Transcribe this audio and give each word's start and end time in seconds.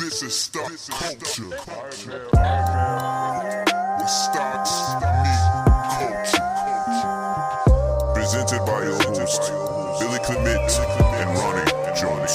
This 0.00 0.22
is 0.22 0.34
stock 0.34 0.72
culture. 0.88 1.48
With 3.98 4.08
stocks 4.08 4.72
meet 5.22 5.42
culture. 5.98 6.48
Presented 8.14 8.64
by 8.66 8.82
your 8.84 8.96
host, 9.02 9.42
Billy 10.00 10.18
Clement 10.20 10.70
and 11.20 11.28
Ronnie 11.38 11.70
Jones. 12.00 12.34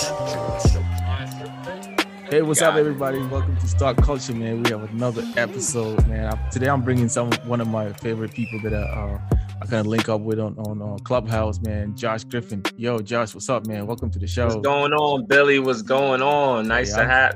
Hey, 2.30 2.42
what's 2.42 2.62
up, 2.62 2.76
everybody? 2.76 3.20
Welcome 3.20 3.58
to 3.58 3.68
Stock 3.68 3.98
Culture, 3.98 4.34
man. 4.34 4.64
We 4.64 4.70
have 4.70 4.84
another 4.94 5.24
episode, 5.36 6.08
man. 6.08 6.34
I- 6.34 6.50
Today, 6.50 6.70
I'm 6.70 6.82
bringing 6.84 7.10
some 7.10 7.32
one 7.46 7.62
of 7.62 7.68
my 7.68 7.92
favorite 7.94 8.32
people 8.34 8.60
that 8.62 8.74
I, 8.74 8.78
uh, 8.78 9.20
I 9.62 9.66
kind 9.66 9.80
of 9.82 9.88
link 9.88 10.08
up 10.10 10.22
with 10.22 10.40
on 10.40 10.58
on 10.60 10.82
uh, 10.82 10.98
Clubhouse, 11.04 11.60
man. 11.62 11.96
Josh 11.96 12.24
Griffin. 12.26 12.64
Yo, 12.78 13.00
Josh, 13.00 13.34
what's 13.34 13.50
up, 13.50 13.66
man? 13.68 13.86
Welcome 13.88 14.10
to 14.12 14.20
the 14.20 14.28
show, 14.28 14.46
What's 14.46 14.58
going 14.58 14.94
on, 14.94 15.26
Billy? 15.26 15.60
What's 15.60 15.82
going 15.82 16.22
on? 16.22 16.68
Nice 16.68 16.90
Yeah, 16.92 16.96
to 16.98 17.02
I'm- 17.02 17.10
have. 17.10 17.36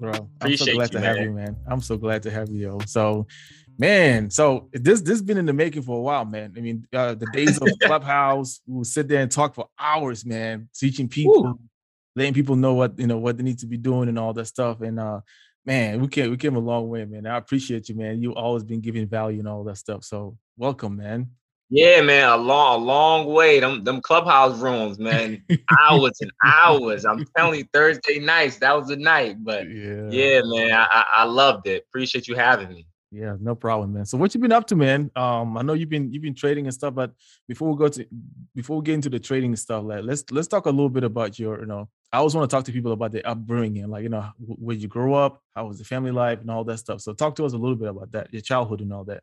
Bro. 0.00 0.30
I'm 0.40 0.56
so 0.56 0.72
glad 0.72 0.92
you, 0.92 0.98
to 0.98 1.04
have 1.04 1.18
you, 1.18 1.30
man. 1.30 1.56
I'm 1.68 1.80
so 1.80 1.96
glad 1.96 2.22
to 2.24 2.30
have 2.30 2.48
you, 2.48 2.68
yo. 2.68 2.78
So, 2.86 3.26
man, 3.78 4.30
so 4.30 4.68
this 4.72 5.02
this 5.02 5.20
been 5.20 5.36
in 5.36 5.46
the 5.46 5.52
making 5.52 5.82
for 5.82 5.98
a 5.98 6.00
while, 6.00 6.24
man. 6.24 6.54
I 6.56 6.60
mean, 6.60 6.86
uh, 6.92 7.14
the 7.14 7.26
days 7.26 7.58
of 7.58 7.68
Clubhouse, 7.84 8.60
we 8.66 8.78
would 8.78 8.86
sit 8.86 9.06
there 9.08 9.20
and 9.20 9.30
talk 9.30 9.54
for 9.54 9.68
hours, 9.78 10.24
man, 10.24 10.68
teaching 10.74 11.08
people, 11.08 11.60
letting 12.16 12.34
people 12.34 12.56
know 12.56 12.74
what 12.74 12.98
you 12.98 13.06
know 13.06 13.18
what 13.18 13.36
they 13.36 13.44
need 13.44 13.58
to 13.60 13.66
be 13.66 13.76
doing 13.76 14.08
and 14.08 14.18
all 14.18 14.32
that 14.32 14.46
stuff. 14.46 14.80
And 14.80 14.98
uh, 14.98 15.20
man, 15.66 16.00
we 16.00 16.08
came 16.08 16.30
we 16.30 16.36
came 16.38 16.56
a 16.56 16.60
long 16.60 16.88
way, 16.88 17.04
man. 17.04 17.26
I 17.26 17.36
appreciate 17.36 17.88
you, 17.88 17.94
man. 17.94 18.22
You 18.22 18.34
always 18.34 18.64
been 18.64 18.80
giving 18.80 19.06
value 19.06 19.38
and 19.38 19.48
all 19.48 19.64
that 19.64 19.76
stuff. 19.76 20.04
So, 20.04 20.36
welcome, 20.56 20.96
man. 20.96 21.30
Yeah, 21.70 22.02
man, 22.02 22.28
a 22.28 22.36
long, 22.36 22.82
a 22.82 22.84
long 22.84 23.26
way. 23.26 23.60
Them, 23.60 23.84
them 23.84 24.00
clubhouse 24.00 24.58
rooms, 24.58 24.98
man, 24.98 25.44
hours 25.80 26.18
and 26.20 26.32
hours. 26.44 27.04
I'm 27.04 27.24
telling 27.36 27.60
you, 27.60 27.64
Thursday 27.72 28.18
nights, 28.18 28.58
that 28.58 28.76
was 28.76 28.88
the 28.88 28.96
night. 28.96 29.36
But 29.44 29.70
yeah, 29.70 30.10
yeah, 30.10 30.40
man, 30.44 30.72
I, 30.72 31.04
I, 31.12 31.24
loved 31.24 31.68
it. 31.68 31.84
Appreciate 31.88 32.26
you 32.26 32.34
having 32.34 32.70
me. 32.70 32.86
Yeah, 33.12 33.36
no 33.40 33.54
problem, 33.54 33.92
man. 33.92 34.04
So 34.04 34.18
what 34.18 34.34
you 34.34 34.40
been 34.40 34.50
up 34.50 34.66
to, 34.66 34.76
man? 34.76 35.12
Um, 35.14 35.56
I 35.56 35.62
know 35.62 35.74
you've 35.74 35.88
been 35.88 36.12
you've 36.12 36.22
been 36.22 36.34
trading 36.34 36.66
and 36.66 36.74
stuff, 36.74 36.94
but 36.94 37.12
before 37.48 37.70
we 37.70 37.76
go 37.76 37.88
to 37.88 38.06
before 38.54 38.78
we 38.78 38.84
get 38.84 38.94
into 38.94 39.10
the 39.10 39.18
trading 39.20 39.54
stuff, 39.54 39.84
like 39.84 40.02
let's 40.04 40.24
let's 40.30 40.48
talk 40.48 40.66
a 40.66 40.70
little 40.70 40.88
bit 40.88 41.04
about 41.04 41.38
your, 41.38 41.60
you 41.60 41.66
know, 41.66 41.88
I 42.12 42.18
always 42.18 42.34
want 42.34 42.48
to 42.48 42.56
talk 42.56 42.64
to 42.66 42.72
people 42.72 42.92
about 42.92 43.10
their 43.12 43.26
upbringing, 43.26 43.88
like 43.88 44.04
you 44.04 44.10
know, 44.10 44.22
wh- 44.38 44.60
where 44.60 44.76
you 44.76 44.88
grow 44.88 45.14
up, 45.14 45.42
how 45.54 45.66
was 45.66 45.78
the 45.78 45.84
family 45.84 46.10
life, 46.10 46.40
and 46.40 46.50
all 46.50 46.62
that 46.64 46.78
stuff. 46.78 47.00
So 47.00 47.12
talk 47.12 47.36
to 47.36 47.44
us 47.44 47.52
a 47.52 47.56
little 47.56 47.76
bit 47.76 47.88
about 47.88 48.12
that, 48.12 48.32
your 48.32 48.42
childhood 48.42 48.80
and 48.80 48.92
all 48.92 49.04
that. 49.04 49.22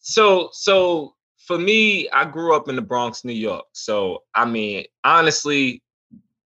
So, 0.00 0.50
so 0.52 1.14
for 1.46 1.58
me, 1.58 2.08
I 2.10 2.24
grew 2.24 2.54
up 2.54 2.68
in 2.68 2.76
the 2.76 2.82
Bronx, 2.82 3.24
New 3.24 3.32
York. 3.32 3.64
So, 3.72 4.22
I 4.34 4.44
mean, 4.44 4.84
honestly, 5.04 5.82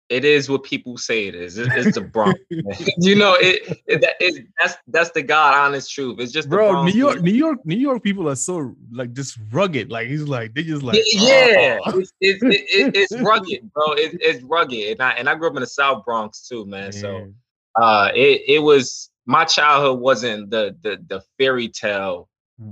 it 0.08 0.24
is 0.24 0.48
what 0.50 0.64
people 0.64 0.98
say 0.98 1.28
it 1.28 1.36
is. 1.36 1.56
It- 1.58 1.68
It's 1.76 1.94
the 1.94 2.00
Bronx. 2.00 2.40
you 2.98 3.14
know, 3.14 3.36
it, 3.40 3.78
it, 3.86 4.00
that 4.00 4.14
is 4.20 4.40
that's 4.60 4.76
that's 4.88 5.10
the 5.12 5.22
God 5.22 5.54
honest 5.54 5.92
truth. 5.92 6.18
It's 6.18 6.32
just 6.32 6.50
the 6.50 6.56
Bro, 6.56 6.70
Bronx, 6.72 6.92
New 6.94 6.98
York, 6.98 7.22
New 7.22 7.30
York, 7.32 7.58
New 7.64 7.76
York 7.76 8.02
people 8.02 8.28
are 8.28 8.34
so 8.34 8.74
like 8.90 9.12
just 9.12 9.38
rugged. 9.52 9.90
Like 9.92 10.08
he's 10.08 10.24
like 10.24 10.52
they 10.54 10.64
just 10.64 10.82
like 10.82 10.96
yeah, 11.12 11.78
"Oh." 11.86 11.98
it's, 12.00 12.12
it's, 12.20 12.42
it, 12.42 12.50
it- 12.50 12.96
it's 12.96 13.12
rugged, 13.22 13.72
bro. 13.72 13.92
It, 13.92 14.18
it's 14.20 14.42
rugged, 14.42 14.92
and 14.92 15.00
I 15.02 15.10
and 15.12 15.28
I 15.28 15.36
grew 15.36 15.48
up 15.48 15.54
in 15.54 15.60
the 15.60 15.66
South 15.68 16.04
Bronx 16.04 16.48
too, 16.48 16.66
man. 16.66 16.90
So 16.92 17.32
uh, 17.80 18.10
it 18.12 18.42
it 18.48 18.58
was 18.58 19.10
my 19.26 19.44
childhood 19.44 20.00
wasn't 20.00 20.50
the 20.50 20.74
the 20.82 20.98
the 21.06 21.22
fairy 21.38 21.68
tale. 21.68 22.28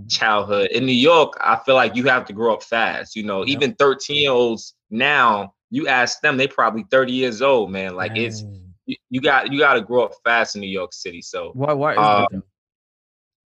Childhood 0.08 0.70
in 0.70 0.86
New 0.86 0.92
York. 0.92 1.34
I 1.40 1.56
feel 1.56 1.74
like 1.74 1.96
you 1.96 2.04
have 2.04 2.24
to 2.26 2.32
grow 2.32 2.54
up 2.54 2.62
fast. 2.62 3.16
You 3.16 3.24
know, 3.24 3.44
even 3.46 3.74
thirteen 3.74 4.22
year 4.22 4.32
olds 4.32 4.74
now, 4.90 5.54
you 5.70 5.88
ask 5.88 6.20
them, 6.20 6.36
they 6.36 6.46
probably 6.48 6.84
thirty 6.90 7.12
years 7.12 7.42
old, 7.42 7.70
man. 7.70 7.94
Like 7.96 8.12
it's 8.14 8.44
you, 8.86 8.96
you 9.10 9.20
got 9.20 9.52
you 9.52 9.58
got 9.58 9.74
to 9.74 9.80
grow 9.82 10.04
up 10.04 10.12
fast 10.24 10.54
in 10.56 10.60
New 10.60 10.68
York 10.68 10.92
City. 10.92 11.22
So 11.22 11.56
why 11.56 11.72
why 11.72 11.96
is 11.98 12.08
that? 12.10 12.28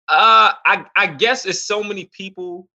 uh, 0.09 0.53
I 0.67 0.85
I 0.97 1.07
guess 1.07 1.47
it's 1.47 1.65
so 1.65 1.83
many 1.83 2.07
people, 2.07 2.69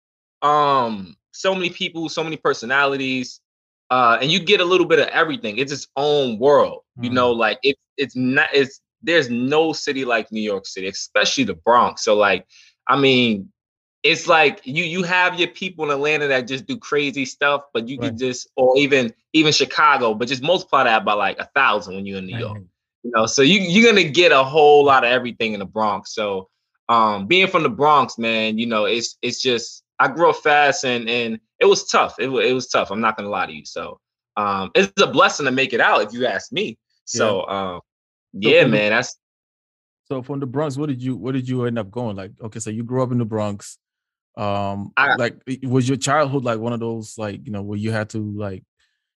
um, 0.42 1.16
so 1.32 1.54
many 1.54 1.70
people, 1.70 2.10
so 2.10 2.24
many 2.24 2.38
personalities, 2.38 3.42
uh, 3.90 4.18
and 4.22 4.32
you 4.32 4.40
get 4.40 4.62
a 4.62 4.66
little 4.66 4.88
bit 4.88 5.00
of 5.00 5.08
everything. 5.08 5.58
It's 5.58 5.72
its 5.72 5.88
own 5.96 6.40
world, 6.40 6.82
you 7.00 7.10
Mm. 7.10 7.14
know. 7.14 7.32
Like 7.32 7.60
it's 7.64 7.80
it's 7.98 8.16
not 8.16 8.50
it's 8.54 8.82
there's 9.02 9.30
no 9.30 9.74
city 9.74 10.06
like 10.06 10.32
New 10.32 10.42
York 10.42 10.66
City, 10.66 10.88
especially 10.88 11.44
the 11.44 11.56
Bronx. 11.56 12.04
So 12.04 12.16
like, 12.16 12.46
I 12.88 12.98
mean, 13.00 13.52
it's 14.04 14.28
like 14.28 14.62
you 14.66 14.84
you 14.84 15.04
have 15.04 15.40
your 15.40 15.50
people 15.50 15.86
in 15.86 15.92
Atlanta 15.92 16.28
that 16.28 16.48
just 16.48 16.68
do 16.68 16.78
crazy 16.78 17.26
stuff, 17.26 17.64
but 17.74 17.88
you 17.88 17.98
Right. 17.98 18.10
can 18.10 18.18
just 18.18 18.48
or 18.56 18.78
even 18.78 19.14
even 19.34 19.52
Chicago, 19.52 20.14
but 20.14 20.28
just 20.28 20.44
multiply 20.44 20.84
that 20.84 21.06
by 21.06 21.14
like 21.14 21.40
a 21.40 21.50
thousand 21.56 21.96
when 21.96 22.06
you're 22.06 22.20
in 22.20 22.28
New 22.28 22.38
York 22.38 22.62
you 23.04 23.12
know? 23.12 23.26
So 23.26 23.42
you 23.42 23.60
you're 23.60 23.90
gonna 23.92 24.10
get 24.10 24.32
a 24.32 24.44
whole 24.44 24.84
lot 24.84 25.04
of 25.06 25.12
everything 25.12 25.54
in 25.54 25.60
the 25.60 25.66
bronx. 25.66 26.14
So 26.14 26.50
um 26.90 27.28
being 27.28 27.48
from 27.48 27.64
the 27.64 27.70
bronx 27.70 28.18
man 28.20 28.60
you 28.60 28.68
know 28.68 28.86
it's 28.86 29.18
it's 29.24 29.42
just 29.42 29.84
i 30.00 30.08
grew 30.08 30.30
up 30.30 30.36
fast 30.36 30.86
and 30.86 31.10
and 31.10 31.40
it 31.60 31.66
was 31.66 31.88
tough. 31.88 32.16
It, 32.20 32.30
it 32.30 32.54
was 32.54 32.68
tough 32.68 32.92
i'm 32.92 33.02
not 33.02 33.18
gonna 33.18 33.30
lie 33.30 33.46
to 33.48 33.54
you. 33.54 33.66
So 33.66 34.00
um 34.38 34.72
it's 34.76 35.02
a 35.02 35.08
blessing 35.08 35.46
to 35.46 35.52
make 35.52 35.74
it 35.74 35.80
out 35.82 36.02
if 36.04 36.14
you 36.14 36.26
ask 36.28 36.52
me. 36.52 36.78
So 37.06 37.48
um 37.48 37.82
yeah 38.34 38.64
the- 38.64 38.70
man 38.70 38.92
that's 38.92 39.18
So 40.06 40.22
from 40.22 40.40
the 40.40 40.46
Bronx, 40.46 40.78
what 40.78 40.88
did 40.90 41.02
you 41.02 41.16
what 41.16 41.34
did 41.34 41.48
you 41.50 41.66
end 41.66 41.78
up 41.80 41.90
going? 41.92 42.16
Like, 42.16 42.32
okay, 42.42 42.60
so 42.60 42.70
you 42.70 42.84
grew 42.84 43.04
up 43.04 43.12
in 43.12 43.18
the 43.18 43.26
Bronx. 43.26 43.78
Um, 44.38 44.92
I- 44.98 45.16
like 45.16 45.38
was 45.64 45.88
your 45.88 45.98
childhood 45.98 46.44
like 46.44 46.60
one 46.60 46.74
of 46.74 46.80
those 46.80 47.18
like 47.18 47.46
you 47.46 47.52
know 47.52 47.62
where 47.62 47.78
you 47.78 47.92
had 47.92 48.10
to 48.12 48.20
like, 48.20 48.64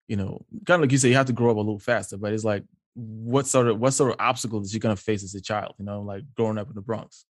you 0.06 0.16
know, 0.16 0.44
kind 0.66 0.77
of 0.81 0.82
like 0.82 0.93
you 0.93 0.98
say 0.98 1.09
you 1.09 1.16
have 1.16 1.27
to 1.27 1.32
grow 1.32 1.50
up 1.50 1.56
a 1.56 1.60
little 1.60 1.78
faster, 1.78 2.16
but 2.16 2.32
it's 2.32 2.44
like 2.44 2.65
what 2.94 3.47
sort 3.47 3.69
of 3.69 3.78
what 3.78 3.93
sort 3.93 4.10
of 4.12 4.16
obstacles 4.21 4.72
you're 4.72 4.81
gonna 4.81 4.97
face 4.97 5.22
as 5.22 5.34
a 5.34 5.41
child, 5.41 5.75
you 5.78 5.84
know, 5.84 6.03
like 6.03 6.22
growing 6.37 6.56
up 6.59 6.69
in 6.69 6.75
the 6.75 6.81
Bronx. 6.81 7.25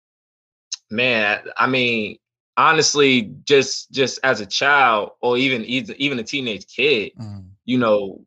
man 0.89 1.39
i 1.57 1.67
mean 1.67 2.17
honestly 2.55 3.33
just 3.43 3.91
just 3.91 4.19
as 4.23 4.39
a 4.41 4.45
child 4.45 5.11
or 5.21 5.37
even 5.37 5.63
even 5.65 5.95
even 5.97 6.19
a 6.19 6.23
teenage 6.23 6.65
kid 6.73 7.11
Mm, 7.19 7.49
you 7.65 7.77
know 7.77 8.25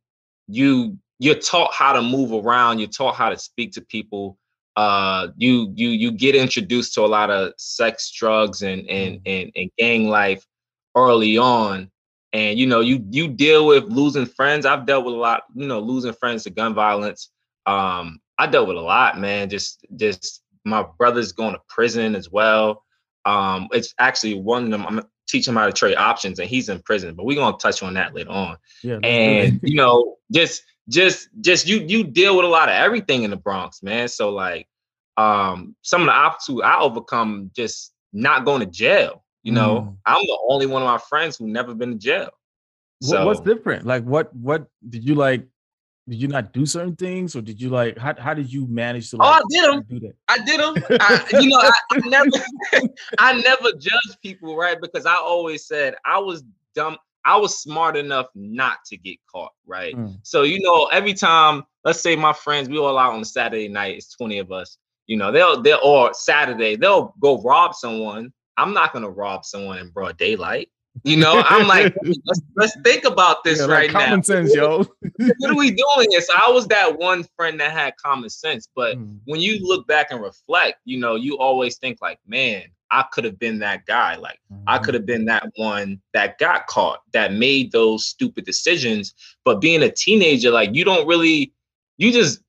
you 0.49 0.99
you're 1.19 1.37
taught 1.39 1.73
how 1.73 1.93
to 1.95 2.03
move 2.03 2.33
around 2.33 2.79
you're 2.79 2.89
taught 2.89 3.15
how 3.15 3.31
to 3.31 3.39
speak 3.39 3.73
to 3.73 3.81
people 3.81 4.37
uh 4.81 5.29
you 5.37 5.71
you 5.77 5.91
you 5.91 6.11
get 6.11 6.35
introduced 6.35 6.95
to 6.95 7.03
a 7.03 7.07
lot 7.07 7.31
of 7.31 7.53
sex 7.59 8.11
drugs 8.11 8.63
and 8.63 8.89
and 8.89 9.21
and, 9.27 9.53
and 9.55 9.71
gang 9.77 10.09
life 10.09 10.47
early 10.97 11.37
on. 11.37 11.91
And 12.33 12.59
you 12.59 12.67
know 12.67 12.81
you 12.81 13.05
you 13.11 13.29
deal 13.29 13.67
with 13.67 13.85
losing 13.85 14.25
friends. 14.25 14.65
I've 14.65 14.87
dealt 14.87 15.05
with 15.05 15.15
a 15.15 15.19
lot 15.19 15.43
you 15.55 15.67
know 15.67 15.81
losing 15.81 16.15
friends 16.15 16.45
to 16.45 16.51
gun 16.51 16.73
violence. 16.73 17.31
Um 17.67 18.21
i 18.39 18.47
dealt 18.47 18.69
with 18.69 18.79
a 18.79 18.81
lot 18.81 19.19
man. 19.19 19.51
Just 19.51 19.85
just 19.97 20.43
my 20.65 20.87
brother's 20.97 21.33
going 21.33 21.53
to 21.53 21.61
prison 21.69 22.17
as 22.17 22.31
well. 22.31 22.83
Um 23.27 23.69
it's 23.73 23.95
actually 23.99 24.41
one 24.41 24.65
of 24.65 24.71
them 24.71 24.87
i'm 24.87 25.03
teaching 25.29 25.53
him 25.53 25.59
how 25.59 25.67
to 25.67 25.73
trade 25.73 25.97
options 25.97 26.39
and 26.39 26.49
he's 26.49 26.69
in 26.69 26.81
prison 26.81 27.15
but 27.15 27.25
we're 27.25 27.37
going 27.37 27.53
to 27.53 27.59
touch 27.59 27.83
on 27.83 27.95
that 27.95 28.15
later 28.15 28.31
on. 28.31 28.57
Yeah, 28.83 28.99
and 29.03 29.61
you 29.63 29.75
know 29.75 30.17
just 30.33 30.63
just 30.89 31.29
just 31.43 31.69
you 31.69 31.81
you 31.81 32.03
deal 32.05 32.35
with 32.35 32.47
a 32.47 32.49
lot 32.49 32.71
of 32.71 32.75
everything 32.75 33.25
in 33.25 33.31
the 33.31 33.37
bronx 33.37 33.83
man. 33.83 34.09
So 34.09 34.31
like 34.31 34.69
um 35.21 35.75
some 35.83 36.01
of 36.03 36.07
the 36.07 36.13
obstacles 36.13 36.63
i 36.65 36.79
overcome 36.81 37.51
just 37.55 37.93
not 38.13 38.45
going 38.45 38.61
to 38.61 38.67
jail 38.67 39.13
you 39.43 39.53
know 39.53 39.73
Mm. 39.81 39.97
i'm 40.07 40.23
the 40.33 40.39
only 40.49 40.67
one 40.67 40.83
of 40.83 40.89
my 40.89 40.99
friends 41.11 41.37
who 41.37 41.47
never 41.47 41.75
been 41.75 41.93
to 41.93 41.99
jail 41.99 42.31
What- 43.09 43.25
what's 43.27 43.41
different? 43.41 43.87
Like, 43.87 44.05
what 44.05 44.27
what 44.49 44.61
did 44.93 45.03
you 45.09 45.15
like? 45.15 45.43
Did 46.09 46.21
you 46.23 46.29
not 46.29 46.53
do 46.53 46.67
certain 46.67 46.97
things, 46.97 47.35
or 47.37 47.41
did 47.41 47.59
you 47.63 47.71
like? 47.71 47.97
How 48.05 48.13
how 48.27 48.35
did 48.35 48.53
you 48.53 48.67
manage 48.67 49.11
to? 49.11 49.17
Oh, 49.21 49.39
I 49.39 49.41
did 49.49 49.61
did 49.63 49.71
'em. 49.73 49.83
Do 49.89 50.01
that. 50.05 50.15
I 50.35 50.37
did 50.49 50.59
them. 50.61 50.75
I, 51.01 51.11
you 51.41 51.49
know, 51.49 51.61
I, 51.61 51.73
I 51.93 51.99
never, 52.15 52.31
I 53.19 53.31
never 53.41 53.69
judge 53.89 54.11
people, 54.23 54.55
right? 54.65 54.79
Because 54.85 55.07
I 55.07 55.15
always 55.15 55.65
said 55.67 55.95
I 56.05 56.19
was 56.19 56.43
dumb. 56.75 56.97
I 57.25 57.37
was 57.39 57.59
smart 57.63 57.97
enough 57.97 58.27
not 58.35 58.79
to 58.91 58.97
get 58.99 59.17
caught, 59.33 59.53
right? 59.67 59.95
Mm. 59.97 60.19
So 60.23 60.43
you 60.43 60.61
know, 60.61 60.87
every 60.93 61.15
time, 61.15 61.65
let's 61.85 62.01
say 62.01 62.17
my 62.17 62.35
friends, 62.35 62.69
we 62.69 62.77
all 62.79 62.99
out 62.99 63.15
on 63.15 63.21
a 63.21 63.25
Saturday 63.25 63.69
night. 63.69 63.97
It's 63.97 64.15
twenty 64.15 64.39
of 64.45 64.51
us. 64.53 64.77
You 65.11 65.17
know, 65.17 65.33
they'll 65.33 65.61
they'll 65.61 65.81
or 65.83 66.15
Saturday 66.15 66.77
they'll 66.77 67.13
go 67.21 67.43
rob 67.43 67.75
someone. 67.75 68.33
I'm 68.57 68.73
not 68.73 68.93
gonna 68.93 69.11
rob 69.11 69.45
someone 69.45 69.79
in 69.79 69.89
broad 69.89 70.17
daylight. 70.19 70.71
You 71.03 71.17
know, 71.17 71.43
I'm 71.45 71.67
like, 71.67 71.93
let's 72.27 72.41
let's 72.55 72.77
think 72.85 73.05
about 73.05 73.43
this 73.43 73.59
Yeah, 73.59 73.65
like 73.67 73.73
right 73.73 73.93
now 73.93 74.05
common 74.07 74.23
sense, 74.23 74.55
yo. 74.55 74.85
what 75.39 75.51
are 75.51 75.57
we 75.57 75.71
doing 75.73 76.11
here? 76.11 76.21
So 76.21 76.33
I 76.37 76.49
was 76.53 76.69
that 76.69 76.97
one 76.97 77.25
friend 77.37 77.59
that 77.59 77.73
had 77.73 77.97
common 77.97 78.31
sense. 78.31 78.69
But 78.77 78.99
Mm. 78.99 79.19
when 79.25 79.41
you 79.41 79.59
look 79.67 79.89
back 79.89 80.13
and 80.13 80.23
reflect, 80.23 80.79
you 80.85 81.01
know, 81.01 81.17
you 81.17 81.39
always 81.39 81.77
think 81.79 81.99
like, 82.01 82.21
man, 82.25 82.63
I 82.93 83.05
could 83.11 83.25
have 83.25 83.39
been 83.41 83.59
that 83.59 83.87
guy. 83.87 84.15
Like 84.15 84.39
I 84.69 84.77
Mm-hmm. 84.77 84.85
could 84.85 84.95
have 84.95 85.07
been 85.07 85.25
that 85.25 85.51
one 85.57 86.01
that 86.13 86.39
got 86.39 86.69
caught, 86.69 87.01
that 87.15 87.33
made 87.33 87.73
those 87.73 88.07
stupid 88.07 88.45
decisions. 88.45 89.13
But 89.45 89.61
being 89.61 89.83
a 89.83 89.91
teenager, 89.91 90.53
like 90.53 90.71
you 90.73 90.85
don't 90.85 91.09
really, 91.09 91.53
you 91.99 92.13
just 92.13 92.43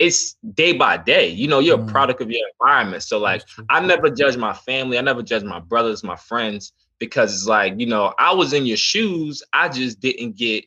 it's 0.00 0.34
day 0.54 0.72
by 0.72 0.96
day. 0.96 1.28
You 1.28 1.46
know, 1.46 1.60
you're 1.60 1.78
Mm. 1.78 1.88
a 1.88 1.92
product 1.92 2.20
of 2.22 2.30
your 2.30 2.48
environment. 2.54 3.02
So 3.04 3.18
like 3.18 3.42
I 3.68 3.78
never 3.80 4.08
judge 4.10 4.36
my 4.36 4.54
family. 4.54 4.98
I 4.98 5.02
never 5.02 5.22
judge 5.22 5.44
my 5.44 5.60
brothers, 5.60 6.02
my 6.02 6.16
friends, 6.16 6.72
because 6.98 7.34
it's 7.34 7.46
like, 7.46 7.74
you 7.78 7.86
know, 7.86 8.14
I 8.18 8.32
was 8.34 8.52
in 8.54 8.64
your 8.66 8.78
shoes. 8.78 9.42
I 9.52 9.68
just 9.68 10.00
didn't 10.00 10.36
get 10.36 10.64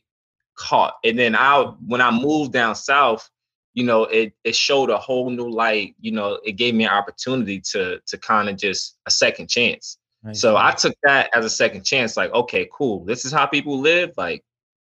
caught. 0.56 0.94
And 1.04 1.18
then 1.18 1.34
I 1.34 1.64
when 1.86 2.00
I 2.00 2.10
moved 2.12 2.52
down 2.52 2.76
south, 2.76 3.28
you 3.74 3.82
know, 3.84 4.04
it 4.04 4.32
it 4.44 4.54
showed 4.54 4.88
a 4.88 4.98
whole 4.98 5.28
new 5.30 5.50
light. 5.50 5.96
You 6.00 6.12
know, 6.12 6.38
it 6.44 6.52
gave 6.52 6.74
me 6.76 6.84
an 6.84 6.90
opportunity 6.92 7.60
to 7.72 8.00
to 8.06 8.18
kind 8.18 8.48
of 8.48 8.56
just 8.56 8.96
a 9.06 9.10
second 9.10 9.48
chance. 9.50 9.98
Nice. 10.22 10.40
So 10.40 10.56
I 10.56 10.70
took 10.70 10.94
that 11.02 11.28
as 11.34 11.44
a 11.44 11.50
second 11.50 11.84
chance. 11.84 12.16
Like, 12.16 12.32
okay, 12.32 12.68
cool. 12.72 13.04
This 13.04 13.24
is 13.24 13.32
how 13.32 13.46
people 13.46 13.80
live. 13.80 14.12
Like, 14.16 14.44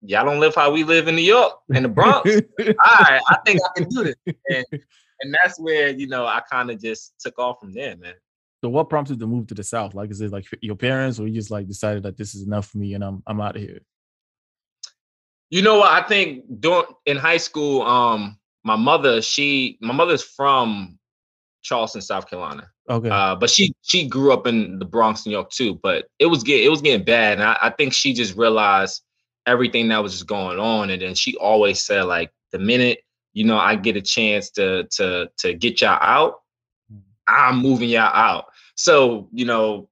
y'all 0.07 0.25
don't 0.25 0.39
live 0.39 0.55
how 0.55 0.71
we 0.71 0.83
live 0.83 1.07
in 1.07 1.15
New 1.15 1.21
York 1.21 1.53
in 1.69 1.83
the 1.83 1.89
Bronx. 1.89 2.29
All 2.59 2.65
right, 2.99 3.21
I 3.27 3.37
think 3.45 3.59
I 3.63 3.79
can 3.79 3.89
do 3.89 4.03
this. 4.03 4.35
And 4.49 4.65
and 5.21 5.35
that's 5.41 5.59
where 5.59 5.89
you 5.89 6.07
know 6.07 6.25
I 6.25 6.41
kind 6.49 6.71
of 6.71 6.81
just 6.81 7.13
took 7.19 7.37
off 7.39 7.59
from 7.59 7.73
there, 7.73 7.95
man. 7.97 8.13
so 8.61 8.69
what 8.69 8.89
prompted 8.89 9.19
the 9.19 9.27
move 9.27 9.47
to 9.47 9.53
the 9.53 9.63
South? 9.63 9.93
Like, 9.93 10.11
is 10.11 10.21
it 10.21 10.31
like 10.31 10.45
your 10.61 10.75
parents, 10.75 11.19
or 11.19 11.27
you 11.27 11.33
just 11.33 11.51
like 11.51 11.67
decided 11.67 12.03
that 12.03 12.17
this 12.17 12.35
is 12.35 12.43
enough 12.43 12.67
for 12.67 12.77
me 12.77 12.93
and 12.93 13.03
I'm 13.03 13.23
I'm 13.27 13.41
out 13.41 13.55
of 13.55 13.61
here? 13.61 13.79
You 15.49 15.61
know 15.61 15.77
what? 15.77 15.91
I 15.91 16.07
think 16.07 16.43
during 16.59 16.85
in 17.05 17.17
high 17.17 17.37
school, 17.37 17.83
um, 17.83 18.37
my 18.63 18.75
mother, 18.75 19.21
she 19.21 19.77
my 19.81 19.93
mother's 19.93 20.23
from 20.23 20.97
Charleston, 21.61 22.01
South 22.01 22.29
Carolina. 22.29 22.69
Okay. 22.89 23.09
Uh, 23.09 23.35
but 23.35 23.49
she 23.49 23.73
she 23.81 24.07
grew 24.07 24.31
up 24.31 24.47
in 24.47 24.79
the 24.79 24.85
Bronx, 24.85 25.25
New 25.25 25.31
York 25.31 25.49
too. 25.49 25.79
But 25.81 26.05
it 26.19 26.27
was 26.27 26.43
get 26.43 26.63
it 26.63 26.69
was 26.69 26.81
getting 26.81 27.05
bad, 27.05 27.39
and 27.39 27.43
I, 27.43 27.57
I 27.61 27.69
think 27.71 27.93
she 27.93 28.13
just 28.13 28.35
realized 28.35 29.01
everything 29.45 29.87
that 29.89 30.01
was 30.01 30.13
just 30.13 30.27
going 30.27 30.59
on, 30.59 30.89
and 30.89 31.01
then 31.01 31.15
she 31.15 31.35
always 31.37 31.81
said 31.81 32.03
like, 32.03 32.31
the 32.51 32.59
minute 32.59 32.99
you 33.33 33.43
know 33.43 33.57
I 33.57 33.75
get 33.75 33.97
a 33.97 34.01
chance 34.01 34.49
to 34.51 34.85
to 34.91 35.29
to 35.39 35.53
get 35.53 35.81
y'all 35.81 35.99
out, 36.01 36.41
I'm 37.27 37.57
moving 37.57 37.89
y'all 37.89 38.13
out. 38.13 38.45
So 38.75 39.29
you 39.31 39.45
know, 39.45 39.89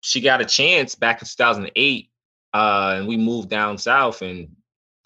she 0.00 0.20
got 0.20 0.40
a 0.40 0.44
chance 0.44 0.94
back 0.94 1.22
in 1.22 1.26
2008, 1.26 2.10
uh, 2.54 2.94
and 2.98 3.08
we 3.08 3.16
moved 3.16 3.48
down 3.48 3.78
south, 3.78 4.22
and 4.22 4.48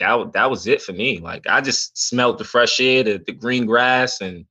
that 0.01 0.33
that 0.33 0.51
was 0.51 0.67
it 0.67 0.83
for 0.83 0.93
me. 0.93 1.19
Like 1.19 1.47
I 1.47 1.61
just 1.61 1.97
smelled 1.97 2.39
the 2.39 2.45
fresh 2.45 2.81
air, 2.81 3.03
the, 3.03 3.23
the 3.25 3.33
green 3.33 3.67
grass, 3.67 4.21
and 4.21 4.45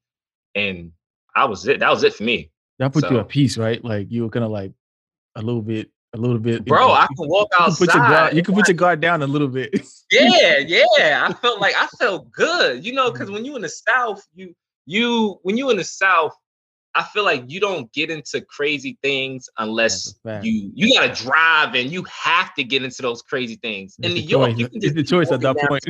and 0.55 0.91
I 1.35 1.45
was 1.45 1.67
it. 1.67 1.79
That 1.79 1.91
was 1.91 2.03
it 2.03 2.13
for 2.13 2.23
me. 2.23 2.51
that 2.79 2.93
put 2.93 3.03
you 3.03 3.09
so- 3.09 3.19
at 3.19 3.29
peace, 3.29 3.57
right? 3.57 3.83
Like 3.83 4.11
you 4.11 4.23
were 4.23 4.29
kind 4.29 4.45
of 4.45 4.51
like 4.51 4.71
a 5.35 5.41
little 5.41 5.61
bit, 5.61 5.89
a 6.15 6.21
little 6.21 6.39
bit. 6.39 6.59
you 6.59 6.61
Bro, 6.61 6.87
know, 6.87 6.93
I 6.93 7.07
can 7.15 7.27
walk 7.27 7.51
can 7.51 7.67
your 7.69 7.87
guard, 7.87 7.99
outside. 8.11 8.35
you 8.35 8.41
can 8.43 8.55
put 8.55 8.67
your 8.67 8.75
guard 8.75 8.99
down 9.01 9.21
a 9.21 9.27
little 9.27 9.47
bit. 9.47 9.73
yeah, 10.11 10.57
yeah. 10.59 11.27
I 11.29 11.33
felt 11.33 11.59
like 11.61 11.75
I 11.77 11.87
felt 11.99 12.31
good, 12.31 12.83
you 12.85 12.93
know, 12.93 13.11
because 13.11 13.29
when 13.29 13.45
you 13.45 13.55
in 13.55 13.61
the 13.61 13.69
South, 13.69 14.25
you 14.35 14.55
you 14.85 15.39
when 15.43 15.57
you 15.57 15.69
in 15.69 15.77
the 15.77 15.83
South, 15.83 16.33
I 16.97 17.03
feel 17.03 17.23
like 17.25 17.43
you 17.47 17.59
don't 17.59 17.91
get 17.91 18.09
into 18.09 18.39
crazy 18.41 18.97
things 19.03 19.49
unless 19.57 20.05
That's 20.05 20.17
a 20.17 20.29
fact. 20.29 20.45
you 20.45 20.71
you 20.73 20.93
gotta 20.97 21.13
drive 21.23 21.75
and 21.75 21.91
you 21.91 22.03
have 22.05 22.53
to 22.55 22.63
get 22.63 22.83
into 22.83 23.01
those 23.01 23.21
crazy 23.21 23.55
things. 23.57 23.95
In 23.99 24.05
It's 24.05 24.13
New 24.15 24.21
the 24.21 24.27
York, 24.27 24.49
choice. 24.51 24.59
you 24.59 24.69
can 24.69 24.83
it's 24.83 24.95
the 24.95 25.03
choice 25.03 25.31
at 25.31 25.41
that 25.41 25.57
point. 25.67 25.83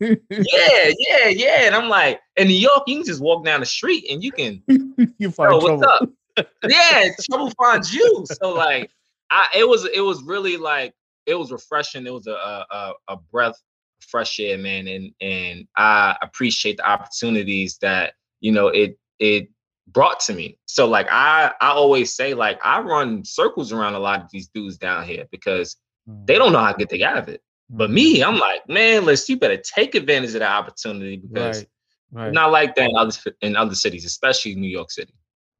Yeah, 0.30 0.90
yeah, 0.98 1.28
yeah. 1.28 1.62
And 1.66 1.74
I'm 1.74 1.88
like, 1.88 2.20
in 2.36 2.48
New 2.48 2.54
York, 2.54 2.82
you 2.86 2.96
can 2.96 3.04
just 3.06 3.20
walk 3.20 3.44
down 3.44 3.60
the 3.60 3.66
street 3.66 4.06
and 4.10 4.22
you 4.22 4.30
can 4.32 4.62
you 5.18 5.30
find 5.30 5.52
Yo, 5.52 5.60
trouble. 5.60 5.78
what's 5.78 6.02
up? 6.36 6.46
yeah, 6.68 7.08
trouble 7.30 7.50
finds 7.60 7.92
you. 7.94 8.24
So 8.26 8.52
like, 8.54 8.90
I 9.30 9.48
it 9.54 9.68
was 9.68 9.86
it 9.86 10.00
was 10.00 10.22
really 10.22 10.56
like 10.56 10.94
it 11.26 11.34
was 11.34 11.52
refreshing. 11.52 12.06
It 12.06 12.12
was 12.12 12.26
a 12.26 12.32
a, 12.70 12.92
a- 13.08 13.16
breath 13.30 13.50
of 13.50 14.04
fresh 14.08 14.38
air, 14.40 14.58
man, 14.58 14.88
and 14.88 15.12
and 15.20 15.66
I 15.76 16.16
appreciate 16.22 16.78
the 16.78 16.88
opportunities 16.88 17.78
that 17.78 18.14
you 18.40 18.52
know 18.52 18.68
it 18.68 18.98
it 19.18 19.48
brought 19.86 20.20
to 20.20 20.34
me. 20.34 20.58
So 20.66 20.86
like 20.86 21.08
I 21.10 21.52
I 21.60 21.68
always 21.68 22.14
say 22.14 22.34
like 22.34 22.58
I 22.64 22.80
run 22.80 23.24
circles 23.24 23.72
around 23.72 23.94
a 23.94 23.98
lot 23.98 24.22
of 24.22 24.30
these 24.30 24.48
dudes 24.48 24.78
down 24.78 25.04
here 25.04 25.26
because 25.30 25.76
they 26.06 26.34
mm. 26.34 26.38
don't 26.38 26.52
know 26.52 26.60
how 26.60 26.72
to 26.72 26.78
get 26.78 26.88
the 26.88 27.04
out 27.04 27.18
of 27.18 27.28
it. 27.28 27.42
But 27.70 27.86
mm-hmm. 27.86 27.94
me, 27.94 28.24
I'm 28.24 28.38
like, 28.38 28.66
man, 28.68 29.04
let's 29.04 29.28
you 29.28 29.36
better 29.36 29.58
take 29.58 29.94
advantage 29.94 30.34
of 30.34 30.40
the 30.40 30.48
opportunity 30.48 31.16
because 31.16 31.66
right, 32.12 32.24
right. 32.24 32.32
not 32.32 32.50
like 32.50 32.74
that 32.76 32.88
in 32.88 32.96
other 32.96 33.12
in 33.42 33.56
other 33.56 33.74
cities, 33.74 34.04
especially 34.04 34.54
New 34.54 34.68
York 34.68 34.90
City. 34.90 35.12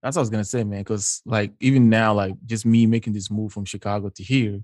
That's 0.03 0.17
what 0.17 0.21
I 0.21 0.23
was 0.23 0.31
gonna 0.31 0.45
say, 0.45 0.65
man. 0.65 0.81
Because 0.81 1.23
like 1.25 1.53
even 1.61 1.89
now, 1.89 2.15
like 2.15 2.35
just 2.47 2.65
me 2.65 2.87
making 2.87 3.12
this 3.12 3.31
move 3.31 3.53
from 3.53 3.65
Chicago 3.65 4.09
to 4.11 4.23
here, 4.23 4.61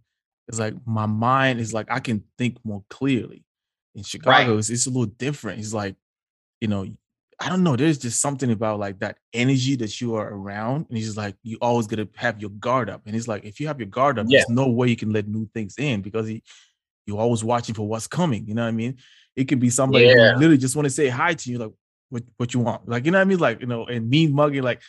it's 0.49 0.59
like 0.59 0.75
my 0.87 1.07
mind 1.07 1.61
is 1.61 1.73
like 1.73 1.91
I 1.91 2.01
can 2.01 2.23
think 2.39 2.59
more 2.65 2.85
clearly. 2.91 3.45
In 3.97 4.03
Chicago, 4.03 4.59
it's, 4.59 4.71
it's 4.71 4.87
a 4.87 4.91
little 4.91 5.07
different. 5.07 5.61
It's 5.61 5.73
like, 5.73 5.95
you 6.61 6.67
know, 6.67 6.85
I 7.41 7.49
don't 7.49 7.63
know. 7.63 7.77
There's 7.77 7.99
just 7.99 8.21
something 8.21 8.51
about 8.51 8.79
like 8.81 8.99
that 9.01 9.19
energy 9.33 9.77
that 9.77 10.01
you 10.01 10.15
are 10.17 10.29
around, 10.29 10.87
and 10.89 10.99
it's 10.99 11.07
just 11.07 11.17
like 11.17 11.37
you 11.43 11.59
always 11.61 11.87
gotta 11.87 12.09
have 12.17 12.41
your 12.41 12.51
guard 12.51 12.89
up. 12.91 13.03
And 13.07 13.15
it's 13.17 13.29
like 13.29 13.45
if 13.45 13.59
you 13.61 13.67
have 13.67 13.79
your 13.81 13.89
guard 13.89 14.19
up, 14.19 14.27
Yeah. 14.29 14.39
there's 14.39 14.49
no 14.51 14.69
way 14.69 14.89
you 14.89 14.97
can 14.97 15.13
let 15.13 15.27
new 15.29 15.49
things 15.55 15.75
in 15.79 16.01
because 16.01 16.29
he, 16.29 16.43
you're 17.07 17.19
always 17.19 17.43
watching 17.45 17.75
for 17.75 17.87
what's 17.87 18.07
coming. 18.07 18.47
You 18.47 18.55
know 18.55 18.63
what 18.63 18.69
I 18.69 18.73
mean? 18.73 18.97
It 19.37 19.45
could 19.45 19.61
be 19.61 19.71
somebody 19.71 20.09
who 20.09 20.17
Yeah. 20.17 20.35
literally 20.37 20.59
just 20.59 20.77
want 20.77 20.87
to 20.87 20.91
say 20.91 21.09
hi 21.09 21.35
to 21.35 21.51
you, 21.51 21.59
like 21.59 21.73
what 22.11 22.23
what 22.37 22.55
you 22.55 22.61
want, 22.61 22.89
like 22.89 23.05
you 23.05 23.11
know 23.11 23.19
what 23.19 23.23
I 23.23 23.29
mean? 23.29 23.39
Like 23.39 23.61
you 23.61 23.67
know, 23.67 23.85
and 23.87 24.09
mean 24.09 24.33
mugging, 24.33 24.63
like 24.63 24.81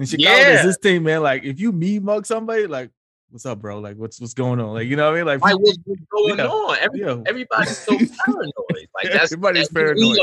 in 0.00 0.06
Chicago, 0.06 0.30
there's 0.30 0.60
Yeah. 0.60 0.66
this 0.66 0.78
thing, 0.78 1.02
man. 1.02 1.22
Like 1.22 1.44
if 1.44 1.60
you 1.60 1.72
me 1.72 1.98
mug 1.98 2.26
somebody, 2.26 2.66
like 2.66 2.90
what's 3.30 3.46
up, 3.46 3.60
bro? 3.60 3.78
Like 3.78 3.96
what's 3.96 4.20
what's 4.20 4.34
going 4.34 4.60
on? 4.60 4.74
Like 4.74 4.88
you 4.88 4.96
know 4.96 5.06
what 5.10 5.14
I 5.14 5.16
mean? 5.18 5.26
Like 5.26 5.40
Like 5.42 5.58
what's 5.58 5.78
what's 5.84 6.00
going 6.10 6.38
Yeah. 6.38 6.46
on? 6.46 6.76
Every, 6.80 7.00
yeah, 7.00 7.16
everybody's 7.26 7.78
so 7.78 7.92
paranoid. 8.24 8.88
Like 8.94 9.12
that's 9.12 9.32
Everybody's 9.32 9.68
that's- 9.68 9.94
paranoid. 9.96 10.18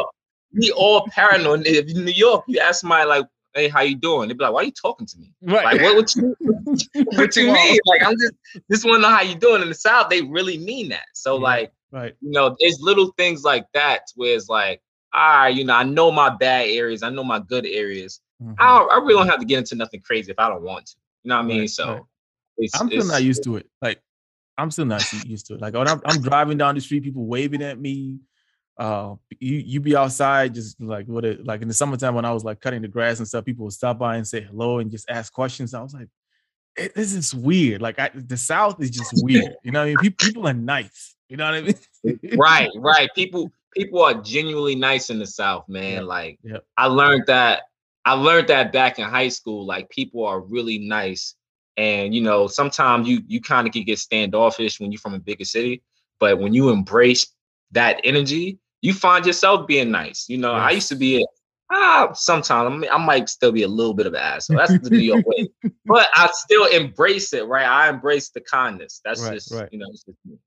We 0.54 0.72
all 0.72 1.06
paranoid. 1.12 1.68
If 1.68 1.90
in 1.90 2.06
New 2.06 2.12
York, 2.12 2.46
you 2.48 2.60
ask 2.60 2.80
somebody 2.82 3.08
like, 3.08 3.26
"Hey, 3.54 3.68
how 3.68 3.82
you 3.82 3.96
doing?" 3.98 4.30
They'd 4.30 4.38
be 4.38 4.44
like, 4.46 4.54
"Why 4.54 4.62
are 4.62 4.66
you 4.66 4.72
talking 4.72 5.06
to 5.06 5.18
me? 5.20 5.34
right. 5.42 5.66
Like, 5.66 5.82
what, 5.82 5.96
what 5.98 6.16
you 6.16 6.36
what 7.18 7.36
you 7.36 7.52
mean? 7.52 7.80
Like, 7.86 8.02
I'm 8.04 8.16
just 8.18 8.34
just 8.72 8.86
want 8.86 8.98
to 8.98 9.02
know 9.02 9.10
how 9.10 9.22
you 9.22 9.36
doing." 9.36 9.62
In 9.62 9.68
the 9.68 9.76
South, 9.76 10.10
they 10.10 10.22
really 10.22 10.58
mean 10.58 10.88
that. 10.90 11.06
So, 11.14 11.36
Yeah. 11.36 11.44
like, 11.44 11.72
Right. 11.92 12.16
you 12.22 12.32
know, 12.32 12.56
there's 12.60 12.80
little 12.82 13.14
things 13.18 13.44
like 13.44 13.66
that 13.74 14.02
where 14.16 14.36
it's 14.36 14.48
like, 14.50 14.82
all 15.14 15.22
right, 15.40 15.50
you 15.56 15.64
know, 15.66 15.76
I 15.76 15.84
know 15.84 16.12
my 16.12 16.30
bad 16.30 16.68
areas, 16.70 17.04
I 17.04 17.10
know 17.10 17.24
my 17.26 17.40
good 17.40 17.66
areas. 17.66 18.22
Mhm. 18.42 18.56
I, 18.60 18.78
I 18.80 18.98
really 18.98 19.16
don't 19.16 19.28
have 19.28 19.40
to 19.40 19.46
get 19.46 19.60
into 19.60 19.76
nothing 19.76 20.02
crazy 20.02 20.32
if 20.32 20.40
I 20.40 20.50
don't 20.50 20.62
want 20.64 20.86
to. 20.88 20.96
You 21.24 21.30
know 21.30 21.38
what 21.38 21.46
I 21.46 21.48
mean? 21.48 21.60
Right, 21.62 21.70
So, 21.70 21.88
right. 21.94 22.02
it's, 22.58 22.80
I'm 22.80 22.88
still 22.88 23.00
it's- 23.00 23.12
not 23.12 23.24
used 23.24 23.44
to 23.46 23.58
it. 23.58 23.68
Like 23.82 24.02
I'm 24.58 24.72
still 24.72 24.86
not 24.86 25.04
used 25.26 25.46
to 25.48 25.56
it. 25.56 25.62
Like 25.62 25.74
when 25.74 25.88
I'm, 25.88 26.02
I'm 26.06 26.22
driving 26.22 26.58
down 26.58 26.76
the 26.76 26.82
street, 26.82 27.04
people 27.04 27.26
waving 27.26 27.62
at 27.64 27.80
me. 27.80 28.20
Uh, 28.80 29.16
you 29.40 29.56
you 29.58 29.80
be 29.80 29.96
outside 29.96 30.54
just 30.54 30.80
like 30.80 31.08
what 31.08 31.26
it 31.26 31.44
like 31.44 31.64
in 31.64 31.68
the 31.68 31.74
summertime 31.74 32.14
when 32.14 32.26
I 32.26 32.32
was 32.32 32.44
like 32.44 32.62
cutting 32.62 32.84
the 32.84 32.88
grass 32.88 33.18
and 33.18 33.28
stuff. 33.28 33.44
People 33.44 33.64
would 33.66 33.74
stop 33.74 33.98
by 33.98 34.18
and 34.18 34.28
say 34.28 34.42
hello 34.42 34.78
and 34.78 34.92
just 34.92 35.10
ask 35.10 35.34
questions. 35.34 35.74
I 35.74 35.82
was 35.82 35.96
like, 35.96 36.08
"Eh, 36.78 36.90
this 36.96 37.14
is 37.14 37.34
weird. 37.34 37.82
Like 37.82 37.98
I, 37.98 38.12
the 38.14 38.38
South 38.38 38.80
is 38.80 38.92
just 38.92 39.14
weird. 39.24 39.56
You 39.64 39.72
know 39.72 39.80
what 39.80 39.86
I 39.86 39.88
mean? 39.88 39.98
People, 39.98 40.26
people 40.28 40.48
are 40.48 40.54
nice. 40.54 41.16
You 41.28 41.38
know 41.38 41.46
what 41.46 41.56
I 41.56 41.62
mean? 41.62 42.38
right, 42.38 42.70
right. 42.76 43.10
People 43.16 43.52
people 43.74 44.04
are 44.04 44.14
genuinely 44.22 44.76
nice 44.76 45.10
in 45.10 45.18
the 45.18 45.26
South, 45.28 45.68
man. 45.68 45.94
Yeah, 45.94 46.02
Like 46.02 46.40
yep. 46.44 46.64
I 46.78 46.86
learned 46.86 47.24
that 47.28 47.64
I 48.08 48.14
learned 48.14 48.48
that 48.48 48.72
back 48.72 49.00
in 49.00 49.06
high 49.06 49.28
school. 49.28 49.66
Like 49.66 49.90
people 49.90 50.26
are 50.26 50.40
really 50.40 50.80
nice. 50.80 51.36
And 51.76 52.16
you 52.16 52.22
know, 52.22 52.48
sometimes 52.48 53.06
you 53.06 53.22
you 53.28 53.42
kind 53.42 53.68
of 53.68 53.74
can 53.74 53.84
get 53.84 54.00
standoffish 54.00 54.80
when 54.80 54.94
you're 54.94 55.00
from 55.00 55.14
a 55.14 55.20
bigger 55.20 55.44
city, 55.44 55.84
but 56.18 56.40
when 56.40 56.54
you 56.54 56.70
embrace 56.70 57.28
that 57.72 58.00
energy, 58.06 58.60
you 58.82 58.94
find 58.94 59.26
yourself 59.26 59.68
being 59.68 59.92
nice. 59.92 60.30
You 60.30 60.38
know, 60.38 60.54
I 60.54 60.72
used 60.72 60.88
to 60.88 60.96
be 60.96 61.22
a 61.22 61.26
ah 61.70 62.14
sometimes 62.14 62.74
I, 62.74 62.78
mean, 62.78 62.90
I 62.90 62.98
might 62.98 63.28
still 63.28 63.52
be 63.52 63.64
a 63.64 63.68
little 63.68 63.94
bit 63.94 64.06
of 64.06 64.14
an 64.14 64.22
asshole. 64.22 64.56
That's 64.56 64.80
the 64.80 64.90
New 64.90 65.00
York 65.00 65.26
way. 65.26 65.50
But 65.86 66.08
I 66.16 66.30
still 66.32 66.66
embrace 66.66 67.34
it, 67.34 67.46
right? 67.46 67.68
I 67.68 67.90
embrace 67.90 68.30
the 68.30 68.42
kindness. 68.42 69.02
That's 69.04 69.22
Right, 69.22 69.34
just 69.34 69.54
right. 69.54 69.68
you 69.72 69.80
know, 69.80 69.88
it's 69.90 70.04
just 70.04 70.18
me. 70.26 70.38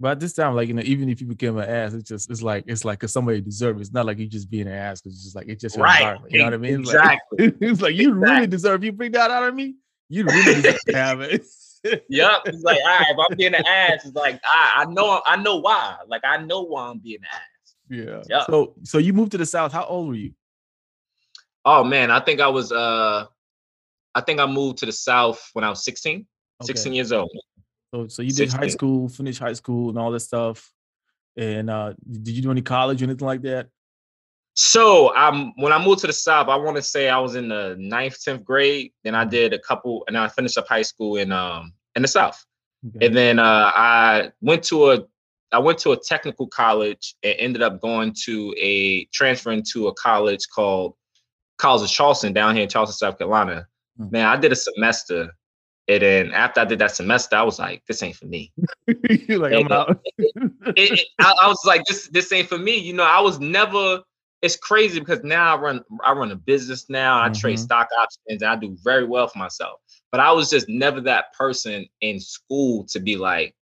But 0.00 0.12
at 0.12 0.20
this 0.20 0.32
time, 0.32 0.54
like 0.56 0.68
you 0.68 0.74
know, 0.74 0.82
even 0.82 1.10
if 1.10 1.20
you 1.20 1.26
became 1.26 1.58
an 1.58 1.68
ass, 1.68 1.92
it's 1.92 2.08
just 2.08 2.30
it's 2.30 2.40
like 2.40 2.64
it's 2.66 2.86
like 2.86 2.98
because 2.98 3.12
somebody 3.12 3.42
deserves 3.42 3.78
it. 3.78 3.82
It's 3.82 3.92
not 3.92 4.06
like 4.06 4.18
you 4.18 4.26
just 4.26 4.50
being 4.50 4.66
an 4.66 4.72
ass 4.72 5.02
because 5.02 5.14
it's 5.14 5.24
just 5.24 5.36
like 5.36 5.46
it's 5.46 5.60
just 5.60 5.76
Right. 5.76 6.18
You 6.30 6.38
know 6.38 6.44
what 6.46 6.54
I 6.54 6.56
mean? 6.56 6.80
Exactly. 6.80 7.46
Like, 7.46 7.56
it's 7.60 7.82
like 7.82 7.94
you 7.94 8.12
really 8.14 8.24
Exactly. 8.32 8.46
deserve. 8.46 8.84
You 8.84 8.92
bring 8.92 9.12
that 9.12 9.30
out 9.30 9.46
of 9.46 9.54
me. 9.54 9.74
You 10.08 10.24
really 10.24 10.54
deserve 10.54 10.80
to 10.88 10.96
have 10.96 11.20
it. 11.20 11.44
Yep. 11.84 12.32
It's 12.46 12.62
like, 12.62 12.78
all 12.82 12.98
right, 12.98 13.06
if 13.10 13.16
I'm 13.30 13.36
being 13.36 13.54
an 13.54 13.66
ass, 13.68 14.04
it's 14.06 14.14
like, 14.14 14.40
I, 14.44 14.82
I 14.82 14.84
know, 14.86 15.20
I 15.24 15.36
know 15.36 15.56
why. 15.56 15.96
Like, 16.08 16.22
I 16.24 16.38
know 16.38 16.62
why 16.62 16.88
I'm 16.88 16.98
being 16.98 17.20
an 17.20 17.26
ass. 17.32 17.74
Yeah. 17.90 18.22
Yeah. 18.28 18.44
So 18.46 18.74
so 18.84 18.98
you 18.98 19.12
moved 19.12 19.32
to 19.32 19.38
the 19.38 19.46
south. 19.46 19.72
How 19.72 19.84
old 19.84 20.08
were 20.08 20.14
you? 20.14 20.32
Oh 21.64 21.84
man, 21.84 22.10
I 22.10 22.20
think 22.20 22.40
I 22.40 22.48
was 22.48 22.72
uh 22.72 23.26
I 24.14 24.20
think 24.22 24.40
I 24.40 24.46
moved 24.46 24.78
to 24.78 24.86
the 24.86 24.92
south 24.92 25.50
when 25.52 25.64
I 25.64 25.70
was 25.70 25.84
16, 25.84 26.26
16 26.62 26.92
years 26.92 27.12
old. 27.12 27.30
So 27.92 28.08
so 28.08 28.22
you 28.22 28.32
did 28.32 28.52
high 28.52 28.68
school, 28.68 29.08
finished 29.08 29.40
high 29.40 29.52
school, 29.52 29.90
and 29.90 29.98
all 29.98 30.10
this 30.10 30.24
stuff. 30.24 30.70
And 31.36 31.70
uh 31.70 31.94
did 32.10 32.34
you 32.34 32.42
do 32.42 32.50
any 32.50 32.62
college 32.62 33.02
or 33.02 33.06
anything 33.06 33.26
like 33.26 33.42
that? 33.42 33.68
So 34.54 35.14
um 35.16 35.52
when 35.56 35.72
I 35.72 35.84
moved 35.84 36.00
to 36.00 36.06
the 36.06 36.12
south, 36.12 36.48
I 36.48 36.56
want 36.56 36.76
to 36.76 36.82
say 36.82 37.08
I 37.08 37.18
was 37.18 37.34
in 37.34 37.48
the 37.48 37.76
ninth, 37.78 38.18
10th 38.24 38.44
grade. 38.44 38.92
Then 39.04 39.14
I 39.14 39.24
did 39.24 39.52
a 39.52 39.58
couple 39.58 40.04
and 40.06 40.16
I 40.16 40.28
finished 40.28 40.58
up 40.58 40.68
high 40.68 40.82
school 40.82 41.16
in 41.16 41.32
um 41.32 41.72
in 41.96 42.02
the 42.02 42.08
south. 42.08 42.44
Okay. 42.86 43.06
And 43.06 43.16
then 43.16 43.38
uh 43.38 43.72
I 43.74 44.32
went 44.40 44.62
to 44.64 44.92
a 44.92 45.04
I 45.52 45.58
went 45.58 45.78
to 45.80 45.92
a 45.92 45.96
technical 45.96 46.46
college 46.46 47.16
and 47.24 47.34
ended 47.38 47.62
up 47.62 47.80
going 47.80 48.14
to 48.24 48.54
a 48.56 49.04
transferring 49.06 49.64
to 49.72 49.88
a 49.88 49.94
college 49.94 50.46
called 50.54 50.94
College 51.58 51.82
of 51.82 51.90
Charleston 51.90 52.32
down 52.32 52.54
here 52.54 52.62
in 52.62 52.68
Charleston, 52.68 52.96
South 52.96 53.18
Carolina. 53.18 53.66
Hmm. 53.98 54.10
Man, 54.10 54.26
I 54.26 54.36
did 54.36 54.52
a 54.52 54.56
semester. 54.56 55.30
And 55.88 56.02
then 56.02 56.32
after 56.32 56.60
I 56.60 56.64
did 56.64 56.78
that 56.78 56.94
semester, 56.94 57.36
I 57.36 57.42
was 57.42 57.58
like, 57.58 57.82
this 57.86 58.02
ain't 58.02 58.16
for 58.16 58.26
me. 58.26 58.52
You're 58.86 59.38
like, 59.38 59.52
I'm 59.54 59.70
out. 59.72 60.00
It- 60.18 60.34
it- 60.76 61.08
I, 61.18 61.34
I 61.42 61.48
was 61.48 61.60
like, 61.64 61.84
this 61.86 62.08
this 62.08 62.30
ain't 62.32 62.48
for 62.48 62.58
me. 62.58 62.76
You 62.78 62.92
know, 62.92 63.02
I 63.04 63.20
was 63.20 63.40
never 63.40 64.02
it's 64.42 64.56
crazy 64.56 64.98
because 65.00 65.22
now 65.22 65.54
I 65.54 65.60
run 65.60 65.84
I 66.04 66.12
run 66.12 66.30
a 66.30 66.36
business 66.36 66.88
now. 66.88 67.20
I 67.22 67.28
trade 67.28 67.56
Mhm. 67.56 67.60
stock 67.60 67.88
options 67.98 68.42
and 68.42 68.50
I 68.50 68.56
do 68.56 68.76
very 68.82 69.04
well 69.04 69.26
for 69.26 69.38
myself. 69.38 69.80
But 70.12 70.20
I 70.20 70.32
was 70.32 70.48
just 70.48 70.68
never 70.68 71.00
that 71.02 71.32
person 71.34 71.86
in 72.00 72.20
school 72.20 72.84
to 72.90 73.00
be 73.00 73.16
like 73.16 73.54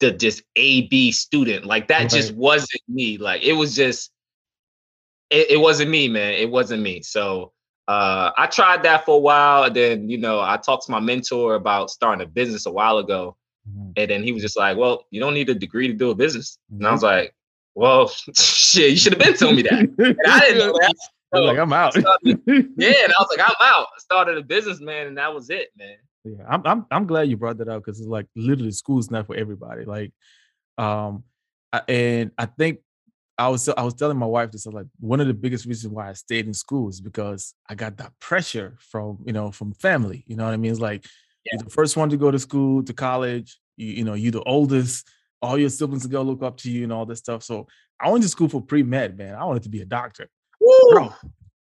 the 0.00 0.10
just 0.12 0.42
A 0.56 0.82
B 0.88 1.10
student. 1.10 1.64
Like 1.64 1.88
that 1.88 2.10
just 2.10 2.34
wasn't 2.34 2.82
me. 2.88 3.16
Like 3.18 3.42
it 3.42 3.54
was 3.54 3.74
just 3.74 4.10
it, 5.30 5.52
it 5.52 5.56
wasn't 5.60 5.90
me, 5.90 6.08
man. 6.08 6.34
It 6.34 6.50
wasn't 6.50 6.82
me. 6.82 7.00
So 7.02 7.52
uh 7.88 8.30
I 8.36 8.46
tried 8.46 8.82
that 8.84 9.04
for 9.04 9.16
a 9.16 9.20
while. 9.20 9.64
And 9.64 9.76
then, 9.76 10.08
you 10.08 10.18
know, 10.18 10.40
I 10.40 10.56
talked 10.56 10.86
to 10.86 10.92
my 10.92 11.00
mentor 11.00 11.54
about 11.54 11.90
starting 11.90 12.24
a 12.24 12.28
business 12.28 12.66
a 12.66 12.72
while 12.72 12.98
ago. 12.98 13.36
Mhm. 13.68 13.92
And 13.96 14.10
then 14.10 14.22
he 14.22 14.32
was 14.32 14.42
just 14.42 14.56
like, 14.56 14.76
Well, 14.76 15.04
you 15.10 15.20
don't 15.20 15.34
need 15.34 15.48
a 15.50 15.54
degree 15.54 15.88
to 15.88 15.94
do 15.94 16.10
a 16.10 16.14
business. 16.14 16.58
And 16.70 16.86
I 16.86 16.92
was 16.92 17.02
like, 17.02 17.34
Well, 17.74 18.08
shit, 18.36 18.90
you 18.90 18.96
should 18.96 19.12
have 19.12 19.22
been 19.22 19.34
telling 19.36 19.56
me 19.56 19.62
that. 19.62 19.72
And 19.72 20.16
I 20.26 20.40
didn't 20.40 20.58
know 20.58 20.72
that. 20.72 20.94
I 21.34 21.40
was 21.40 21.48
like, 21.48 21.58
I'm 21.58 21.72
out. 21.72 21.96
Yeah, 22.24 22.92
and 23.04 23.12
I 23.12 23.16
was 23.18 23.36
like, 23.36 23.46
I'm 23.46 23.56
out. 23.60 23.86
I 23.94 23.98
started 23.98 24.38
a 24.38 24.42
business, 24.42 24.80
man, 24.80 25.08
and 25.08 25.18
that 25.18 25.34
was 25.34 25.50
it, 25.50 25.70
man. 25.76 25.96
Yeah, 26.24 26.44
I'm 26.48 26.62
I'm 26.64 26.86
I'm 26.90 27.06
glad 27.06 27.28
you 27.28 27.36
brought 27.36 27.58
that 27.58 27.68
up 27.68 27.84
because 27.84 27.98
it's 27.98 28.08
like 28.08 28.26
literally 28.34 28.70
school's 28.70 29.10
not 29.10 29.26
for 29.26 29.34
everybody. 29.36 29.84
Like, 29.84 30.12
um, 30.78 31.24
I, 31.72 31.82
and 31.88 32.30
I 32.38 32.46
think 32.46 32.78
I 33.36 33.48
was 33.48 33.68
I 33.68 33.82
was 33.82 33.94
telling 33.94 34.16
my 34.16 34.26
wife 34.26 34.50
this. 34.52 34.66
I 34.66 34.70
was 34.70 34.74
like, 34.74 34.86
one 35.00 35.20
of 35.20 35.26
the 35.26 35.34
biggest 35.34 35.66
reasons 35.66 35.92
why 35.92 36.08
I 36.08 36.12
stayed 36.12 36.46
in 36.46 36.54
school 36.54 36.88
is 36.88 37.00
because 37.00 37.54
I 37.68 37.74
got 37.74 37.96
that 37.96 38.12
pressure 38.20 38.76
from 38.78 39.18
you 39.26 39.32
know 39.32 39.50
from 39.50 39.72
family. 39.74 40.24
You 40.26 40.36
know 40.36 40.44
what 40.44 40.54
I 40.54 40.56
mean? 40.56 40.70
It's 40.70 40.80
like 40.80 41.04
you're 41.44 41.62
the 41.62 41.70
first 41.70 41.96
one 41.96 42.10
to 42.10 42.16
go 42.16 42.30
to 42.30 42.38
school 42.38 42.82
to 42.84 42.92
college. 42.92 43.58
You 43.76 43.88
you 43.88 44.04
know 44.04 44.14
you're 44.14 44.32
the 44.32 44.42
oldest. 44.44 45.08
All 45.42 45.58
your 45.58 45.68
siblings 45.68 46.06
are 46.06 46.08
gonna 46.08 46.28
look 46.28 46.42
up 46.42 46.56
to 46.58 46.70
you 46.70 46.84
and 46.84 46.92
all 46.92 47.06
this 47.06 47.18
stuff. 47.18 47.42
So 47.42 47.66
I 48.00 48.10
went 48.10 48.22
to 48.22 48.28
school 48.28 48.48
for 48.48 48.62
pre 48.62 48.82
med, 48.82 49.18
man. 49.18 49.34
I 49.34 49.44
wanted 49.44 49.64
to 49.64 49.68
be 49.68 49.82
a 49.82 49.86
doctor 49.86 50.28
bro. 50.90 51.12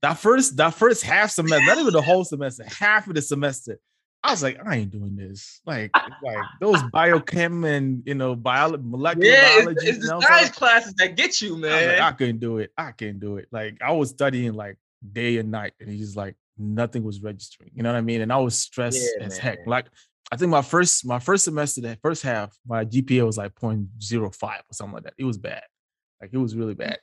That 0.01 0.17
first 0.17 0.57
that 0.57 0.73
first 0.73 1.03
half 1.03 1.31
semester, 1.31 1.65
not 1.65 1.77
even 1.77 1.93
the 1.93 2.01
whole 2.01 2.25
semester, 2.25 2.65
half 2.65 3.07
of 3.07 3.15
the 3.15 3.21
semester, 3.21 3.79
I 4.23 4.31
was 4.31 4.41
like, 4.41 4.57
I 4.65 4.77
ain't 4.77 4.91
doing 4.91 5.15
this. 5.15 5.59
Like, 5.65 5.91
like 6.21 6.45
those 6.59 6.81
biochem 6.81 7.67
and 7.67 8.03
you 8.05 8.15
know, 8.15 8.35
bio 8.35 8.77
molecular 8.81 9.33
Yeah, 9.33 9.57
biology. 9.57 9.87
it's, 9.87 9.97
it's 9.97 10.07
the 10.07 10.21
science 10.21 10.55
classes 10.55 10.93
that 10.95 11.17
get 11.17 11.41
you, 11.41 11.55
I, 11.55 11.57
like, 11.57 11.87
man. 11.87 11.99
I 11.99 12.11
couldn't 12.13 12.39
do 12.39 12.59
it. 12.59 12.71
I 12.77 12.91
couldn't 12.91 13.19
do 13.19 13.37
it. 13.37 13.47
Like 13.51 13.81
I 13.81 13.91
was 13.91 14.09
studying 14.09 14.53
like 14.53 14.77
day 15.11 15.37
and 15.37 15.51
night, 15.51 15.73
and 15.79 15.89
he's 15.89 16.15
like 16.15 16.35
nothing 16.57 17.03
was 17.03 17.21
registering. 17.21 17.71
You 17.73 17.83
know 17.83 17.91
what 17.91 17.97
I 17.97 18.01
mean? 18.01 18.21
And 18.21 18.31
I 18.31 18.37
was 18.37 18.57
stressed 18.57 19.15
Yeah, 19.19 19.25
as 19.25 19.37
heck. 19.37 19.65
Like 19.67 19.87
I 20.31 20.37
think 20.37 20.51
my 20.51 20.61
first 20.61 21.05
my 21.05 21.19
first 21.19 21.43
semester, 21.43 21.81
that 21.81 21.99
first 22.01 22.23
half, 22.23 22.57
my 22.65 22.85
GPA 22.85 23.25
was 23.25 23.37
like 23.37 23.53
0.05 23.55 24.43
or 24.43 24.61
something 24.71 24.93
like 24.93 25.03
that. 25.03 25.13
It 25.17 25.25
was 25.25 25.37
bad. 25.37 25.63
Like 26.21 26.31
it 26.33 26.37
was 26.37 26.55
really 26.55 26.75
bad. 26.75 26.99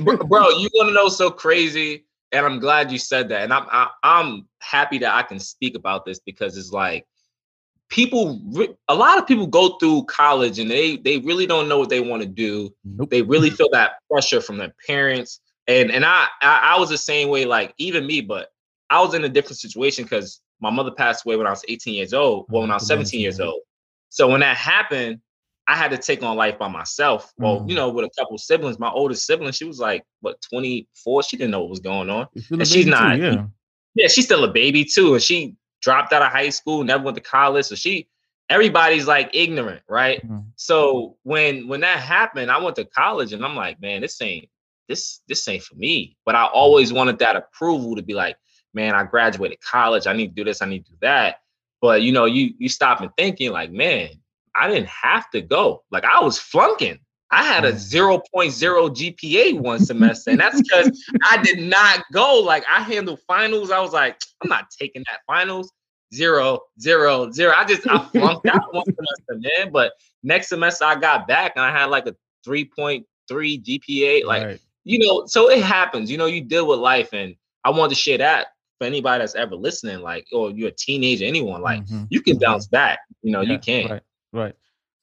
bro, 0.00 0.16
bro, 0.16 0.48
you 0.58 0.68
want 0.74 0.88
to 0.88 0.92
know 0.92 1.08
so 1.08 1.30
crazy, 1.30 2.04
and 2.32 2.46
I'm 2.46 2.58
glad 2.58 2.90
you 2.90 2.98
said 2.98 3.28
that, 3.30 3.42
and 3.42 3.52
I'm 3.52 3.66
I, 3.70 3.88
I'm 4.02 4.48
happy 4.60 4.98
that 4.98 5.14
I 5.14 5.22
can 5.22 5.38
speak 5.38 5.76
about 5.76 6.04
this 6.04 6.18
because 6.18 6.56
it's 6.56 6.72
like 6.72 7.06
people, 7.88 8.40
a 8.88 8.94
lot 8.94 9.18
of 9.18 9.26
people 9.26 9.46
go 9.46 9.76
through 9.78 10.04
college 10.04 10.58
and 10.58 10.70
they 10.70 10.96
they 10.96 11.18
really 11.18 11.46
don't 11.46 11.68
know 11.68 11.78
what 11.78 11.88
they 11.88 12.00
want 12.00 12.22
to 12.22 12.28
do. 12.28 12.74
nope. 12.84 13.10
They 13.10 13.22
really 13.22 13.50
feel 13.50 13.68
that 13.72 13.94
pressure 14.10 14.40
from 14.40 14.58
their 14.58 14.74
parents, 14.86 15.40
and 15.66 15.90
and 15.90 16.04
I, 16.04 16.26
I 16.42 16.74
I 16.74 16.80
was 16.80 16.88
the 16.88 16.98
same 16.98 17.28
way, 17.28 17.44
like 17.44 17.74
even 17.78 18.06
me, 18.06 18.20
but 18.20 18.48
I 18.90 19.00
was 19.00 19.14
in 19.14 19.24
a 19.24 19.28
different 19.28 19.58
situation 19.58 20.04
because 20.04 20.40
my 20.60 20.70
mother 20.70 20.90
passed 20.90 21.26
away 21.26 21.36
when 21.36 21.46
I 21.46 21.50
was 21.50 21.64
18 21.68 21.94
years 21.94 22.14
old. 22.14 22.46
Well, 22.48 22.62
when 22.62 22.70
I 22.70 22.74
was 22.74 22.86
17 22.86 23.20
years 23.20 23.40
old. 23.40 23.60
So 24.08 24.28
when 24.28 24.40
that 24.40 24.56
happened, 24.56 25.20
I 25.68 25.74
had 25.76 25.90
to 25.90 25.98
take 25.98 26.22
on 26.22 26.36
life 26.36 26.58
by 26.58 26.68
myself. 26.68 27.32
Well, 27.38 27.64
you 27.66 27.74
Mm. 27.74 27.76
know, 27.76 27.88
with 27.90 28.04
a 28.04 28.10
couple 28.18 28.38
siblings. 28.38 28.78
My 28.78 28.90
oldest 28.90 29.26
sibling, 29.26 29.52
she 29.52 29.64
was 29.64 29.78
like 29.80 30.04
what 30.20 30.40
24. 30.42 31.22
She 31.24 31.36
didn't 31.36 31.50
know 31.50 31.60
what 31.60 31.70
was 31.70 31.80
going 31.80 32.08
on. 32.10 32.28
You're 32.34 32.42
still 32.44 32.56
a 32.56 32.60
and 32.60 32.68
she's 32.68 32.74
baby 32.84 32.84
too, 32.84 32.90
not- 32.90 33.18
yeah. 33.18 33.46
Yeah, 33.96 34.08
she's 34.08 34.24
still 34.26 34.44
a 34.44 34.52
baby 34.52 34.84
too, 34.84 35.14
and 35.14 35.22
she 35.22 35.56
dropped 35.80 36.12
out 36.12 36.22
of 36.22 36.30
high 36.30 36.50
school, 36.50 36.84
never 36.84 37.02
went 37.02 37.16
to 37.16 37.22
college. 37.22 37.64
So 37.66 37.74
she, 37.74 38.08
everybody's 38.50 39.06
like 39.06 39.30
ignorant, 39.34 39.82
right? 39.88 40.26
Mm. 40.28 40.44
So 40.56 41.16
when 41.22 41.66
when 41.66 41.80
that 41.80 41.98
happened, 42.00 42.50
I 42.50 42.58
went 42.62 42.76
to 42.76 42.84
college, 42.84 43.32
and 43.32 43.44
I'm 43.44 43.56
like, 43.56 43.80
man, 43.80 44.02
this 44.02 44.20
ain't 44.22 44.48
this 44.88 45.20
this 45.26 45.48
ain't 45.48 45.62
for 45.64 45.74
me. 45.74 46.16
But 46.24 46.34
I 46.36 46.44
always 46.44 46.92
wanted 46.92 47.18
that 47.20 47.36
approval 47.36 47.96
to 47.96 48.02
be 48.02 48.14
like, 48.14 48.36
man, 48.74 48.94
I 48.94 49.02
graduated 49.04 49.60
college. 49.60 50.06
I 50.06 50.12
need 50.12 50.28
to 50.28 50.34
do 50.34 50.44
this. 50.44 50.62
I 50.62 50.66
need 50.66 50.84
to 50.84 50.92
do 50.92 50.98
that. 51.00 51.40
But 51.80 52.02
you 52.02 52.12
know, 52.12 52.26
you 52.26 52.54
you 52.58 52.68
stop 52.68 53.00
and 53.00 53.10
thinking 53.16 53.50
like, 53.50 53.72
man, 53.72 54.10
I 54.58 54.68
didn't 54.68 54.88
have 54.88 55.30
to 55.30 55.40
go. 55.42 55.84
Like 55.90 56.04
I 56.04 56.20
was 56.22 56.38
flunking. 56.38 56.98
I 57.30 57.42
had 57.42 57.64
a 57.64 57.72
Mm. 57.72 58.22
0.0 58.32 58.88
GPA 58.94 59.58
one 59.60 59.80
semester, 59.80 60.30
and 60.30 60.40
that's 60.40 60.60
because 60.62 61.04
I 61.24 61.42
did 61.42 61.58
not 61.58 62.04
go. 62.12 62.38
Like 62.40 62.64
I 62.70 62.80
handled 62.82 63.20
finals. 63.26 63.70
I 63.70 63.80
was 63.80 63.92
like, 63.92 64.20
I'm 64.42 64.48
not 64.48 64.66
taking 64.70 65.02
that 65.10 65.20
finals. 65.26 65.72
Zero, 66.14 66.60
zero, 66.80 67.30
zero. 67.32 67.52
I 67.56 67.64
just 67.64 67.86
I 67.88 67.98
flunked 68.12 68.46
out 68.46 68.72
one 68.72 68.84
semester, 68.96 69.48
man. 69.58 69.72
But 69.72 69.92
next 70.22 70.48
semester 70.48 70.84
I 70.84 70.94
got 70.94 71.26
back 71.26 71.52
and 71.56 71.64
I 71.64 71.72
had 71.72 71.86
like 71.86 72.06
a 72.06 72.14
3.3 72.46 73.04
GPA. 73.28 74.24
Like, 74.24 74.44
Right. 74.44 74.60
you 74.84 74.98
know, 75.04 75.26
so 75.26 75.50
it 75.50 75.62
happens. 75.62 76.10
You 76.10 76.18
know, 76.18 76.26
you 76.26 76.42
deal 76.42 76.66
with 76.68 76.78
life. 76.78 77.12
And 77.12 77.34
I 77.64 77.70
wanted 77.70 77.90
to 77.90 77.94
share 77.96 78.18
that 78.18 78.48
for 78.78 78.84
anybody 78.86 79.20
that's 79.22 79.34
ever 79.34 79.56
listening, 79.56 80.00
like, 80.00 80.26
or 80.32 80.50
you're 80.50 80.68
a 80.68 80.72
teenager, 80.72 81.24
anyone, 81.24 81.60
like 81.62 81.84
Mhm. 81.86 82.06
you 82.10 82.20
can 82.20 82.36
Mhm. 82.36 82.40
bounce 82.42 82.66
back. 82.68 83.00
You 83.22 83.32
know, 83.32 83.40
Yeah, 83.40 83.52
you 83.54 83.58
can. 83.58 83.90
Right, 83.90 84.02
right. 84.36 84.54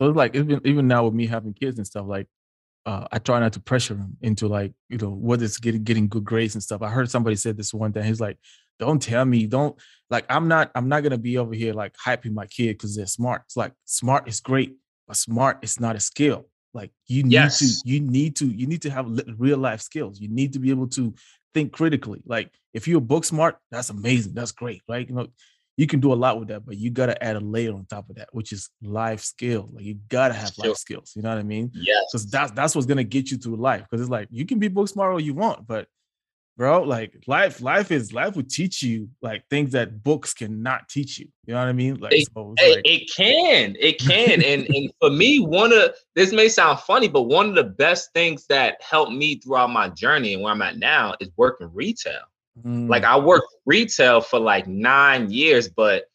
So 0.02 0.10
it's 0.10 0.18
like 0.18 0.36
even 0.36 0.62
even 0.66 0.88
now 0.88 1.06
with 1.06 1.14
me 1.14 1.28
having 1.28 1.54
kids 1.54 1.78
and 1.78 1.88
stuff, 1.88 2.06
like 2.08 2.28
uh, 2.86 3.08
I 3.12 3.20
try 3.20 3.40
not 3.40 3.54
to 3.54 3.60
pressure 3.62 3.94
them 3.94 4.18
into 4.22 4.48
like 4.48 4.74
you 4.90 4.98
know 4.98 5.10
whether 5.12 5.46
it's 5.46 5.58
getting 5.58 5.84
getting 5.84 6.08
good 6.08 6.26
grades 6.26 6.56
and 6.56 6.64
stuff. 6.64 6.82
I 6.82 6.90
heard 6.90 7.10
somebody 7.10 7.36
said 7.36 7.58
this 7.58 7.74
one 7.74 7.94
thing. 7.94 8.04
He's 8.04 8.22
like, 8.22 8.38
"Don't 8.80 9.02
tell 9.02 9.26
me, 9.26 9.48
don't 9.48 9.76
like 10.10 10.26
I'm 10.30 10.48
not 10.48 10.72
I'm 10.76 10.90
not 10.90 11.04
gonna 11.04 11.18
be 11.18 11.38
over 11.38 11.54
here 11.54 11.74
like 11.74 11.96
hyping 12.06 12.34
my 12.34 12.48
kid 12.48 12.74
because 12.78 12.96
they're 12.96 13.06
smart. 13.08 13.44
It's 13.46 13.58
like 13.58 13.74
smart 13.86 14.28
is 14.28 14.42
great, 14.42 14.76
but 15.08 15.18
smart 15.18 15.60
is 15.64 15.80
not 15.80 15.96
a 15.96 16.00
skill. 16.00 16.48
Like 16.74 16.92
you 17.08 17.24
need 17.24 17.32
Yes. 17.32 17.60
to 17.60 17.90
you 17.90 18.00
need 18.02 18.36
to 18.38 18.48
you 18.48 18.68
need 18.68 18.82
to 18.84 18.90
have 18.90 19.08
real 19.38 19.58
life 19.60 19.82
skills. 19.82 20.20
You 20.20 20.28
need 20.30 20.54
to 20.54 20.60
be 20.60 20.70
able 20.72 20.88
to 20.90 21.14
think 21.54 21.72
critically. 21.72 22.22
Like 22.26 22.52
if 22.74 22.88
you're 22.88 23.00
book 23.02 23.26
smart, 23.26 23.58
that's 23.72 23.90
amazing. 23.92 24.34
That's 24.34 24.52
great, 24.52 24.82
right? 24.90 25.08
You 25.08 25.16
know, 25.16 25.28
you 25.78 25.88
can 25.88 26.00
do 26.00 26.14
a 26.14 26.16
lot 26.16 26.40
with 26.40 26.50
that, 26.50 26.66
but 26.66 26.78
you 26.78 26.92
gotta 26.92 27.22
add 27.24 27.36
a 27.36 27.40
layer 27.40 27.74
on 27.74 27.86
top 27.86 28.10
of 28.10 28.18
that, 28.18 28.30
which 28.32 28.52
is 28.52 28.70
life 28.82 29.22
skill. 29.22 29.70
Like 29.74 29.86
you 29.86 29.96
gotta 30.10 30.34
have 30.34 30.54
Sure. 30.54 30.70
life 30.70 30.78
skills. 30.78 31.14
You 31.16 31.24
know 31.24 31.30
what 31.30 31.40
I 31.40 31.44
mean? 31.44 31.72
Yeah. 31.74 31.96
Because 32.12 32.28
that's 32.30 32.52
that's 32.52 32.76
what's 32.76 32.86
gonna 32.86 33.04
get 33.04 33.32
you 33.32 33.38
through 33.38 33.56
life. 33.58 33.82
Because 33.90 34.02
it's 34.02 34.10
like 34.12 34.28
you 34.32 34.46
can 34.46 34.60
be 34.60 34.68
book 34.68 34.88
smart 34.88 35.12
all 35.12 35.20
you 35.20 35.34
want, 35.34 35.66
but 35.66 35.88
bro, 36.56 36.84
like 36.84 37.24
life, 37.26 37.62
life 37.62 37.92
is 37.92 38.14
life 38.14 38.36
will 38.36 38.44
teach 38.44 38.84
you 38.84 39.10
like 39.24 39.44
things 39.50 39.72
that 39.72 40.04
books 40.04 40.34
cannot 40.36 40.88
teach 40.90 41.18
you. 41.18 41.28
You 41.48 41.56
know 41.56 41.60
what 41.60 41.70
I 41.70 41.74
mean? 41.74 41.96
Like, 41.96 42.14
Hey, 42.14 42.26
so 42.36 42.54
Hey, 42.58 42.76
like 42.76 42.82
it 42.86 43.12
can, 43.12 43.76
it 43.80 44.00
can, 44.00 44.44
and 44.44 44.68
and 44.68 44.92
for 45.00 45.10
me, 45.22 45.40
one 45.40 45.74
of 45.74 45.96
this 46.14 46.32
may 46.32 46.50
sound 46.50 46.80
funny, 46.82 47.08
but 47.08 47.24
one 47.24 47.50
of 47.50 47.56
the 47.56 47.64
best 47.64 48.14
things 48.14 48.46
that 48.48 48.80
helped 48.82 49.12
me 49.12 49.40
throughout 49.40 49.72
my 49.72 49.90
journey 49.90 50.36
and 50.36 50.44
where 50.44 50.54
I'm 50.54 50.62
at 50.62 50.78
now 50.78 51.16
is 51.20 51.30
working 51.36 51.70
retail. 51.74 52.22
Like 52.56 53.04
mm, 53.04 53.06
I 53.06 53.18
worked 53.18 53.48
retail 53.66 54.22
for 54.22 54.40
like 54.40 54.68
nine 54.68 55.32
years, 55.32 55.68
but 55.70 56.06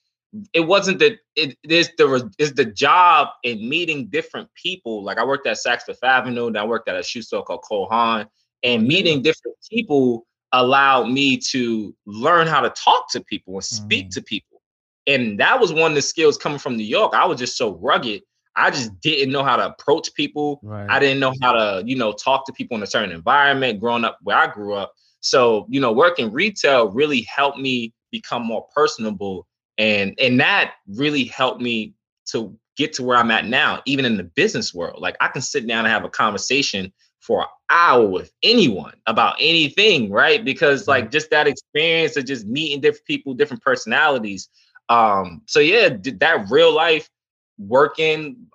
it 0.53 0.61
wasn't 0.61 0.99
the 0.99 1.19
it 1.37 1.57
is 1.65 1.91
the 1.97 2.07
was 2.07 2.25
is 2.39 2.53
the 2.55 2.65
job 2.65 3.29
in 3.43 3.69
meeting 3.69 4.07
different 4.07 4.49
people. 4.55 5.03
Like 5.03 5.19
I 5.19 5.25
worked 5.25 5.47
at 5.47 5.57
Saks 5.57 5.83
Fifth 5.83 6.05
Avenue, 6.05 6.47
and 6.47 6.57
I 6.57 6.65
worked 6.65 6.89
at 6.89 6.97
a 6.97 7.03
shoe 7.03 7.23
store 7.23 7.43
called 7.43 7.63
Cole 7.63 7.89
Haan, 7.91 8.27
and 8.63 8.87
meeting 8.87 9.23
different 9.23 9.57
people 9.71 10.27
allowed 10.53 11.09
me 11.11 11.37
to 11.37 11.95
learn 12.07 12.47
how 12.47 12.61
to 12.61 12.71
talk 12.71 13.11
to 13.13 13.21
people 13.23 13.55
and 13.55 13.65
speak 13.65 14.07
Mm. 14.07 14.11
to 14.15 14.23
people. 14.23 14.63
And 15.07 15.41
that 15.41 15.59
was 15.61 15.73
one 15.73 15.91
of 15.93 15.95
the 15.95 16.03
skills 16.03 16.37
coming 16.39 16.59
from 16.59 16.77
New 16.77 16.85
York. 16.85 17.15
I 17.15 17.27
was 17.27 17.39
just 17.39 17.57
so 17.57 17.75
rugged. 17.77 18.23
I 18.57 18.71
just 18.71 18.99
didn't 19.01 19.33
know 19.33 19.43
how 19.45 19.57
to 19.57 19.67
approach 19.67 20.13
people. 20.15 20.61
right. 20.63 20.87
I 20.91 20.99
didn't 20.99 21.21
know 21.21 21.33
how 21.41 21.53
to, 21.53 21.83
you 21.87 21.97
know, 21.97 22.13
talk 22.13 22.45
to 22.47 22.53
people 22.53 22.77
in 22.77 22.83
a 22.83 22.87
certain 22.87 23.13
environment 23.13 23.81
growing 23.81 24.05
up 24.05 24.19
where 24.23 24.37
I 24.37 24.47
grew 24.49 24.75
up. 24.75 24.93
So, 25.21 25.67
you 25.69 25.81
know, 25.81 25.93
working 25.93 26.33
retail 26.33 26.91
really 26.91 27.23
helped 27.23 27.59
me 27.59 27.93
become 28.11 28.45
more 28.45 28.67
personable. 28.75 29.47
And 29.79 30.15
and 30.21 30.41
that 30.41 30.75
really 30.89 31.25
helped 31.25 31.61
me 31.61 31.95
to 32.27 32.57
get 32.77 32.93
to 32.95 33.03
where 33.03 33.17
I'm 33.19 33.31
at 33.31 33.47
now, 33.47 33.83
even 33.87 34.05
in 34.05 34.17
the 34.17 34.25
business 34.25 34.73
world. 34.75 35.01
Like 35.01 35.17
I 35.21 35.29
can 35.29 35.43
sit 35.43 35.67
down 35.67 35.85
and 35.85 35.93
have 35.93 36.05
a 36.05 36.09
conversation 36.11 36.93
for 37.21 37.43
an 37.43 37.49
hour 37.71 38.07
with 38.07 38.33
anyone 38.43 38.95
about 39.07 39.37
anything, 39.41 40.11
right? 40.11 40.45
Because 40.45 40.87
like 40.89 41.11
just 41.11 41.31
that 41.31 41.47
experience 41.49 42.17
of 42.17 42.25
just 42.25 42.47
meeting 42.47 42.81
different 42.81 43.05
people, 43.07 43.35
different 43.35 43.63
personalities. 43.63 44.49
Um, 44.89 45.43
so 45.47 45.61
yeah, 45.61 45.91
that 46.19 46.47
real 46.51 46.73
life 46.75 47.11
working, 47.59 48.47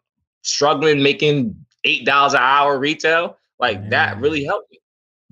struggling, 0.42 1.04
making 1.04 1.56
eight 1.84 2.06
dollars 2.06 2.34
an 2.34 2.40
hour 2.42 2.80
retail, 2.80 3.38
like 3.60 3.90
that 3.90 4.20
really 4.20 4.44
helped 4.46 4.72
me. 4.72 4.80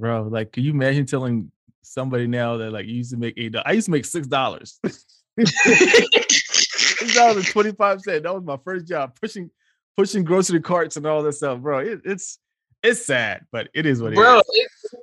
Bro. 0.02 0.24
Like, 0.24 0.52
can 0.52 0.64
you 0.64 0.72
imagine 0.72 1.06
telling 1.06 1.52
somebody 1.84 2.28
now 2.28 2.58
that 2.58 2.72
like 2.72 2.88
you 2.88 2.96
used 2.96 3.12
to 3.12 3.18
make 3.18 3.36
eight 3.38 3.54
dollars? 3.54 3.66
I 3.68 3.72
used 3.74 3.86
to 3.86 3.92
make 3.92 4.06
six 4.06 4.28
dollars. 4.28 4.80
Six 5.38 7.16
dollars 7.16 7.38
and 7.38 7.48
twenty 7.48 7.72
five 7.72 8.02
cents. 8.02 8.24
That 8.24 8.36
was 8.36 8.44
my 8.44 8.58
first 8.64 8.86
job, 8.86 9.18
pushing 9.20 9.50
pushing 9.96 10.24
grocery 10.24 10.60
carts 10.60 10.98
and 10.98 11.06
all 11.06 11.24
that 11.24 11.34
stuff, 11.34 11.60
bro. 11.60 11.80
It, 11.80 12.02
it's 12.04 12.38
it's 12.84 13.06
sad, 13.06 13.46
but 13.52 13.70
it 13.74 13.86
is 13.86 14.02
what 14.02 14.14
it 14.14 14.16
Bro, 14.16 14.40
is. 14.40 14.44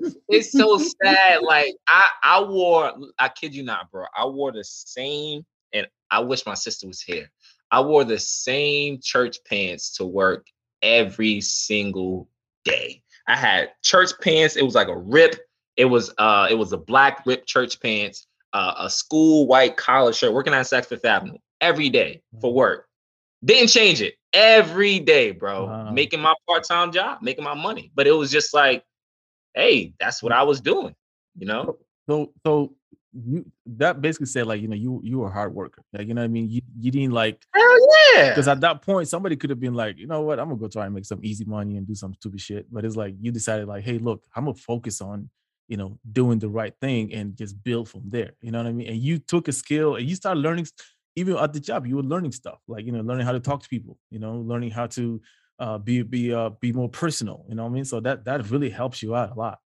it, 0.00 0.16
it's 0.28 0.52
so 0.52 0.78
sad. 0.78 1.42
Like 1.42 1.76
I, 1.86 2.02
I 2.22 2.42
wore, 2.42 2.92
I 3.18 3.28
kid 3.28 3.54
you 3.54 3.62
not, 3.62 3.90
bro. 3.90 4.04
I 4.16 4.26
wore 4.26 4.52
the 4.52 4.64
same, 4.64 5.46
and 5.72 5.86
I 6.10 6.20
wish 6.20 6.44
my 6.44 6.54
sister 6.54 6.86
was 6.86 7.00
here. 7.00 7.30
I 7.70 7.80
wore 7.80 8.04
the 8.04 8.18
same 8.18 8.98
church 9.02 9.38
pants 9.48 9.96
to 9.96 10.04
work 10.04 10.46
every 10.82 11.40
single 11.40 12.28
day. 12.64 13.02
I 13.28 13.36
had 13.36 13.72
church 13.82 14.10
pants. 14.20 14.56
It 14.56 14.64
was 14.64 14.74
like 14.74 14.88
a 14.88 14.96
rip. 14.96 15.36
It 15.76 15.84
was 15.84 16.12
uh, 16.18 16.48
it 16.50 16.54
was 16.54 16.72
a 16.72 16.78
black 16.78 17.24
rip 17.26 17.46
church 17.46 17.80
pants, 17.80 18.26
uh, 18.52 18.74
a 18.78 18.90
school 18.90 19.46
white 19.46 19.76
collar 19.76 20.12
shirt. 20.12 20.32
Working 20.32 20.54
on 20.54 20.62
Saks 20.64 20.86
Fifth 20.86 21.04
Avenue 21.04 21.36
every 21.60 21.90
day 21.90 22.22
for 22.40 22.52
work. 22.52 22.86
Didn't 23.44 23.68
change 23.68 24.00
it 24.00 24.14
every 24.32 24.98
day, 24.98 25.30
bro. 25.30 25.66
Wow. 25.66 25.90
Making 25.92 26.20
my 26.20 26.34
part 26.48 26.64
time 26.64 26.90
job, 26.90 27.18
making 27.22 27.44
my 27.44 27.54
money. 27.54 27.92
But 27.94 28.06
it 28.06 28.12
was 28.12 28.32
just 28.32 28.52
like, 28.52 28.82
hey, 29.54 29.92
that's 30.00 30.22
what 30.22 30.32
I 30.32 30.42
was 30.42 30.60
doing. 30.60 30.94
You 31.38 31.46
know? 31.46 31.78
So 32.08 32.32
so 32.44 32.74
you 33.12 33.50
that 33.66 34.00
basically 34.00 34.26
said 34.26 34.46
like 34.46 34.60
you 34.60 34.68
know 34.68 34.76
you 34.76 35.00
you 35.02 35.18
were 35.18 35.28
a 35.28 35.32
hard 35.32 35.54
worker. 35.54 35.82
Like 35.92 36.08
you 36.08 36.14
know 36.14 36.20
what 36.20 36.26
I 36.26 36.28
mean. 36.28 36.50
You 36.50 36.60
you 36.78 36.90
didn't 36.90 37.12
like 37.12 37.44
Hell 37.54 37.76
yeah. 38.14 38.28
because 38.30 38.48
at 38.48 38.60
that 38.60 38.82
point 38.82 39.08
somebody 39.08 39.36
could 39.36 39.50
have 39.50 39.60
been 39.60 39.74
like 39.74 39.98
you 39.98 40.06
know 40.06 40.22
what 40.22 40.38
I'm 40.38 40.48
gonna 40.48 40.60
go 40.60 40.68
try 40.68 40.86
and 40.86 40.94
make 40.94 41.04
some 41.04 41.20
easy 41.22 41.44
money 41.44 41.76
and 41.76 41.86
do 41.86 41.94
some 41.94 42.14
stupid 42.14 42.40
shit. 42.40 42.66
But 42.72 42.84
it's 42.84 42.96
like 42.96 43.14
you 43.20 43.32
decided 43.32 43.66
like 43.66 43.84
hey 43.84 43.98
look 43.98 44.24
I'm 44.36 44.44
gonna 44.44 44.54
focus 44.56 45.00
on 45.00 45.30
you 45.68 45.76
know 45.76 45.98
doing 46.12 46.38
the 46.38 46.48
right 46.48 46.74
thing 46.80 47.12
and 47.14 47.36
just 47.36 47.62
build 47.62 47.88
from 47.88 48.02
there. 48.06 48.32
You 48.42 48.50
know 48.50 48.58
what 48.58 48.68
I 48.68 48.72
mean. 48.72 48.88
And 48.88 48.98
you 48.98 49.18
took 49.18 49.48
a 49.48 49.52
skill 49.52 49.96
and 49.96 50.08
you 50.08 50.14
started 50.14 50.40
learning 50.40 50.66
even 51.16 51.36
at 51.36 51.52
the 51.52 51.60
job 51.60 51.86
you 51.86 51.96
were 51.96 52.02
learning 52.02 52.32
stuff 52.32 52.60
like 52.68 52.84
you 52.84 52.92
know 52.92 53.00
learning 53.00 53.26
how 53.26 53.32
to 53.32 53.40
talk 53.40 53.62
to 53.62 53.68
people. 53.68 53.98
You 54.10 54.18
know 54.18 54.36
learning 54.36 54.70
how 54.70 54.86
to 54.88 55.20
uh, 55.58 55.78
be 55.78 56.02
be 56.02 56.32
uh, 56.32 56.50
be 56.60 56.72
more 56.72 56.88
personal. 56.88 57.44
You 57.48 57.54
know 57.54 57.64
what 57.64 57.70
I 57.70 57.72
mean. 57.72 57.84
So 57.84 58.00
that 58.00 58.24
that 58.26 58.50
really 58.50 58.70
helps 58.70 59.02
you 59.02 59.14
out 59.14 59.32
a 59.32 59.34
lot. 59.34 59.58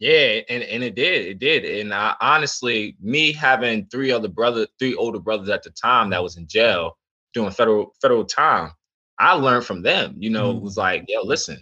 Yeah, 0.00 0.40
and, 0.48 0.62
and 0.64 0.82
it 0.82 0.94
did, 0.94 1.26
it 1.26 1.38
did. 1.38 1.64
And 1.64 1.94
I, 1.94 2.14
honestly, 2.20 2.96
me 3.00 3.32
having 3.32 3.86
three 3.86 4.10
other 4.10 4.28
brother, 4.28 4.66
three 4.78 4.94
older 4.94 5.18
brothers 5.20 5.48
at 5.48 5.62
the 5.62 5.70
time 5.70 6.10
that 6.10 6.22
was 6.22 6.36
in 6.36 6.46
jail 6.46 6.98
doing 7.32 7.50
federal 7.50 7.94
federal 8.02 8.24
time, 8.24 8.72
I 9.18 9.32
learned 9.34 9.64
from 9.64 9.82
them. 9.82 10.14
You 10.18 10.30
know, 10.30 10.50
it 10.50 10.56
Mm. 10.56 10.62
was 10.62 10.76
like, 10.76 11.04
yo, 11.08 11.22
listen, 11.22 11.58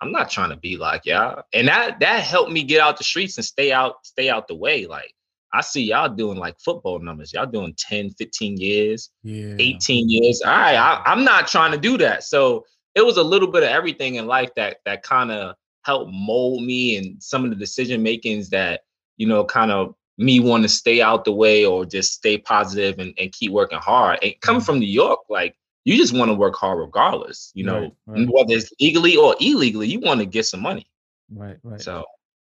I'm 0.00 0.10
not 0.12 0.30
trying 0.30 0.50
to 0.50 0.56
be 0.56 0.76
like 0.76 1.04
y'all. 1.06 1.42
And 1.52 1.68
that 1.68 2.00
that 2.00 2.22
helped 2.22 2.50
me 2.52 2.62
get 2.62 2.80
out 2.80 2.96
the 2.98 3.04
streets 3.04 3.36
and 3.36 3.44
stay 3.44 3.72
out, 3.72 4.04
stay 4.06 4.28
out 4.30 4.48
the 4.48 4.54
way. 4.54 4.86
Like 4.86 5.12
I 5.52 5.60
see 5.60 5.82
y'all 5.84 6.08
doing 6.08 6.38
like 6.38 6.58
football 6.58 6.98
numbers. 6.98 7.32
Y'all 7.32 7.46
doing 7.46 7.74
10, 7.78 8.10
15 8.10 8.56
years. 8.58 9.10
Yeah. 9.22 9.54
18 9.58 10.08
years. 10.08 10.42
All 10.42 10.50
right, 10.50 10.76
I, 10.76 11.02
I'm 11.06 11.24
not 11.24 11.46
trying 11.46 11.72
to 11.72 11.78
do 11.78 11.96
that. 11.98 12.24
So 12.24 12.64
it 12.94 13.04
was 13.04 13.16
a 13.18 13.22
little 13.22 13.48
bit 13.50 13.62
of 13.62 13.68
everything 13.68 14.16
in 14.16 14.26
life 14.26 14.50
that 14.56 14.78
that 14.86 15.02
kind 15.02 15.30
of 15.30 15.54
helped 15.86 16.12
mold 16.12 16.64
me 16.64 16.96
and 16.96 17.22
some 17.22 17.44
of 17.44 17.50
the 17.50 17.56
decision 17.56 18.02
makings 18.02 18.50
that 18.50 18.82
you 19.16 19.26
know 19.26 19.44
kind 19.44 19.70
of 19.70 19.94
me 20.18 20.40
want 20.40 20.62
to 20.62 20.68
stay 20.68 21.00
out 21.02 21.24
the 21.24 21.32
way 21.32 21.64
or 21.64 21.84
just 21.84 22.12
stay 22.14 22.38
positive 22.38 22.98
and, 22.98 23.12
and 23.18 23.32
keep 23.32 23.52
working 23.52 23.78
hard. 23.78 24.18
And 24.22 24.34
coming 24.40 24.62
Mhm. 24.62 24.66
from 24.66 24.78
New 24.78 24.86
York, 24.86 25.20
like 25.28 25.56
you 25.84 25.96
just 25.96 26.14
want 26.14 26.30
to 26.30 26.34
work 26.34 26.56
hard 26.56 26.78
regardless, 26.78 27.52
you 27.54 27.64
know, 27.64 27.80
Right, 27.80 27.92
right. 28.06 28.28
whether 28.32 28.54
it's 28.54 28.72
legally 28.80 29.16
or 29.16 29.36
illegally, 29.40 29.88
you 29.88 30.00
want 30.00 30.20
to 30.20 30.26
get 30.26 30.46
some 30.46 30.60
money. 30.60 30.86
Right. 31.30 31.58
Right. 31.62 31.80
So 31.80 32.04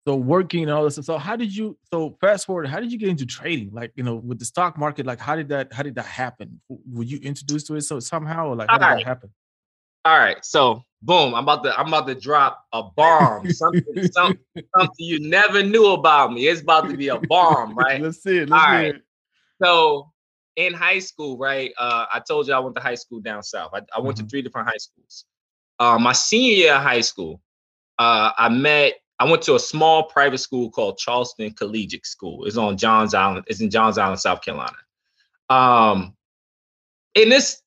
so 0.08 0.16
working 0.16 0.64
and 0.64 0.72
all 0.72 0.86
this. 0.86 0.96
So 0.96 1.18
how 1.18 1.36
did 1.36 1.56
you? 1.56 1.78
So 1.92 2.18
fast 2.22 2.46
forward, 2.46 2.68
how 2.68 2.80
did 2.80 2.92
you 2.92 2.98
get 2.98 3.10
into 3.10 3.26
trading? 3.26 3.72
Like 3.74 3.92
you 3.96 4.04
know, 4.04 4.16
with 4.16 4.40
the 4.40 4.46
stock 4.46 4.78
market, 4.78 5.06
like 5.06 5.20
how 5.20 5.36
did 5.36 5.50
that? 5.50 5.74
How 5.74 5.84
did 5.84 5.96
that 5.96 6.06
happen? 6.06 6.62
Were 6.70 7.04
you 7.04 7.20
introduced 7.20 7.68
to 7.68 7.76
it 7.76 7.82
so 7.82 8.00
somehow, 8.00 8.48
or 8.48 8.56
like 8.56 8.70
how 8.70 8.78
did 8.78 8.84
Alright. 8.86 9.04
that 9.04 9.08
happen? 9.08 9.30
all 10.06 10.18
right, 10.18 10.44
so 10.46 10.84
boom, 11.02 11.34
I'm 11.34 11.44
about 11.44 11.64
to 11.64 11.80
I'm 11.80 11.88
about 11.88 12.08
to 12.08 12.16
drop 12.16 12.66
a 12.74 12.84
bomb, 12.84 13.50
something, 13.52 13.84
something, 14.12 14.40
something 14.76 14.96
you 14.98 15.20
never 15.28 15.64
knew 15.64 15.88
about 15.94 16.34
me. 16.34 16.48
It's 16.48 16.62
about 16.62 16.90
to 16.90 16.98
be 16.98 17.08
a 17.10 17.20
bomb, 17.20 17.76
right? 17.76 18.02
Let's 18.04 18.22
see 18.22 18.40
it. 18.40 18.50
Let's 18.50 18.64
All 18.64 18.72
right. 18.72 18.96
it. 18.96 19.02
So 19.64 20.12
in 20.56 20.74
high 20.74 21.00
school, 21.00 21.38
right? 21.38 21.72
Uh, 21.78 22.06
I 22.14 22.20
told 22.20 22.48
you 22.48 22.54
I 22.54 22.60
went 22.60 22.76
to 22.76 22.82
high 22.82 22.96
school 22.96 23.20
down 23.22 23.44
south. 23.44 23.72
I, 23.74 23.82
I 23.96 24.00
went 24.02 24.18
Mhm. 24.18 24.24
to 24.24 24.28
three 24.28 24.42
different 24.42 24.68
high 24.68 24.78
schools. 24.78 25.26
Uh, 25.80 25.98
my 25.98 26.12
senior 26.12 26.54
year 26.54 26.74
of 26.76 26.82
high 26.84 27.02
school, 27.02 27.42
uh, 27.98 28.32
I 28.38 28.50
met. 28.50 28.96
I 29.22 29.26
went 29.30 29.42
to 29.44 29.56
a 29.56 29.60
small 29.60 30.04
private 30.04 30.38
school 30.38 30.70
called 30.70 30.98
Charleston 30.98 31.52
Collegiate 31.52 32.06
School. 32.06 32.46
It's 32.46 32.56
on 32.56 32.78
Johns 32.78 33.14
Island. 33.14 33.44
It's 33.48 33.60
in 33.60 33.70
Johns 33.70 33.98
Island, 33.98 34.20
South 34.22 34.42
Carolina. 34.42 34.78
Um, 35.50 36.16
in 37.16 37.28
this 37.30 37.62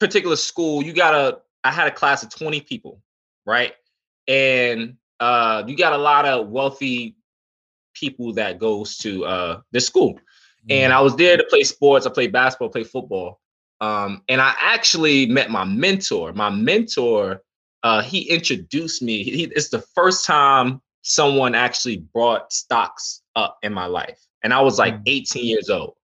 particular 0.00 0.36
school, 0.36 0.82
you 0.82 0.92
got 0.92 1.14
a. 1.14 1.40
I 1.64 1.70
had 1.70 1.86
a 1.88 1.92
class 1.92 2.22
of 2.22 2.30
twenty 2.34 2.60
people, 2.60 3.02
right? 3.46 3.74
And 4.26 4.96
uh, 5.20 5.64
you 5.66 5.76
got 5.76 5.92
a 5.92 5.98
lot 5.98 6.26
of 6.26 6.48
wealthy 6.48 7.16
people 7.94 8.32
that 8.34 8.58
goes 8.58 8.96
to 8.98 9.24
uh, 9.24 9.60
this 9.72 9.86
school 9.86 10.20
and 10.70 10.92
I 10.92 11.00
was 11.00 11.16
there 11.16 11.36
to 11.36 11.44
play 11.44 11.62
sports. 11.64 12.06
I 12.06 12.10
played 12.10 12.32
basketball, 12.32 12.68
played 12.68 12.88
football, 12.88 13.40
um, 13.80 14.22
and 14.28 14.40
I 14.40 14.54
actually 14.60 15.26
met 15.26 15.50
my 15.50 15.64
mentor. 15.64 16.32
My 16.32 16.50
mentor, 16.50 17.42
uh, 17.82 18.02
he 18.02 18.28
introduced 18.28 19.02
me. 19.02 19.22
He, 19.22 19.44
it's 19.44 19.70
the 19.70 19.80
first 19.94 20.26
time 20.26 20.80
someone 21.02 21.54
actually 21.54 21.98
brought 21.98 22.52
stocks 22.52 23.22
up 23.36 23.58
in 23.62 23.72
my 23.72 23.86
life, 23.86 24.20
and 24.42 24.52
I 24.52 24.60
was 24.60 24.78
like 24.78 24.94
Mm. 24.94 25.02
18 25.06 25.44
years 25.46 25.70
old. 25.70 25.94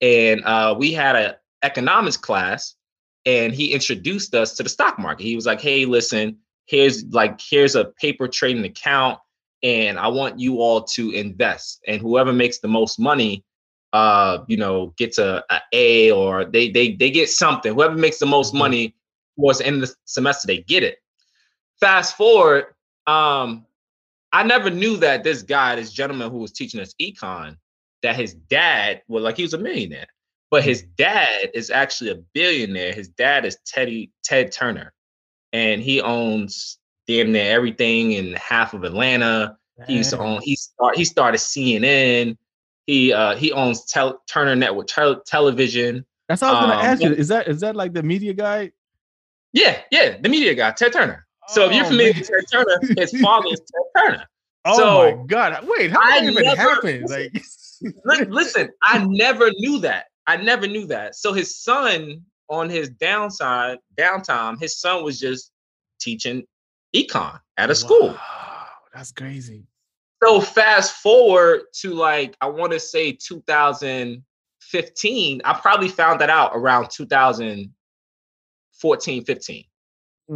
And 0.00 0.44
uh, 0.44 0.74
we 0.78 0.92
had 0.92 1.16
an 1.16 1.34
economics 1.62 2.16
class, 2.16 2.74
and 3.26 3.52
he 3.52 3.72
introduced 3.72 4.34
us 4.34 4.54
to 4.56 4.62
the 4.62 4.68
stock 4.68 4.98
market. 4.98 5.24
He 5.24 5.34
was 5.36 5.46
like, 5.46 5.60
"Hey, 5.60 5.84
listen, 5.84 6.38
here's 6.66 7.04
like 7.06 7.40
here's 7.40 7.74
a 7.74 7.86
paper 8.00 8.28
trading 8.28 8.64
account, 8.64 9.18
and 9.62 9.98
I 9.98 10.08
want 10.08 10.38
you 10.38 10.60
all 10.60 10.82
to 10.82 11.10
invest, 11.10 11.80
and 11.86 12.00
whoever 12.00 12.32
makes 12.32 12.58
the 12.58 12.68
most 12.68 12.98
money." 12.98 13.44
uh 13.94 14.44
you 14.48 14.56
know 14.58 14.92
gets 14.98 15.16
a, 15.16 15.42
a 15.50 15.60
a 15.72 16.10
or 16.10 16.44
they 16.44 16.68
they 16.70 16.92
they 16.96 17.10
get 17.10 17.30
something 17.30 17.72
whoever 17.72 17.94
makes 17.94 18.18
the 18.18 18.26
most 18.26 18.52
Mhm. 18.52 18.58
money 18.58 18.94
towards 19.34 19.60
the 19.60 19.66
end 19.66 19.82
of 19.82 19.88
the 19.88 19.94
semester 20.04 20.46
they 20.46 20.58
get 20.58 20.82
it 20.82 20.98
fast 21.80 22.14
forward 22.14 22.66
um 23.06 23.64
i 24.32 24.42
never 24.42 24.68
knew 24.68 24.98
that 24.98 25.24
this 25.24 25.42
guy 25.42 25.74
this 25.74 25.90
gentleman 25.90 26.30
who 26.30 26.36
was 26.36 26.52
teaching 26.52 26.80
us 26.80 26.94
econ 27.00 27.56
that 28.02 28.14
his 28.14 28.34
dad 28.34 29.00
well 29.08 29.22
like 29.22 29.38
he 29.38 29.42
was 29.42 29.54
a 29.54 29.58
millionaire 29.58 30.06
but 30.50 30.64
his 30.64 30.82
dad 30.96 31.50
is 31.54 31.70
actually 31.70 32.10
a 32.10 32.16
billionaire 32.34 32.92
his 32.92 33.08
dad 33.08 33.44
is 33.44 33.58
teddy 33.66 34.10
ted 34.22 34.50
turner 34.52 34.92
and 35.52 35.82
he 35.82 36.00
owns 36.00 36.78
damn 37.06 37.32
near 37.32 37.50
everything 37.54 38.12
in 38.12 38.32
half 38.34 38.74
of 38.74 38.84
atlanta 38.84 39.56
he 39.86 39.98
used 39.98 40.10
to 40.10 40.40
He 40.42 40.56
start. 40.56 40.96
He 40.96 41.04
started 41.04 41.38
CNN. 41.38 42.36
He 42.86 43.12
uh 43.12 43.36
he 43.36 43.52
owns 43.52 43.84
tel- 43.84 44.22
Turner 44.28 44.56
Network 44.56 44.86
tel- 44.88 45.20
Television. 45.20 46.04
That's 46.28 46.42
what 46.42 46.48
I 46.48 46.52
was 46.52 46.60
gonna 46.60 46.80
um, 46.80 46.86
ask 46.86 47.02
you. 47.02 47.12
Is 47.12 47.28
that 47.28 47.48
is 47.48 47.60
that 47.60 47.76
like 47.76 47.92
the 47.92 48.02
media 48.02 48.32
guy? 48.32 48.72
Yeah, 49.52 49.80
yeah, 49.90 50.18
the 50.20 50.28
media 50.28 50.54
guy, 50.54 50.72
Ted 50.72 50.92
Turner. 50.92 51.26
So 51.48 51.66
if 51.66 51.74
you're 51.74 51.84
Oh, 51.86 51.88
familiar 51.88 52.12
man. 52.12 52.20
with 52.20 52.30
Ted 52.30 52.44
Turner, 52.52 52.80
his 52.98 53.20
father 53.20 53.48
is 53.52 53.60
Ted 53.60 54.04
Turner. 54.04 54.26
Oh 54.64 54.76
so, 54.76 55.16
my 55.16 55.24
god! 55.26 55.66
Wait, 55.66 55.90
how 55.90 56.20
did 56.20 56.34
that 56.34 56.42
even 56.42 56.56
happen? 56.56 57.06
Like, 57.06 57.32
Listen, 58.28 58.68
I 58.82 59.02
never 59.08 59.50
knew 59.52 59.78
that. 59.78 60.06
I 60.28 60.36
never 60.36 60.68
knew 60.68 60.86
that. 60.88 61.14
So 61.16 61.32
his 61.32 61.56
son, 61.56 62.20
on 62.50 62.68
his 62.68 62.90
downside, 62.90 63.78
downtime, 63.96 64.60
his 64.60 64.78
son 64.78 65.02
was 65.02 65.18
just 65.18 65.52
teaching 65.98 66.44
econ 66.94 67.40
at 67.56 67.70
a 67.70 67.74
school. 67.74 68.08
Wow, 68.08 68.66
that's 68.94 69.10
crazy. 69.10 69.64
So 70.22 70.38
fast 70.40 70.96
forward 70.96 71.62
to 71.80 71.94
like 71.94 72.36
I 72.42 72.46
want 72.46 72.72
to 72.72 72.80
say 72.80 73.12
2015. 73.12 75.42
I 75.44 75.54
probably 75.54 75.88
found 75.88 76.20
that 76.20 76.28
out 76.28 76.50
around 76.54 76.90
2014, 76.90 79.24
15. 79.24 79.64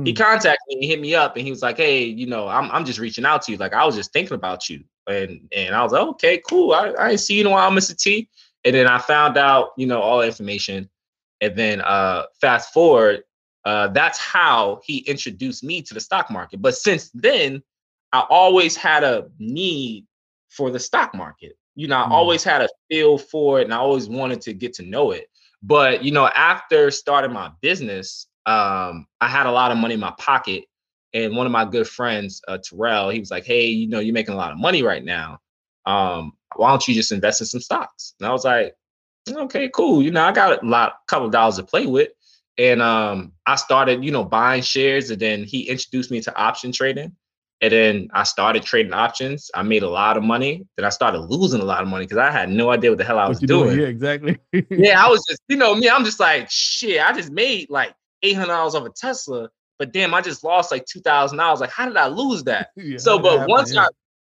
He 0.04 0.14
Mm. 0.14 0.16
contacted 0.16 0.56
me, 0.68 0.78
he 0.80 0.86
hit 0.86 1.00
me 1.00 1.14
up, 1.14 1.36
and 1.36 1.44
he 1.44 1.50
was 1.50 1.60
like, 1.60 1.76
"Hey, 1.76 2.04
you 2.04 2.26
know, 2.26 2.48
I'm 2.48 2.70
I'm 2.70 2.86
just 2.86 2.98
reaching 2.98 3.26
out 3.26 3.42
to 3.42 3.52
you. 3.52 3.58
Like 3.58 3.74
I 3.74 3.84
was 3.84 3.94
just 3.94 4.10
thinking 4.14 4.34
about 4.34 4.70
you." 4.70 4.84
And 5.06 5.46
and 5.54 5.74
I 5.74 5.82
was 5.82 5.92
like, 5.92 6.00
"Okay, 6.02 6.38
cool. 6.48 6.72
I 6.72 6.92
I 6.92 7.10
ain't 7.10 7.20
see 7.20 7.34
you 7.34 7.42
in 7.42 7.48
a 7.48 7.50
while, 7.50 7.70
Mr. 7.70 7.94
T." 7.94 8.30
And 8.64 8.74
then 8.74 8.86
I 8.86 8.98
found 8.98 9.36
out, 9.36 9.70
you 9.76 9.86
know, 9.86 10.00
all 10.00 10.20
the 10.20 10.26
information. 10.26 10.88
And 11.40 11.56
then 11.56 11.80
uh 11.80 12.24
fast 12.40 12.72
forward, 12.72 13.24
uh 13.64 13.88
that's 13.88 14.18
how 14.18 14.80
he 14.84 14.98
introduced 14.98 15.64
me 15.64 15.82
to 15.82 15.94
the 15.94 16.00
stock 16.00 16.30
market. 16.30 16.62
But 16.62 16.74
since 16.76 17.10
then, 17.14 17.62
I 18.12 18.20
always 18.30 18.76
had 18.76 19.04
a 19.04 19.28
need 19.38 20.06
for 20.50 20.70
the 20.70 20.78
stock 20.78 21.14
market. 21.14 21.56
You 21.74 21.88
know, 21.88 21.96
I 21.96 22.04
Mm. 22.06 22.10
always 22.12 22.44
had 22.44 22.62
a 22.62 22.68
feel 22.90 23.18
for 23.18 23.60
it 23.60 23.64
and 23.64 23.74
I 23.74 23.78
always 23.78 24.08
wanted 24.08 24.40
to 24.42 24.52
get 24.52 24.74
to 24.74 24.82
know 24.82 25.10
it. 25.12 25.28
But, 25.62 26.02
you 26.04 26.12
know, 26.12 26.26
after 26.28 26.90
starting 26.90 27.32
my 27.32 27.50
business, 27.62 28.26
um, 28.46 29.06
I 29.20 29.28
had 29.28 29.46
a 29.46 29.50
lot 29.52 29.70
of 29.72 29.78
money 29.78 29.94
in 29.94 30.00
my 30.00 30.12
pocket. 30.18 30.64
And 31.14 31.36
one 31.36 31.46
of 31.46 31.52
my 31.52 31.64
good 31.64 31.88
friends, 31.88 32.40
uh, 32.48 32.58
Terrell, 32.58 33.10
he 33.10 33.20
was 33.20 33.30
like, 33.30 33.44
Hey, 33.44 33.66
you 33.66 33.88
know, 33.88 34.00
you're 34.00 34.12
making 34.14 34.34
a 34.34 34.36
lot 34.36 34.52
of 34.52 34.58
money 34.58 34.82
right 34.82 35.04
now. 35.04 35.40
Um, 35.86 36.32
why 36.56 36.70
don't 36.70 36.86
you 36.86 36.94
just 36.94 37.12
invest 37.12 37.40
in 37.40 37.46
some 37.46 37.60
stocks? 37.60 38.14
And 38.20 38.28
I 38.28 38.32
was 38.32 38.44
like, 38.44 38.74
okay, 39.30 39.68
cool. 39.68 40.02
You 40.02 40.10
know, 40.10 40.24
I 40.24 40.32
got 40.32 40.62
a 40.62 40.66
lot, 40.66 40.94
couple 41.08 41.26
of 41.26 41.32
dollars 41.32 41.56
to 41.56 41.64
play 41.64 41.86
with. 41.86 42.08
And 42.58 42.82
um, 42.82 43.32
I 43.46 43.56
started, 43.56 44.04
you 44.04 44.10
know, 44.10 44.24
buying 44.24 44.62
shares, 44.62 45.10
and 45.10 45.20
then 45.20 45.44
he 45.44 45.68
introduced 45.68 46.10
me 46.10 46.20
to 46.22 46.36
option 46.36 46.72
trading. 46.72 47.16
And 47.62 47.72
then 47.72 48.08
I 48.12 48.24
started 48.24 48.64
trading 48.64 48.92
options. 48.92 49.48
I 49.54 49.62
made 49.62 49.84
a 49.84 49.88
lot 49.88 50.16
of 50.16 50.24
money. 50.24 50.66
Then 50.76 50.84
I 50.84 50.88
started 50.88 51.20
losing 51.20 51.60
a 51.60 51.64
lot 51.64 51.80
of 51.80 51.88
money 51.88 52.04
because 52.04 52.18
I 52.18 52.30
had 52.30 52.50
no 52.50 52.70
idea 52.70 52.90
what 52.90 52.98
the 52.98 53.04
hell 53.04 53.20
I 53.20 53.28
was 53.28 53.38
doing. 53.38 53.68
doing. 53.68 53.80
Yeah, 53.80 53.86
exactly. 53.86 54.38
yeah, 54.68 55.02
I 55.02 55.08
was 55.08 55.24
just, 55.28 55.40
you 55.48 55.56
know, 55.56 55.72
me, 55.76 55.88
I'm 55.88 56.04
just 56.04 56.18
like, 56.18 56.50
shit, 56.50 57.00
I 57.00 57.12
just 57.12 57.30
made 57.30 57.70
like 57.70 57.94
$800 58.24 58.48
off 58.48 58.84
a 58.84 58.90
Tesla, 58.90 59.48
but 59.78 59.92
damn, 59.92 60.12
I 60.12 60.20
just 60.20 60.42
lost 60.42 60.72
like 60.72 60.86
$2,000. 60.86 61.60
Like, 61.60 61.70
how 61.70 61.86
did 61.86 61.96
I 61.96 62.08
lose 62.08 62.42
that? 62.44 62.70
yeah, 62.76 62.98
so, 62.98 63.20
but 63.20 63.48
once 63.48 63.76
I, 63.76 63.86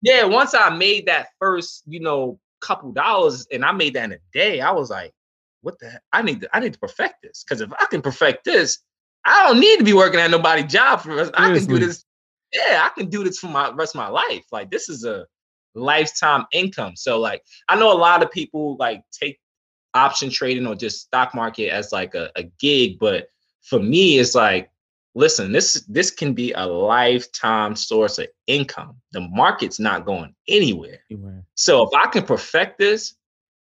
yeah, 0.03 0.25
once 0.25 0.53
I 0.53 0.69
made 0.69 1.07
that 1.07 1.29
first, 1.39 1.83
you 1.87 2.01
know, 2.01 2.37
couple 2.59 2.91
dollars 2.91 3.47
and 3.51 3.63
I 3.63 3.71
made 3.71 3.93
that 3.95 4.05
in 4.05 4.11
a 4.13 4.17
day, 4.33 4.61
I 4.61 4.71
was 4.71 4.89
like, 4.89 5.13
what 5.61 5.79
the 5.79 5.89
heck? 5.89 6.01
I 6.11 6.21
need 6.21 6.41
to, 6.41 6.49
I 6.55 6.59
need 6.59 6.73
to 6.73 6.79
perfect 6.79 7.23
this. 7.23 7.43
Cause 7.47 7.61
if 7.61 7.71
I 7.79 7.85
can 7.85 8.01
perfect 8.01 8.43
this, 8.43 8.79
I 9.25 9.47
don't 9.47 9.61
need 9.61 9.77
to 9.77 9.85
be 9.85 9.93
working 9.93 10.19
at 10.19 10.29
nobody's 10.29 10.71
job 10.71 11.01
for 11.01 11.17
us. 11.19 11.31
I 11.33 11.53
can 11.53 11.65
do 11.65 11.79
this. 11.79 12.03
Yeah, 12.51 12.85
I 12.85 12.89
can 12.97 13.09
do 13.09 13.23
this 13.23 13.39
for 13.39 13.47
my 13.47 13.71
rest 13.71 13.95
of 13.95 13.99
my 13.99 14.09
life. 14.09 14.43
Like 14.51 14.69
this 14.69 14.89
is 14.89 15.05
a 15.05 15.25
lifetime 15.73 16.45
income. 16.51 16.95
So 16.97 17.19
like 17.19 17.41
I 17.69 17.79
know 17.79 17.91
a 17.91 17.97
lot 17.97 18.21
of 18.23 18.29
people 18.31 18.75
like 18.77 19.03
take 19.11 19.39
option 19.93 20.29
trading 20.29 20.67
or 20.67 20.75
just 20.75 21.01
stock 21.01 21.33
market 21.33 21.69
as 21.69 21.93
like 21.93 22.13
a, 22.13 22.29
a 22.35 22.43
gig, 22.59 22.99
but 22.99 23.27
for 23.61 23.79
me, 23.79 24.19
it's 24.19 24.35
like, 24.35 24.69
listen, 25.15 25.51
this 25.51 25.85
this 25.87 26.11
can 26.11 26.33
be 26.33 26.53
a 26.53 26.65
lifetime 26.65 27.75
source 27.75 28.19
of 28.19 28.27
income. 28.47 28.95
The 29.11 29.21
market's 29.21 29.79
not 29.79 30.05
going 30.05 30.33
anywhere. 30.47 30.99
anywhere. 31.09 31.43
So 31.55 31.83
if 31.83 31.89
I 31.93 32.07
can 32.07 32.23
perfect 32.23 32.79
this, 32.79 33.15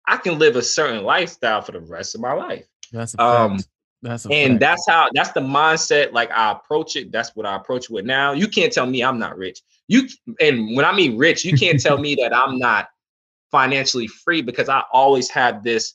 I 0.07 0.17
can 0.17 0.39
live 0.39 0.55
a 0.55 0.61
certain 0.61 1.03
lifestyle 1.03 1.61
for 1.61 1.73
the 1.73 1.81
rest 1.81 2.15
of 2.15 2.21
my 2.21 2.33
life. 2.33 2.65
That's 2.91 3.13
a 3.15 3.21
um, 3.21 3.59
that's 4.01 4.25
a 4.25 4.29
and 4.29 4.53
fact. 4.53 4.59
that's 4.59 4.85
how 4.87 5.09
that's 5.13 5.31
the 5.31 5.41
mindset. 5.41 6.13
Like 6.13 6.31
I 6.31 6.51
approach 6.51 6.95
it. 6.95 7.11
That's 7.11 7.35
what 7.35 7.45
I 7.45 7.55
approach 7.55 7.89
with 7.89 8.05
now. 8.05 8.31
You 8.31 8.47
can't 8.47 8.71
tell 8.71 8.85
me 8.85 9.03
I'm 9.03 9.19
not 9.19 9.37
rich. 9.37 9.61
You 9.87 10.07
and 10.39 10.75
when 10.75 10.85
I 10.85 10.93
mean 10.93 11.17
rich, 11.17 11.43
you 11.45 11.57
can't 11.57 11.79
tell 11.79 11.97
me 11.99 12.15
that 12.15 12.35
I'm 12.35 12.57
not 12.57 12.89
financially 13.51 14.07
free 14.07 14.41
because 14.41 14.69
I 14.69 14.83
always 14.91 15.29
have 15.29 15.63
this 15.63 15.93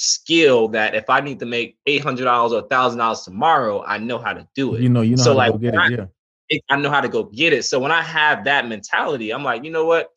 skill 0.00 0.66
that 0.68 0.94
if 0.94 1.10
I 1.10 1.20
need 1.20 1.38
to 1.40 1.46
make 1.46 1.76
eight 1.86 2.02
hundred 2.02 2.24
dollars 2.24 2.52
or 2.52 2.66
thousand 2.68 2.98
dollars 2.98 3.20
tomorrow, 3.20 3.84
I 3.84 3.98
know 3.98 4.18
how 4.18 4.32
to 4.32 4.48
do 4.54 4.74
it. 4.74 4.80
You 4.80 4.88
know, 4.88 5.02
you 5.02 5.16
know 5.16 5.22
so 5.22 5.34
like, 5.34 5.60
get 5.60 5.74
it, 5.74 6.08
yeah. 6.50 6.58
I 6.70 6.76
know 6.76 6.90
how 6.90 7.02
to 7.02 7.08
go 7.08 7.24
get 7.24 7.52
it. 7.52 7.64
So 7.66 7.78
when 7.78 7.92
I 7.92 8.00
have 8.00 8.44
that 8.44 8.66
mentality, 8.66 9.30
I'm 9.30 9.44
like, 9.44 9.62
you 9.62 9.70
know 9.70 9.84
what? 9.84 10.10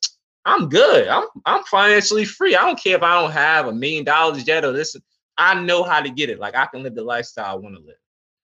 I'm 0.45 0.69
good. 0.69 1.07
I'm 1.09 1.25
I'm 1.45 1.63
financially 1.65 2.23
free. 2.23 2.55
I 2.55 2.61
don't 2.65 2.81
care 2.81 2.95
if 2.95 3.03
I 3.03 3.21
don't 3.21 3.31
have 3.31 3.67
a 3.67 3.73
million 3.73 4.05
dollars 4.05 4.47
yet 4.47 4.63
or 4.63 4.71
this. 4.71 4.95
I 5.37 5.61
know 5.61 5.83
how 5.83 6.01
to 6.01 6.09
get 6.09 6.29
it. 6.29 6.39
Like 6.39 6.55
I 6.55 6.65
can 6.65 6.83
live 6.83 6.95
the 6.95 7.03
lifestyle 7.03 7.45
I 7.45 7.55
want 7.55 7.75
to 7.75 7.81
live. 7.81 7.97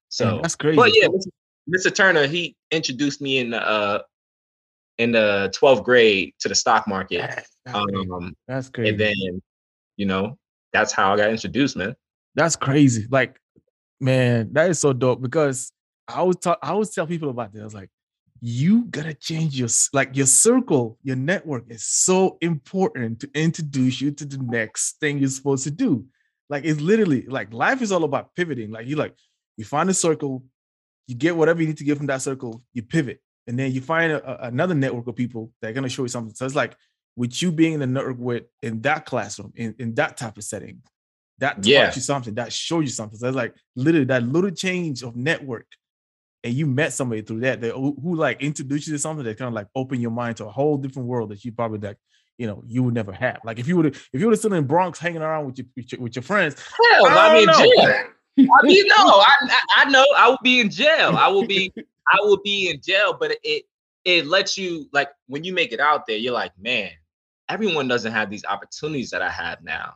So 0.09 0.25
Man, 0.25 0.41
that's 0.41 0.55
crazy. 0.55 0.75
But 0.75 0.91
yeah, 0.93 1.07
Mr. 1.69 1.93
Turner, 1.93 2.27
he 2.27 2.55
introduced 2.71 3.21
me 3.21 3.37
in 3.37 3.51
the 3.51 3.65
uh 3.65 4.01
in 4.97 5.13
the 5.13 5.53
12th 5.57 5.85
grade 5.85 6.33
to 6.39 6.49
the 6.49 6.55
stock 6.55 6.85
market. 6.85 7.45
Um, 7.65 8.35
that's 8.47 8.69
crazy. 8.69 8.89
And 8.89 8.99
then, 8.99 9.41
you 9.95 10.05
know, 10.05 10.37
that's 10.73 10.91
how 10.91 11.13
I 11.13 11.17
got 11.17 11.29
introduced, 11.29 11.75
man. 11.75 11.95
That's 12.35 12.55
crazy. 12.55 13.07
Like, 13.09 13.39
man, 13.99 14.49
that 14.53 14.69
is 14.69 14.79
so 14.79 14.93
dope 14.93 15.21
because 15.21 15.71
I 16.07 16.15
always 16.15 16.37
talk, 16.37 16.59
I 16.61 16.69
always 16.69 16.89
tell 16.89 17.07
people 17.07 17.29
about 17.29 17.53
this. 17.53 17.61
I 17.61 17.65
was 17.65 17.73
like, 17.73 17.89
you 18.41 18.85
gotta 18.85 19.13
change 19.13 19.59
your 19.59 19.67
like 19.91 20.15
your 20.15 20.25
circle, 20.25 20.97
your 21.03 21.15
network 21.15 21.65
is 21.69 21.85
so 21.85 22.37
important 22.41 23.19
to 23.19 23.29
introduce 23.33 23.99
you 23.99 24.11
to 24.11 24.25
the 24.25 24.37
next 24.37 24.99
thing 24.99 25.19
you're 25.19 25.29
supposed 25.29 25.65
to 25.65 25.71
do. 25.71 26.05
Like 26.49 26.63
it's 26.63 26.79
literally 26.79 27.23
like 27.23 27.53
life 27.53 27.81
is 27.81 27.91
all 27.91 28.05
about 28.05 28.33
pivoting. 28.35 28.71
Like 28.71 28.87
you 28.87 28.95
like 28.95 29.15
you 29.57 29.65
find 29.65 29.89
a 29.89 29.93
circle, 29.93 30.43
you 31.07 31.15
get 31.15 31.35
whatever 31.35 31.61
you 31.61 31.67
need 31.67 31.77
to 31.77 31.83
get 31.83 31.97
from 31.97 32.07
that 32.07 32.21
circle, 32.21 32.63
you 32.73 32.81
pivot, 32.81 33.21
and 33.45 33.59
then 33.59 33.71
you 33.73 33.81
find 33.81 34.11
a, 34.13 34.45
a, 34.45 34.47
another 34.47 34.73
network 34.73 35.07
of 35.07 35.15
people 35.15 35.51
that 35.61 35.69
are 35.69 35.73
gonna 35.73 35.89
show 35.89 36.03
you 36.03 36.07
something. 36.07 36.33
So 36.33 36.45
it's 36.45 36.55
like 36.55 36.77
with 37.19 37.41
you 37.41 37.51
being 37.51 37.73
in 37.73 37.81
the 37.81 37.87
network 37.87 38.17
with 38.17 38.43
in 38.61 38.79
that 38.79 39.05
classroom, 39.05 39.51
in, 39.57 39.75
in 39.77 39.93
that 39.95 40.15
type 40.15 40.37
of 40.37 40.43
setting, 40.45 40.81
that 41.39 41.57
taught 41.57 41.65
yeah. 41.65 41.91
you 41.93 42.01
something, 42.01 42.33
that 42.35 42.53
showed 42.53 42.79
you 42.79 42.87
something. 42.87 43.19
So 43.19 43.27
it's 43.27 43.35
like 43.35 43.53
literally 43.75 44.05
that 44.05 44.23
little 44.23 44.51
change 44.51 45.03
of 45.03 45.17
network, 45.17 45.67
and 46.45 46.53
you 46.53 46.65
met 46.65 46.93
somebody 46.93 47.21
through 47.21 47.41
that 47.41 47.59
that 47.59 47.73
who, 47.73 47.97
who 48.01 48.15
like 48.15 48.41
introduced 48.41 48.87
you 48.87 48.93
to 48.93 48.99
something 48.99 49.25
that 49.25 49.37
kind 49.37 49.49
of 49.49 49.53
like 49.53 49.67
opened 49.75 50.01
your 50.01 50.11
mind 50.11 50.37
to 50.37 50.45
a 50.45 50.49
whole 50.49 50.77
different 50.77 51.09
world 51.09 51.31
that 51.31 51.43
you 51.43 51.51
probably 51.51 51.79
like 51.79 51.97
you 52.37 52.47
know 52.47 52.63
you 52.65 52.83
would 52.83 52.93
never 52.93 53.11
have. 53.11 53.41
Like 53.43 53.59
if 53.59 53.67
you 53.67 53.75
would 53.75 53.87
if 53.87 54.09
you 54.13 54.25
would 54.25 54.31
have 54.31 54.39
still 54.39 54.53
in 54.53 54.63
Bronx 54.63 54.97
hanging 54.97 55.21
around 55.21 55.45
with 55.45 55.57
your 55.57 55.67
with 55.75 55.91
your, 55.91 56.01
with 56.01 56.15
your 56.15 56.23
friends, 56.23 56.55
hell, 56.61 57.05
I, 57.05 57.31
I 57.31 57.33
mean, 57.33 57.47
jail. 57.47 58.47
I 58.61 58.65
mean, 58.65 58.85
no, 58.87 58.95
I, 58.95 59.33
I 59.75 59.89
know 59.89 60.05
I 60.15 60.29
will 60.29 60.39
be 60.41 60.61
in 60.61 60.69
jail. 60.69 61.17
I 61.17 61.27
will 61.27 61.45
be 61.45 61.73
I 61.77 62.17
will 62.21 62.39
be 62.41 62.69
in 62.69 62.79
jail, 62.79 63.17
but 63.19 63.35
it 63.43 63.65
it 64.05 64.25
lets 64.25 64.57
you 64.57 64.87
like 64.93 65.09
when 65.27 65.43
you 65.43 65.51
make 65.51 65.73
it 65.73 65.81
out 65.81 66.07
there, 66.07 66.15
you're 66.15 66.33
like, 66.33 66.53
man, 66.57 66.91
everyone 67.49 67.87
doesn't 67.87 68.11
have 68.11 68.29
these 68.29 68.45
opportunities 68.45 69.09
that 69.09 69.21
I 69.21 69.29
have 69.29 69.63
now. 69.63 69.95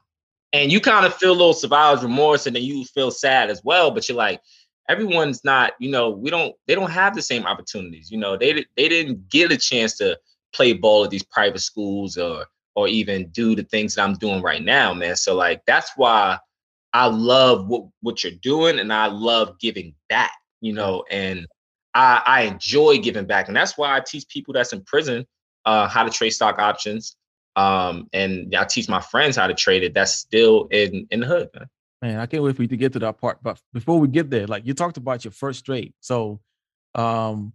And 0.52 0.72
you 0.72 0.80
kind 0.80 1.06
of 1.06 1.16
feel 1.16 1.32
a 1.32 1.34
little 1.34 1.54
survivor's 1.54 2.04
remorse 2.04 2.46
and 2.46 2.56
then 2.56 2.64
you 2.64 2.86
feel 2.86 3.12
sad 3.12 3.50
as 3.50 3.64
well, 3.64 3.92
but 3.92 4.08
you're 4.08 4.18
like, 4.18 4.42
everyone's 4.90 5.44
not, 5.44 5.74
you 5.80 5.90
know, 5.90 6.10
we 6.10 6.30
don't, 6.30 6.56
they 6.68 6.76
don't 6.76 6.92
have 6.92 7.16
the 7.16 7.22
same 7.22 7.46
opportunities. 7.46 8.12
You 8.12 8.20
know, 8.20 8.38
they 8.38 8.66
they 8.76 8.90
didn't 8.90 9.30
get 9.30 9.52
a 9.52 9.58
chance 9.58 9.98
to 9.98 10.20
play 10.54 10.74
ball 10.74 11.06
at 11.06 11.10
these 11.10 11.24
private 11.24 11.62
schools 11.62 12.18
or 12.18 12.46
or 12.76 12.88
even 12.88 13.30
do 13.30 13.56
the 13.56 13.64
things 13.64 13.96
that 13.96 14.04
I'm 14.04 14.16
doing 14.16 14.42
right 14.42 14.64
now, 14.64 14.94
man. 14.94 15.16
So 15.16 15.36
like 15.36 15.64
that's 15.66 15.92
why 15.96 16.38
I 16.94 17.08
love 17.08 17.68
what 17.68 17.86
what 18.02 18.24
you're 18.24 18.34
doing 18.42 18.80
and 18.80 18.94
I 18.94 19.08
love 19.08 19.60
giving 19.60 19.96
back, 20.10 20.32
you 20.62 20.74
know, 20.74 21.04
and 21.10 21.48
I, 21.96 22.22
I 22.26 22.42
enjoy 22.44 22.98
giving 23.00 23.26
back. 23.26 23.48
And 23.48 23.58
that's 23.58 23.78
why 23.78 23.96
I 23.96 24.02
teach 24.02 24.28
people 24.28 24.54
that's 24.54 24.74
in 24.74 24.84
prison 24.84 25.26
uh, 25.66 25.88
how 25.88 26.04
to 26.04 26.10
trade 26.10 26.32
stock 26.32 26.60
options. 26.60 27.16
Um, 27.56 28.10
and 28.14 28.54
I 28.56 28.64
teach 28.66 28.90
my 28.90 29.02
friends 29.02 29.36
how 29.36 29.48
to 29.48 29.54
trade 29.54 29.84
it. 29.84 29.94
That's 29.94 30.14
still 30.14 30.68
in 30.72 31.08
in 31.12 31.22
the 31.22 31.28
hood. 31.28 31.50
Man. 31.54 31.68
man, 32.02 32.20
I 32.20 32.26
can't 32.26 32.44
wait 32.44 32.56
for 32.56 32.64
you 32.64 32.68
to 32.70 32.78
get 32.78 32.94
to 32.94 33.00
that 33.00 33.20
part. 33.20 33.40
But 33.44 33.60
before 33.74 34.00
we 34.00 34.08
get 34.08 34.30
there, 34.30 34.48
like 34.48 34.66
you 34.66 34.74
talked 34.74 34.98
about 34.98 35.24
your 35.24 35.32
first 35.32 35.66
trade. 35.66 35.94
So 36.00 36.40
um 36.96 37.54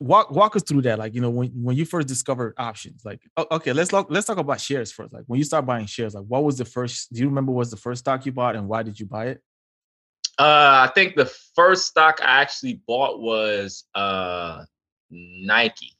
walk 0.00 0.30
walk 0.30 0.56
us 0.56 0.62
through 0.62 0.82
that. 0.82 0.98
Like, 0.98 1.14
you 1.14 1.20
know, 1.20 1.30
when, 1.30 1.50
when 1.50 1.76
you 1.76 1.84
first 1.84 2.08
discovered 2.08 2.54
options, 2.58 3.04
like 3.04 3.20
okay, 3.38 3.72
let's 3.72 3.92
look, 3.92 4.08
let's 4.10 4.26
talk 4.26 4.38
about 4.38 4.60
shares 4.60 4.92
first. 4.92 5.12
Like 5.12 5.24
when 5.26 5.38
you 5.38 5.44
start 5.44 5.66
buying 5.66 5.86
shares, 5.86 6.14
like 6.14 6.24
what 6.24 6.44
was 6.44 6.58
the 6.58 6.64
first 6.64 7.12
do 7.12 7.20
you 7.20 7.28
remember 7.28 7.52
was 7.52 7.70
the 7.70 7.76
first 7.76 8.00
stock 8.00 8.26
you 8.26 8.32
bought 8.32 8.56
and 8.56 8.68
why 8.68 8.82
did 8.82 8.98
you 8.98 9.06
buy 9.06 9.28
it? 9.28 9.42
Uh 10.38 10.88
I 10.88 10.90
think 10.94 11.14
the 11.14 11.30
first 11.54 11.86
stock 11.86 12.18
I 12.20 12.40
actually 12.42 12.80
bought 12.86 13.20
was 13.20 13.84
uh 13.94 14.64
Nike. 15.10 15.92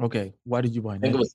Okay. 0.00 0.34
Why 0.44 0.60
did 0.60 0.74
you 0.74 0.82
buy 0.82 0.98
Nike? 0.98 1.14
I, 1.14 1.18
was, 1.18 1.34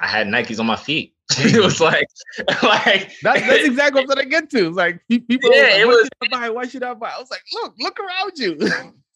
I 0.00 0.06
had 0.06 0.26
Nikes 0.26 0.60
on 0.60 0.66
my 0.66 0.76
feet. 0.76 1.14
it 1.38 1.62
was 1.62 1.80
like, 1.80 2.06
like 2.62 3.12
that's, 3.22 3.40
that's 3.40 3.64
exactly 3.64 4.04
what 4.06 4.18
I 4.18 4.24
get 4.24 4.50
to. 4.50 4.70
Like 4.70 5.00
people, 5.08 5.50
yeah, 5.52 5.78
it 5.78 5.86
was. 5.86 6.08
Should 6.22 6.30
buy? 6.30 6.50
Why 6.50 6.66
should 6.66 6.82
I 6.82 6.94
buy? 6.94 7.12
I 7.16 7.18
was 7.18 7.30
like, 7.30 7.42
look, 7.54 7.74
look 7.78 7.98
around 7.98 8.32
you. 8.36 8.56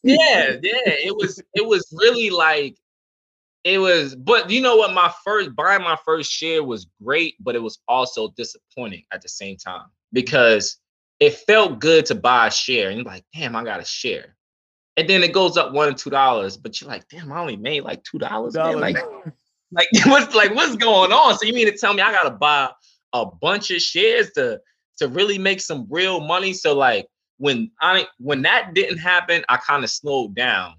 yeah, 0.03 0.57
yeah. 0.63 0.83
It 0.85 1.15
was, 1.15 1.41
it 1.55 1.67
was 1.67 1.87
really 1.93 2.31
like, 2.31 2.77
it 3.65 3.79
was. 3.79 4.15
But 4.15 4.51
you 4.51 4.61
know 4.61 4.77
what? 4.77 4.95
My 4.95 5.13
first 5.25 5.55
buying 5.55 5.83
my 5.83 5.99
first 6.05 6.33
share 6.33 6.65
was 6.65 6.87
great, 7.03 7.35
but 7.41 7.55
it 7.55 7.63
was 7.63 7.79
also 7.89 8.29
disappointing 8.37 9.05
at 9.13 9.21
the 9.21 9.29
same 9.29 9.57
time 9.57 9.87
because 10.13 10.79
it 11.21 11.35
felt 11.35 11.79
good 11.79 12.07
to 12.07 12.15
buy 12.15 12.47
a 12.47 12.51
share, 12.51 12.89
and 12.89 12.97
you're 12.97 13.05
like, 13.05 13.25
damn, 13.35 13.55
I 13.55 13.65
got 13.65 13.81
a 13.81 13.85
share 13.85 14.37
and 14.99 15.09
then 15.09 15.23
it 15.23 15.33
goes 15.33 15.57
up 15.57 15.73
one 15.73 15.89
or 15.89 15.93
two 15.93 16.11
dollars, 16.11 16.57
but 16.57 16.81
you're 16.81 16.91
like, 16.91 17.09
damn, 17.09 17.31
I 17.31 17.39
only 17.39 17.57
made 17.57 17.85
like 17.85 18.03
two 18.03 18.19
dollars. 18.19 18.57
Like, 18.57 18.97
like 19.73 19.89
what's 20.07 20.35
like 20.35 20.55
what's 20.55 20.77
going 20.77 21.13
on? 21.13 21.39
So 21.39 21.47
you 21.47 21.53
mean 21.53 21.71
to 21.71 21.77
tell 21.77 21.95
me 21.95 22.03
I 22.03 22.13
gotta 22.13 22.31
buy 22.31 22.71
a 23.13 23.27
bunch 23.27 23.71
of 23.71 23.81
shares 23.81 24.31
to 24.33 24.61
to 24.99 25.09
really 25.09 25.39
make 25.39 25.61
some 25.61 25.87
real 25.91 26.21
money? 26.21 26.53
So 26.53 26.75
like 26.75 27.07
when 27.39 27.71
I 27.81 28.07
when 28.19 28.43
that 28.43 28.75
didn't 28.75 28.99
happen, 28.99 29.45
I 29.49 29.57
kind 29.59 29.85
of 29.85 29.91
slowed 29.91 30.35
down, 30.35 30.75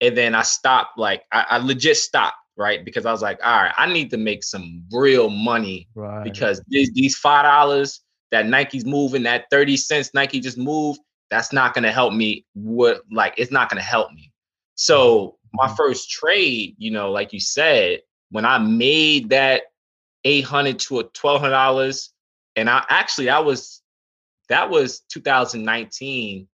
and 0.00 0.16
then 0.16 0.34
I 0.34 0.42
stopped. 0.42 0.98
Like 0.98 1.24
I, 1.32 1.46
I 1.50 1.58
legit 1.58 1.96
stopped, 1.96 2.36
right? 2.56 2.84
Because 2.84 3.06
I 3.06 3.12
was 3.12 3.22
like, 3.22 3.38
all 3.44 3.62
right, 3.62 3.74
I 3.76 3.92
need 3.92 4.10
to 4.10 4.16
make 4.16 4.44
some 4.44 4.84
real 4.92 5.30
money 5.30 5.88
right. 5.94 6.24
because 6.24 6.62
these 6.68 6.90
these 6.92 7.16
five 7.16 7.44
dollars 7.44 8.00
that 8.30 8.46
Nike's 8.46 8.84
moving, 8.84 9.22
that 9.24 9.44
thirty 9.50 9.76
cents 9.76 10.10
Nike 10.14 10.40
just 10.40 10.58
moved 10.58 11.00
that's 11.32 11.50
not 11.50 11.72
going 11.72 11.82
to 11.82 11.90
help 11.90 12.12
me 12.12 12.44
what 12.52 13.00
like 13.10 13.32
it's 13.38 13.50
not 13.50 13.70
going 13.70 13.80
to 13.80 13.88
help 13.88 14.12
me 14.12 14.30
so 14.74 15.38
my 15.54 15.64
mm-hmm. 15.64 15.74
first 15.74 16.10
trade 16.10 16.74
you 16.76 16.90
know 16.90 17.10
like 17.10 17.32
you 17.32 17.40
said 17.40 18.00
when 18.32 18.44
i 18.44 18.58
made 18.58 19.30
that 19.30 19.62
800 20.24 20.78
to 20.80 21.00
a 21.00 21.02
1200 21.02 21.50
dollars 21.50 22.12
and 22.56 22.68
i 22.68 22.84
actually 22.88 23.30
i 23.30 23.38
was 23.38 23.82
that 24.48 24.68
was 24.68 25.00
2019 25.10 26.48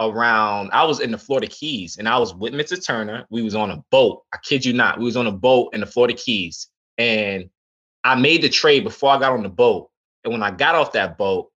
around 0.00 0.70
i 0.72 0.84
was 0.84 1.00
in 1.00 1.10
the 1.10 1.18
florida 1.18 1.46
keys 1.48 1.96
and 1.96 2.08
i 2.08 2.18
was 2.18 2.34
with 2.34 2.52
mr 2.52 2.84
turner 2.84 3.26
we 3.30 3.42
was 3.42 3.54
on 3.54 3.70
a 3.70 3.82
boat 3.90 4.22
i 4.32 4.38
kid 4.42 4.64
you 4.64 4.72
not 4.72 4.98
we 4.98 5.04
was 5.04 5.16
on 5.16 5.26
a 5.26 5.32
boat 5.32 5.74
in 5.74 5.80
the 5.80 5.86
florida 5.86 6.14
keys 6.14 6.68
and 6.98 7.48
i 8.04 8.14
made 8.14 8.42
the 8.42 8.48
trade 8.48 8.84
before 8.84 9.10
i 9.10 9.18
got 9.18 9.32
on 9.32 9.42
the 9.42 9.48
boat 9.48 9.90
and 10.24 10.32
when 10.32 10.42
i 10.42 10.50
got 10.50 10.74
off 10.74 10.92
that 10.92 11.18
boat 11.18 11.50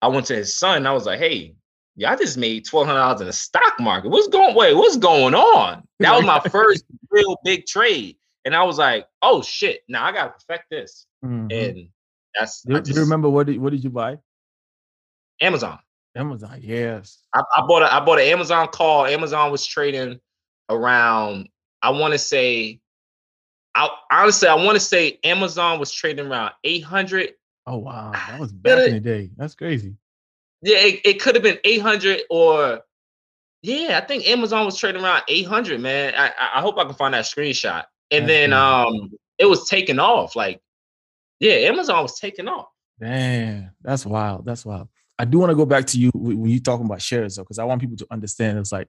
I 0.00 0.08
went 0.08 0.26
to 0.26 0.36
his 0.36 0.56
son. 0.56 0.86
I 0.86 0.92
was 0.92 1.06
like, 1.06 1.18
"Hey, 1.18 1.54
yeah, 1.96 2.12
I 2.12 2.16
just 2.16 2.36
made 2.36 2.64
twelve 2.64 2.86
hundred 2.86 3.00
dollars 3.00 3.20
in 3.20 3.26
the 3.26 3.32
stock 3.32 3.80
market. 3.80 4.10
What's 4.10 4.28
going? 4.28 4.54
Wait, 4.54 4.74
what's 4.74 4.96
going 4.96 5.34
on? 5.34 5.82
That 5.98 6.14
was 6.16 6.24
my 6.24 6.40
first 6.50 6.84
real 7.10 7.36
big 7.44 7.66
trade, 7.66 8.16
and 8.48 8.56
I 8.56 8.62
was 8.64 8.78
like, 8.78 9.06
oh 9.20 9.42
shit! 9.42 9.82
Now 9.88 10.04
I 10.06 10.12
gotta 10.12 10.30
perfect 10.32 10.70
this, 10.70 11.06
Mhm. 11.22 11.52
and 11.52 11.88
that's 12.34 12.62
do, 12.62 12.76
I 12.76 12.80
do 12.80 12.92
you 12.92 13.00
remember 13.00 13.28
what 13.28 13.46
did 13.46 13.60
what 13.60 13.70
did 13.72 13.84
you 13.84 13.90
buy? 13.90 14.16
Amazon. 15.42 15.78
Amazon. 16.16 16.58
Yes. 16.62 17.18
I, 17.34 17.42
I 17.56 17.60
bought 17.66 17.82
a 17.82 17.94
I 17.94 18.00
bought 18.04 18.18
an 18.18 18.24
Amazon 18.26 18.68
call. 18.68 19.04
Amazon 19.04 19.52
was 19.52 19.66
trading 19.66 20.18
around. 20.70 21.48
I 21.82 21.90
want 21.90 22.12
to 22.12 22.18
say, 22.18 22.80
I 23.74 23.88
honestly 24.10 24.48
I 24.48 24.54
want 24.54 24.76
to 24.76 24.80
say 24.80 25.18
Amazon 25.24 25.78
was 25.78 25.92
trading 25.92 26.26
around 26.26 26.52
eight 26.64 26.80
hundred. 26.84 27.34
Oh 27.66 27.76
wow, 27.76 28.12
that 28.12 28.40
was 28.40 28.50
back 28.50 28.88
in 28.88 28.94
the 28.94 29.00
day. 29.00 29.30
That's 29.36 29.54
crazy. 29.54 29.94
Yeah, 30.62 30.78
it, 30.78 31.00
it 31.04 31.20
could 31.20 31.34
have 31.34 31.44
been 31.44 31.58
eight 31.64 31.82
hundred 31.82 32.22
or. 32.30 32.80
Yeah, 33.60 34.00
I 34.00 34.06
think 34.06 34.24
Amazon 34.28 34.64
was 34.66 34.78
trading 34.78 35.02
around 35.02 35.24
800, 35.26 35.80
man. 35.80 36.14
I- 36.16 36.32
I 36.54 36.60
hope 36.60 36.78
I 36.78 36.84
can 36.84 36.94
find 36.94 37.12
that 37.14 37.24
screenshot. 37.24 37.86
And 38.10 38.28
then 38.28 38.52
um 38.52 39.10
it 39.38 39.46
was 39.46 39.68
taking 39.68 39.98
off. 39.98 40.34
Like, 40.36 40.60
yeah, 41.40 41.52
Amazon 41.52 42.02
was 42.02 42.18
taking 42.18 42.48
off. 42.48 42.66
Damn, 43.00 43.70
that's 43.82 44.04
wild. 44.04 44.44
That's 44.44 44.64
wild. 44.66 44.88
I 45.18 45.24
do 45.24 45.38
want 45.38 45.50
to 45.50 45.56
go 45.56 45.66
back 45.66 45.86
to 45.86 45.98
you 45.98 46.10
when 46.14 46.46
you 46.46 46.60
talking 46.60 46.86
about 46.86 47.02
shares 47.02 47.36
though, 47.36 47.42
because 47.42 47.58
I 47.58 47.64
want 47.64 47.80
people 47.80 47.96
to 47.96 48.06
understand 48.10 48.58
it's 48.58 48.72
like 48.72 48.88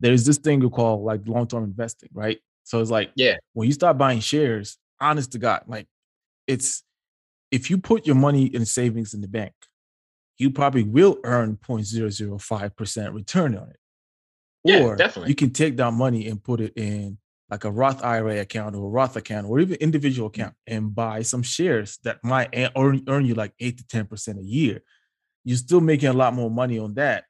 there's 0.00 0.24
this 0.24 0.38
thing 0.38 0.60
we 0.60 0.70
call 0.70 1.04
like 1.04 1.20
long-term 1.26 1.64
investing, 1.64 2.08
right? 2.12 2.38
So 2.64 2.80
it's 2.80 2.90
like 2.90 3.10
Yeah. 3.16 3.36
when 3.52 3.66
you 3.66 3.72
start 3.72 3.98
buying 3.98 4.20
shares, 4.20 4.78
honest 5.00 5.32
to 5.32 5.38
God, 5.38 5.62
like 5.66 5.86
it's 6.46 6.82
if 7.50 7.70
you 7.70 7.78
put 7.78 8.06
your 8.06 8.16
money 8.16 8.46
in 8.46 8.64
savings 8.66 9.14
in 9.14 9.20
the 9.20 9.28
bank, 9.28 9.52
you 10.38 10.50
probably 10.50 10.82
will 10.82 11.18
earn 11.22 11.56
0.005% 11.56 13.14
return 13.14 13.56
on 13.56 13.68
it. 13.68 13.76
Yeah, 14.64 14.82
or 14.82 14.96
definitely. 14.96 15.28
you 15.28 15.34
can 15.34 15.50
take 15.50 15.76
that 15.76 15.92
money 15.92 16.26
and 16.26 16.42
put 16.42 16.60
it 16.60 16.72
in 16.76 17.18
like 17.54 17.64
a 17.64 17.70
Roth 17.70 18.02
IRA 18.02 18.40
account 18.40 18.74
or 18.74 18.84
a 18.84 18.88
Roth 18.88 19.14
account 19.16 19.46
or 19.46 19.60
even 19.60 19.76
individual 19.76 20.28
Mm-hmm. 20.28 20.40
account 20.40 20.54
and 20.66 20.94
buy 20.94 21.22
some 21.22 21.42
shares 21.42 21.98
that 22.02 22.18
might 22.24 22.48
earn, 22.76 23.04
earn 23.08 23.24
you 23.24 23.34
like 23.34 23.52
eight 23.60 23.78
to 23.78 23.84
10% 23.84 24.38
a 24.40 24.42
year. 24.42 24.82
You're 25.44 25.56
still 25.56 25.80
making 25.80 26.08
a 26.08 26.12
lot 26.12 26.34
more 26.34 26.50
money 26.50 26.78
on 26.80 26.94
that, 26.94 27.24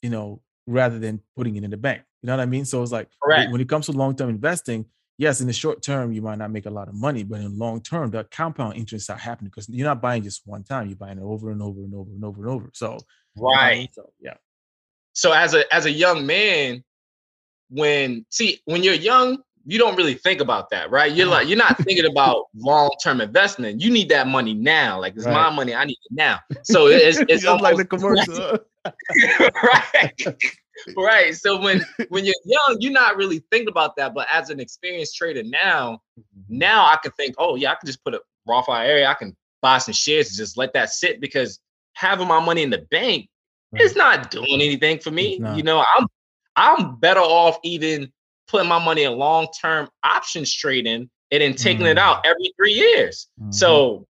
you 0.00 0.08
know, 0.08 0.40
rather 0.66 0.98
than 0.98 1.20
putting 1.36 1.56
it 1.56 1.64
in 1.64 1.70
the 1.70 1.76
bank. 1.76 2.02
You 2.22 2.28
know 2.28 2.36
what 2.36 2.42
I 2.42 2.46
mean? 2.46 2.64
So 2.64 2.82
it's 2.82 2.92
like 2.92 3.08
when- 3.20 3.36
Correct. 3.36 3.52
when 3.52 3.60
it 3.60 3.68
comes 3.68 3.86
to 3.86 3.92
long 3.92 4.16
term 4.16 4.30
investing, 4.30 4.86
yes, 5.18 5.42
in 5.42 5.46
the 5.46 5.52
short 5.52 5.82
term, 5.82 6.12
you 6.12 6.22
might 6.22 6.38
not 6.38 6.50
make 6.50 6.64
a 6.64 6.70
lot 6.70 6.88
of 6.88 6.94
money, 6.94 7.22
but 7.22 7.40
in 7.40 7.58
long 7.58 7.82
term, 7.82 8.10
the 8.10 8.24
compound 8.24 8.76
interest 8.76 9.10
are 9.10 9.18
happening 9.18 9.50
because 9.50 9.68
you're 9.68 9.86
not 9.86 10.00
buying 10.00 10.22
just 10.22 10.40
one 10.46 10.64
time, 10.64 10.88
you're 10.88 10.96
buying 10.96 11.18
it 11.18 11.22
over 11.22 11.50
and 11.50 11.60
over 11.60 11.80
and 11.80 11.94
over 11.94 12.10
and 12.10 12.24
over 12.24 12.40
and 12.42 12.50
over. 12.50 12.70
So, 12.72 12.92
you 13.36 13.42
know 13.42 13.48
what 13.48 13.58
I 13.58 13.70
mean? 13.70 13.78
Right. 13.80 13.94
So, 13.94 14.12
yeah. 14.20 14.36
so 15.12 15.32
as 15.32 15.52
a 15.54 15.62
as 15.74 15.84
a 15.84 15.92
young 15.92 16.24
man 16.24 16.82
when 17.70 18.24
see 18.30 18.60
when 18.64 18.82
you're 18.82 18.94
young 18.94 19.38
you 19.66 19.78
don't 19.78 19.96
really 19.96 20.14
think 20.14 20.40
about 20.40 20.68
that 20.70 20.90
right? 20.90 21.12
You're 21.12 21.26
mm-hmm. 21.26 21.34
like 21.34 21.48
you're 21.48 21.58
not 21.58 21.78
thinking 21.78 22.04
about 22.04 22.48
long-term 22.54 23.22
investment. 23.22 23.80
You 23.80 23.90
need 23.90 24.10
that 24.10 24.26
money 24.26 24.52
now. 24.52 25.00
Like 25.00 25.16
it's 25.16 25.24
my 25.24 25.48
money. 25.48 25.74
I 25.74 25.86
need 25.86 25.98
it 26.10 26.12
now. 26.12 26.40
So 26.64 26.88
it's 26.88 27.18
it's 27.28 27.44
Just 27.44 27.62
like 27.62 27.76
the 27.76 27.84
commercial. 27.86 28.58
right. 29.64 30.36
Right. 30.94 31.34
So 31.34 31.58
when 31.58 31.82
when 32.10 32.26
you're 32.26 32.34
young 32.44 32.76
you're 32.80 32.92
not 32.92 33.16
really 33.16 33.42
thinking 33.50 33.68
about 33.68 33.96
that. 33.96 34.12
But 34.12 34.28
as 34.30 34.50
an 34.50 34.60
experienced 34.60 35.16
trader 35.16 35.42
now 35.42 36.02
mm-hmm. 36.18 36.58
now 36.58 36.84
i 36.84 36.98
can 37.02 37.12
think 37.12 37.34
oh 37.38 37.54
yeah 37.56 37.72
i 37.72 37.74
can 37.76 37.86
just 37.86 38.04
put 38.04 38.14
a 38.14 38.20
roth 38.46 38.68
ira 38.68 39.06
i 39.06 39.14
can 39.14 39.34
buy 39.62 39.78
some 39.78 39.94
shares 39.94 40.28
and 40.28 40.36
just 40.36 40.58
let 40.58 40.74
that 40.74 40.90
sit 40.90 41.20
because 41.22 41.58
having 41.94 42.28
my 42.28 42.38
money 42.38 42.62
in 42.62 42.68
the 42.68 42.84
bank 42.90 43.30
it's 43.76 43.96
not 43.96 44.30
doing 44.30 44.60
anything 44.60 44.98
for 44.98 45.10
me. 45.10 45.40
You 45.54 45.62
know, 45.62 45.84
I'm 45.96 46.06
I'm 46.56 46.96
better 46.96 47.20
off 47.20 47.58
even 47.62 48.12
putting 48.48 48.68
my 48.68 48.82
money 48.82 49.02
in 49.04 49.12
long-term 49.16 49.88
options 50.02 50.52
trading 50.52 51.10
and 51.30 51.42
then 51.42 51.54
taking 51.54 51.86
it 51.86 51.96
Mm. 51.96 52.00
out 52.00 52.26
every 52.26 52.52
three 52.56 52.74
years. 52.74 53.26
Mhm. 53.40 53.52
So, 53.52 54.06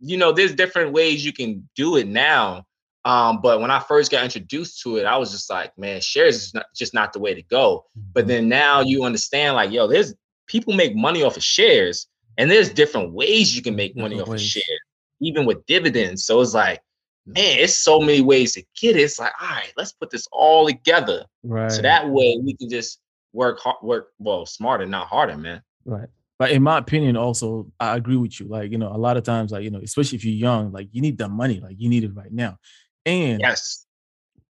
you 0.00 0.16
know, 0.16 0.32
there's 0.32 0.54
different 0.54 0.92
ways 0.92 1.24
you 1.24 1.32
can 1.32 1.68
do 1.76 1.96
it 1.96 2.06
now. 2.06 2.64
Um, 3.04 3.42
but 3.42 3.60
when 3.60 3.70
I 3.70 3.80
first 3.80 4.10
got 4.10 4.24
introduced 4.24 4.80
to 4.82 4.96
it, 4.96 5.04
I 5.04 5.16
was 5.18 5.30
just 5.30 5.50
like, 5.50 5.76
man, 5.76 6.00
shares 6.00 6.36
is 6.36 6.54
not 6.54 6.66
just 6.74 6.94
not 6.94 7.12
the 7.12 7.18
way 7.18 7.34
to 7.34 7.42
go. 7.42 7.84
But 8.14 8.24
Mhm. 8.24 8.28
then 8.28 8.48
now 8.48 8.80
you 8.80 9.04
understand, 9.04 9.56
like, 9.56 9.70
yo, 9.70 9.86
there's 9.86 10.14
people 10.46 10.72
make 10.72 10.96
money 10.96 11.22
off 11.22 11.36
of 11.36 11.44
shares, 11.44 12.06
and 12.38 12.50
there's 12.50 12.70
different 12.70 13.12
ways 13.12 13.54
you 13.54 13.62
can 13.62 13.76
make 13.76 13.94
money 13.94 14.20
off 14.20 14.28
of 14.28 14.40
shares, 14.40 14.80
even 15.20 15.44
with 15.44 15.64
dividends. 15.66 16.24
So 16.24 16.40
it's 16.40 16.54
like, 16.54 16.80
man, 17.26 17.58
it's 17.58 17.76
so 17.76 18.00
many 18.00 18.20
ways 18.20 18.52
to 18.54 18.62
get 18.80 18.96
it. 18.96 19.00
It's 19.00 19.18
like, 19.18 19.32
all 19.40 19.48
right, 19.48 19.72
let's 19.76 19.92
put 19.92 20.10
this 20.10 20.26
all 20.32 20.66
together. 20.66 21.24
right. 21.42 21.70
So 21.72 21.82
that 21.82 22.08
way 22.08 22.38
we 22.42 22.54
can 22.54 22.68
just 22.68 23.00
work 23.32 23.60
hard, 23.60 23.76
work 23.82 24.08
well, 24.18 24.46
smarter, 24.46 24.86
not 24.86 25.06
harder, 25.06 25.36
man. 25.36 25.62
Right. 25.84 26.08
But 26.38 26.50
in 26.50 26.62
my 26.62 26.78
opinion, 26.78 27.16
also, 27.16 27.70
I 27.78 27.96
agree 27.96 28.16
with 28.16 28.40
you. 28.40 28.48
Like, 28.48 28.72
you 28.72 28.78
know, 28.78 28.88
a 28.88 28.98
lot 28.98 29.16
of 29.16 29.22
times, 29.22 29.52
like, 29.52 29.62
you 29.62 29.70
know, 29.70 29.80
especially 29.82 30.16
if 30.16 30.24
you're 30.24 30.34
young, 30.34 30.72
like 30.72 30.88
you 30.92 31.00
need 31.00 31.16
the 31.16 31.28
money, 31.28 31.60
like 31.60 31.76
you 31.78 31.88
need 31.88 32.04
it 32.04 32.14
right 32.14 32.32
now. 32.32 32.58
And 33.06 33.40
Yes. 33.40 33.86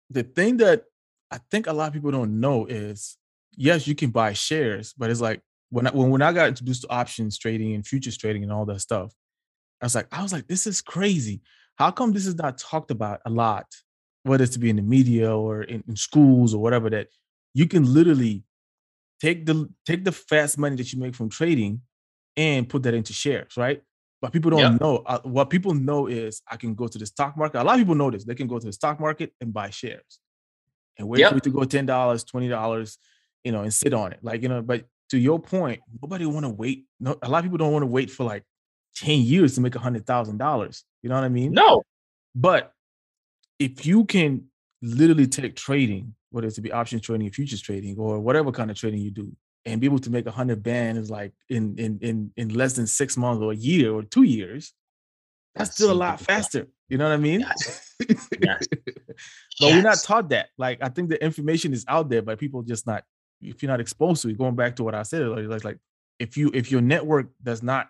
the 0.08 0.22
thing 0.22 0.58
that 0.58 0.84
I 1.30 1.38
think 1.50 1.66
a 1.66 1.72
lot 1.72 1.88
of 1.88 1.94
people 1.94 2.10
don't 2.10 2.40
know 2.40 2.66
is 2.66 3.16
yes, 3.56 3.86
you 3.86 3.94
can 3.94 4.10
buy 4.10 4.32
shares, 4.32 4.94
but 4.96 5.10
it's 5.10 5.20
like 5.20 5.40
when 5.70 5.86
I, 5.86 5.90
when, 5.90 6.10
when 6.10 6.22
I 6.22 6.32
got 6.32 6.48
introduced 6.48 6.82
to 6.82 6.90
options 6.90 7.38
trading 7.38 7.74
and 7.74 7.86
futures 7.86 8.16
trading 8.16 8.42
and 8.42 8.52
all 8.52 8.64
that 8.66 8.80
stuff, 8.80 9.12
I 9.80 9.86
was 9.86 9.94
like, 9.94 10.06
I 10.12 10.22
was 10.22 10.32
like, 10.32 10.46
this 10.46 10.66
is 10.66 10.80
crazy. 10.80 11.40
How 11.76 11.90
come 11.90 12.12
this 12.12 12.26
is 12.26 12.34
not 12.36 12.58
talked 12.58 12.90
about 12.90 13.20
a 13.26 13.30
lot, 13.30 13.66
whether 14.24 14.44
it's 14.44 14.52
to 14.54 14.58
be 14.58 14.70
in 14.70 14.76
the 14.76 14.82
media 14.82 15.34
or 15.34 15.62
in, 15.62 15.82
in 15.88 15.96
schools 15.96 16.54
or 16.54 16.62
whatever, 16.62 16.90
that 16.90 17.08
you 17.54 17.66
can 17.66 17.92
literally 17.92 18.44
take 19.20 19.46
the 19.46 19.68
take 19.86 20.04
the 20.04 20.12
fast 20.12 20.58
money 20.58 20.76
that 20.76 20.92
you 20.92 20.98
make 20.98 21.14
from 21.14 21.28
trading 21.28 21.80
and 22.36 22.68
put 22.68 22.82
that 22.84 22.94
into 22.94 23.12
shares, 23.12 23.56
right? 23.56 23.82
But 24.20 24.32
people 24.32 24.50
don't 24.50 24.72
Yep. 24.72 24.80
know. 24.80 24.96
Uh, 24.98 25.20
what 25.24 25.50
people 25.50 25.74
know 25.74 26.06
is 26.06 26.42
I 26.50 26.56
can 26.56 26.74
go 26.74 26.86
to 26.86 26.98
the 26.98 27.06
stock 27.06 27.36
market. 27.36 27.60
A 27.60 27.64
lot 27.64 27.74
of 27.74 27.80
people 27.80 27.94
know 27.96 28.10
this. 28.10 28.24
They 28.24 28.34
can 28.34 28.46
go 28.46 28.58
to 28.58 28.66
the 28.66 28.72
stock 28.72 29.00
market 29.00 29.32
and 29.40 29.52
buy 29.52 29.70
shares 29.70 30.20
and 30.98 31.08
wait 31.08 31.20
Yep. 31.20 31.30
for 31.30 31.36
it 31.38 31.42
to 31.44 31.50
go 31.50 31.60
$10, 31.60 31.86
$20, 31.86 32.98
you 33.44 33.50
know, 33.52 33.62
and 33.62 33.74
sit 33.74 33.92
on 33.92 34.12
it. 34.12 34.20
Like, 34.22 34.42
you 34.42 34.48
know, 34.48 34.62
but 34.62 34.84
to 35.10 35.18
your 35.18 35.40
point, 35.40 35.80
nobody 36.00 36.24
want 36.26 36.44
to 36.46 36.50
wait. 36.50 36.86
No, 37.00 37.18
a 37.22 37.28
lot 37.28 37.38
of 37.38 37.44
people 37.44 37.58
don't 37.58 37.72
want 37.72 37.82
to 37.82 37.86
wait 37.88 38.10
for 38.10 38.24
like 38.24 38.44
10 38.96 39.20
years 39.20 39.54
to 39.54 39.60
make 39.60 39.74
a 39.74 39.78
hundred 39.78 40.06
thousand 40.06 40.38
dollars. 40.38 40.84
You 41.02 41.08
know 41.08 41.16
what 41.16 41.24
I 41.24 41.28
mean? 41.28 41.52
No. 41.52 41.82
But 42.34 42.72
if 43.58 43.86
you 43.86 44.04
can 44.04 44.44
literally 44.80 45.26
take 45.26 45.56
trading, 45.56 46.14
whether 46.30 46.46
it's 46.46 46.56
to 46.56 46.62
be 46.62 46.72
options 46.72 47.02
trading, 47.02 47.30
futures 47.30 47.60
trading, 47.60 47.96
or 47.98 48.20
whatever 48.20 48.52
kind 48.52 48.70
of 48.70 48.76
trading 48.76 49.00
you 49.00 49.10
do, 49.10 49.32
and 49.64 49.80
be 49.80 49.86
able 49.86 49.98
to 50.00 50.10
make 50.10 50.26
a 50.26 50.30
hundred 50.30 50.62
bands 50.62 51.10
like 51.10 51.32
in 51.48 51.76
in 51.78 51.98
in 52.00 52.32
in 52.36 52.48
less 52.54 52.72
than 52.74 52.86
six 52.86 53.16
months 53.16 53.42
or 53.42 53.52
a 53.52 53.56
year 53.56 53.92
or 53.92 54.02
two 54.02 54.24
years, 54.24 54.72
that's 55.54 55.70
I've 55.70 55.74
still 55.74 55.92
a 55.92 55.94
lot 55.94 56.20
faster. 56.20 56.66
You 56.88 56.98
know 56.98 57.04
what 57.04 57.14
I 57.14 57.18
mean? 57.18 57.40
Yes. 57.40 57.94
Yes. 58.40 58.66
but 58.76 59.16
we're 59.60 59.82
not 59.82 59.98
taught 60.02 60.30
that. 60.30 60.48
Like 60.58 60.78
I 60.82 60.88
think 60.88 61.10
the 61.10 61.22
information 61.22 61.72
is 61.72 61.84
out 61.88 62.08
there, 62.08 62.22
but 62.22 62.38
people 62.38 62.62
just 62.62 62.86
not. 62.86 63.04
If 63.40 63.62
you're 63.62 63.70
not 63.70 63.80
exposed 63.80 64.22
to 64.22 64.28
it, 64.28 64.38
going 64.38 64.54
back 64.54 64.76
to 64.76 64.84
what 64.84 64.94
I 64.94 65.02
said, 65.02 65.22
earlier, 65.22 65.48
like 65.48 65.64
like 65.64 65.78
if 66.18 66.36
you 66.36 66.50
if 66.54 66.70
your 66.70 66.80
network 66.80 67.28
does 67.42 67.62
not 67.62 67.88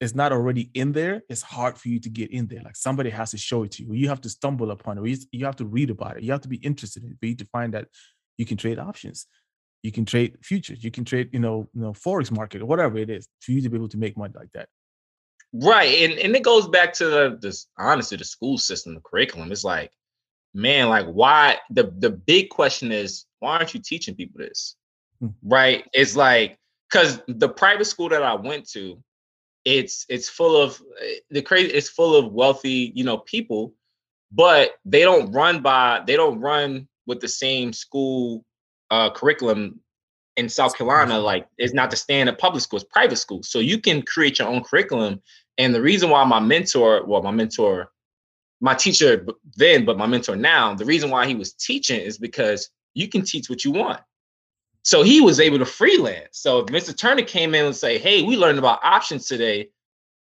is 0.00 0.14
not 0.14 0.32
already 0.32 0.70
in 0.74 0.92
there, 0.92 1.22
it's 1.28 1.42
hard 1.42 1.76
for 1.76 1.88
you 1.88 1.98
to 2.00 2.08
get 2.08 2.30
in 2.30 2.46
there. 2.46 2.62
Like 2.64 2.76
somebody 2.76 3.10
has 3.10 3.32
to 3.32 3.38
show 3.38 3.64
it 3.64 3.72
to 3.72 3.84
you. 3.84 3.94
You 3.94 4.08
have 4.08 4.20
to 4.22 4.28
stumble 4.28 4.70
upon 4.70 4.98
it. 4.98 5.08
You, 5.08 5.16
you 5.32 5.44
have 5.44 5.56
to 5.56 5.64
read 5.64 5.90
about 5.90 6.16
it. 6.16 6.22
You 6.22 6.32
have 6.32 6.42
to 6.42 6.48
be 6.48 6.56
interested 6.56 7.02
in 7.02 7.10
it 7.10 7.16
for 7.18 7.26
you 7.26 7.34
to 7.36 7.44
find 7.46 7.74
that 7.74 7.88
you 8.36 8.46
can 8.46 8.56
trade 8.56 8.78
options. 8.78 9.26
You 9.82 9.92
can 9.92 10.04
trade 10.04 10.36
futures. 10.42 10.82
You 10.82 10.90
can 10.90 11.04
trade, 11.04 11.30
you 11.32 11.40
know, 11.40 11.68
you 11.74 11.80
know, 11.80 11.92
forex 11.92 12.30
market 12.30 12.62
or 12.62 12.66
whatever 12.66 12.98
it 12.98 13.10
is 13.10 13.28
for 13.40 13.52
you 13.52 13.60
to 13.62 13.68
be 13.68 13.76
able 13.76 13.88
to 13.88 13.98
make 13.98 14.16
money 14.16 14.34
like 14.36 14.52
that. 14.52 14.68
Right. 15.52 16.10
And 16.10 16.18
and 16.18 16.36
it 16.36 16.42
goes 16.42 16.68
back 16.68 16.92
to 16.94 17.06
the 17.06 17.38
this 17.40 17.66
honestly 17.78 18.16
the 18.16 18.24
school 18.24 18.58
system, 18.58 18.94
the 18.94 19.00
curriculum. 19.00 19.50
It's 19.50 19.64
like, 19.64 19.90
man, 20.54 20.88
like 20.88 21.06
why 21.06 21.58
the 21.70 21.92
the 21.98 22.10
big 22.10 22.50
question 22.50 22.92
is 22.92 23.24
why 23.40 23.56
aren't 23.56 23.74
you 23.74 23.80
teaching 23.80 24.14
people 24.14 24.38
this? 24.38 24.76
Hmm. 25.20 25.28
Right. 25.42 25.84
It's 25.92 26.14
like 26.14 26.58
because 26.90 27.20
the 27.28 27.48
private 27.48 27.86
school 27.86 28.08
that 28.10 28.22
I 28.22 28.34
went 28.34 28.68
to, 28.70 29.02
it's 29.76 30.06
it's 30.08 30.28
full 30.28 30.60
of 30.60 30.80
the 31.30 31.42
crazy 31.42 31.68
it's 31.72 31.88
full 31.88 32.16
of 32.16 32.32
wealthy, 32.32 32.92
you 32.94 33.04
know, 33.04 33.18
people, 33.18 33.74
but 34.32 34.72
they 34.84 35.02
don't 35.02 35.30
run 35.32 35.62
by 35.62 36.02
they 36.06 36.16
don't 36.16 36.40
run 36.40 36.88
with 37.06 37.20
the 37.20 37.28
same 37.28 37.72
school 37.72 38.44
uh 38.90 39.10
curriculum 39.10 39.80
in 40.36 40.48
South 40.48 40.76
Carolina, 40.76 41.18
like 41.18 41.48
it's 41.58 41.74
not 41.74 41.90
the 41.90 41.96
standard 41.96 42.38
public 42.38 42.62
school, 42.62 42.78
it's 42.78 42.88
private 42.88 43.16
school. 43.16 43.42
So 43.42 43.58
you 43.58 43.78
can 43.80 44.02
create 44.02 44.38
your 44.38 44.48
own 44.48 44.62
curriculum. 44.62 45.20
And 45.58 45.74
the 45.74 45.82
reason 45.82 46.10
why 46.10 46.22
my 46.24 46.38
mentor, 46.38 47.04
well, 47.04 47.22
my 47.22 47.32
mentor, 47.32 47.90
my 48.60 48.74
teacher 48.74 49.26
then, 49.56 49.84
but 49.84 49.98
my 49.98 50.06
mentor 50.06 50.36
now, 50.36 50.74
the 50.74 50.84
reason 50.84 51.10
why 51.10 51.26
he 51.26 51.34
was 51.34 51.54
teaching 51.54 52.00
is 52.00 52.18
because 52.18 52.70
you 52.94 53.08
can 53.08 53.22
teach 53.22 53.50
what 53.50 53.64
you 53.64 53.72
want. 53.72 54.00
So 54.82 55.02
he 55.02 55.20
was 55.20 55.40
able 55.40 55.58
to 55.58 55.64
freelance. 55.64 56.38
So 56.38 56.60
if 56.60 56.66
Mr. 56.66 56.96
Turner 56.96 57.22
came 57.22 57.54
in 57.54 57.66
and 57.66 57.76
say, 57.76 57.98
Hey, 57.98 58.22
we 58.22 58.36
learned 58.36 58.58
about 58.58 58.80
options 58.82 59.26
today. 59.26 59.70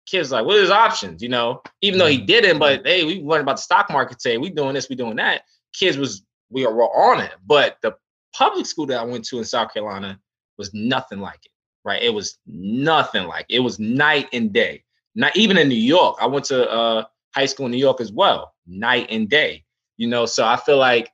Kids 0.06 0.30
like, 0.30 0.46
what 0.46 0.56
is 0.56 0.70
options? 0.70 1.20
You 1.20 1.28
know, 1.28 1.62
even 1.82 1.98
though 1.98 2.06
he 2.06 2.18
didn't, 2.18 2.60
but 2.60 2.86
hey, 2.86 3.04
we 3.04 3.20
learned 3.20 3.42
about 3.42 3.56
the 3.56 3.62
stock 3.62 3.90
market 3.90 4.20
today. 4.20 4.38
We 4.38 4.50
doing 4.50 4.74
this, 4.74 4.88
we 4.88 4.94
doing 4.94 5.16
that. 5.16 5.42
kids 5.72 5.98
was 5.98 6.24
we 6.48 6.64
were 6.64 6.84
on 6.84 7.20
it. 7.20 7.32
But 7.44 7.78
the 7.82 7.96
public 8.32 8.66
school 8.66 8.86
that 8.86 9.00
I 9.00 9.04
went 9.04 9.24
to 9.26 9.38
in 9.38 9.44
South 9.44 9.72
Carolina 9.72 10.20
was 10.58 10.72
nothing 10.72 11.18
like 11.18 11.40
it. 11.44 11.50
Right? 11.84 12.02
It 12.02 12.14
was 12.14 12.38
nothing 12.46 13.26
like 13.26 13.46
it. 13.48 13.56
it 13.56 13.60
was 13.60 13.78
night 13.80 14.28
and 14.32 14.52
day. 14.52 14.84
Not 15.16 15.36
even 15.36 15.56
in 15.56 15.68
New 15.68 15.74
York. 15.74 16.18
I 16.20 16.26
went 16.26 16.44
to 16.46 16.70
uh, 16.70 17.04
high 17.34 17.46
school 17.46 17.66
in 17.66 17.72
New 17.72 17.78
York 17.78 18.00
as 18.00 18.12
well, 18.12 18.54
night 18.66 19.08
and 19.10 19.28
day. 19.28 19.64
You 19.96 20.08
know, 20.08 20.26
so 20.26 20.44
I 20.44 20.56
feel 20.56 20.78
like 20.78 21.10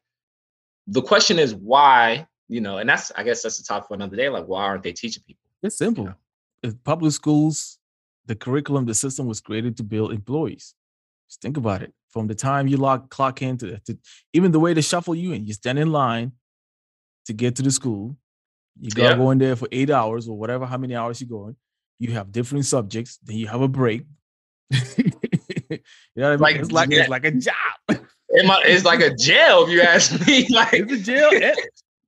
the 0.87 1.03
question 1.03 1.39
is 1.39 1.55
why, 1.55 2.27
you 2.53 2.61
know, 2.61 2.79
and 2.79 2.89
that's 2.89 3.11
I 3.17 3.23
guess 3.23 3.43
that's 3.43 3.57
the 3.57 3.65
topic 3.65 3.89
for 3.89 3.95
another 3.95 4.17
day. 4.17 4.29
Like, 4.29 4.45
why 4.45 4.63
aren't 4.63 4.83
they 4.83 4.93
teaching 4.93 5.23
people? 5.27 5.43
It's 5.63 5.79
simple. 5.79 6.05
You 6.05 6.11
know? 6.11 6.17
If 6.63 6.85
public 6.85 7.13
schools, 7.13 7.79
the 8.27 8.37
curriculum, 8.37 8.85
the 8.85 8.95
system 8.95 9.27
was 9.27 9.41
created 9.41 9.77
to 9.79 9.83
build 9.83 10.13
employees. 10.13 10.75
Just 11.29 11.41
think 11.41 11.57
about 11.57 11.83
it. 11.83 11.95
From 12.11 12.27
the 12.27 12.35
time 12.35 12.69
you 12.69 12.77
lock 12.77 13.09
clock 13.09 13.41
in 13.41 13.57
to, 13.59 13.79
to 13.79 13.99
even 14.35 14.53
the 14.53 14.61
way 14.61 14.75
they 14.75 14.83
shuffle 14.83 15.15
you 15.15 15.33
in, 15.33 15.47
you 15.47 15.55
stand 15.55 15.79
in 15.79 15.91
line 15.91 16.33
to 17.25 17.33
get 17.33 17.57
to 17.57 17.63
the 17.63 17.71
school. 17.71 18.17
You 18.79 18.91
gotta 18.91 19.11
yeah. 19.11 19.17
go 19.17 19.31
in 19.31 19.39
there 19.39 19.57
for 19.57 19.69
eight 19.73 19.89
hours 19.89 20.29
or 20.29 20.37
whatever, 20.37 20.67
how 20.67 20.77
many 20.77 20.95
hours 20.95 21.23
you 21.23 21.27
going. 21.27 21.57
You 21.99 22.13
have 22.13 22.33
different 22.33 22.67
subjects. 22.67 23.19
Then 23.23 23.37
you 23.37 23.47
have 23.47 23.63
a 23.63 23.69
break. 23.69 24.05
you 24.71 25.11
know 25.69 25.79
what 26.17 26.25
I 26.25 26.31
mean? 26.31 26.39
Like, 26.39 26.57
it's 26.57 26.73
like 26.73 26.91
yeah. 26.91 27.01
it's 27.01 27.09
like 27.09 27.25
a 27.25 27.31
job. 27.31 27.55
it's 28.29 28.85
like 28.85 29.01
a 29.01 29.15
jail, 29.15 29.65
if 29.65 29.71
you 29.71 29.81
ask 29.81 30.27
me. 30.27 30.47
Like 30.51 30.75
it's 30.75 30.93
a 30.93 30.99
jail. 30.99 31.31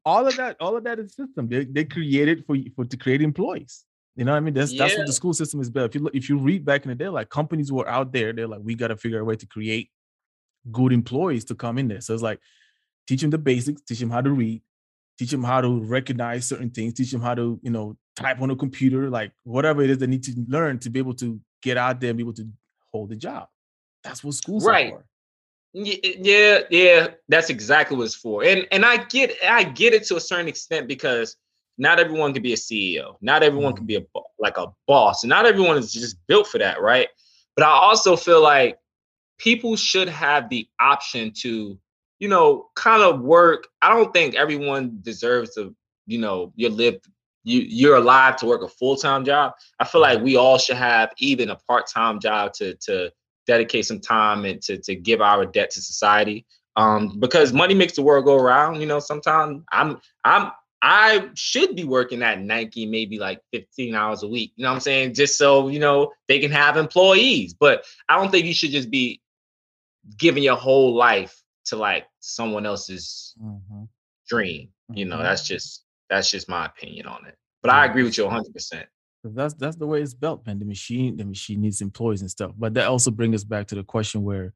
All 0.04 0.26
of 0.26 0.36
that, 0.36 0.56
all 0.60 0.76
of 0.76 0.84
that 0.84 0.98
is 0.98 1.14
system. 1.14 1.48
They 1.48 1.64
they 1.64 1.84
created 1.84 2.44
for 2.46 2.56
for 2.76 2.84
to 2.84 2.96
create 2.96 3.22
employees. 3.22 3.84
You 4.16 4.24
know 4.24 4.32
what 4.32 4.38
I 4.38 4.40
mean? 4.40 4.54
That's 4.54 4.72
yeah. 4.72 4.84
that's 4.84 4.96
what 4.96 5.06
the 5.06 5.12
school 5.12 5.34
system 5.34 5.60
is 5.60 5.70
built. 5.70 5.90
If 5.90 5.94
you 5.96 6.00
look, 6.02 6.14
if 6.14 6.28
you 6.28 6.38
read 6.38 6.64
back 6.64 6.84
in 6.84 6.88
the 6.88 6.94
day, 6.94 7.08
like 7.08 7.30
companies 7.30 7.72
were 7.72 7.88
out 7.88 8.12
there, 8.12 8.32
they're 8.32 8.46
like, 8.46 8.60
we 8.62 8.74
got 8.74 8.88
to 8.88 8.96
figure 8.96 9.18
out 9.18 9.22
a 9.22 9.24
way 9.24 9.36
to 9.36 9.46
create 9.46 9.90
good 10.70 10.92
employees 10.92 11.44
to 11.46 11.54
come 11.54 11.78
in 11.78 11.88
there. 11.88 12.00
So 12.00 12.14
it's 12.14 12.22
like 12.22 12.40
teach 13.06 13.22
them 13.22 13.30
the 13.30 13.38
basics, 13.38 13.82
teach 13.82 13.98
them 13.98 14.10
how 14.10 14.20
to 14.20 14.30
read, 14.30 14.62
teach 15.18 15.30
them 15.30 15.42
how 15.42 15.60
to 15.60 15.80
recognize 15.80 16.46
certain 16.46 16.70
things, 16.70 16.94
teach 16.94 17.10
them 17.10 17.20
how 17.20 17.34
to, 17.34 17.58
you 17.62 17.70
know, 17.70 17.96
type 18.16 18.40
on 18.40 18.50
a 18.50 18.56
computer, 18.56 19.10
like 19.10 19.32
whatever 19.42 19.82
it 19.82 19.90
is 19.90 19.98
they 19.98 20.06
need 20.06 20.22
to 20.24 20.34
learn 20.48 20.78
to 20.80 20.90
be 20.90 20.98
able 21.00 21.14
to 21.14 21.40
get 21.62 21.76
out 21.76 22.00
there 22.00 22.10
and 22.10 22.16
be 22.16 22.22
able 22.22 22.34
to 22.34 22.48
hold 22.92 23.10
a 23.12 23.16
job. 23.16 23.48
That's 24.04 24.22
what 24.22 24.34
schools 24.34 24.64
right. 24.64 24.92
are 24.92 24.98
for. 24.98 25.06
Yeah, 25.74 26.60
yeah, 26.70 27.08
that's 27.28 27.50
exactly 27.50 27.96
what 27.96 28.04
it's 28.04 28.14
for. 28.14 28.44
And 28.44 28.66
and 28.70 28.86
I 28.86 29.04
get 29.04 29.34
I 29.44 29.64
get 29.64 29.92
it 29.92 30.04
to 30.06 30.16
a 30.16 30.20
certain 30.20 30.46
extent 30.46 30.86
because 30.86 31.36
not 31.78 31.98
everyone 31.98 32.32
can 32.32 32.42
be 32.42 32.52
a 32.52 32.56
CEO. 32.56 33.16
Not 33.20 33.42
everyone 33.42 33.72
mm. 33.72 33.78
can 33.78 33.86
be 33.86 33.96
a 33.96 34.04
like 34.38 34.56
a 34.56 34.68
boss. 34.86 35.24
And 35.24 35.30
not 35.30 35.46
everyone 35.46 35.76
is 35.76 35.92
just 35.92 36.16
built 36.28 36.46
for 36.46 36.58
that, 36.58 36.80
right? 36.80 37.08
But 37.56 37.64
I 37.64 37.70
also 37.70 38.14
feel 38.14 38.40
like 38.40 38.78
people 39.38 39.74
should 39.74 40.08
have 40.08 40.48
the 40.48 40.68
option 40.78 41.32
to, 41.38 41.76
you 42.20 42.28
know, 42.28 42.68
kind 42.76 43.02
of 43.02 43.20
work. 43.20 43.66
I 43.82 43.88
don't 43.88 44.12
think 44.12 44.36
everyone 44.36 44.98
deserves 45.02 45.54
to, 45.56 45.74
you 46.06 46.18
know, 46.18 46.52
you 46.54 46.68
live 46.68 47.00
you 47.42 47.60
you're 47.60 47.96
alive 47.96 48.36
to 48.36 48.46
work 48.46 48.62
a 48.62 48.68
full-time 48.68 49.24
job. 49.24 49.54
I 49.80 49.84
feel 49.84 50.00
like 50.00 50.22
we 50.22 50.36
all 50.36 50.58
should 50.58 50.76
have 50.76 51.12
even 51.18 51.50
a 51.50 51.56
part-time 51.56 52.20
job 52.20 52.52
to 52.54 52.74
to 52.86 53.10
dedicate 53.46 53.86
some 53.86 54.00
time 54.00 54.44
and 54.44 54.60
to 54.62 54.78
to 54.78 54.94
give 54.94 55.20
our 55.20 55.46
debt 55.46 55.70
to 55.70 55.82
society. 55.82 56.46
Um, 56.76 57.20
because 57.20 57.52
money 57.52 57.74
makes 57.74 57.92
the 57.94 58.02
world 58.02 58.24
go 58.24 58.36
around. 58.36 58.80
You 58.80 58.86
know, 58.86 58.98
sometimes 58.98 59.62
I'm 59.70 60.00
I'm 60.24 60.50
I 60.82 61.30
should 61.34 61.76
be 61.76 61.84
working 61.84 62.22
at 62.22 62.42
Nike 62.42 62.84
maybe 62.84 63.18
like 63.18 63.40
15 63.52 63.94
hours 63.94 64.22
a 64.22 64.28
week. 64.28 64.52
You 64.56 64.64
know 64.64 64.68
what 64.68 64.74
I'm 64.74 64.80
saying? 64.80 65.14
Just 65.14 65.38
so, 65.38 65.68
you 65.68 65.78
know, 65.78 66.12
they 66.28 66.40
can 66.40 66.50
have 66.50 66.76
employees. 66.76 67.54
But 67.54 67.86
I 68.06 68.18
don't 68.18 68.30
think 68.30 68.44
you 68.44 68.52
should 68.52 68.70
just 68.70 68.90
be 68.90 69.22
giving 70.18 70.42
your 70.42 70.56
whole 70.56 70.94
life 70.94 71.42
to 71.66 71.76
like 71.76 72.04
someone 72.20 72.66
else's 72.66 73.34
mm-hmm. 73.42 73.84
dream. 74.28 74.68
You 74.92 75.06
know, 75.06 75.16
mm-hmm. 75.16 75.24
that's 75.24 75.46
just 75.46 75.84
that's 76.10 76.30
just 76.30 76.50
my 76.50 76.66
opinion 76.66 77.06
on 77.06 77.24
it. 77.24 77.36
But 77.62 77.72
I 77.72 77.86
agree 77.86 78.02
with 78.02 78.18
you 78.18 78.24
100 78.24 78.52
percent 78.52 78.86
that's 79.30 79.54
that's 79.54 79.76
the 79.76 79.86
way 79.86 80.02
it's 80.02 80.14
built, 80.14 80.46
man. 80.46 80.58
The 80.58 80.64
machine, 80.64 81.16
the 81.16 81.24
machine 81.24 81.60
needs 81.60 81.80
employees 81.80 82.20
and 82.20 82.30
stuff. 82.30 82.52
But 82.56 82.74
that 82.74 82.86
also 82.86 83.10
brings 83.10 83.34
us 83.36 83.44
back 83.44 83.66
to 83.68 83.74
the 83.74 83.84
question 83.84 84.22
where 84.22 84.52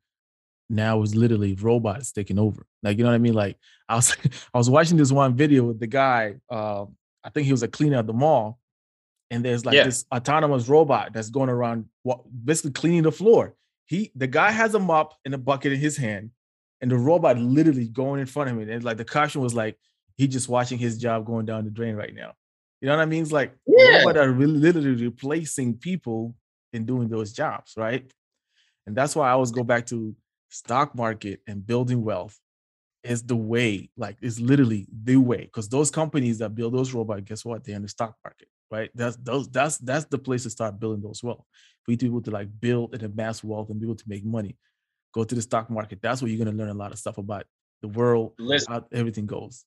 now 0.70 1.02
is 1.02 1.14
literally 1.14 1.54
robots 1.54 2.12
taking 2.12 2.38
over. 2.38 2.66
Like, 2.82 2.98
you 2.98 3.04
know 3.04 3.10
what 3.10 3.16
I 3.16 3.18
mean? 3.18 3.34
Like 3.34 3.56
I 3.88 3.96
was 3.96 4.16
I 4.54 4.58
was 4.58 4.70
watching 4.70 4.96
this 4.96 5.12
one 5.12 5.34
video 5.34 5.64
with 5.64 5.80
the 5.80 5.86
guy, 5.86 6.36
uh, 6.50 6.84
I 7.24 7.30
think 7.30 7.46
he 7.46 7.52
was 7.52 7.62
a 7.62 7.68
cleaner 7.68 7.98
at 7.98 8.06
the 8.06 8.12
mall, 8.12 8.58
and 9.30 9.44
there's 9.44 9.64
like 9.64 9.74
yeah. 9.74 9.84
this 9.84 10.04
autonomous 10.14 10.68
robot 10.68 11.12
that's 11.12 11.30
going 11.30 11.48
around 11.48 11.86
basically 12.44 12.72
cleaning 12.72 13.02
the 13.02 13.12
floor. 13.12 13.54
He 13.86 14.12
the 14.14 14.26
guy 14.26 14.50
has 14.50 14.74
a 14.74 14.78
mop 14.78 15.14
and 15.24 15.34
a 15.34 15.38
bucket 15.38 15.72
in 15.72 15.78
his 15.78 15.96
hand, 15.96 16.30
and 16.80 16.90
the 16.90 16.96
robot 16.96 17.38
literally 17.38 17.88
going 17.88 18.20
in 18.20 18.26
front 18.26 18.50
of 18.50 18.58
him. 18.58 18.68
And 18.68 18.84
like 18.84 18.96
the 18.96 19.04
caution 19.04 19.40
was 19.40 19.54
like, 19.54 19.78
he 20.16 20.28
just 20.28 20.48
watching 20.48 20.78
his 20.78 20.98
job 20.98 21.24
going 21.24 21.46
down 21.46 21.64
the 21.64 21.70
drain 21.70 21.94
right 21.94 22.14
now. 22.14 22.32
You 22.80 22.86
know 22.86 22.96
what 22.96 23.02
I 23.02 23.06
mean? 23.06 23.22
It's 23.22 23.32
like 23.32 23.54
yeah. 23.66 23.98
robots 23.98 24.18
are 24.18 24.30
really 24.30 24.58
literally 24.58 25.04
replacing 25.04 25.74
people 25.78 26.34
in 26.72 26.86
doing 26.86 27.08
those 27.08 27.32
jobs, 27.32 27.74
right? 27.76 28.10
And 28.86 28.96
that's 28.96 29.16
why 29.16 29.28
I 29.28 29.32
always 29.32 29.50
go 29.50 29.64
back 29.64 29.86
to 29.86 30.14
stock 30.48 30.94
market 30.94 31.40
and 31.46 31.66
building 31.66 32.04
wealth 32.04 32.38
is 33.02 33.22
the 33.22 33.36
way, 33.36 33.90
like 33.96 34.16
it's 34.22 34.38
literally 34.38 34.86
the 35.04 35.16
way. 35.16 35.42
Because 35.42 35.68
those 35.68 35.90
companies 35.90 36.38
that 36.38 36.54
build 36.54 36.74
those 36.74 36.92
robots, 36.94 37.22
guess 37.24 37.44
what? 37.44 37.64
They're 37.64 37.76
in 37.76 37.82
the 37.82 37.88
stock 37.88 38.14
market, 38.24 38.48
right? 38.70 38.90
That's 38.94 39.16
those 39.16 39.48
that's 39.48 39.78
that's 39.78 40.04
the 40.06 40.18
place 40.18 40.44
to 40.44 40.50
start 40.50 40.78
building 40.78 41.02
those 41.02 41.22
wealth. 41.22 41.44
For 41.82 41.92
you 41.92 41.96
to 41.96 42.04
be 42.04 42.10
able 42.10 42.22
to 42.22 42.30
like 42.30 42.48
build 42.60 42.94
and 42.94 43.02
amass 43.02 43.42
wealth 43.42 43.70
and 43.70 43.80
be 43.80 43.86
able 43.86 43.96
to 43.96 44.04
make 44.06 44.24
money. 44.24 44.56
Go 45.12 45.24
to 45.24 45.34
the 45.34 45.42
stock 45.42 45.68
market. 45.68 46.00
That's 46.00 46.22
where 46.22 46.30
you're 46.30 46.44
gonna 46.44 46.56
learn 46.56 46.68
a 46.68 46.74
lot 46.74 46.92
of 46.92 46.98
stuff 46.98 47.18
about 47.18 47.44
the 47.82 47.88
world, 47.88 48.34
Listen, 48.38 48.72
how 48.72 48.84
everything 48.92 49.26
goes 49.26 49.64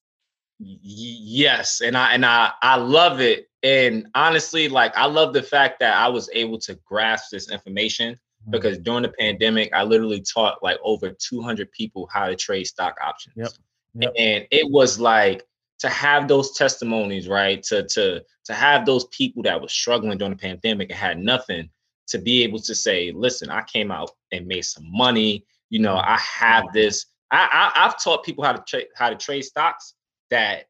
yes 0.64 1.80
and 1.80 1.96
i 1.96 2.12
and 2.12 2.24
i 2.24 2.50
i 2.62 2.76
love 2.76 3.20
it 3.20 3.48
and 3.62 4.06
honestly 4.14 4.68
like 4.68 4.96
i 4.96 5.06
love 5.06 5.32
the 5.32 5.42
fact 5.42 5.80
that 5.80 5.96
i 5.96 6.08
was 6.08 6.30
able 6.32 6.58
to 6.58 6.74
grasp 6.84 7.30
this 7.30 7.50
information 7.50 8.14
mm-hmm. 8.14 8.50
because 8.50 8.78
during 8.78 9.02
the 9.02 9.12
pandemic 9.18 9.70
i 9.74 9.82
literally 9.82 10.20
taught 10.20 10.62
like 10.62 10.78
over 10.84 11.10
200 11.10 11.70
people 11.72 12.08
how 12.12 12.26
to 12.26 12.36
trade 12.36 12.64
stock 12.64 12.96
options 13.04 13.34
yep. 13.36 13.50
Yep. 13.94 14.12
and 14.18 14.46
it 14.50 14.70
was 14.70 15.00
like 15.00 15.44
to 15.80 15.88
have 15.88 16.28
those 16.28 16.52
testimonies 16.52 17.28
right 17.28 17.62
to 17.64 17.86
to 17.88 18.22
to 18.44 18.54
have 18.54 18.86
those 18.86 19.06
people 19.06 19.42
that 19.42 19.60
were 19.60 19.68
struggling 19.68 20.18
during 20.18 20.32
the 20.32 20.38
pandemic 20.38 20.90
and 20.90 20.98
had 20.98 21.18
nothing 21.18 21.68
to 22.06 22.18
be 22.18 22.42
able 22.44 22.60
to 22.60 22.74
say 22.74 23.10
listen 23.10 23.50
i 23.50 23.62
came 23.62 23.90
out 23.90 24.10
and 24.30 24.46
made 24.46 24.64
some 24.64 24.84
money 24.92 25.44
you 25.70 25.80
know 25.80 25.96
i 25.96 26.18
have 26.18 26.64
this 26.72 27.06
I, 27.32 27.72
I 27.74 27.84
have 27.84 28.02
taught 28.02 28.24
people 28.24 28.44
how 28.44 28.52
to 28.52 28.62
trade 28.66 28.88
how 28.94 29.08
to 29.08 29.16
trade 29.16 29.42
stocks 29.42 29.94
that 30.32 30.64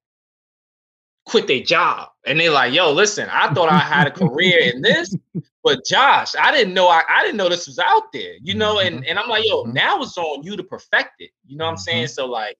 quit 1.24 1.46
their 1.46 1.62
job 1.62 2.08
and 2.26 2.38
they're 2.38 2.50
like, 2.50 2.72
yo, 2.72 2.92
listen, 2.92 3.28
I 3.30 3.52
thought 3.54 3.70
I 3.70 3.78
had 3.78 4.06
a 4.06 4.10
career 4.10 4.72
in 4.74 4.82
this, 4.82 5.16
but 5.62 5.84
Josh, 5.86 6.34
I 6.38 6.50
didn't 6.52 6.74
know 6.74 6.88
I, 6.88 7.02
I 7.08 7.22
didn't 7.22 7.36
know 7.36 7.48
this 7.48 7.66
was 7.66 7.78
out 7.78 8.12
there, 8.12 8.34
you 8.42 8.54
know, 8.54 8.80
and, 8.80 8.96
mm-hmm. 8.96 9.04
and 9.08 9.18
I'm 9.18 9.28
like, 9.28 9.44
yo, 9.46 9.62
mm-hmm. 9.62 9.72
now 9.72 10.02
it's 10.02 10.18
on 10.18 10.42
you 10.42 10.56
to 10.56 10.64
perfect 10.64 11.14
it. 11.20 11.30
You 11.46 11.56
know 11.56 11.64
what 11.64 11.72
I'm 11.72 11.76
saying? 11.78 12.04
Mm-hmm. 12.04 12.12
So 12.12 12.26
like, 12.26 12.56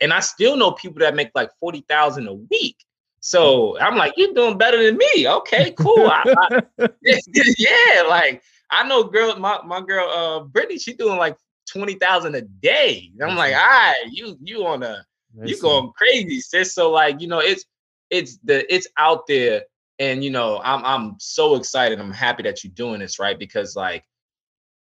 and 0.00 0.12
I 0.12 0.20
still 0.20 0.56
know 0.56 0.72
people 0.72 1.00
that 1.00 1.14
make 1.14 1.30
like 1.34 1.50
40,000 1.60 2.26
a 2.26 2.34
week. 2.34 2.76
So 3.20 3.78
I'm 3.78 3.96
like, 3.96 4.14
you're 4.16 4.34
doing 4.34 4.58
better 4.58 4.82
than 4.82 4.96
me. 4.96 5.28
Okay, 5.28 5.72
cool. 5.78 6.08
I, 6.08 6.34
I, 6.78 6.88
yeah, 7.02 8.02
like 8.08 8.42
I 8.70 8.86
know 8.86 9.04
girl, 9.04 9.36
my, 9.36 9.60
my 9.64 9.80
girl 9.80 10.08
uh 10.08 10.44
Brittany, 10.44 10.78
she's 10.78 10.96
doing 10.96 11.18
like 11.18 11.36
20,000 11.70 12.34
a 12.34 12.42
day. 12.42 13.10
And 13.18 13.30
I'm 13.30 13.36
like, 13.36 13.54
all 13.54 13.60
right, 13.60 14.04
you 14.10 14.36
you 14.40 14.66
on 14.66 14.82
a 14.82 15.04
you 15.42 15.60
going 15.60 15.90
crazy, 15.96 16.40
sis. 16.40 16.74
So 16.74 16.90
like, 16.90 17.20
you 17.20 17.28
know, 17.28 17.40
it's 17.40 17.64
it's 18.10 18.38
the 18.44 18.72
it's 18.72 18.88
out 18.98 19.26
there. 19.26 19.62
And 19.98 20.24
you 20.24 20.30
know, 20.30 20.60
I'm 20.64 20.84
I'm 20.84 21.14
so 21.18 21.54
excited. 21.54 22.00
I'm 22.00 22.12
happy 22.12 22.42
that 22.44 22.64
you're 22.64 22.72
doing 22.72 23.00
this, 23.00 23.18
right? 23.18 23.38
Because 23.38 23.76
like 23.76 24.04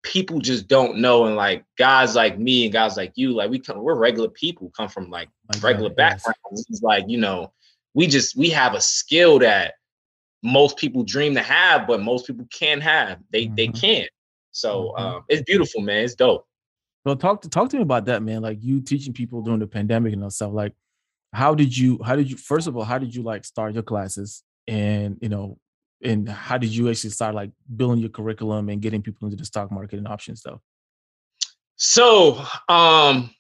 people 0.03 0.39
just 0.39 0.67
don't 0.67 0.97
know. 0.97 1.25
And 1.25 1.35
like 1.35 1.65
guys 1.77 2.15
like 2.15 2.39
me 2.39 2.65
and 2.65 2.73
guys 2.73 2.97
like 2.97 3.13
you, 3.15 3.33
like 3.33 3.49
we 3.49 3.59
come, 3.59 3.79
we're 3.79 3.95
regular 3.95 4.29
people, 4.29 4.71
come 4.75 4.89
from 4.89 5.09
like 5.09 5.29
My 5.53 5.59
regular 5.59 5.89
backgrounds. 5.89 6.35
Yes. 6.51 6.65
It's 6.69 6.81
like, 6.81 7.05
you 7.07 7.17
know, 7.17 7.51
we 7.93 8.07
just 8.07 8.36
we 8.36 8.49
have 8.49 8.73
a 8.73 8.82
skill 8.82 9.39
that 9.39 9.73
most 10.43 10.78
people 10.78 11.03
dream 11.03 11.36
to 11.36 11.41
have, 11.41 11.88
but 11.88 12.01
most 12.01 12.26
people 12.26 12.47
can't 12.51 12.82
have. 12.82 13.19
They 13.32 13.45
mm-hmm. 13.45 13.55
they 13.55 13.67
can't. 13.67 14.09
So 14.51 14.93
mm-hmm. 14.97 15.03
um, 15.03 15.23
it's 15.30 15.43
beautiful, 15.43 15.82
man. 15.82 16.03
It's 16.03 16.15
dope. 16.15 16.47
So 17.06 17.16
talk 17.16 17.41
to 17.41 17.49
talk 17.49 17.70
to 17.70 17.78
me 17.78 17.82
about 17.82 18.06
that, 18.06 18.22
man. 18.22 18.41
Like 18.41 18.60
you 18.62 18.80
teaching 18.82 19.14
people 19.14 19.41
during 19.41 19.60
the 19.60 19.68
pandemic 19.68 20.14
and 20.14 20.32
stuff. 20.32 20.52
Like, 20.54 20.74
how 21.34 21.56
did 21.56 21.76
you? 21.76 21.99
How 22.04 22.16
did 22.16 22.30
you? 22.30 22.38
First 22.38 22.68
of 22.68 22.78
all, 22.78 22.84
how 22.84 22.99
did 22.99 23.16
you 23.16 23.24
like 23.24 23.43
start 23.43 23.74
your 23.74 23.84
classes? 23.84 24.43
And 24.68 25.18
you 25.22 25.30
know, 25.30 25.58
and 26.04 26.30
how 26.30 26.58
did 26.58 26.70
you 26.70 26.89
actually 26.89 27.10
start 27.10 27.34
like 27.34 27.52
building 27.76 27.99
your 27.99 28.10
curriculum 28.10 28.70
and 28.70 28.82
getting 28.82 29.02
people 29.02 29.28
into 29.28 29.38
the 29.38 29.45
stock 29.45 29.72
market 29.72 29.97
and 29.97 30.08
options 30.08 30.41
stuff? 30.41 30.60
So, 31.76 32.45
um, 32.70 33.34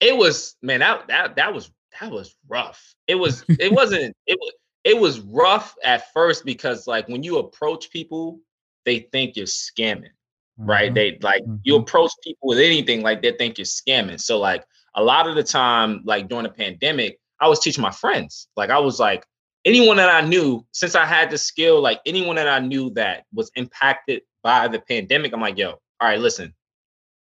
it 0.00 0.14
was 0.14 0.56
man 0.60 0.80
that 0.80 1.06
that 1.08 1.36
that 1.36 1.54
was 1.54 1.70
that 1.98 2.10
was 2.10 2.36
rough. 2.46 2.94
It 3.06 3.14
was 3.14 3.42
it 3.48 3.72
wasn't 3.74 4.14
it 4.26 4.38
was 4.38 4.52
it 4.84 5.00
was 5.00 5.20
rough 5.20 5.74
at 5.82 6.12
first 6.12 6.44
because 6.44 6.86
like 6.86 7.08
when 7.08 7.22
you 7.22 7.38
approach 7.38 7.90
people, 7.90 8.40
they 8.84 8.98
think 8.98 9.36
you're 9.36 9.46
scamming 9.46 10.10
right? 10.56 10.86
Mm-hmm. 10.86 10.94
They 10.94 11.18
like 11.22 11.42
mm-hmm. 11.42 11.56
you 11.62 11.76
approach 11.76 12.12
people 12.22 12.48
with 12.48 12.58
anything 12.58 13.02
like 13.02 13.22
they 13.22 13.32
think 13.32 13.58
you're 13.58 13.64
scamming. 13.64 14.20
So 14.20 14.38
like 14.38 14.64
a 14.94 15.02
lot 15.02 15.28
of 15.28 15.34
the 15.34 15.42
time, 15.42 16.02
like 16.04 16.28
during 16.28 16.44
the 16.44 16.50
pandemic, 16.50 17.18
I 17.40 17.48
was 17.48 17.60
teaching 17.60 17.82
my 17.82 17.90
friends. 17.90 18.48
Like 18.56 18.70
I 18.70 18.78
was 18.78 19.00
like, 19.00 19.24
anyone 19.64 19.96
that 19.96 20.08
I 20.08 20.26
knew, 20.26 20.66
since 20.72 20.94
I 20.94 21.04
had 21.04 21.30
the 21.30 21.38
skill, 21.38 21.80
like 21.80 22.00
anyone 22.06 22.36
that 22.36 22.48
I 22.48 22.58
knew 22.58 22.90
that 22.90 23.24
was 23.32 23.50
impacted 23.56 24.22
by 24.42 24.68
the 24.68 24.80
pandemic, 24.80 25.32
I'm 25.32 25.40
like, 25.40 25.58
yo, 25.58 25.70
all 25.70 25.80
right, 26.08 26.18
listen, 26.18 26.54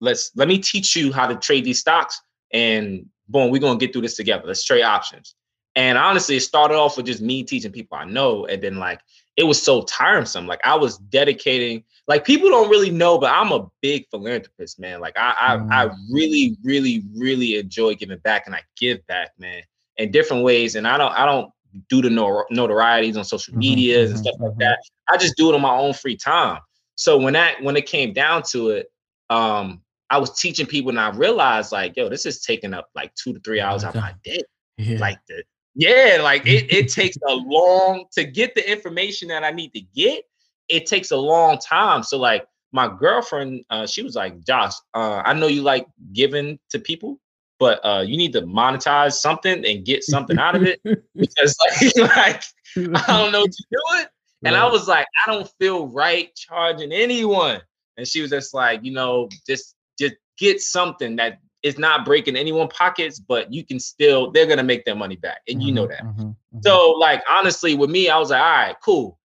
let's 0.01 0.31
let 0.35 0.47
me 0.47 0.59
teach 0.59 0.95
you 0.95 1.11
how 1.11 1.27
to 1.27 1.35
trade 1.35 1.65
these 1.65 1.79
stocks. 1.79 2.21
And 2.53 3.07
boom, 3.27 3.51
we're 3.51 3.61
gonna 3.61 3.79
get 3.79 3.93
through 3.93 4.03
this 4.03 4.15
together. 4.15 4.43
Let's 4.45 4.63
trade 4.63 4.83
options. 4.83 5.35
And 5.75 5.97
honestly, 5.97 6.37
it 6.37 6.41
started 6.41 6.75
off 6.75 6.97
with 6.97 7.05
just 7.05 7.21
me 7.21 7.43
teaching 7.43 7.71
people 7.71 7.97
I 7.97 8.05
know. 8.05 8.45
And 8.45 8.61
then 8.61 8.77
like 8.77 8.99
it 9.35 9.43
was 9.43 9.61
so 9.61 9.83
tiresome. 9.83 10.47
Like 10.47 10.61
I 10.63 10.75
was 10.75 10.97
dedicating, 10.97 11.83
like 12.07 12.25
people 12.25 12.49
don't 12.49 12.69
really 12.69 12.89
know, 12.89 13.17
but 13.17 13.31
I'm 13.31 13.51
a 13.51 13.67
big 13.81 14.05
philanthropist, 14.09 14.79
man. 14.79 15.01
Like 15.01 15.17
I 15.17 15.35
I, 15.39 15.57
mm. 15.57 15.71
I 15.71 15.89
really, 16.09 16.55
really, 16.63 17.03
really 17.15 17.57
enjoy 17.57 17.95
giving 17.95 18.19
back 18.19 18.43
and 18.45 18.55
I 18.55 18.61
give 18.77 19.05
back, 19.07 19.31
man, 19.37 19.61
in 19.97 20.11
different 20.11 20.43
ways. 20.43 20.75
And 20.75 20.87
I 20.87 20.97
don't 20.97 21.11
I 21.11 21.25
don't 21.25 21.51
do 21.89 22.01
the 22.01 22.09
notorieties 22.09 23.17
on 23.17 23.25
social 23.25 23.51
mm-hmm, 23.51 23.59
medias 23.59 24.09
mm-hmm, 24.09 24.15
and 24.15 24.25
stuff 24.25 24.35
mm-hmm. 24.35 24.43
like 24.45 24.57
that. 24.57 24.79
I 25.09 25.17
just 25.17 25.35
do 25.35 25.49
it 25.49 25.55
on 25.55 25.61
my 25.61 25.75
own 25.75 25.93
free 25.93 26.15
time. 26.15 26.61
So 26.95 27.17
when 27.17 27.33
that 27.33 27.61
when 27.61 27.75
it 27.75 27.85
came 27.85 28.13
down 28.13 28.43
to 28.51 28.69
it, 28.69 28.87
um, 29.29 29.81
I 30.09 30.17
was 30.17 30.39
teaching 30.39 30.65
people 30.65 30.89
and 30.89 30.99
I 30.99 31.09
realized 31.09 31.71
like, 31.71 31.97
yo, 31.97 32.09
this 32.09 32.25
is 32.25 32.41
taking 32.41 32.73
up 32.73 32.87
like 32.95 33.13
two 33.15 33.33
to 33.33 33.39
three 33.41 33.59
hours 33.59 33.83
out 33.83 33.95
of 33.95 34.01
my 34.01 34.13
day. 34.23 34.41
Yeah. 34.77 34.99
Like 34.99 35.19
the 35.27 35.43
yeah, 35.75 36.19
like 36.21 36.47
it, 36.47 36.71
it 36.73 36.89
takes 36.93 37.17
a 37.27 37.33
long 37.33 38.05
to 38.13 38.23
get 38.23 38.55
the 38.55 38.69
information 38.69 39.27
that 39.27 39.43
I 39.43 39.51
need 39.51 39.73
to 39.73 39.81
get. 39.81 40.23
It 40.69 40.85
takes 40.85 41.11
a 41.11 41.17
long 41.17 41.57
time. 41.59 42.03
So 42.03 42.17
like 42.17 42.45
my 42.71 42.87
girlfriend, 42.87 43.63
uh, 43.69 43.87
she 43.87 44.03
was 44.03 44.15
like, 44.15 44.45
Josh, 44.45 44.73
uh, 44.93 45.21
I 45.25 45.33
know 45.33 45.47
you 45.47 45.61
like 45.61 45.87
giving 46.13 46.59
to 46.69 46.79
people, 46.79 47.19
but 47.59 47.79
uh, 47.85 48.01
you 48.01 48.17
need 48.17 48.33
to 48.33 48.41
monetize 48.41 49.13
something 49.13 49.65
and 49.65 49.85
get 49.85 50.03
something 50.03 50.37
out 50.37 50.55
of 50.55 50.63
it 50.63 50.81
because 51.15 51.55
like, 51.59 51.95
like 52.15 52.43
I 52.75 53.17
don't 53.17 53.31
know 53.31 53.45
to 53.45 53.65
do 53.71 53.79
it. 53.95 54.09
And 54.43 54.55
I 54.55 54.65
was 54.67 54.87
like, 54.87 55.07
I 55.25 55.31
don't 55.31 55.49
feel 55.59 55.87
right 55.87 56.33
charging 56.35 56.91
anyone. 56.91 57.59
And 57.97 58.07
she 58.07 58.21
was 58.21 58.29
just 58.29 58.53
like, 58.53 58.83
you 58.83 58.91
know, 58.91 59.29
just 59.47 59.75
just 59.97 60.15
get 60.37 60.61
something 60.61 61.15
that 61.15 61.39
is 61.63 61.79
not 61.79 62.05
breaking 62.05 62.35
anyone's 62.35 62.71
pockets, 62.73 63.19
but 63.19 63.51
you 63.51 63.65
can 63.65 63.79
still, 63.79 64.31
they're 64.31 64.45
gonna 64.45 64.63
make 64.63 64.85
their 64.85 64.95
money 64.95 65.15
back. 65.15 65.41
And 65.47 65.61
you 65.61 65.71
know 65.71 65.87
mm-hmm, 65.87 65.91
that. 65.91 66.03
Mm-hmm, 66.03 66.21
mm-hmm. 66.21 66.59
So, 66.61 66.91
like 66.91 67.23
honestly, 67.29 67.73
with 67.73 67.89
me, 67.89 68.09
I 68.09 68.17
was 68.19 68.29
like, 68.29 68.41
all 68.41 68.47
right, 68.47 68.75
cool, 68.83 69.19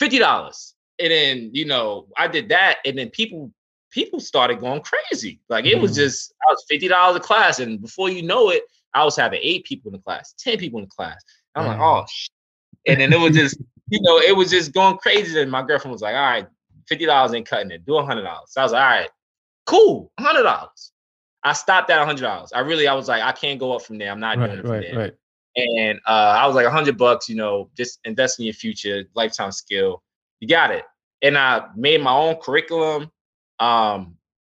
$50. 0.00 0.72
And 0.98 1.10
then, 1.10 1.50
you 1.52 1.64
know, 1.64 2.06
I 2.16 2.28
did 2.28 2.48
that, 2.50 2.78
and 2.84 2.98
then 2.98 3.10
people 3.10 3.52
people 3.92 4.18
started 4.18 4.60
going 4.60 4.82
crazy. 4.82 5.38
Like 5.48 5.66
it 5.66 5.78
was 5.78 5.92
mm-hmm. 5.92 6.00
just, 6.00 6.32
I 6.42 6.52
was 6.52 6.64
$50 6.70 7.16
a 7.16 7.20
class. 7.20 7.60
And 7.60 7.80
before 7.80 8.08
you 8.08 8.22
know 8.22 8.50
it, 8.50 8.62
I 8.94 9.04
was 9.04 9.16
having 9.16 9.38
eight 9.42 9.64
people 9.64 9.90
in 9.90 9.92
the 9.92 10.02
class, 10.02 10.34
10 10.38 10.58
people 10.58 10.80
in 10.80 10.86
the 10.86 10.90
class. 10.90 11.22
I'm 11.54 11.66
like, 11.66 11.78
oh 11.78 12.04
shit. 12.10 12.30
And 12.86 13.00
then 13.00 13.12
it 13.12 13.20
was 13.20 13.36
just, 13.36 13.58
you 13.90 14.00
know, 14.02 14.18
it 14.18 14.34
was 14.34 14.50
just 14.50 14.72
going 14.72 14.96
crazy. 14.96 15.40
And 15.40 15.50
my 15.50 15.62
girlfriend 15.62 15.92
was 15.92 16.02
like, 16.02 16.14
all 16.14 16.22
right, 16.22 16.46
$50 16.90 17.36
ain't 17.36 17.46
cutting 17.46 17.70
it. 17.70 17.84
Do 17.86 17.96
a 17.96 18.02
$100. 18.02 18.24
So 18.48 18.60
I 18.60 18.64
was 18.64 18.72
like, 18.72 18.82
all 18.82 18.90
right, 18.90 19.10
cool, 19.66 20.12
$100. 20.18 20.68
I 21.44 21.52
stopped 21.52 21.90
at 21.90 22.04
hundred 22.04 22.22
dollars. 22.22 22.52
I 22.52 22.60
really, 22.60 22.86
I 22.86 22.94
was 22.94 23.08
like, 23.08 23.22
I 23.22 23.32
can't 23.32 23.58
go 23.58 23.74
up 23.74 23.82
from 23.82 23.98
there. 23.98 24.12
I'm 24.12 24.20
not 24.20 24.38
right, 24.38 24.46
doing 24.46 24.58
it 24.58 24.62
from 24.62 24.70
right, 24.70 24.82
there. 24.88 24.98
Right. 24.98 25.12
And 25.56 26.00
uh, 26.06 26.36
I 26.38 26.46
was 26.46 26.54
like, 26.54 26.66
hundred 26.66 26.96
bucks, 26.96 27.28
you 27.28 27.34
know, 27.34 27.68
just 27.76 27.98
invest 28.04 28.38
in 28.38 28.46
your 28.46 28.54
future, 28.54 29.04
lifetime 29.14 29.52
skill. 29.52 30.02
You 30.42 30.48
got 30.48 30.72
it. 30.72 30.84
And 31.22 31.38
I 31.38 31.68
made 31.76 32.02
my 32.02 32.12
own 32.12 32.34
curriculum. 32.34 33.12
Um, 33.60 34.16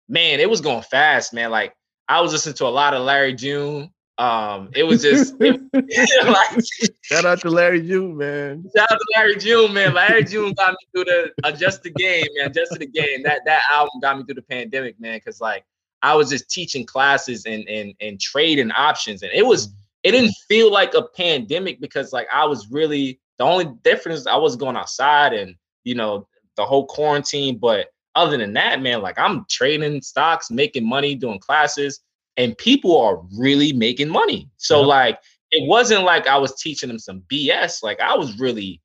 man, 0.09 0.39
it 0.39 0.49
was 0.49 0.61
going 0.61 0.83
fast, 0.83 1.35
man. 1.35 1.51
Like 1.51 1.75
I 2.07 2.21
was 2.21 2.31
listening 2.31 2.55
to 2.57 2.67
a 2.67 2.69
lot 2.69 2.95
of 2.95 3.03
Larry 3.03 3.35
June. 3.35 3.91
Um, 4.17 4.71
it 4.77 4.85
was 4.85 5.03
just 5.03 5.35
it, 5.41 5.61
like 6.25 6.65
shout 7.03 7.25
out 7.25 7.41
to 7.41 7.51
Larry 7.51 7.83
June, 7.83 8.17
man. 8.17 8.65
Shout 8.77 8.93
out 8.93 8.97
to 8.97 9.07
Larry 9.17 9.37
June, 9.39 9.75
man. 9.75 9.93
Larry 9.93 10.23
June 10.23 10.53
got 10.53 10.71
me 10.71 10.77
through 10.95 11.05
the 11.07 11.33
adjust 11.43 11.83
the 11.83 11.91
game, 11.91 12.27
man. 12.37 12.47
Adjust 12.47 12.79
the 12.79 12.87
game. 12.87 13.25
That 13.25 13.41
that 13.47 13.63
album 13.69 13.99
got 14.01 14.19
me 14.19 14.23
through 14.23 14.37
the 14.37 14.43
pandemic, 14.43 15.01
man. 15.01 15.19
Cause 15.19 15.41
like 15.41 15.65
I 16.03 16.15
was 16.15 16.31
just 16.31 16.49
teaching 16.49 16.87
classes 16.87 17.45
and 17.45 17.67
and 17.69 17.93
and 18.01 18.21
trading 18.21 18.71
options, 18.71 19.25
and 19.25 19.33
it 19.35 19.45
was 19.45 19.67
mm. 19.67 19.73
it 20.05 20.13
didn't 20.13 20.35
feel 20.47 20.71
like 20.71 20.95
a 20.95 21.03
pandemic 21.03 21.81
because 21.81 22.13
like 22.13 22.29
I 22.33 22.45
was 22.45 22.71
really 22.71 23.19
the 23.39 23.45
only 23.45 23.67
difference 23.83 24.29
I 24.29 24.37
was 24.37 24.55
going 24.55 24.77
outside 24.77 25.33
and 25.33 25.57
you 25.85 25.95
know 25.95 26.27
the 26.57 26.65
whole 26.65 26.87
quarantine, 26.87 27.59
but 27.59 27.89
other 28.15 28.37
than 28.37 28.53
that, 28.55 28.83
man, 28.83 29.01
like 29.01 29.19
I'm 29.19 29.47
trading 29.49 30.03
stocks, 30.03 30.51
making 30.51 30.87
money, 30.87 31.15
doing 31.15 31.39
classes, 31.39 32.01
and 32.37 32.57
people 32.59 33.01
are 33.01 33.21
really 33.39 33.73
making 33.73 34.09
money. 34.09 34.51
So 34.57 34.81
like 34.81 35.19
it 35.51 35.69
wasn't 35.69 36.05
like 36.05 36.27
I 36.27 36.39
was 36.39 36.55
teaching 36.61 36.89
them 36.89 36.99
some 36.99 37.23
BS. 37.31 37.83
Like 37.83 38.01
I 38.01 38.17
was 38.17 38.39
really 38.39 38.81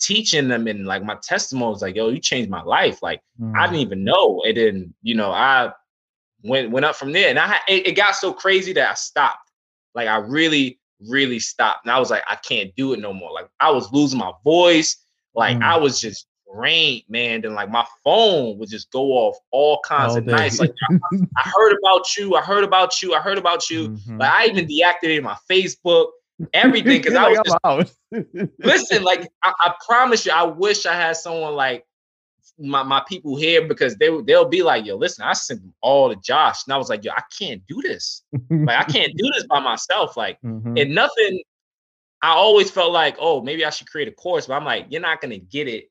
teaching 0.00 0.48
them 0.48 0.66
and 0.66 0.86
like 0.86 1.02
my 1.02 1.16
testimony 1.22 1.70
was 1.70 1.82
like, 1.82 1.96
yo, 1.96 2.08
you 2.08 2.18
changed 2.18 2.50
my 2.50 2.62
life. 2.62 3.02
Like 3.02 3.20
mm. 3.40 3.56
I 3.56 3.66
didn't 3.66 3.80
even 3.80 4.04
know. 4.04 4.42
It 4.44 4.58
and 4.58 4.82
then, 4.82 4.94
you 5.02 5.14
know, 5.14 5.30
I 5.30 5.72
went 6.42 6.70
went 6.70 6.86
up 6.86 6.96
from 6.96 7.12
there. 7.12 7.28
And 7.28 7.38
I 7.38 7.58
it, 7.68 7.88
it 7.88 7.96
got 7.96 8.16
so 8.16 8.32
crazy 8.32 8.72
that 8.74 8.90
I 8.90 8.94
stopped. 8.94 9.50
Like 9.94 10.08
I 10.08 10.18
really, 10.18 10.78
really 11.08 11.38
stopped. 11.38 11.84
And 11.84 11.92
I 11.92 11.98
was 11.98 12.10
like, 12.10 12.22
I 12.28 12.36
can't 12.36 12.74
do 12.76 12.92
it 12.92 13.00
no 13.00 13.12
more. 13.12 13.32
Like 13.32 13.48
I 13.60 13.70
was 13.70 13.90
losing 13.92 14.18
my 14.18 14.32
voice. 14.44 14.96
Like 15.34 15.58
mm. 15.58 15.62
I 15.62 15.78
was 15.78 16.00
just 16.00 16.26
drained, 16.52 17.04
man. 17.08 17.42
Then 17.42 17.54
like 17.54 17.70
my 17.70 17.86
phone 18.04 18.58
would 18.58 18.68
just 18.68 18.90
go 18.90 19.12
off 19.12 19.36
all 19.50 19.80
kinds 19.86 20.12
all 20.12 20.18
of 20.18 20.26
nights. 20.26 20.60
Like 20.60 20.72
I, 20.90 20.96
I, 21.36 21.50
heard 21.54 21.76
about 21.82 22.16
you. 22.16 22.34
I 22.34 22.42
heard 22.42 22.64
about 22.64 23.02
you. 23.02 23.14
I 23.14 23.20
heard 23.20 23.38
about 23.38 23.70
you. 23.70 23.90
Mm-hmm. 23.90 24.18
Like 24.18 24.30
I 24.30 24.46
even 24.46 24.66
deactivated 24.66 25.22
my 25.22 25.36
Facebook, 25.50 26.08
everything 26.52 27.00
because 27.00 27.14
I 27.14 27.28
was 27.28 27.92
just 28.34 28.50
listen. 28.58 29.02
Like 29.02 29.28
I, 29.42 29.52
I 29.60 29.74
promise 29.86 30.26
you, 30.26 30.32
I 30.32 30.44
wish 30.44 30.86
I 30.86 30.94
had 30.94 31.16
someone 31.16 31.54
like 31.54 31.84
my, 32.58 32.82
my 32.82 33.02
people 33.08 33.36
here 33.36 33.66
because 33.66 33.96
they 33.96 34.08
they'll 34.22 34.48
be 34.48 34.62
like, 34.62 34.84
yo, 34.84 34.96
listen, 34.96 35.24
I 35.24 35.32
sent 35.32 35.60
them 35.60 35.74
all 35.80 36.08
to 36.10 36.16
Josh. 36.16 36.66
And 36.66 36.74
I 36.74 36.76
was 36.76 36.88
like, 36.88 37.04
yo, 37.04 37.12
I 37.12 37.22
can't 37.38 37.62
do 37.66 37.80
this. 37.82 38.22
like, 38.50 38.78
I 38.78 38.84
can't 38.84 39.12
do 39.16 39.30
this 39.32 39.46
by 39.46 39.60
myself. 39.60 40.16
Like, 40.16 40.38
mm-hmm. 40.42 40.76
and 40.76 40.94
nothing, 40.94 41.42
I 42.22 42.30
always 42.30 42.70
felt 42.70 42.92
like, 42.92 43.16
oh, 43.18 43.42
maybe 43.42 43.64
I 43.64 43.70
should 43.70 43.90
create 43.90 44.08
a 44.08 44.12
course, 44.12 44.46
but 44.46 44.54
I'm 44.54 44.64
like, 44.64 44.86
you're 44.90 45.00
not 45.00 45.20
gonna 45.20 45.38
get 45.38 45.68
it. 45.68 45.90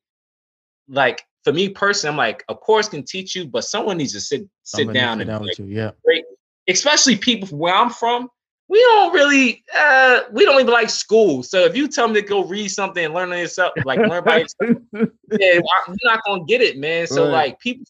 Like 0.90 1.22
for 1.44 1.52
me 1.52 1.68
personally, 1.68 2.12
I'm 2.12 2.18
like, 2.18 2.44
a 2.48 2.54
course 2.54 2.88
can 2.88 3.04
teach 3.04 3.34
you, 3.34 3.46
but 3.46 3.64
someone 3.64 3.96
needs 3.96 4.12
to 4.12 4.20
sit 4.20 4.46
sit 4.64 4.92
down 4.92 5.20
and 5.20 5.30
down 5.30 5.46
like, 5.46 5.58
you, 5.58 5.66
yeah. 5.66 5.92
Great. 6.04 6.24
Especially 6.68 7.16
people 7.16 7.48
from 7.48 7.58
where 7.58 7.74
I'm 7.74 7.90
from, 7.90 8.28
we 8.68 8.78
don't 8.78 9.12
really 9.12 9.64
uh 9.76 10.20
we 10.32 10.44
don't 10.44 10.60
even 10.60 10.72
like 10.72 10.90
school. 10.90 11.42
So 11.42 11.64
if 11.64 11.76
you 11.76 11.88
tell 11.88 12.08
me 12.08 12.20
to 12.20 12.26
go 12.26 12.44
read 12.44 12.68
something 12.68 13.04
and 13.04 13.14
learn 13.14 13.32
on 13.32 13.38
yourself, 13.38 13.72
like 13.84 13.98
learn 13.98 14.22
by 14.24 14.38
yourself, 14.38 14.78
yeah, 14.92 15.54
you're 15.54 15.96
not 16.04 16.20
gonna 16.24 16.44
get 16.44 16.60
it, 16.60 16.78
man. 16.78 17.06
So 17.06 17.24
right. 17.24 17.32
like 17.32 17.60
people 17.60 17.84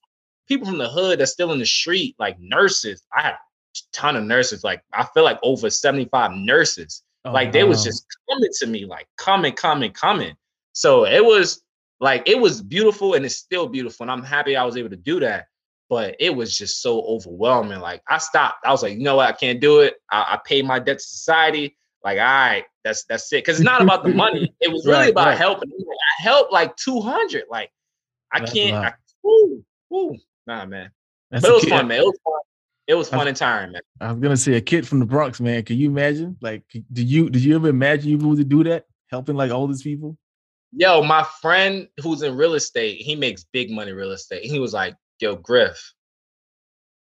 people 0.48 0.66
from 0.66 0.78
the 0.78 0.88
hood 0.88 1.20
that's 1.20 1.32
still 1.32 1.53
in 1.53 1.59
the 1.59 1.66
street, 1.66 2.16
like 2.18 2.38
nurses. 2.40 3.03
I 3.16 3.22
had 3.22 3.32
a 3.32 3.38
ton 3.92 4.16
of 4.16 4.24
nurses, 4.24 4.64
like 4.64 4.82
I 4.92 5.07
feel 5.12 5.22
like 5.22 5.38
over 5.42 5.70
75 5.70 6.32
nurses. 6.32 7.03
Oh, 7.24 7.32
like 7.32 7.53
they 7.53 7.62
wow. 7.62 7.70
was 7.70 7.84
just 7.84 8.07
coming 8.28 8.51
to 8.61 8.66
me, 8.66 8.86
like 8.86 9.07
coming, 9.18 9.53
coming, 9.53 9.92
coming. 9.92 10.34
So 10.72 11.05
it 11.05 11.24
was 11.24 11.62
like 12.01 12.22
it 12.26 12.38
was 12.38 12.62
beautiful 12.62 13.14
and 13.14 13.24
it's 13.24 13.36
still 13.36 13.68
beautiful. 13.68 14.05
And 14.05 14.11
I'm 14.11 14.22
happy 14.22 14.57
I 14.57 14.64
was 14.64 14.76
able 14.76 14.90
to 14.90 14.96
do 14.96 15.20
that 15.20 15.46
but 15.90 16.14
it 16.20 16.34
was 16.34 16.57
just 16.57 16.80
so 16.80 17.03
overwhelming. 17.03 17.80
Like 17.80 18.01
I 18.09 18.18
stopped. 18.18 18.64
I 18.64 18.70
was 18.70 18.82
like, 18.82 18.96
you 18.96 19.03
know 19.03 19.16
what? 19.16 19.28
I 19.28 19.32
can't 19.32 19.61
do 19.61 19.80
it. 19.80 19.96
I, 20.11 20.20
I 20.20 20.40
paid 20.46 20.64
my 20.64 20.78
debt 20.78 20.98
to 20.98 21.05
society. 21.05 21.76
Like, 22.03 22.18
all 22.18 22.24
right, 22.24 22.64
that's 22.84 23.05
that's 23.05 23.30
it. 23.32 23.44
Because 23.44 23.59
it's 23.59 23.64
not 23.64 23.82
about 23.82 24.05
the 24.05 24.09
money. 24.14 24.55
It 24.61 24.72
was 24.72 24.86
really 24.86 24.98
right, 24.98 25.11
about 25.11 25.26
right. 25.26 25.36
helping. 25.36 25.68
I 25.70 26.22
helped 26.22 26.53
like 26.53 26.74
200. 26.76 27.44
Like, 27.51 27.70
I 28.32 28.38
that's 28.38 28.53
can't. 28.53 28.76
I, 28.76 28.94
woo, 29.22 29.64
woo. 29.90 30.16
Nah, 30.46 30.64
man. 30.64 30.90
That's 31.30 31.42
but 31.42 31.51
it 31.51 31.55
was 31.55 31.64
kid. 31.64 31.70
fun, 31.70 31.88
man. 31.88 31.98
It 31.98 32.05
was 32.07 32.18
fun. 32.24 32.40
It 32.86 32.94
was 32.94 33.09
fun 33.09 33.28
and 33.28 33.36
tiring, 33.36 33.72
man. 33.72 33.82
I 34.01 34.12
was 34.12 34.20
gonna 34.20 34.36
say 34.36 34.55
a 34.55 34.61
kid 34.61 34.86
from 34.86 35.01
the 35.01 35.07
Bronx, 35.07 35.40
man. 35.40 35.62
Can 35.64 35.76
you 35.76 35.90
imagine? 35.90 36.36
Like, 36.40 36.62
did 36.70 37.09
you 37.09 37.28
did 37.28 37.42
you 37.42 37.57
ever 37.57 37.68
imagine 37.68 38.11
you 38.11 38.18
would 38.18 38.48
do 38.48 38.64
that, 38.64 38.86
helping 39.11 39.36
like 39.36 39.51
all 39.51 39.66
these 39.66 39.82
people? 39.82 40.16
Yo, 40.73 41.03
my 41.03 41.25
friend 41.41 41.89
who's 42.01 42.23
in 42.23 42.37
real 42.37 42.55
estate, 42.55 43.01
he 43.01 43.16
makes 43.16 43.45
big 43.53 43.71
money 43.71 43.93
real 43.93 44.12
estate. 44.12 44.45
He 44.45 44.61
was 44.61 44.73
like, 44.73 44.95
yo, 45.18 45.37
Griff, 45.37 45.95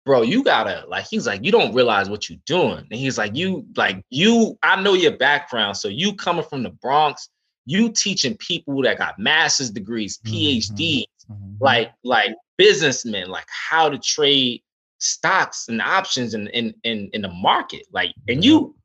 bro, 0.05 0.22
you 0.22 0.43
gotta 0.43 0.86
like, 0.88 1.05
he's 1.05 1.26
like, 1.26 1.43
you 1.43 1.51
don't 1.51 1.74
realize 1.74 2.09
what 2.09 2.30
you're 2.30 2.39
doing. 2.45 2.86
And 2.91 2.99
he's 2.99 3.18
like, 3.18 3.36
you 3.36 3.66
like 3.76 4.03
you, 4.09 4.57
I 4.61 4.80
know 4.82 4.93
your 4.93 5.18
background. 5.18 5.78
So 5.78 5.88
you 5.88 6.16
coming 6.16 6.45
from 6.45 6.63
the 6.63 6.70
Bronx, 6.70 7.30
you 7.66 7.91
teaching 7.91 8.38
people 8.38 8.82
that 8.84 8.99
got 8.99 9.18
master's 9.18 9.72
degrees, 9.72 10.20
PhDs, 10.24 10.72
mm-hmm. 10.72 11.34
mm-hmm. 11.34 11.55
like 11.59 11.91
like 12.03 12.36
businessmen, 12.57 13.30
like 13.30 13.47
how 13.49 13.89
to 13.89 13.97
trade 13.97 14.61
stocks 14.99 15.68
and 15.68 15.82
options 15.82 16.36
in 16.36 16.47
in 16.49 16.76
in, 16.84 17.09
in 17.13 17.24
the 17.24 17.30
market. 17.30 17.88
Like, 17.91 18.13
and 18.28 18.45
you 18.45 18.76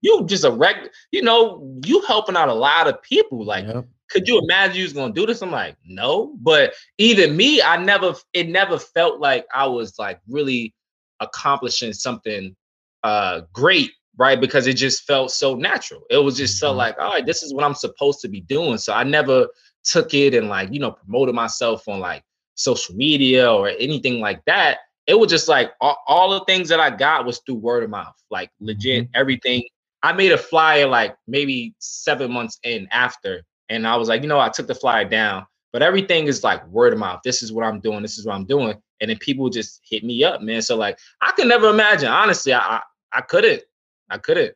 you 0.00 0.26
just 0.26 0.44
a 0.44 0.50
regular, 0.50 0.90
you 1.12 1.22
know, 1.22 1.80
you 1.84 2.02
helping 2.02 2.36
out 2.36 2.48
a 2.48 2.54
lot 2.54 2.88
of 2.88 3.00
people. 3.02 3.44
Like, 3.44 3.66
yep 3.66 3.86
could 4.14 4.28
you 4.28 4.38
imagine 4.40 4.78
you 4.78 4.84
was 4.84 4.94
gonna 4.94 5.12
do 5.12 5.26
this? 5.26 5.42
I'm 5.42 5.50
like, 5.52 5.76
no. 5.86 6.34
But 6.40 6.74
even 6.98 7.36
me, 7.36 7.60
I 7.62 7.76
never, 7.76 8.14
it 8.32 8.48
never 8.48 8.78
felt 8.78 9.20
like 9.20 9.46
I 9.54 9.66
was 9.66 9.98
like 9.98 10.20
really 10.28 10.74
accomplishing 11.20 11.92
something 11.92 12.56
uh 13.04 13.42
great, 13.52 13.90
right? 14.16 14.40
Because 14.40 14.66
it 14.68 14.74
just 14.74 15.04
felt 15.06 15.30
so 15.32 15.54
natural. 15.56 16.02
It 16.10 16.18
was 16.18 16.36
just 16.36 16.58
so 16.58 16.72
Mhm. 16.72 16.76
like, 16.76 16.98
all 16.98 17.10
right, 17.12 17.26
this 17.26 17.42
is 17.42 17.52
what 17.54 17.64
I'm 17.64 17.74
supposed 17.74 18.20
to 18.22 18.28
be 18.28 18.40
doing. 18.42 18.78
So 18.78 18.92
I 18.94 19.04
never 19.04 19.48
took 19.84 20.14
it 20.14 20.34
and 20.34 20.48
like, 20.48 20.72
you 20.72 20.80
know, 20.80 20.92
promoted 20.92 21.34
myself 21.34 21.86
on 21.88 22.00
like 22.00 22.24
social 22.54 22.94
media 22.96 23.50
or 23.52 23.68
anything 23.68 24.20
like 24.20 24.44
that. 24.46 24.78
It 25.06 25.18
was 25.18 25.30
just 25.30 25.48
like 25.48 25.72
all, 25.80 25.98
all 26.06 26.30
the 26.30 26.44
things 26.46 26.68
that 26.70 26.80
I 26.80 26.90
got 26.90 27.26
was 27.26 27.40
through 27.44 27.56
word 27.56 27.84
of 27.84 27.90
mouth, 27.90 28.14
like 28.30 28.50
legit 28.60 29.06
everything. 29.14 29.62
I 30.02 30.12
made 30.12 30.32
a 30.32 30.38
flyer 30.38 30.86
like 30.86 31.16
maybe 31.26 31.74
seven 31.78 32.32
months 32.32 32.58
in 32.62 32.88
after, 32.92 33.42
and 33.68 33.86
I 33.86 33.96
was 33.96 34.08
like, 34.08 34.22
you 34.22 34.28
know, 34.28 34.40
I 34.40 34.48
took 34.48 34.66
the 34.66 34.74
flyer 34.74 35.04
down, 35.04 35.46
but 35.72 35.82
everything 35.82 36.26
is 36.26 36.44
like 36.44 36.66
word 36.68 36.92
of 36.92 36.98
mouth. 36.98 37.20
This 37.24 37.42
is 37.42 37.52
what 37.52 37.64
I'm 37.64 37.80
doing. 37.80 38.02
This 38.02 38.18
is 38.18 38.26
what 38.26 38.34
I'm 38.34 38.44
doing, 38.44 38.76
and 39.00 39.10
then 39.10 39.18
people 39.18 39.48
just 39.50 39.80
hit 39.88 40.04
me 40.04 40.24
up, 40.24 40.42
man. 40.42 40.62
So 40.62 40.76
like, 40.76 40.98
I 41.20 41.32
could 41.32 41.48
never 41.48 41.68
imagine. 41.68 42.08
Honestly, 42.08 42.52
I 42.52 42.58
I, 42.58 42.80
I 43.12 43.20
couldn't, 43.22 43.62
I 44.10 44.18
couldn't. 44.18 44.54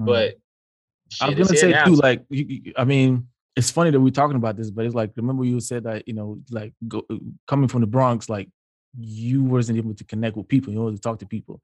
Mhm. 0.00 0.06
But 0.06 0.34
I 1.20 1.28
shit, 1.28 1.38
was 1.38 1.50
it's 1.50 1.60
gonna 1.62 1.72
say 1.72 1.78
now. 1.78 1.84
too, 1.84 1.94
like 1.96 2.24
you, 2.30 2.72
I 2.76 2.84
mean, 2.84 3.28
it's 3.56 3.70
funny 3.70 3.90
that 3.90 4.00
we're 4.00 4.10
talking 4.10 4.36
about 4.36 4.56
this, 4.56 4.70
but 4.70 4.84
it's 4.84 4.94
like 4.94 5.12
remember 5.16 5.44
you 5.44 5.60
said 5.60 5.84
that 5.84 6.06
you 6.06 6.14
know, 6.14 6.40
like 6.50 6.72
go, 6.86 7.02
coming 7.46 7.68
from 7.68 7.80
the 7.80 7.86
Bronx, 7.86 8.28
like 8.28 8.48
you 8.98 9.42
wasn't 9.44 9.78
able 9.78 9.94
to 9.94 10.04
connect 10.04 10.36
with 10.36 10.48
people, 10.48 10.72
you 10.72 10.78
know, 10.78 10.90
to 10.90 10.98
talk 10.98 11.18
to 11.20 11.26
people. 11.26 11.60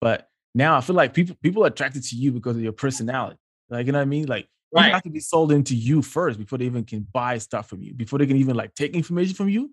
But 0.00 0.28
now 0.54 0.76
I 0.76 0.80
feel 0.80 0.96
like 0.96 1.14
people 1.14 1.36
people 1.42 1.64
are 1.64 1.68
attracted 1.68 2.04
to 2.04 2.16
you 2.16 2.32
because 2.32 2.56
of 2.56 2.62
your 2.62 2.72
personality. 2.72 3.38
Like 3.68 3.86
you 3.86 3.92
know 3.92 3.98
what 3.98 4.02
I 4.02 4.06
mean? 4.06 4.26
Like 4.26 4.48
Right. 4.74 4.92
have 4.92 5.02
to 5.04 5.10
be 5.10 5.20
sold 5.20 5.52
into 5.52 5.74
you 5.76 6.02
first 6.02 6.38
before 6.38 6.58
they 6.58 6.64
even 6.64 6.84
can 6.84 7.06
buy 7.12 7.38
stuff 7.38 7.68
from 7.68 7.82
you, 7.82 7.94
before 7.94 8.18
they 8.18 8.26
can 8.26 8.36
even 8.36 8.56
like 8.56 8.74
take 8.74 8.94
information 8.94 9.34
from 9.34 9.48
you. 9.48 9.70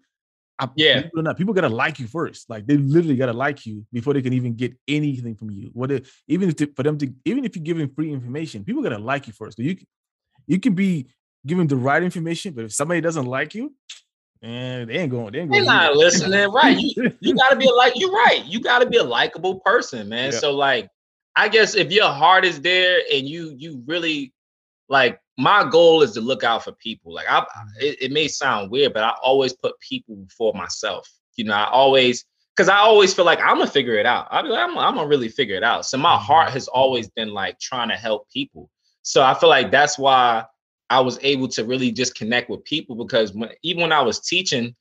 I, 0.60 0.70
Yeah. 0.76 1.10
or 1.16 1.24
not, 1.24 1.38
people 1.38 1.54
gotta 1.54 1.70
like 1.70 1.99
you 1.99 2.08
first. 2.08 2.49
Like 2.49 2.68
they 2.68 2.78
literally 2.78 3.16
gotta 3.16 3.34
like 3.34 3.66
you 3.66 3.86
before 3.91 4.14
they 4.14 4.22
can 4.22 4.34
even 4.34 4.56
get 4.56 4.76
anything 4.88 5.36
from 5.36 5.49
you. 5.49 5.72
What 5.74 5.91
if, 5.91 6.22
even 6.28 6.49
if 6.49 6.56
to, 6.58 6.68
for 6.76 6.84
them 6.84 6.97
to 6.99 7.12
even 7.26 7.45
if 7.45 7.56
you're 7.56 7.64
giving 7.64 7.89
free 7.89 8.12
information, 8.14 8.64
people 8.64 8.84
gotta 8.84 8.99
like 8.99 9.26
you 9.28 9.34
first. 9.34 9.58
So 9.58 9.64
you 9.64 9.78
you 10.45 10.60
can 10.60 10.76
be 10.76 11.08
giving 11.47 11.66
the 11.66 11.76
right 11.76 12.04
information, 12.04 12.54
but 12.54 12.66
if 12.66 12.74
somebody 12.74 13.02
doesn't 13.02 13.26
like 13.26 13.56
you, 13.56 13.74
and 14.43 14.89
they 14.89 14.97
ain't 14.97 15.12
going. 15.12 15.32
They 15.32 15.39
ain't 15.39 15.52
They're 15.52 15.62
going. 15.62 15.66
not 15.66 15.95
listening, 15.95 16.52
right? 16.52 16.78
You 16.78 17.12
you 17.22 17.36
gotta 17.41 17.56
be 17.56 17.68
a 17.68 17.74
like 17.74 17.93
you're 17.95 18.12
right. 18.12 18.43
You 18.45 18.60
gotta 18.60 18.88
be 18.88 18.97
a 18.97 19.04
likable 19.04 19.60
person, 19.62 20.10
man. 20.10 20.32
Yeah. 20.32 20.39
So 20.39 20.52
like, 20.52 20.89
I 21.36 21.47
guess 21.47 21.76
if 21.76 21.91
your 21.91 22.10
heart 22.10 22.45
is 22.45 22.62
there 22.62 23.02
and 23.12 23.28
you 23.28 23.56
you 23.58 23.84
really 23.86 24.34
like 24.92 25.20
my 25.38 25.68
goal 25.68 26.02
is 26.02 26.12
to 26.12 26.22
look 26.22 26.44
out 26.44 26.64
for 26.64 26.74
people. 26.74 27.14
Like 27.14 27.26
I 27.28 27.39
mm-hmm. 27.39 27.68
it, 27.80 28.02
it 28.04 28.12
may 28.12 28.28
sound 28.28 28.70
weird, 28.70 28.94
but 28.94 29.04
I 29.04 29.14
always 29.24 29.54
put 29.54 29.80
people 29.80 30.18
before 30.18 30.54
myself. 30.54 31.10
You 31.38 31.46
know, 31.46 31.54
I 31.54 31.70
always 31.70 32.26
because 32.56 32.68
I 32.68 32.78
always 32.78 33.14
feel 33.14 33.26
like 33.26 33.39
I'm 33.39 33.58
gonna 33.58 33.68
figure 33.68 33.96
it 33.96 34.06
out. 34.06 34.28
I'll 34.30 34.44
be 34.44 34.50
like, 34.50 34.64
I'm, 34.64 34.78
I'm 34.78 34.96
gonna 34.96 35.08
really 35.08 35.30
figure 35.30 35.56
it 35.56 35.64
out. 35.64 35.86
So 35.86 35.98
my 35.98 36.18
heart 36.18 36.48
mm-hmm. 36.48 36.54
has 36.56 36.68
always 36.68 37.10
been 37.10 37.30
like 37.30 37.58
trying 37.60 37.89
to 37.89 37.96
help 37.96 38.30
people. 38.30 38.70
So 39.04 39.24
I 39.24 39.34
feel 39.34 39.50
like 39.50 39.72
that's 39.72 39.98
why 39.98 40.44
I 40.89 41.00
was 41.00 41.18
able 41.24 41.48
to 41.48 41.64
really 41.64 41.92
just 41.92 42.16
connect 42.16 42.50
with 42.50 42.64
people 42.66 42.96
because 42.96 43.34
when 43.34 43.50
even 43.64 43.82
when 43.82 43.94
I 43.94 44.02
was 44.02 44.20
teaching 44.20 44.76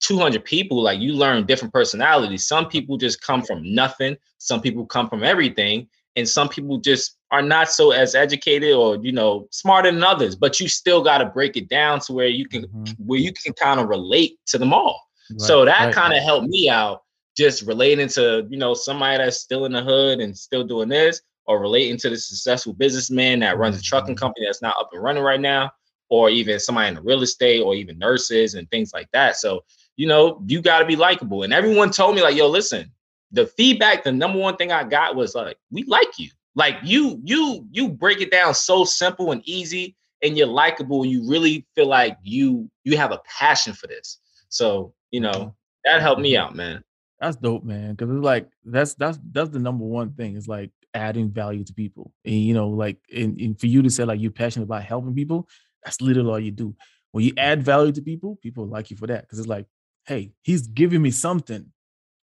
200 0.00 0.42
people, 0.44 0.80
like 0.80 1.00
you 1.00 1.12
learn 1.12 1.44
different 1.44 1.74
personalities. 1.74 2.46
Some 2.46 2.68
people 2.68 2.96
just 2.96 3.20
come 3.20 3.42
from 3.42 3.60
nothing, 3.62 4.16
some 4.38 4.62
people 4.62 4.86
come 4.86 5.10
from 5.10 5.22
everything, 5.22 5.88
and 6.16 6.26
some 6.26 6.48
people 6.48 6.78
just 6.78 7.17
are 7.30 7.42
not 7.42 7.70
so 7.70 7.90
as 7.90 8.14
educated 8.14 8.72
or 8.72 8.96
you 8.96 9.12
know 9.12 9.48
smarter 9.50 9.90
than 9.90 10.02
others. 10.02 10.34
But 10.34 10.60
you 10.60 10.68
still 10.68 11.02
got 11.02 11.18
to 11.18 11.26
break 11.26 11.56
it 11.56 11.68
down 11.68 12.00
to 12.00 12.12
where 12.12 12.28
you 12.28 12.46
can 12.46 12.66
Mhm. 12.66 12.96
where 13.06 13.20
you 13.20 13.32
can 13.32 13.52
kind 13.52 13.80
of 13.80 13.88
relate 13.88 14.38
to 14.46 14.58
them 14.58 14.72
all. 14.72 15.00
Right, 15.30 15.40
So 15.40 15.64
that 15.64 15.84
right. 15.86 15.94
kind 15.94 16.14
of 16.14 16.22
helped 16.22 16.48
me 16.48 16.70
out, 16.70 17.02
just 17.36 17.62
relating 17.62 18.08
to 18.08 18.46
you 18.50 18.58
know 18.58 18.74
somebody 18.74 19.18
that's 19.18 19.38
still 19.38 19.64
in 19.66 19.72
the 19.72 19.82
hood 19.82 20.20
and 20.20 20.36
still 20.36 20.64
doing 20.64 20.88
this, 20.88 21.20
or 21.46 21.60
relating 21.60 21.98
to 21.98 22.10
the 22.10 22.16
successful 22.16 22.72
businessman 22.72 23.40
that 23.40 23.58
runs 23.58 23.78
a 23.78 23.82
trucking 23.82 24.14
Mhm. 24.14 24.18
company 24.18 24.46
that's 24.46 24.62
not 24.62 24.76
up 24.78 24.90
and 24.92 25.02
running 25.02 25.22
right 25.22 25.40
now, 25.40 25.70
or 26.08 26.30
even 26.30 26.58
somebody 26.58 26.88
in 26.88 26.94
the 26.94 27.02
real 27.02 27.22
estate, 27.22 27.60
or 27.60 27.74
even 27.74 27.98
nurses 27.98 28.54
and 28.54 28.70
things 28.70 28.92
like 28.94 29.08
that. 29.12 29.36
So 29.36 29.64
you 29.96 30.06
know 30.06 30.42
you 30.46 30.62
got 30.62 30.78
to 30.78 30.86
be 30.86 30.96
likable. 30.96 31.42
And 31.42 31.52
everyone 31.52 31.90
told 31.90 32.14
me 32.16 32.22
like, 32.22 32.36
yo, 32.36 32.48
listen, 32.48 32.90
the 33.32 33.46
feedback, 33.46 34.04
the 34.04 34.12
number 34.12 34.38
one 34.38 34.56
thing 34.56 34.72
I 34.72 34.84
got 34.84 35.14
was 35.14 35.34
like, 35.34 35.58
we 35.70 35.84
like 35.84 36.18
you. 36.18 36.30
Like 36.58 36.78
you, 36.82 37.20
you, 37.22 37.64
you 37.70 37.88
break 37.88 38.20
it 38.20 38.32
down 38.32 38.52
so 38.52 38.84
simple 38.84 39.30
and 39.30 39.42
easy, 39.44 39.94
and 40.24 40.36
you're 40.36 40.48
likable, 40.48 41.04
and 41.04 41.12
you 41.12 41.24
really 41.30 41.64
feel 41.76 41.86
like 41.86 42.18
you 42.24 42.68
you 42.82 42.96
have 42.96 43.12
a 43.12 43.20
passion 43.38 43.72
for 43.74 43.86
this. 43.86 44.18
So 44.48 44.92
you 45.12 45.20
know 45.20 45.30
Mhm. 45.38 45.54
that 45.84 46.00
helped 46.02 46.20
me 46.20 46.36
out, 46.36 46.56
man. 46.56 46.82
That's 47.20 47.36
dope, 47.36 47.62
man. 47.62 47.92
Because 47.94 48.10
it's 48.10 48.24
like 48.24 48.48
that's 48.64 48.94
that's 48.94 49.20
that's 49.30 49.50
the 49.50 49.60
number 49.60 49.84
one 49.84 50.14
thing. 50.14 50.34
Is 50.34 50.48
like 50.48 50.72
adding 50.94 51.30
value 51.30 51.62
to 51.62 51.72
people, 51.72 52.12
and 52.24 52.34
you 52.34 52.54
know, 52.54 52.70
like 52.70 52.96
and, 53.14 53.40
and 53.40 53.60
for 53.60 53.66
you 53.68 53.82
to 53.82 53.90
say 53.90 54.04
like 54.04 54.20
you're 54.20 54.32
passionate 54.32 54.64
about 54.64 54.82
helping 54.82 55.14
people, 55.14 55.48
that's 55.84 56.00
literally 56.00 56.30
all 56.30 56.40
you 56.40 56.50
do. 56.50 56.74
When 57.12 57.24
you 57.24 57.34
add 57.38 57.62
value 57.62 57.92
to 57.92 58.02
people, 58.02 58.36
people 58.42 58.66
like 58.66 58.90
you 58.90 58.96
for 58.96 59.06
that 59.06 59.22
because 59.22 59.38
it's 59.38 59.46
like, 59.46 59.66
hey, 60.06 60.32
he's 60.42 60.66
giving 60.66 61.02
me 61.02 61.12
something. 61.12 61.66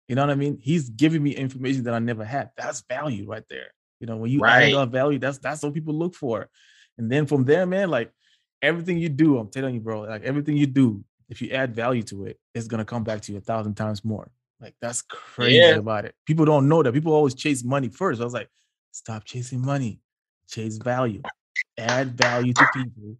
You 0.07 0.15
know 0.15 0.21
what 0.21 0.31
I 0.31 0.35
mean? 0.35 0.59
He's 0.61 0.87
giving 0.87 1.21
me 1.21 1.35
information 1.35 1.83
that 1.83 1.93
I 1.93 1.99
never 1.99 2.23
had. 2.23 2.51
That's 2.55 2.83
value 2.87 3.27
right 3.27 3.43
there. 3.49 3.71
You 4.03 4.07
know, 4.07 4.17
when 4.17 4.31
you 4.31 4.39
add 4.45 4.59
Right. 4.59 4.73
on 4.73 4.91
value, 4.91 5.17
that's 5.17 5.37
that's 5.37 5.63
what 5.63 5.73
people 5.73 5.93
look 5.93 6.13
for. 6.13 6.49
And 6.97 7.09
then 7.09 7.25
from 7.25 7.45
there, 7.45 7.65
man, 7.65 7.89
like 7.89 8.11
everything 8.61 8.97
you 8.97 9.07
do, 9.07 9.37
I'm 9.37 9.47
telling 9.49 9.75
you, 9.75 9.79
bro, 9.79 10.01
like 10.01 10.23
everything 10.23 10.57
you 10.57 10.65
do, 10.67 11.05
if 11.29 11.41
you 11.41 11.51
add 11.51 11.73
value 11.73 12.03
to 12.03 12.25
it, 12.25 12.37
it's 12.53 12.67
gonna 12.67 12.83
come 12.83 13.05
back 13.05 13.21
to 13.21 13.31
you 13.31 13.37
a 13.37 13.41
thousand 13.41 13.75
times 13.75 14.03
more. 14.03 14.29
Like 14.59 14.75
that's 14.81 15.03
crazy 15.03 15.55
Yeah. 15.55 15.75
about 15.75 16.03
it. 16.03 16.15
People 16.25 16.43
don't 16.43 16.67
know 16.67 16.83
that. 16.83 16.91
People 16.91 17.13
always 17.13 17.33
chase 17.33 17.63
money 17.63 17.87
first. 17.87 18.19
I 18.19 18.25
was 18.25 18.33
like, 18.33 18.49
stop 18.91 19.23
chasing 19.23 19.61
money, 19.61 20.01
chase 20.49 20.75
value, 20.79 21.21
add 21.77 22.17
value 22.17 22.51
to 22.51 22.65
people. 22.73 23.15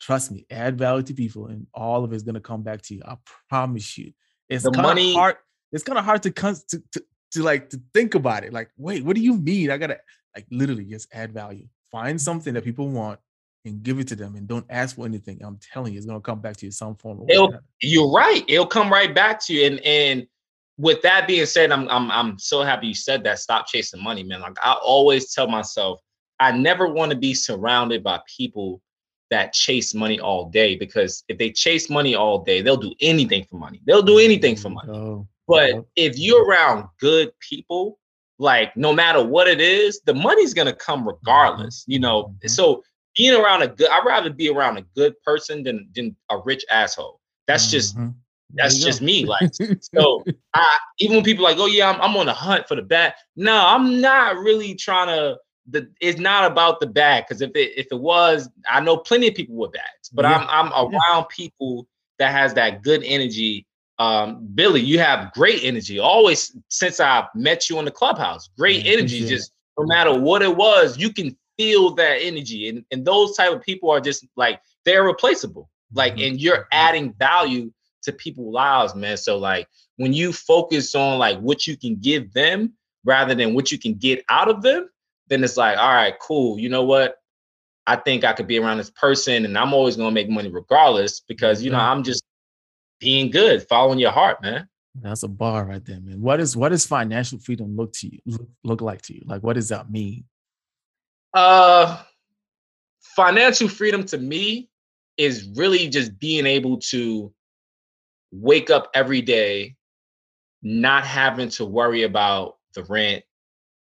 Trust 0.00 0.32
me, 0.32 0.46
add 0.50 0.76
value 0.76 1.04
to 1.04 1.14
people, 1.14 1.46
and 1.46 1.68
all 1.72 2.02
of 2.02 2.12
it's 2.12 2.24
gonna 2.24 2.40
come 2.40 2.64
back 2.64 2.82
to 2.82 2.94
you. 2.96 3.02
I 3.06 3.18
promise 3.48 3.96
you. 3.96 4.12
It's 4.48 4.64
kind 4.64 4.82
money- 4.82 5.12
of 5.12 5.16
hard. 5.20 5.36
It's 5.70 5.84
kind 5.84 5.96
of 5.96 6.04
hard 6.04 6.24
to, 6.24 6.30
to 6.32 6.54
to 6.92 7.04
to 7.34 7.42
like 7.44 7.70
to 7.70 7.80
think 7.94 8.16
about 8.16 8.42
it. 8.42 8.52
Like, 8.52 8.70
wait, 8.76 9.04
what 9.04 9.14
do 9.14 9.22
you 9.22 9.36
mean? 9.36 9.70
I 9.70 9.76
gotta 9.78 9.98
like 10.34 10.46
literally 10.50 10.84
just 10.84 11.08
add 11.12 11.32
value. 11.32 11.66
Find 11.90 12.20
something 12.20 12.54
that 12.54 12.64
people 12.64 12.88
want 12.88 13.20
and 13.64 13.82
give 13.82 13.98
it 13.98 14.08
to 14.08 14.16
them, 14.16 14.34
and 14.36 14.46
don't 14.46 14.66
ask 14.68 14.96
for 14.96 15.06
anything. 15.06 15.40
I'm 15.42 15.58
telling 15.58 15.92
you, 15.92 15.96
it's 15.98 16.06
gonna 16.06 16.20
come 16.20 16.40
back 16.40 16.56
to 16.58 16.66
you 16.66 16.72
some 16.72 16.96
form. 16.96 17.20
Of 17.20 17.26
way. 17.26 17.34
It'll- 17.34 17.54
You're 17.80 18.10
right. 18.10 18.44
It'll 18.48 18.66
come 18.66 18.92
right 18.92 19.14
back 19.14 19.42
to 19.46 19.54
you. 19.54 19.66
And 19.66 19.80
and 19.80 20.26
with 20.76 21.00
that 21.02 21.26
being 21.26 21.46
said, 21.46 21.70
I'm 21.72 21.88
I'm 21.88 22.10
I'm 22.10 22.38
so 22.38 22.62
happy 22.62 22.88
you 22.88 22.94
said 22.94 23.24
that. 23.24 23.38
Stop 23.38 23.66
chasing 23.66 24.02
money, 24.02 24.22
man. 24.22 24.40
Like 24.40 24.58
I 24.62 24.72
always 24.74 25.32
tell 25.32 25.46
myself, 25.46 26.00
I 26.40 26.50
never 26.52 26.88
want 26.88 27.12
to 27.12 27.16
be 27.16 27.32
surrounded 27.32 28.02
by 28.02 28.20
people 28.26 28.82
that 29.30 29.52
chase 29.52 29.94
money 29.94 30.20
all 30.20 30.50
day 30.50 30.76
because 30.76 31.24
if 31.28 31.38
they 31.38 31.50
chase 31.50 31.88
money 31.88 32.14
all 32.14 32.40
day, 32.44 32.60
they'll 32.60 32.76
do 32.76 32.94
anything 33.00 33.44
for 33.48 33.56
money. 33.56 33.80
They'll 33.86 34.02
do 34.02 34.18
anything 34.18 34.56
for 34.56 34.68
money. 34.68 34.92
Oh, 34.92 35.26
But 35.48 35.86
if 35.96 36.18
you're 36.18 36.44
around 36.44 36.88
good 37.00 37.32
people, 37.40 37.98
like 38.38 38.76
no 38.76 38.92
matter 38.92 39.22
what 39.24 39.46
it 39.48 39.60
is, 39.60 40.00
the 40.04 40.14
money's 40.14 40.54
gonna 40.54 40.74
come 40.74 41.06
regardless. 41.06 41.84
You 41.86 41.98
know, 42.00 42.34
Mhm. 42.42 42.50
so 42.50 42.82
being 43.16 43.34
around 43.34 43.62
a 43.62 43.68
good, 43.68 43.88
I'd 43.90 44.04
rather 44.04 44.30
be 44.30 44.48
around 44.50 44.76
a 44.78 44.82
good 44.94 45.14
person 45.22 45.62
than 45.62 45.88
than 45.94 46.16
a 46.30 46.38
rich 46.38 46.64
asshole. 46.70 47.20
That's 47.46 47.70
just 47.70 47.96
Mhm. 47.96 48.14
There 48.50 48.64
that's 48.66 48.78
just 48.78 49.00
go. 49.00 49.06
me. 49.06 49.24
Like 49.34 49.50
so, 49.80 50.24
I 50.54 50.78
even 50.98 51.16
when 51.16 51.24
people 51.24 51.44
like, 51.44 51.56
oh 51.58 51.66
yeah, 51.66 51.90
I'm, 51.90 52.00
I'm 52.00 52.16
on 52.16 52.26
the 52.26 52.32
hunt 52.32 52.68
for 52.68 52.74
the 52.76 52.82
bag. 52.82 53.12
No, 53.36 53.54
I'm 53.66 54.00
not 54.00 54.36
really 54.36 54.74
trying 54.74 55.08
to. 55.08 55.38
The 55.70 55.90
it's 56.00 56.20
not 56.20 56.44
about 56.50 56.78
the 56.80 56.86
bag 56.86 57.24
because 57.26 57.40
if 57.40 57.50
it 57.56 57.72
if 57.76 57.86
it 57.90 57.98
was, 57.98 58.50
I 58.70 58.80
know 58.80 58.98
plenty 58.98 59.28
of 59.28 59.34
people 59.34 59.56
with 59.56 59.72
bags, 59.72 60.10
but 60.12 60.24
Yeah. 60.24 60.46
I'm 60.48 60.70
I'm 60.72 60.92
Yeah. 60.92 60.98
around 60.98 61.28
people 61.30 61.88
that 62.18 62.32
has 62.32 62.52
that 62.54 62.82
good 62.82 63.02
energy. 63.04 63.66
Um, 63.98 64.48
Billy, 64.54 64.80
you 64.80 64.98
have 64.98 65.32
great 65.32 65.60
energy. 65.62 65.98
Always 65.98 66.56
since 66.68 66.98
I 67.00 67.26
met 67.34 67.70
you 67.70 67.78
in 67.78 67.84
the 67.84 67.90
clubhouse, 67.90 68.48
great 68.58 68.86
energy. 68.86 69.26
Just 69.26 69.52
no 69.78 69.86
matter 69.86 70.18
what 70.18 70.42
it 70.42 70.56
was, 70.56 70.98
you 70.98 71.12
can 71.12 71.36
feel 71.56 71.94
that 71.94 72.18
energy, 72.20 72.68
and 72.68 72.84
and 72.90 73.04
those 73.04 73.36
type 73.36 73.52
of 73.52 73.62
people 73.62 73.90
are 73.90 74.00
just 74.00 74.26
like 74.36 74.60
they're 74.84 75.04
replaceable. 75.04 75.70
Like, 75.92 76.16
Mhm. 76.16 76.26
and 76.26 76.40
you're 76.40 76.66
adding 76.72 77.12
value 77.14 77.72
to 78.02 78.12
people's 78.12 78.52
lives, 78.52 78.94
man. 78.94 79.16
So 79.16 79.38
like 79.38 79.68
when 79.96 80.12
you 80.12 80.32
focus 80.32 80.94
on 80.94 81.18
like 81.18 81.38
what 81.38 81.66
you 81.66 81.76
can 81.76 81.96
give 81.96 82.32
them 82.32 82.72
rather 83.04 83.34
than 83.34 83.54
what 83.54 83.70
you 83.70 83.78
can 83.78 83.94
get 83.94 84.24
out 84.28 84.48
of 84.48 84.60
them, 84.62 84.90
then 85.28 85.44
it's 85.44 85.56
like, 85.56 85.78
all 85.78 85.92
right, 85.92 86.14
cool. 86.20 86.58
You 86.58 86.68
know 86.68 86.82
what? 86.84 87.16
I 87.86 87.96
think 87.96 88.24
I 88.24 88.32
could 88.32 88.46
be 88.46 88.58
around 88.58 88.78
this 88.78 88.90
person 88.90 89.44
and 89.44 89.56
I'm 89.56 89.72
always 89.72 89.96
gonna 89.96 90.10
make 90.10 90.28
money 90.28 90.48
regardless 90.50 91.20
because 91.20 91.62
you 91.62 91.70
know 91.70 91.78
I'm 91.78 92.02
just 92.02 92.24
being 93.00 93.30
good, 93.30 93.66
following 93.68 93.98
your 93.98 94.12
heart, 94.12 94.42
man. 94.42 94.68
That's 95.00 95.24
a 95.24 95.28
bar 95.28 95.64
right 95.64 95.84
there, 95.84 96.00
man. 96.00 96.20
What 96.20 96.40
is 96.40 96.56
what 96.56 96.68
does 96.70 96.86
financial 96.86 97.38
freedom 97.38 97.76
look 97.76 97.92
to 97.94 98.12
you 98.12 98.20
look, 98.26 98.48
look 98.62 98.80
like 98.80 99.02
to 99.02 99.14
you? 99.14 99.22
Like, 99.26 99.42
what 99.42 99.54
does 99.54 99.68
that 99.70 99.90
mean? 99.90 100.24
Uh 101.32 102.02
financial 103.16 103.68
freedom 103.68 104.04
to 104.04 104.18
me 104.18 104.68
is 105.16 105.48
really 105.56 105.88
just 105.88 106.18
being 106.18 106.46
able 106.46 106.78
to 106.78 107.32
wake 108.32 108.70
up 108.70 108.90
every 108.94 109.20
day 109.20 109.76
not 110.64 111.04
having 111.04 111.50
to 111.50 111.64
worry 111.64 112.02
about 112.02 112.56
the 112.74 112.82
rent, 112.84 113.22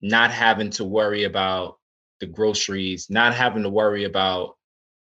not 0.00 0.30
having 0.30 0.70
to 0.70 0.84
worry 0.84 1.24
about 1.24 1.78
the 2.20 2.26
groceries, 2.26 3.10
not 3.10 3.34
having 3.34 3.64
to 3.64 3.68
worry 3.68 4.04
about 4.04 4.56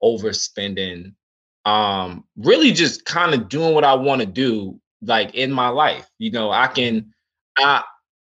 overspending, 0.01 1.13
um, 1.65 2.23
really 2.37 2.71
just 2.71 3.05
kind 3.05 3.33
of 3.33 3.49
doing 3.49 3.73
what 3.73 3.83
I 3.83 3.95
want 3.95 4.21
to 4.21 4.27
do, 4.27 4.79
like 5.01 5.33
in 5.35 5.51
my 5.51 5.69
life. 5.69 6.07
You 6.19 6.31
know, 6.31 6.51
I 6.51 6.67
can, 6.67 7.13
I, 7.57 7.83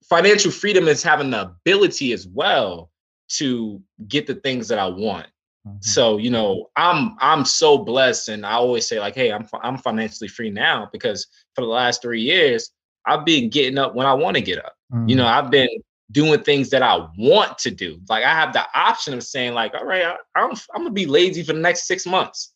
financial 0.09 0.51
freedom 0.51 0.89
is 0.89 1.03
having 1.03 1.31
the 1.31 1.43
ability 1.43 2.13
as 2.13 2.27
well 2.27 2.91
to 3.29 3.83
get 4.09 4.27
the 4.27 4.37
things 4.37 4.69
that 4.69 4.79
I 4.79 4.87
want. 4.87 5.27
Mm-hmm. 5.67 5.79
So, 5.81 6.17
you 6.17 6.31
know, 6.31 6.71
I'm 6.77 7.17
I'm 7.21 7.45
so 7.45 7.79
blessed 7.79 8.29
and 8.29 8.47
I 8.47 8.53
always 8.53 8.87
say 8.87 9.01
like, 9.01 9.15
hey, 9.15 9.33
I'm 9.33 9.47
I'm 9.63 9.79
financially 9.79 10.29
free 10.29 10.51
now 10.51 10.89
because 10.93 11.27
for 11.55 11.63
the 11.63 11.67
last 11.67 12.03
3 12.03 12.21
years 12.21 12.71
I've 13.05 13.25
been 13.25 13.51
getting 13.51 13.79
up 13.79 13.95
when 13.95 14.07
I 14.07 14.15
want 14.15 14.37
to 14.37 14.43
get 14.43 14.65
up. 14.65 14.75
Mm-hmm. 14.93 15.09
You 15.09 15.17
know, 15.17 15.27
I've 15.27 15.51
been 15.51 15.69
doing 16.13 16.41
things 16.41 16.71
that 16.71 16.83
I 16.83 17.07
want 17.19 17.59
to 17.59 17.71
do. 17.71 17.99
Like 18.09 18.25
I 18.25 18.31
have 18.31 18.53
the 18.53 18.65
option 18.75 19.15
of 19.15 19.25
saying 19.25 19.55
like, 19.55 19.75
all 19.75 19.85
right, 19.85 20.05
I, 20.05 20.17
I'm 20.37 20.53
I'm 20.73 20.83
going 20.83 20.87
to 20.87 20.91
be 20.93 21.07
lazy 21.07 21.43
for 21.43 21.53
the 21.53 21.61
next 21.61 21.87
6 21.89 22.07
months. 22.07 22.53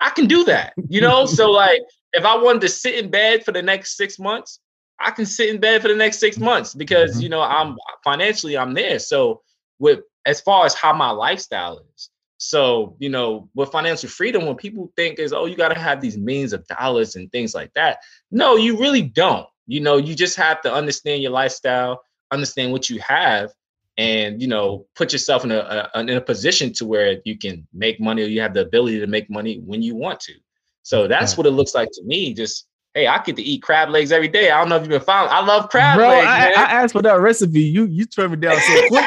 I 0.00 0.10
can 0.10 0.26
do 0.26 0.44
that. 0.44 0.74
You 0.88 1.00
know, 1.00 1.26
so 1.38 1.50
like 1.50 1.80
if 2.12 2.24
I 2.24 2.36
wanted 2.36 2.62
to 2.62 2.68
sit 2.68 2.96
in 2.96 3.10
bed 3.10 3.44
for 3.44 3.52
the 3.52 3.62
next 3.62 3.96
6 3.96 4.18
months, 4.18 4.60
I 4.98 5.10
can 5.10 5.26
sit 5.26 5.48
in 5.48 5.60
bed 5.60 5.82
for 5.82 5.88
the 5.88 5.96
next 5.96 6.18
6 6.18 6.38
months 6.38 6.74
because, 6.74 7.12
mm-hmm. 7.12 7.22
you 7.22 7.28
know, 7.28 7.42
I'm 7.42 7.76
financially 8.04 8.58
I'm 8.58 8.74
there. 8.74 8.98
So 8.98 9.42
with 9.78 10.00
as 10.26 10.40
far 10.40 10.66
as 10.66 10.74
how 10.74 10.92
my 10.92 11.10
lifestyle 11.10 11.82
is. 11.94 12.10
So, 12.38 12.96
you 12.98 13.10
know, 13.10 13.48
with 13.54 13.70
financial 13.70 14.08
freedom, 14.08 14.46
when 14.46 14.56
people 14.56 14.90
think 14.96 15.18
is, 15.18 15.32
oh, 15.32 15.44
you 15.44 15.56
got 15.56 15.68
to 15.68 15.78
have 15.78 16.00
these 16.00 16.16
millions 16.16 16.54
of 16.54 16.66
dollars 16.66 17.16
and 17.16 17.30
things 17.30 17.54
like 17.54 17.72
that. 17.74 17.98
No, 18.30 18.56
you 18.56 18.78
really 18.78 19.02
don't. 19.02 19.46
You 19.66 19.80
know, 19.80 19.98
you 19.98 20.14
just 20.14 20.36
have 20.36 20.62
to 20.62 20.72
understand 20.72 21.22
your 21.22 21.32
lifestyle, 21.32 22.02
understand 22.30 22.72
what 22.72 22.88
you 22.88 22.98
have, 23.00 23.52
and 23.96 24.40
you 24.40 24.48
know, 24.48 24.86
put 24.94 25.12
yourself 25.12 25.44
in 25.44 25.52
a, 25.52 25.90
a 25.94 26.00
in 26.00 26.10
a 26.10 26.20
position 26.20 26.72
to 26.74 26.86
where 26.86 27.20
you 27.24 27.38
can 27.38 27.66
make 27.72 28.00
money 28.00 28.22
or 28.22 28.26
you 28.26 28.40
have 28.40 28.54
the 28.54 28.62
ability 28.62 29.00
to 29.00 29.06
make 29.06 29.28
money 29.30 29.60
when 29.64 29.82
you 29.82 29.94
want 29.94 30.20
to. 30.20 30.34
So 30.82 31.06
that's 31.06 31.36
what 31.36 31.46
it 31.46 31.50
looks 31.50 31.74
like 31.74 31.88
to 31.92 32.02
me. 32.04 32.32
Just 32.34 32.66
hey, 32.94 33.06
I 33.06 33.22
get 33.22 33.36
to 33.36 33.42
eat 33.42 33.62
crab 33.62 33.90
legs 33.90 34.12
every 34.12 34.28
day. 34.28 34.50
I 34.50 34.58
don't 34.58 34.68
know 34.68 34.76
if 34.76 34.82
you've 34.82 34.90
been 34.90 35.00
following. 35.00 35.32
I 35.32 35.40
love 35.40 35.68
crab 35.70 35.96
Bro, 35.96 36.08
legs. 36.08 36.26
I, 36.26 36.48
I, 36.48 36.82
asked 36.82 36.92
for 36.92 37.02
that 37.02 37.20
recipe. 37.20 37.60
You 37.60 37.84
you 37.86 38.04
turned 38.06 38.32
me 38.32 38.38
down 38.38 38.58
so 38.60 38.88
quick. 38.88 39.04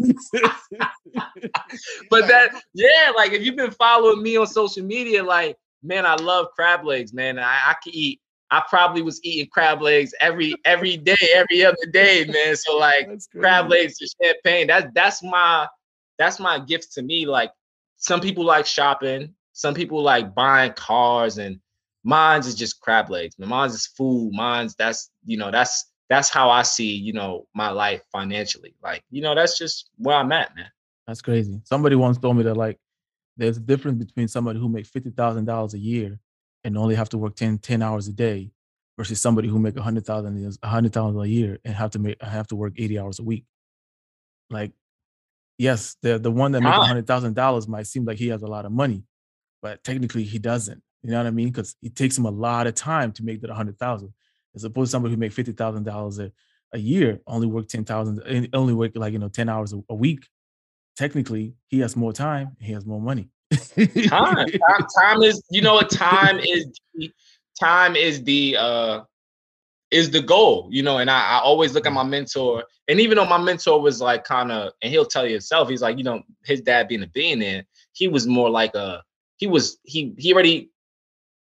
but 2.10 2.28
that, 2.28 2.62
yeah, 2.74 3.12
like 3.16 3.32
if 3.32 3.42
you've 3.44 3.56
been 3.56 3.72
following 3.72 4.22
me 4.22 4.36
on 4.36 4.46
social 4.46 4.84
media, 4.84 5.22
like, 5.22 5.56
man, 5.82 6.06
I 6.06 6.14
love 6.14 6.48
crab 6.54 6.84
legs, 6.84 7.12
man. 7.12 7.38
I, 7.38 7.60
I 7.66 7.74
can 7.82 7.94
eat. 7.94 8.20
I 8.50 8.62
probably 8.68 9.02
was 9.02 9.20
eating 9.22 9.48
crab 9.50 9.80
legs 9.80 10.12
every 10.20 10.54
every 10.64 10.96
day, 10.96 11.16
every 11.34 11.64
other 11.64 11.86
day, 11.92 12.24
man. 12.26 12.56
So 12.56 12.76
like 12.76 13.08
crab 13.32 13.68
legs 13.68 13.96
and 14.00 14.10
champagne. 14.22 14.66
That's 14.66 14.86
that's 14.94 15.22
my 15.22 15.68
that's 16.18 16.40
my 16.40 16.58
gift 16.58 16.92
to 16.94 17.02
me. 17.02 17.26
Like 17.26 17.52
some 17.96 18.20
people 18.20 18.44
like 18.44 18.66
shopping, 18.66 19.34
some 19.52 19.74
people 19.74 20.02
like 20.02 20.34
buying 20.34 20.72
cars, 20.72 21.38
and 21.38 21.60
mine's 22.02 22.46
is 22.46 22.54
just 22.54 22.80
crab 22.80 23.08
legs. 23.08 23.36
Mine's 23.38 23.74
is 23.74 23.86
food. 23.86 24.32
Mine's 24.34 24.74
that's 24.74 25.10
you 25.24 25.36
know 25.36 25.50
that's 25.50 25.90
that's 26.10 26.28
how 26.28 26.50
I 26.50 26.62
see, 26.62 26.92
you 26.92 27.12
know, 27.12 27.46
my 27.54 27.70
life 27.70 28.02
financially. 28.10 28.74
Like, 28.82 29.04
you 29.10 29.22
know, 29.22 29.36
that's 29.36 29.56
just 29.56 29.90
where 29.96 30.16
I'm 30.16 30.32
at, 30.32 30.54
man. 30.56 30.66
That's 31.06 31.22
crazy. 31.22 31.60
Somebody 31.64 31.94
once 31.94 32.18
told 32.18 32.36
me 32.36 32.42
that 32.42 32.56
like 32.56 32.78
there's 33.36 33.56
a 33.56 33.60
difference 33.60 34.04
between 34.04 34.26
somebody 34.26 34.58
who 34.58 34.68
makes 34.68 34.88
fifty 34.90 35.10
thousand 35.10 35.44
dollars 35.44 35.74
a 35.74 35.78
year 35.78 36.18
and 36.64 36.76
only 36.76 36.94
have 36.94 37.08
to 37.10 37.18
work 37.18 37.36
10, 37.36 37.58
10 37.58 37.82
hours 37.82 38.08
a 38.08 38.12
day 38.12 38.50
versus 38.96 39.20
somebody 39.20 39.48
who 39.48 39.58
make 39.58 39.76
a 39.76 39.82
hundred 39.82 40.04
thousand 40.04 40.58
a 40.62 40.68
hundred 40.68 40.92
thousand 40.92 41.20
a 41.20 41.26
year 41.26 41.58
and 41.64 41.74
have 41.74 41.90
to 41.90 41.98
make 41.98 42.22
have 42.22 42.46
to 42.48 42.56
work 42.56 42.74
80 42.76 42.98
hours 42.98 43.18
a 43.18 43.22
week. 43.22 43.44
Like, 44.50 44.72
yes, 45.58 45.96
the 46.02 46.18
the 46.18 46.30
one 46.30 46.52
that 46.52 46.60
makes 46.60 46.76
a 46.76 46.82
hundred 46.84 47.06
thousand 47.06 47.34
dollars 47.34 47.66
might 47.66 47.86
seem 47.86 48.04
like 48.04 48.18
he 48.18 48.28
has 48.28 48.42
a 48.42 48.46
lot 48.46 48.66
of 48.66 48.72
money, 48.72 49.04
but 49.62 49.82
technically 49.84 50.24
he 50.24 50.38
doesn't. 50.38 50.82
You 51.02 51.12
know 51.12 51.18
what 51.18 51.26
I 51.26 51.30
mean? 51.30 51.48
Because 51.48 51.76
it 51.82 51.96
takes 51.96 52.18
him 52.18 52.26
a 52.26 52.30
lot 52.30 52.66
of 52.66 52.74
time 52.74 53.12
to 53.12 53.24
make 53.24 53.40
that 53.40 53.50
a 53.50 53.54
hundred 53.54 53.78
thousand 53.78 54.12
as 54.54 54.64
opposed 54.64 54.88
to 54.88 54.92
somebody 54.92 55.14
who 55.14 55.20
make 55.20 55.32
fifty 55.32 55.52
thousand 55.52 55.84
dollars 55.84 56.18
a 56.18 56.30
a 56.72 56.78
year 56.78 57.20
only 57.26 57.46
work 57.46 57.68
ten 57.68 57.84
thousand 57.84 58.22
eh, 58.26 58.46
only 58.52 58.74
work 58.74 58.92
like 58.94 59.12
you 59.12 59.18
know 59.18 59.28
ten 59.28 59.48
hours 59.48 59.72
a, 59.72 59.80
a, 59.88 59.94
week. 59.94 60.26
Technically, 60.96 61.54
he 61.68 61.80
has 61.80 61.96
more 61.96 62.12
time. 62.12 62.56
He 62.60 62.72
has 62.72 62.84
more 62.84 63.00
money. 63.00 63.30
Time, 64.08 64.36
time, 64.46 64.86
time 64.98 65.22
is 65.22 65.42
you 65.50 65.62
know 65.62 65.74
what 65.74 65.90
time 65.90 66.38
is. 66.38 66.66
Time 67.58 67.94
is 67.94 68.22
the 68.24 68.56
uh 68.58 69.00
is 69.90 70.10
the 70.10 70.22
goal, 70.22 70.68
you 70.70 70.82
know. 70.82 70.98
And 70.98 71.10
I, 71.10 71.38
I 71.38 71.38
always 71.40 71.74
look 71.74 71.86
at 71.86 71.92
my 71.92 72.02
mentor, 72.02 72.64
and 72.88 73.00
even 73.00 73.16
though 73.16 73.26
my 73.26 73.38
mentor 73.38 73.80
was 73.80 74.00
like 74.00 74.24
kind 74.24 74.52
of, 74.52 74.72
and 74.82 74.90
he'll 74.90 75.04
tell 75.04 75.26
you 75.26 75.32
himself, 75.32 75.68
he's 75.68 75.82
like, 75.82 75.98
you 75.98 76.04
know, 76.04 76.22
his 76.44 76.60
dad 76.60 76.88
being 76.88 77.02
a 77.02 77.06
billionaire, 77.06 77.64
he 77.92 78.08
was 78.08 78.26
more 78.26 78.48
like 78.50 78.74
a, 78.74 79.02
he 79.36 79.46
was 79.46 79.78
he 79.84 80.14
he 80.18 80.32
already 80.32 80.70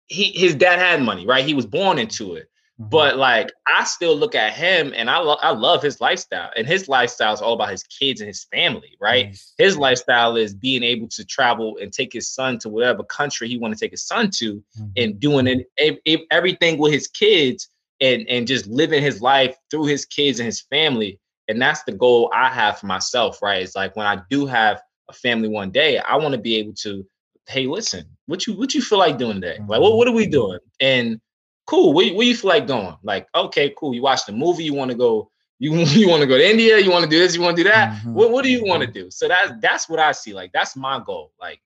he 0.07 0.31
his 0.31 0.55
dad 0.55 0.79
had 0.79 1.01
money, 1.01 1.25
right? 1.25 1.45
He 1.45 1.53
was 1.53 1.65
born 1.65 1.97
into 1.97 2.35
it. 2.35 2.49
Mm-hmm. 2.79 2.89
But 2.89 3.17
like 3.17 3.53
I 3.67 3.85
still 3.85 4.17
look 4.17 4.35
at 4.35 4.53
him 4.53 4.93
and 4.95 5.09
I 5.09 5.19
love 5.19 5.39
I 5.41 5.51
love 5.51 5.81
his 5.81 6.01
lifestyle. 6.01 6.51
And 6.57 6.67
his 6.67 6.89
lifestyle 6.89 7.33
is 7.33 7.41
all 7.41 7.53
about 7.53 7.69
his 7.69 7.83
kids 7.83 8.19
and 8.19 8.27
his 8.27 8.45
family, 8.51 8.97
right? 8.99 9.27
Nice. 9.27 9.53
His 9.57 9.77
lifestyle 9.77 10.35
is 10.35 10.53
being 10.53 10.83
able 10.83 11.07
to 11.09 11.23
travel 11.23 11.77
and 11.81 11.93
take 11.93 12.11
his 12.11 12.27
son 12.27 12.59
to 12.59 12.69
whatever 12.69 13.03
country 13.03 13.47
he 13.47 13.57
want 13.57 13.73
to 13.73 13.79
take 13.79 13.91
his 13.91 14.05
son 14.05 14.29
to 14.35 14.55
mm-hmm. 14.55 14.85
and 14.97 15.19
doing 15.19 15.65
it, 15.77 16.25
everything 16.31 16.77
with 16.77 16.91
his 16.91 17.07
kids 17.07 17.69
and 18.01 18.27
and 18.27 18.45
just 18.45 18.67
living 18.67 19.01
his 19.01 19.21
life 19.21 19.55
through 19.71 19.85
his 19.85 20.05
kids 20.05 20.39
and 20.39 20.45
his 20.45 20.61
family. 20.61 21.17
And 21.47 21.61
that's 21.61 21.83
the 21.83 21.93
goal 21.93 22.29
I 22.33 22.49
have 22.49 22.79
for 22.79 22.87
myself, 22.87 23.41
right? 23.41 23.61
It's 23.61 23.75
like 23.75 23.95
when 23.95 24.07
I 24.07 24.21
do 24.29 24.45
have 24.47 24.81
a 25.09 25.13
family 25.13 25.47
one 25.47 25.71
day, 25.71 25.99
I 25.99 26.17
want 26.17 26.33
to 26.33 26.41
be 26.41 26.55
able 26.55 26.73
to, 26.81 27.05
hey, 27.47 27.67
listen, 27.67 28.03
what 28.25 28.47
you 28.47 28.57
what 28.57 28.73
you 28.73 28.81
feel 28.81 28.99
like 28.99 29.17
doing 29.17 29.39
today? 29.39 29.59
Like, 29.65 29.79
what, 29.79 29.95
what 29.95 30.09
are 30.09 30.11
we 30.11 30.23
mm-hmm. 30.23 30.31
doing? 30.31 30.59
And 30.81 31.21
cool. 31.65 31.93
Where, 31.93 32.13
where 32.13 32.25
you 32.25 32.35
feel 32.35 32.49
like 32.49 32.67
going? 32.67 32.95
Like, 33.03 33.27
okay, 33.35 33.73
cool. 33.77 33.93
You 33.93 34.01
watch 34.01 34.25
the 34.25 34.31
movie. 34.31 34.63
You 34.63 34.73
want 34.73 34.91
to 34.91 34.97
go. 34.97 35.29
You 35.59 35.73
you 35.77 36.09
want 36.09 36.21
to 36.21 36.27
go 36.27 36.37
to 36.37 36.49
India. 36.49 36.79
You 36.79 36.91
want 36.91 37.03
to 37.03 37.09
do 37.09 37.19
this. 37.19 37.35
You 37.35 37.41
want 37.41 37.57
to 37.57 37.63
do 37.63 37.69
that. 37.69 37.93
Mm-hmm. 37.93 38.13
What 38.13 38.31
What 38.31 38.43
do 38.43 38.51
you 38.51 38.63
want 38.65 38.81
to 38.81 38.87
do? 38.87 39.09
So 39.09 39.27
that's 39.27 39.53
that's 39.61 39.89
what 39.89 39.99
I 39.99 40.11
see. 40.11 40.33
Like 40.33 40.51
that's 40.53 40.75
my 40.75 41.01
goal. 41.05 41.31
Like 41.39 41.61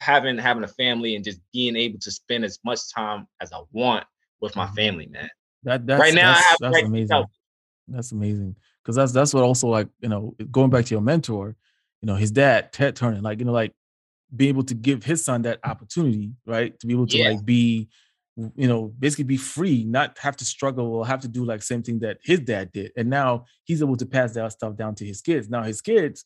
having 0.00 0.38
having 0.38 0.64
a 0.64 0.68
family 0.68 1.16
and 1.16 1.24
just 1.24 1.40
being 1.52 1.76
able 1.76 1.98
to 2.00 2.10
spend 2.10 2.44
as 2.44 2.58
much 2.64 2.80
time 2.94 3.26
as 3.40 3.52
I 3.52 3.60
want 3.72 4.04
with 4.40 4.56
my 4.56 4.66
mm-hmm. 4.66 4.74
family, 4.74 5.06
man. 5.06 5.28
That 5.64 5.86
that's 5.86 6.00
right 6.00 6.14
now. 6.14 6.34
That's, 6.34 6.56
that's 6.60 6.74
right 6.74 6.84
amazing. 6.84 7.08
Now. 7.10 7.26
That's 7.88 8.12
amazing 8.12 8.56
because 8.82 8.96
that's 8.96 9.12
that's 9.12 9.34
what 9.34 9.44
also 9.44 9.68
like 9.68 9.88
you 10.00 10.08
know 10.08 10.34
going 10.50 10.70
back 10.70 10.84
to 10.86 10.94
your 10.94 11.00
mentor, 11.00 11.56
you 12.00 12.06
know 12.06 12.14
his 12.14 12.30
dad 12.30 12.72
Ted 12.72 12.96
Turner, 12.96 13.20
like 13.20 13.38
you 13.38 13.44
know 13.44 13.52
like 13.52 13.72
being 14.34 14.50
able 14.50 14.62
to 14.64 14.74
give 14.74 15.04
his 15.04 15.24
son 15.24 15.42
that 15.42 15.60
opportunity, 15.64 16.32
right, 16.46 16.78
to 16.80 16.86
be 16.86 16.92
able 16.92 17.06
to 17.06 17.18
yeah. 17.18 17.30
like 17.30 17.44
be 17.44 17.88
you 18.54 18.68
know, 18.68 18.92
basically 18.98 19.24
be 19.24 19.36
free, 19.36 19.84
not 19.84 20.16
have 20.18 20.36
to 20.36 20.44
struggle 20.44 20.94
or 20.94 21.06
have 21.06 21.20
to 21.20 21.28
do 21.28 21.44
like 21.44 21.60
same 21.60 21.82
thing 21.82 21.98
that 21.98 22.18
his 22.22 22.40
dad 22.40 22.70
did. 22.72 22.92
And 22.96 23.10
now 23.10 23.46
he's 23.64 23.82
able 23.82 23.96
to 23.96 24.06
pass 24.06 24.32
that 24.34 24.52
stuff 24.52 24.76
down 24.76 24.94
to 24.96 25.04
his 25.04 25.20
kids. 25.20 25.48
Now 25.48 25.64
his 25.64 25.80
kids 25.80 26.24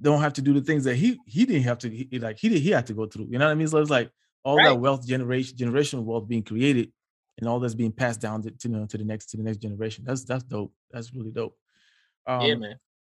don't 0.00 0.20
have 0.20 0.32
to 0.34 0.42
do 0.42 0.54
the 0.54 0.60
things 0.60 0.84
that 0.84 0.94
he 0.94 1.18
he 1.26 1.44
didn't 1.44 1.64
have 1.64 1.78
to 1.78 1.90
he, 1.90 2.18
like 2.18 2.38
he 2.38 2.48
did 2.48 2.62
he 2.62 2.70
had 2.70 2.86
to 2.86 2.94
go 2.94 3.06
through. 3.06 3.26
You 3.30 3.38
know 3.38 3.46
what 3.46 3.52
I 3.52 3.56
mean? 3.56 3.66
So 3.66 3.78
it's 3.78 3.90
like 3.90 4.10
all 4.44 4.56
right. 4.56 4.68
that 4.68 4.76
wealth 4.76 5.06
generation 5.06 5.56
generational 5.56 6.04
wealth 6.04 6.28
being 6.28 6.44
created 6.44 6.92
and 7.38 7.48
all 7.48 7.58
that's 7.58 7.74
being 7.74 7.92
passed 7.92 8.20
down 8.20 8.42
to, 8.42 8.50
to, 8.50 8.68
you 8.68 8.76
know, 8.76 8.86
to 8.86 8.98
the 8.98 9.04
next 9.04 9.26
to 9.30 9.36
the 9.36 9.42
next 9.42 9.58
generation. 9.58 10.04
That's 10.06 10.24
that's 10.24 10.44
dope. 10.44 10.72
That's 10.92 11.12
really 11.12 11.32
dope. 11.32 11.56
Um, 12.26 12.42
yeah, 12.42 12.54
man. 12.54 12.78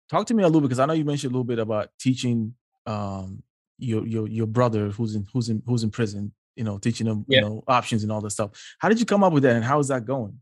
Talk 0.10 0.26
to 0.28 0.34
me 0.34 0.44
a 0.44 0.48
little 0.48 0.62
bit 0.62 0.68
because 0.68 0.80
I 0.80 0.86
know 0.86 0.94
you 0.94 1.06
mentioned 1.06 1.32
a 1.32 1.34
little 1.34 1.44
bit 1.44 1.60
about 1.60 1.90
teaching 2.00 2.56
um 2.86 3.44
your 3.78 4.08
your 4.08 4.28
your 4.28 4.48
brother 4.48 4.90
who's 4.90 5.16
in 5.16 5.28
who's 5.34 5.50
in 5.50 5.62
who's 5.66 5.84
in 5.84 5.92
prison 5.92 6.32
you 6.56 6.64
know, 6.64 6.78
teaching 6.78 7.08
them, 7.08 7.26
yeah. 7.28 7.39
you 7.39 7.41
know, 7.41 7.64
options 7.68 8.04
and 8.04 8.12
all 8.12 8.22
this 8.22 8.34
stuff. 8.34 8.52
How 8.80 8.89
did 8.89 8.99
you 8.99 9.06
come 9.06 9.24
up 9.24 9.34
with 9.34 9.43
that 9.43 9.56
and 9.56 9.66
how 9.66 9.80
is 9.80 9.88
that 9.89 10.06
going? 10.06 10.39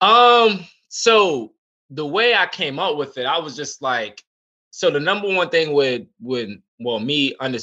Um, 0.00 0.64
so 0.88 1.52
the 1.90 2.06
way 2.06 2.34
I 2.34 2.46
came 2.46 2.78
up 2.78 2.96
with 2.96 3.18
it, 3.18 3.26
I 3.26 3.38
was 3.38 3.56
just 3.56 3.82
like, 3.82 4.22
so 4.70 4.90
the 4.90 5.00
number 5.00 5.28
one 5.28 5.48
thing 5.48 5.72
with 5.72 6.06
with 6.20 6.50
well, 6.78 7.00
me 7.00 7.34
under 7.40 7.58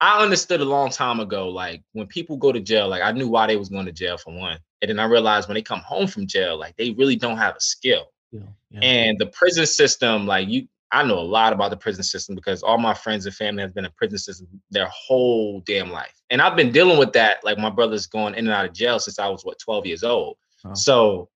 I 0.00 0.22
understood 0.22 0.60
a 0.60 0.64
long 0.64 0.90
time 0.90 1.20
ago, 1.20 1.48
like 1.48 1.82
when 1.92 2.06
people 2.06 2.36
go 2.36 2.52
to 2.52 2.60
jail, 2.60 2.88
like 2.88 3.02
I 3.02 3.12
knew 3.12 3.28
why 3.28 3.46
they 3.46 3.56
was 3.56 3.68
going 3.68 3.86
to 3.86 3.92
jail 3.92 4.16
for 4.16 4.32
one. 4.32 4.58
And 4.80 4.88
then 4.88 4.98
I 5.00 5.04
realized 5.04 5.48
when 5.48 5.54
they 5.56 5.62
come 5.62 5.80
home 5.80 6.06
from 6.06 6.26
jail, 6.26 6.56
like 6.56 6.76
they 6.76 6.90
really 6.92 7.16
don't 7.16 7.36
have 7.36 7.56
a 7.56 7.60
skill. 7.60 8.06
Yeah, 8.30 8.42
yeah. 8.70 8.80
And 8.80 9.18
the 9.18 9.26
prison 9.26 9.66
system, 9.66 10.26
like 10.26 10.48
you 10.48 10.68
I 10.90 11.02
know 11.04 11.18
a 11.18 11.20
lot 11.20 11.52
about 11.52 11.70
the 11.70 11.76
prison 11.76 12.02
system 12.02 12.34
because 12.34 12.62
all 12.62 12.78
my 12.78 12.94
friends 12.94 13.26
and 13.26 13.34
family 13.34 13.62
have 13.62 13.74
been 13.74 13.84
in 13.84 13.90
prison 13.96 14.18
system 14.18 14.48
their 14.70 14.86
whole 14.86 15.60
damn 15.60 15.90
life. 15.90 16.14
And 16.30 16.40
I've 16.40 16.56
been 16.56 16.72
dealing 16.72 16.98
with 16.98 17.12
that. 17.12 17.44
Like 17.44 17.58
my 17.58 17.70
brother's 17.70 18.06
going 18.06 18.34
in 18.34 18.46
and 18.46 18.54
out 18.54 18.64
of 18.64 18.72
jail 18.72 18.98
since 18.98 19.18
I 19.18 19.28
was 19.28 19.44
what 19.44 19.58
12 19.58 19.86
years 19.86 20.04
old. 20.04 20.36
Oh. 20.64 20.74
So 20.74 21.28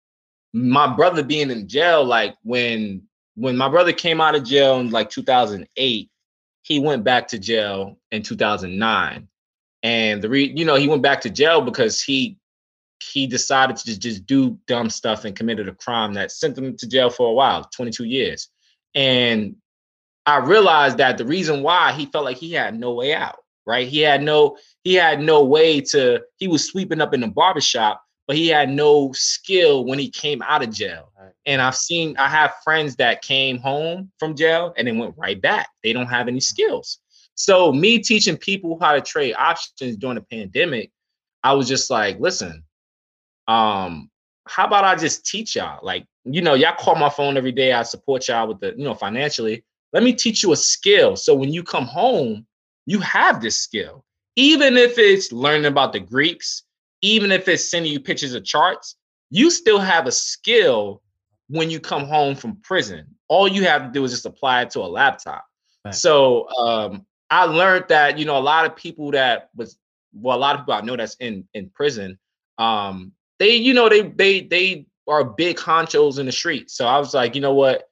my 0.52 0.94
brother 0.94 1.22
being 1.22 1.50
in 1.50 1.68
jail, 1.68 2.04
like 2.04 2.34
when 2.42 3.02
when 3.34 3.56
my 3.56 3.68
brother 3.68 3.92
came 3.92 4.20
out 4.20 4.34
of 4.34 4.44
jail 4.44 4.78
in 4.80 4.90
like 4.90 5.10
2008, 5.10 6.10
he 6.62 6.78
went 6.78 7.04
back 7.04 7.28
to 7.28 7.38
jail 7.38 7.98
in 8.10 8.22
2009. 8.22 9.28
And 9.82 10.22
the 10.22 10.28
re, 10.28 10.52
you 10.54 10.64
know, 10.64 10.76
he 10.76 10.88
went 10.88 11.02
back 11.02 11.20
to 11.22 11.30
jail 11.30 11.60
because 11.60 12.02
he 12.02 12.38
he 13.02 13.26
decided 13.26 13.76
to 13.76 13.84
just, 13.84 14.00
just 14.00 14.26
do 14.26 14.58
dumb 14.66 14.88
stuff 14.88 15.24
and 15.24 15.34
committed 15.34 15.68
a 15.68 15.74
crime 15.74 16.14
that 16.14 16.30
sent 16.30 16.56
him 16.56 16.76
to 16.76 16.86
jail 16.86 17.10
for 17.10 17.28
a 17.28 17.32
while, 17.32 17.68
22 17.74 18.04
years. 18.04 18.48
And 18.94 19.56
I 20.26 20.38
realized 20.38 20.98
that 20.98 21.18
the 21.18 21.26
reason 21.26 21.62
why 21.62 21.92
he 21.92 22.06
felt 22.06 22.24
like 22.24 22.36
he 22.36 22.52
had 22.52 22.78
no 22.78 22.92
way 22.92 23.14
out, 23.14 23.38
right? 23.66 23.88
He 23.88 24.00
had 24.00 24.22
no, 24.22 24.56
he 24.84 24.94
had 24.94 25.20
no 25.20 25.44
way 25.44 25.80
to, 25.80 26.22
he 26.36 26.48
was 26.48 26.66
sweeping 26.66 27.00
up 27.00 27.14
in 27.14 27.20
the 27.20 27.28
barbershop, 27.28 28.02
but 28.26 28.36
he 28.36 28.48
had 28.48 28.68
no 28.68 29.10
skill 29.12 29.84
when 29.84 29.98
he 29.98 30.08
came 30.08 30.42
out 30.42 30.62
of 30.62 30.70
jail. 30.70 31.10
Right. 31.18 31.32
And 31.46 31.60
I've 31.60 31.76
seen, 31.76 32.16
I 32.18 32.28
have 32.28 32.54
friends 32.62 32.96
that 32.96 33.22
came 33.22 33.58
home 33.58 34.12
from 34.18 34.36
jail 34.36 34.72
and 34.76 34.86
then 34.86 34.98
went 34.98 35.14
right 35.16 35.40
back. 35.40 35.68
They 35.82 35.92
don't 35.92 36.06
have 36.06 36.28
any 36.28 36.40
skills. 36.40 37.00
So 37.34 37.72
me 37.72 37.98
teaching 37.98 38.36
people 38.36 38.78
how 38.80 38.92
to 38.92 39.00
trade 39.00 39.34
options 39.34 39.96
during 39.96 40.16
the 40.16 40.22
pandemic, 40.22 40.92
I 41.42 41.54
was 41.54 41.66
just 41.66 41.90
like, 41.90 42.20
listen, 42.20 42.62
um, 43.48 44.08
how 44.46 44.66
about 44.66 44.84
I 44.84 44.94
just 44.94 45.26
teach 45.26 45.56
y'all? 45.56 45.84
Like, 45.84 46.06
you 46.24 46.42
know, 46.42 46.54
y'all 46.54 46.76
call 46.76 46.94
my 46.94 47.08
phone 47.08 47.36
every 47.36 47.52
day. 47.52 47.72
I 47.72 47.82
support 47.82 48.28
y'all 48.28 48.48
with 48.48 48.60
the, 48.60 48.74
you 48.76 48.84
know, 48.84 48.94
financially. 48.94 49.64
Let 49.92 50.02
me 50.02 50.12
teach 50.12 50.42
you 50.42 50.52
a 50.52 50.56
skill. 50.56 51.16
So 51.16 51.34
when 51.34 51.52
you 51.52 51.62
come 51.62 51.84
home, 51.84 52.46
you 52.86 53.00
have 53.00 53.40
this 53.40 53.60
skill. 53.60 54.04
Even 54.36 54.76
if 54.76 54.98
it's 54.98 55.32
learning 55.32 55.66
about 55.66 55.92
the 55.92 56.00
Greeks, 56.00 56.62
even 57.02 57.32
if 57.32 57.48
it's 57.48 57.70
sending 57.70 57.92
you 57.92 58.00
pictures 58.00 58.34
of 58.34 58.44
charts, 58.44 58.96
you 59.30 59.50
still 59.50 59.78
have 59.78 60.06
a 60.06 60.12
skill 60.12 61.02
when 61.48 61.70
you 61.70 61.80
come 61.80 62.06
home 62.06 62.34
from 62.34 62.56
prison. 62.62 63.06
All 63.28 63.48
you 63.48 63.64
have 63.64 63.82
to 63.82 63.90
do 63.90 64.04
is 64.04 64.12
just 64.12 64.26
apply 64.26 64.62
it 64.62 64.70
to 64.70 64.80
a 64.80 64.88
laptop. 64.88 65.44
Right. 65.84 65.94
So 65.94 66.48
um, 66.56 67.06
I 67.30 67.44
learned 67.44 67.86
that, 67.88 68.18
you 68.18 68.24
know, 68.24 68.38
a 68.38 68.40
lot 68.40 68.64
of 68.64 68.76
people 68.76 69.10
that 69.12 69.50
was 69.56 69.78
well, 70.14 70.36
a 70.36 70.38
lot 70.38 70.54
of 70.54 70.62
people 70.62 70.74
I 70.74 70.82
know 70.82 70.96
that's 70.96 71.16
in 71.16 71.48
in 71.54 71.70
prison, 71.70 72.18
um, 72.58 73.12
they, 73.38 73.56
you 73.56 73.74
know, 73.74 73.88
they 73.88 74.02
they 74.02 74.40
they 74.40 74.86
are 75.08 75.24
big 75.24 75.56
honchos 75.56 76.18
in 76.18 76.26
the 76.26 76.32
street. 76.32 76.70
So 76.70 76.86
I 76.86 76.98
was 76.98 77.14
like, 77.14 77.34
you 77.34 77.40
know 77.40 77.54
what? 77.54 77.84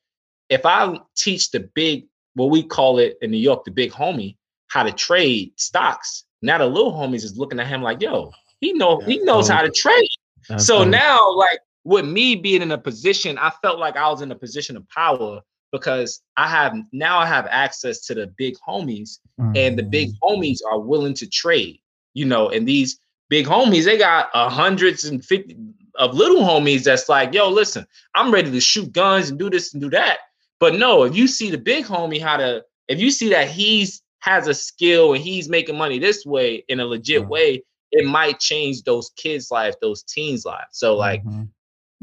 If 0.49 0.65
I 0.65 0.99
teach 1.17 1.51
the 1.51 1.69
big, 1.75 2.07
what 2.35 2.51
we 2.51 2.63
call 2.63 2.99
it 2.99 3.19
in 3.23 3.31
New 3.31 3.39
York, 3.39 3.65
the 3.65 3.71
big 3.71 3.93
homie, 3.93 4.37
how 4.69 4.83
to 4.83 4.93
trade 4.93 5.53
stocks, 5.57 6.25
now 6.43 6.59
the 6.59 6.67
little 6.67 6.93
homies 6.93 7.25
is 7.25 7.37
looking 7.37 7.61
at 7.61 7.67
him 7.67 7.83
like, 7.83 8.01
yo, 8.01 8.33
he 8.61 8.73
know 8.73 9.01
he 9.01 9.19
knows 9.19 9.49
how 9.49 9.63
to 9.63 9.71
trade. 9.71 10.09
That's 10.49 10.67
so 10.67 10.79
funny. 10.79 10.91
now, 10.91 11.35
like 11.37 11.61
with 11.85 12.05
me 12.05 12.37
being 12.37 12.63
in 12.63 12.73
a 12.73 12.79
position, 12.79 13.39
I 13.39 13.51
felt 13.63 13.79
like 13.79 13.97
I 13.97 14.09
was 14.09 14.23
in 14.23 14.31
a 14.31 14.37
position 14.37 14.77
of 14.77 14.89
power 14.89 15.41
because 15.73 16.21
I 16.37 16.49
have 16.49 16.77
now 16.93 17.19
I 17.19 17.27
have 17.27 17.47
access 17.49 18.01
to 18.07 18.15
the 18.15 18.27
big 18.37 18.57
homies, 18.67 19.19
mm-hmm. 19.41 19.53
and 19.57 19.79
the 19.79 19.83
big 19.83 20.11
mm. 20.11 20.17
homies 20.23 20.59
are 20.69 20.81
willing 20.81 21.15
to 21.15 21.29
trade. 21.29 21.81
You 22.15 22.25
know, 22.25 22.49
and 22.51 22.67
these 22.67 22.99
big 23.29 23.47
homies, 23.47 23.85
they 23.85 23.97
got 23.97 24.31
a 24.35 24.49
hundreds 24.49 25.05
and 25.05 25.25
fifty 25.25 25.57
of 25.97 26.15
little 26.15 26.43
homies 26.43 26.85
that's 26.85 27.09
like, 27.09 27.35
yo, 27.35 27.49
listen, 27.49 27.87
I'm 28.15 28.33
ready 28.33 28.51
to 28.51 28.61
shoot 28.61 28.93
guns 28.93 29.31
and 29.31 29.39
do 29.39 29.51
this 29.51 29.73
and 29.73 29.83
do 29.83 29.91
that. 29.91 30.19
But 30.59 30.75
no, 30.75 31.05
if 31.05 31.17
you 31.17 31.27
see 31.27 31.51
the 31.51 31.59
big 31.59 31.85
homie 31.85 32.21
how 32.21 32.37
to, 32.37 32.63
if 32.89 33.01
you 33.01 33.11
see 33.11 33.31
that 33.31 33.49
he's 33.49 34.03
has 34.21 34.47
a 34.47 34.55
skill 34.55 35.15
and 35.15 35.23
he's 35.23 35.49
making 35.49 35.79
money 35.79 35.99
this 35.99 36.27
way 36.27 36.65
in 36.69 36.81
a 36.81 36.85
legit 36.85 37.23
mm-hmm. 37.23 37.31
way, 37.31 37.65
it 37.93 38.07
might 38.07 38.39
change 38.39 38.83
those 38.83 39.11
kids' 39.17 39.51
life, 39.51 39.75
those 39.81 40.03
teens' 40.03 40.45
life. 40.45 40.67
So 40.73 40.97
like 40.97 41.25
mm-hmm. 41.25 41.45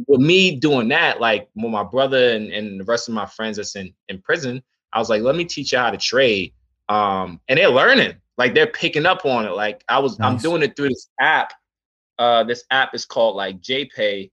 with 0.08 0.20
me 0.20 0.56
doing 0.56 0.88
that, 0.90 1.22
like 1.22 1.48
with 1.56 1.72
my 1.72 1.84
brother 1.84 2.32
and, 2.32 2.52
and 2.52 2.80
the 2.80 2.86
rest 2.86 3.08
of 3.08 3.14
my 3.14 3.26
friends 3.26 3.58
that's 3.58 3.76
in, 3.76 3.94
in 4.10 4.22
prison, 4.22 4.64
I 4.92 5.00
was 5.00 5.10
like, 5.10 5.22
let 5.22 5.36
me 5.36 5.46
teach 5.46 5.72
you 5.72 5.78
how 5.78 5.92
to 5.92 5.98
trade. 5.98 6.54
Um, 6.90 7.40
and 7.48 7.60
they're 7.60 7.70
learning, 7.70 8.16
like 8.38 8.56
they're 8.56 8.68
picking 8.68 9.06
up 9.06 9.26
on 9.26 9.46
it. 9.46 9.52
Like 9.52 9.84
I 9.88 10.00
was, 10.00 10.18
nice. 10.18 10.32
I'm 10.32 10.38
doing 10.38 10.64
it 10.64 10.76
through 10.76 10.90
this 10.90 11.10
app. 11.20 11.54
Uh, 12.20 12.44
this 12.44 12.64
app 12.72 12.96
is 12.96 13.06
called 13.06 13.36
like 13.36 13.62
JPay, 13.62 14.32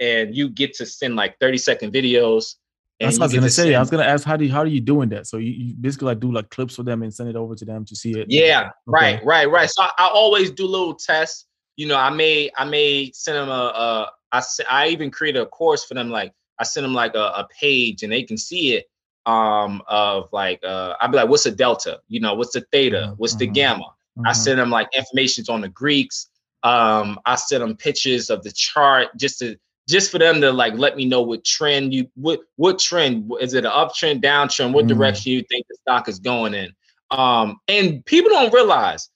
and 0.00 0.34
you 0.34 0.48
get 0.48 0.74
to 0.74 0.86
send 0.86 1.16
like 1.16 1.38
30 1.40 1.58
second 1.58 1.92
videos 1.92 2.54
that's 3.00 3.18
what 3.18 3.24
I 3.24 3.26
was 3.26 3.34
gonna 3.34 3.50
say. 3.50 3.62
Send. 3.64 3.76
I 3.76 3.80
was 3.80 3.90
gonna 3.90 4.04
ask 4.04 4.24
how 4.24 4.36
do 4.36 4.44
you, 4.44 4.52
how 4.52 4.60
are 4.60 4.66
you 4.66 4.80
doing 4.80 5.08
that? 5.10 5.26
So 5.26 5.38
you, 5.38 5.50
you, 5.50 5.74
basically 5.74 6.06
like 6.06 6.20
do 6.20 6.30
like 6.30 6.50
clips 6.50 6.76
for 6.76 6.84
them 6.84 7.02
and 7.02 7.12
send 7.12 7.28
it 7.28 7.36
over 7.36 7.54
to 7.54 7.64
them 7.64 7.84
to 7.86 7.96
see 7.96 8.12
it. 8.12 8.26
Yeah, 8.30 8.60
okay. 8.60 8.70
right, 8.86 9.24
right, 9.24 9.50
right. 9.50 9.68
So 9.68 9.82
I, 9.82 9.90
I, 9.98 10.08
always 10.08 10.50
do 10.50 10.66
little 10.66 10.94
tests. 10.94 11.46
You 11.76 11.88
know, 11.88 11.96
I 11.96 12.10
may 12.10 12.50
I 12.56 12.64
may 12.64 13.10
send 13.12 13.36
them 13.36 13.48
a, 13.48 13.52
a 13.52 14.12
I 14.32 14.42
I 14.70 14.88
even 14.88 15.10
create 15.10 15.36
a 15.36 15.46
course 15.46 15.84
for 15.84 15.94
them. 15.94 16.10
Like 16.10 16.32
I 16.60 16.64
send 16.64 16.84
them 16.84 16.94
like 16.94 17.14
a, 17.14 17.18
a 17.18 17.48
page 17.58 18.04
and 18.04 18.12
they 18.12 18.22
can 18.22 18.38
see 18.38 18.74
it. 18.74 18.86
Um, 19.26 19.82
of 19.88 20.28
like 20.32 20.60
uh, 20.62 20.94
I'd 21.00 21.10
be 21.10 21.16
like, 21.16 21.28
what's 21.28 21.44
the 21.44 21.50
delta? 21.50 22.00
You 22.08 22.20
know, 22.20 22.34
what's 22.34 22.52
the 22.52 22.64
theta? 22.70 22.96
Mm-hmm. 22.96 23.12
What's 23.14 23.34
the 23.34 23.46
mm-hmm. 23.46 23.54
gamma? 23.54 23.84
Mm-hmm. 24.18 24.26
I 24.26 24.32
send 24.32 24.60
them 24.60 24.70
like 24.70 24.94
information 24.94 25.44
on 25.48 25.62
the 25.62 25.68
Greeks. 25.68 26.28
Um, 26.64 27.20
I 27.26 27.36
send 27.36 27.62
them 27.62 27.76
pictures 27.76 28.30
of 28.30 28.42
the 28.42 28.50
chart 28.50 29.08
just 29.16 29.38
to 29.40 29.56
just 29.88 30.10
for 30.10 30.18
them 30.18 30.40
to 30.40 30.50
like 30.50 30.74
let 30.74 30.96
me 30.96 31.04
know 31.04 31.22
what 31.22 31.44
trend 31.44 31.92
you 31.92 32.08
what 32.14 32.40
what 32.56 32.78
trend 32.78 33.30
is 33.40 33.54
it 33.54 33.64
an 33.64 33.70
uptrend 33.70 34.22
downtrend 34.22 34.72
what 34.72 34.86
mm. 34.86 34.88
direction 34.88 35.32
you 35.32 35.42
think 35.48 35.66
the 35.68 35.76
stock 35.82 36.08
is 36.08 36.18
going 36.18 36.54
in 36.54 36.72
um 37.10 37.58
and 37.68 38.04
people 38.06 38.30
don't 38.30 38.52
realize 38.52 39.10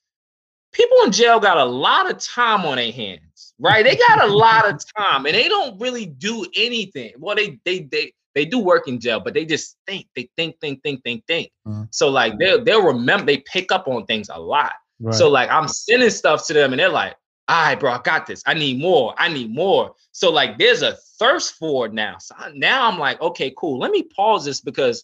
people 0.71 0.97
in 1.05 1.11
jail 1.11 1.39
got 1.39 1.57
a 1.57 1.65
lot 1.65 2.09
of 2.09 2.19
time 2.19 2.65
on 2.65 2.75
their 2.75 2.91
hands 2.91 3.53
right 3.59 3.83
they 3.83 3.95
got 3.95 4.23
a 4.23 4.31
lot 4.31 4.71
of 4.71 4.79
time 4.97 5.25
and 5.25 5.35
they 5.35 5.47
don't 5.47 5.79
really 5.79 6.05
do 6.05 6.45
anything 6.55 7.11
well 7.17 7.35
they 7.35 7.59
they 7.65 7.81
they 7.91 8.13
they 8.35 8.45
do 8.45 8.59
work 8.59 8.87
in 8.87 8.99
jail 8.99 9.19
but 9.19 9.33
they 9.33 9.45
just 9.45 9.75
think 9.87 10.07
they 10.15 10.29
think 10.37 10.55
think 10.61 10.81
think 10.83 11.03
think 11.03 11.25
think 11.25 11.51
mm. 11.67 11.87
so 11.89 12.09
like 12.09 12.37
they'll 12.37 12.63
they'll 12.63 12.85
remember 12.85 13.25
they 13.25 13.37
pick 13.51 13.71
up 13.71 13.87
on 13.87 14.05
things 14.05 14.29
a 14.31 14.39
lot 14.39 14.73
right. 14.99 15.15
so 15.15 15.29
like 15.29 15.49
i'm 15.49 15.67
sending 15.67 16.11
stuff 16.11 16.45
to 16.45 16.53
them 16.53 16.73
and 16.73 16.79
they're 16.79 16.89
like 16.89 17.15
all 17.49 17.63
right, 17.63 17.79
bro, 17.79 17.91
I 17.91 18.01
got 18.03 18.27
this. 18.27 18.43
I 18.45 18.53
need 18.53 18.79
more. 18.79 19.15
I 19.17 19.27
need 19.27 19.51
more. 19.51 19.95
So 20.11 20.31
like 20.31 20.59
there's 20.59 20.83
a 20.83 20.97
thirst 21.17 21.55
for 21.55 21.87
it 21.87 21.93
now. 21.93 22.19
So 22.19 22.35
now 22.53 22.87
I'm 22.87 22.99
like, 22.99 23.19
okay, 23.21 23.51
cool. 23.57 23.79
Let 23.79 23.89
me 23.89 24.03
pause 24.03 24.45
this 24.45 24.61
because 24.61 25.03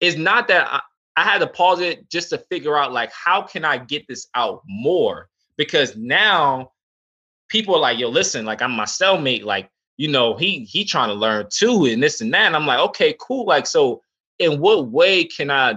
it's 0.00 0.18
not 0.18 0.46
that 0.48 0.68
I, 0.70 0.80
I 1.16 1.24
had 1.24 1.38
to 1.38 1.46
pause 1.46 1.80
it 1.80 2.10
just 2.10 2.28
to 2.30 2.38
figure 2.50 2.76
out 2.76 2.92
like 2.92 3.10
how 3.12 3.40
can 3.40 3.64
I 3.64 3.78
get 3.78 4.06
this 4.06 4.28
out 4.34 4.60
more? 4.66 5.30
Because 5.56 5.96
now 5.96 6.72
people 7.48 7.74
are 7.74 7.80
like, 7.80 7.98
yo, 7.98 8.10
listen, 8.10 8.44
like 8.44 8.60
I'm 8.60 8.72
my 8.72 8.84
cellmate, 8.84 9.44
like, 9.44 9.70
you 9.96 10.08
know, 10.08 10.36
he 10.36 10.64
he 10.64 10.84
trying 10.84 11.08
to 11.08 11.14
learn 11.14 11.46
too, 11.50 11.86
and 11.86 12.02
this 12.02 12.20
and 12.20 12.34
that. 12.34 12.44
And 12.44 12.54
I'm 12.54 12.66
like, 12.66 12.80
okay, 12.90 13.16
cool. 13.18 13.46
Like, 13.46 13.66
so 13.66 14.02
in 14.38 14.60
what 14.60 14.88
way 14.88 15.24
can 15.24 15.50
I 15.50 15.76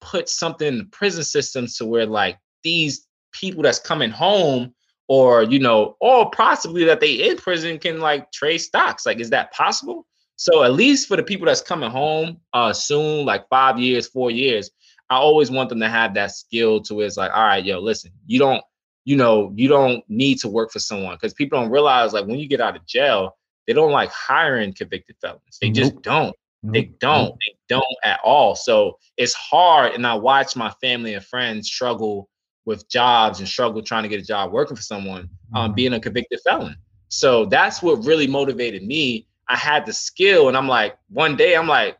put 0.00 0.28
something 0.28 0.68
in 0.68 0.78
the 0.78 0.84
prison 0.84 1.24
systems 1.24 1.76
to 1.78 1.86
where 1.86 2.06
like 2.06 2.38
these 2.62 3.08
people 3.32 3.64
that's 3.64 3.80
coming 3.80 4.10
home 4.10 4.72
or 5.08 5.42
you 5.42 5.58
know, 5.58 5.96
or 6.00 6.30
possibly 6.30 6.84
that 6.84 7.00
they 7.00 7.28
in 7.28 7.36
prison 7.36 7.78
can 7.78 8.00
like 8.00 8.30
trade 8.32 8.58
stocks. 8.58 9.06
Like, 9.06 9.20
is 9.20 9.30
that 9.30 9.52
possible? 9.52 10.06
So 10.36 10.64
at 10.64 10.74
least 10.74 11.08
for 11.08 11.16
the 11.16 11.22
people 11.22 11.46
that's 11.46 11.62
coming 11.62 11.90
home 11.90 12.40
uh 12.52 12.72
soon, 12.72 13.24
like 13.24 13.48
five 13.48 13.78
years, 13.78 14.06
four 14.06 14.30
years, 14.30 14.70
I 15.08 15.16
always 15.16 15.50
want 15.50 15.68
them 15.68 15.80
to 15.80 15.88
have 15.88 16.14
that 16.14 16.32
skill 16.32 16.80
to 16.82 17.00
it's 17.00 17.16
like, 17.16 17.32
all 17.32 17.44
right, 17.44 17.64
yo, 17.64 17.78
listen, 17.78 18.10
you 18.26 18.38
don't, 18.38 18.62
you 19.04 19.16
know, 19.16 19.52
you 19.54 19.68
don't 19.68 20.04
need 20.08 20.40
to 20.40 20.48
work 20.48 20.72
for 20.72 20.80
someone 20.80 21.14
because 21.14 21.34
people 21.34 21.60
don't 21.60 21.70
realize 21.70 22.12
like 22.12 22.26
when 22.26 22.38
you 22.38 22.48
get 22.48 22.60
out 22.60 22.76
of 22.76 22.86
jail, 22.86 23.36
they 23.66 23.72
don't 23.72 23.92
like 23.92 24.10
hiring 24.10 24.72
convicted 24.72 25.16
felons. 25.20 25.58
They 25.60 25.70
just 25.70 26.00
don't. 26.02 26.34
They 26.72 26.82
don't. 26.82 27.34
They 27.46 27.56
don't 27.68 27.84
at 28.02 28.20
all. 28.24 28.56
So 28.56 28.98
it's 29.16 29.34
hard. 29.34 29.92
And 29.92 30.06
I 30.06 30.14
watch 30.14 30.56
my 30.56 30.70
family 30.80 31.14
and 31.14 31.24
friends 31.24 31.68
struggle 31.68 32.28
with 32.66 32.88
jobs 32.90 33.38
and 33.38 33.48
struggle 33.48 33.80
trying 33.80 34.02
to 34.02 34.08
get 34.08 34.20
a 34.20 34.24
job 34.24 34.52
working 34.52 34.76
for 34.76 34.82
someone, 34.82 35.30
um, 35.54 35.68
mm-hmm. 35.68 35.74
being 35.74 35.92
a 35.94 36.00
convicted 36.00 36.40
felon. 36.44 36.76
So 37.08 37.46
that's 37.46 37.82
what 37.82 38.04
really 38.04 38.26
motivated 38.26 38.82
me. 38.82 39.28
I 39.48 39.56
had 39.56 39.86
the 39.86 39.92
skill, 39.92 40.48
and 40.48 40.56
I'm 40.56 40.66
like, 40.66 40.98
one 41.08 41.36
day 41.36 41.54
I'm 41.56 41.68
like, 41.68 41.96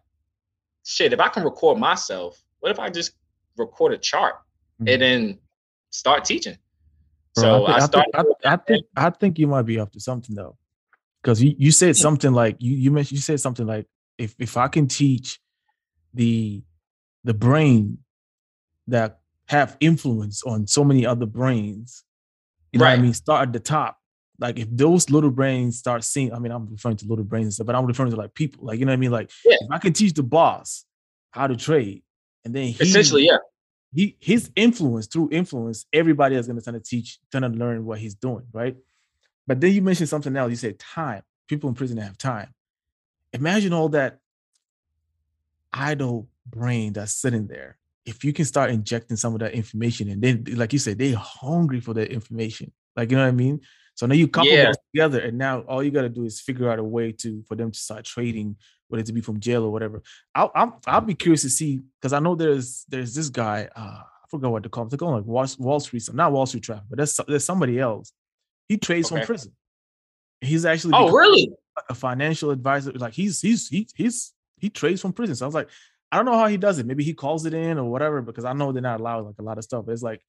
shit, 0.84 1.12
if 1.12 1.20
I 1.20 1.28
can 1.28 1.44
record 1.44 1.78
myself, 1.78 2.42
what 2.58 2.72
if 2.72 2.80
I 2.80 2.90
just 2.90 3.12
record 3.56 3.92
a 3.92 3.98
chart 3.98 4.34
mm-hmm. 4.34 4.88
and 4.88 5.02
then 5.02 5.38
start 5.90 6.24
teaching? 6.24 6.58
Bro, 7.36 7.42
so 7.42 7.66
I, 7.66 7.86
think, 7.86 8.04
I, 8.14 8.18
I, 8.18 8.22
think, 8.22 8.36
I, 8.44 8.56
think 8.56 8.86
I 8.96 9.10
think 9.10 9.38
you 9.38 9.46
might 9.46 9.62
be 9.62 9.78
up 9.78 9.92
to 9.92 10.00
something 10.00 10.34
though, 10.34 10.56
because 11.22 11.40
you, 11.40 11.54
you 11.56 11.70
said 11.70 11.96
something 11.96 12.32
like 12.32 12.56
you 12.58 12.74
you 12.74 12.90
mentioned 12.90 13.18
you 13.18 13.22
said 13.22 13.40
something 13.40 13.66
like 13.66 13.86
if 14.18 14.34
if 14.38 14.56
I 14.56 14.68
can 14.68 14.88
teach 14.88 15.38
the 16.14 16.64
the 17.24 17.34
brain 17.34 17.98
that 18.88 19.20
have 19.48 19.76
influence 19.80 20.42
on 20.42 20.66
so 20.66 20.84
many 20.84 21.06
other 21.06 21.26
brains. 21.26 22.04
You 22.72 22.80
know 22.80 22.84
right. 22.84 22.92
what 22.92 22.98
I 22.98 23.02
mean? 23.02 23.14
Start 23.14 23.48
at 23.48 23.52
the 23.52 23.60
top. 23.60 23.98
Like 24.38 24.58
if 24.58 24.68
those 24.70 25.08
little 25.08 25.30
brains 25.30 25.78
start 25.78 26.04
seeing, 26.04 26.32
I 26.32 26.38
mean, 26.38 26.52
I'm 26.52 26.68
referring 26.70 26.96
to 26.98 27.06
little 27.06 27.24
brains 27.24 27.46
and 27.46 27.54
stuff, 27.54 27.66
but 27.66 27.74
I'm 27.74 27.86
referring 27.86 28.10
to 28.10 28.16
like 28.16 28.34
people. 28.34 28.66
Like, 28.66 28.78
you 28.78 28.84
know 28.84 28.92
what 28.92 28.96
I 28.96 29.00
mean? 29.00 29.10
Like 29.10 29.30
yeah. 29.44 29.56
if 29.60 29.70
I 29.70 29.78
can 29.78 29.92
teach 29.92 30.12
the 30.12 30.22
boss 30.22 30.84
how 31.30 31.46
to 31.46 31.56
trade, 31.56 32.02
and 32.44 32.54
then 32.54 32.64
he, 32.64 32.82
essentially, 32.82 33.26
yeah. 33.26 33.38
He 33.94 34.16
his 34.20 34.50
influence 34.56 35.06
through 35.06 35.30
influence, 35.32 35.86
everybody 35.92 36.36
is 36.36 36.46
gonna 36.46 36.60
try 36.60 36.72
to 36.74 36.80
teach, 36.80 37.18
trying 37.30 37.42
to 37.42 37.48
learn 37.48 37.84
what 37.86 37.98
he's 37.98 38.14
doing, 38.14 38.44
right? 38.52 38.76
But 39.46 39.60
then 39.60 39.72
you 39.72 39.80
mentioned 39.80 40.08
something 40.08 40.36
else. 40.36 40.50
You 40.50 40.56
said 40.56 40.78
time. 40.78 41.22
People 41.48 41.68
in 41.68 41.74
prison 41.74 41.96
have 41.98 42.18
time. 42.18 42.52
Imagine 43.32 43.72
all 43.72 43.88
that 43.90 44.18
idle 45.72 46.28
brain 46.46 46.92
that's 46.92 47.14
sitting 47.14 47.46
there 47.46 47.78
if 48.06 48.24
you 48.24 48.32
can 48.32 48.44
start 48.44 48.70
injecting 48.70 49.16
some 49.16 49.34
of 49.34 49.40
that 49.40 49.52
information 49.52 50.08
and 50.08 50.22
then 50.22 50.44
like 50.54 50.72
you 50.72 50.78
said 50.78 50.98
they're 50.98 51.16
hungry 51.16 51.80
for 51.80 51.92
that 51.92 52.10
information 52.10 52.72
like 52.96 53.10
you 53.10 53.16
know 53.16 53.24
what 53.24 53.28
i 53.28 53.32
mean 53.32 53.60
So 53.96 54.06
now 54.06 54.14
you 54.14 54.28
couple 54.28 54.50
yeah. 54.50 54.66
those 54.66 54.76
together, 54.94 55.20
and 55.20 55.38
now 55.38 55.60
all 55.60 55.82
you 55.82 55.90
got 55.90 56.02
to 56.02 56.10
do 56.10 56.24
is 56.24 56.38
figure 56.38 56.70
out 56.70 56.78
a 56.78 56.84
way 56.84 57.12
to 57.12 57.42
for 57.48 57.56
them 57.56 57.70
to 57.70 57.78
start 57.78 58.04
trading, 58.04 58.56
whether 58.88 59.00
it 59.00 59.06
to 59.06 59.14
be 59.14 59.22
from 59.22 59.40
jail 59.40 59.64
or 59.64 59.72
whatever. 59.72 60.02
I'll 60.34 60.52
I'll, 60.54 60.80
I'll 60.86 61.00
be 61.00 61.14
curious 61.14 61.42
to 61.42 61.50
see 61.50 61.80
because 61.98 62.12
I 62.12 62.18
know 62.18 62.34
there's 62.34 62.84
there's 62.88 63.14
this 63.14 63.30
guy. 63.30 63.70
Uh, 63.74 64.02
I 64.04 64.28
forgot 64.30 64.52
what 64.52 64.62
to 64.64 64.68
call 64.68 64.82
him. 64.82 64.90
They're 64.90 64.98
calling 64.98 65.16
like 65.16 65.24
Wall, 65.24 65.46
Wall 65.58 65.80
Street, 65.80 66.06
not 66.12 66.30
Wall 66.30 66.44
Street 66.44 66.64
Trapper, 66.64 66.84
but 66.90 66.98
there's 66.98 67.18
there's 67.26 67.46
somebody 67.46 67.80
else. 67.80 68.12
He 68.68 68.76
trades 68.76 69.10
okay. 69.10 69.20
from 69.20 69.26
prison. 69.26 69.52
He's 70.42 70.66
actually 70.66 70.92
oh 70.94 71.10
really 71.10 71.52
a 71.88 71.94
financial 71.94 72.50
advisor. 72.50 72.92
Like 72.92 73.14
he's 73.14 73.40
he's 73.40 73.66
he, 73.68 73.88
he's 73.94 74.34
he 74.58 74.68
trades 74.68 75.00
from 75.00 75.14
prison. 75.14 75.36
So 75.36 75.46
I 75.46 75.48
was 75.48 75.54
like, 75.54 75.70
I 76.10 76.16
don't 76.16 76.26
know 76.26 76.38
how 76.38 76.46
he 76.46 76.56
does 76.56 76.78
it. 76.78 76.86
Maybe 76.86 77.04
he 77.04 77.14
calls 77.14 77.46
it 77.46 77.54
in 77.54 77.78
or 77.78 77.90
whatever, 77.90 78.22
because 78.22 78.44
I 78.44 78.52
know 78.52 78.72
they're 78.72 78.82
not 78.82 79.00
allowed 79.00 79.26
like 79.26 79.34
a 79.38 79.42
lot 79.42 79.58
of 79.58 79.64
stuff. 79.64 79.88
It's 79.88 80.02
like 80.02 80.22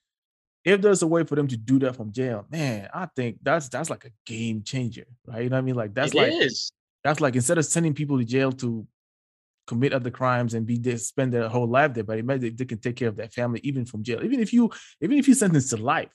if 0.66 0.82
there's 0.82 1.02
a 1.02 1.08
way 1.08 1.24
for 1.24 1.36
them 1.36 1.48
to 1.48 1.58
do 1.58 1.80
that 1.80 1.96
from 1.96 2.12
jail, 2.12 2.46
man, 2.50 2.90
I 2.94 3.08
think 3.16 3.38
that's 3.42 3.70
that's 3.70 3.90
like 3.90 4.06
a 4.06 4.12
game 4.26 4.64
changer, 4.64 5.06
right? 5.26 5.44
You 5.44 5.50
know 5.50 5.56
what 5.56 5.60
I 5.60 5.64
mean? 5.64 5.76
Like 5.76 5.94
that's 5.94 6.14
it 6.14 6.18
like 6.18 6.34
is. 6.34 6.72
that's 7.04 7.22
like 7.22 7.36
instead 7.36 7.58
of 7.58 7.66
sending 7.66 7.94
people 7.94 8.18
to 8.18 8.26
jail 8.26 8.52
to 8.54 8.86
commit 9.68 9.94
other 9.94 10.10
crimes 10.10 10.54
and 10.54 10.66
be 10.66 10.78
there, 10.78 10.98
spend 10.98 11.34
their 11.34 11.48
whole 11.48 11.68
life 11.68 11.94
there, 11.94 12.04
but 12.04 12.18
imagine 12.20 12.56
they 12.56 12.66
can 12.66 12.80
take 12.80 12.96
care 12.96 13.10
of 13.10 13.16
their 13.16 13.30
family 13.30 13.60
even 13.64 13.86
from 13.86 14.04
jail. 14.04 14.24
Even 14.24 14.40
if 14.40 14.52
you 14.52 14.70
even 15.02 15.18
if 15.18 15.28
you 15.28 15.36
sentence 15.36 15.70
to 15.70 15.78
life, 15.78 16.10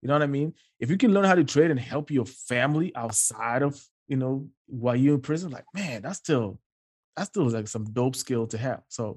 you 0.00 0.08
know 0.08 0.14
what 0.14 0.22
I 0.22 0.26
mean? 0.26 0.54
If 0.80 0.90
you 0.90 0.96
can 0.96 1.12
learn 1.12 1.24
how 1.24 1.34
to 1.34 1.44
trade 1.44 1.70
and 1.70 1.78
help 1.78 2.10
your 2.10 2.26
family 2.26 2.94
outside 2.96 3.62
of 3.62 3.80
you 4.08 4.16
know 4.16 4.48
while 4.66 4.96
you're 4.96 5.14
in 5.14 5.20
prison, 5.20 5.50
like 5.50 5.66
man, 5.74 6.02
that's 6.02 6.18
still 6.18 6.58
that 7.16 7.24
still 7.24 7.46
is 7.46 7.54
like 7.54 7.68
some 7.68 7.84
dope 7.92 8.16
skill 8.16 8.46
to 8.48 8.58
have. 8.58 8.82
So, 8.88 9.16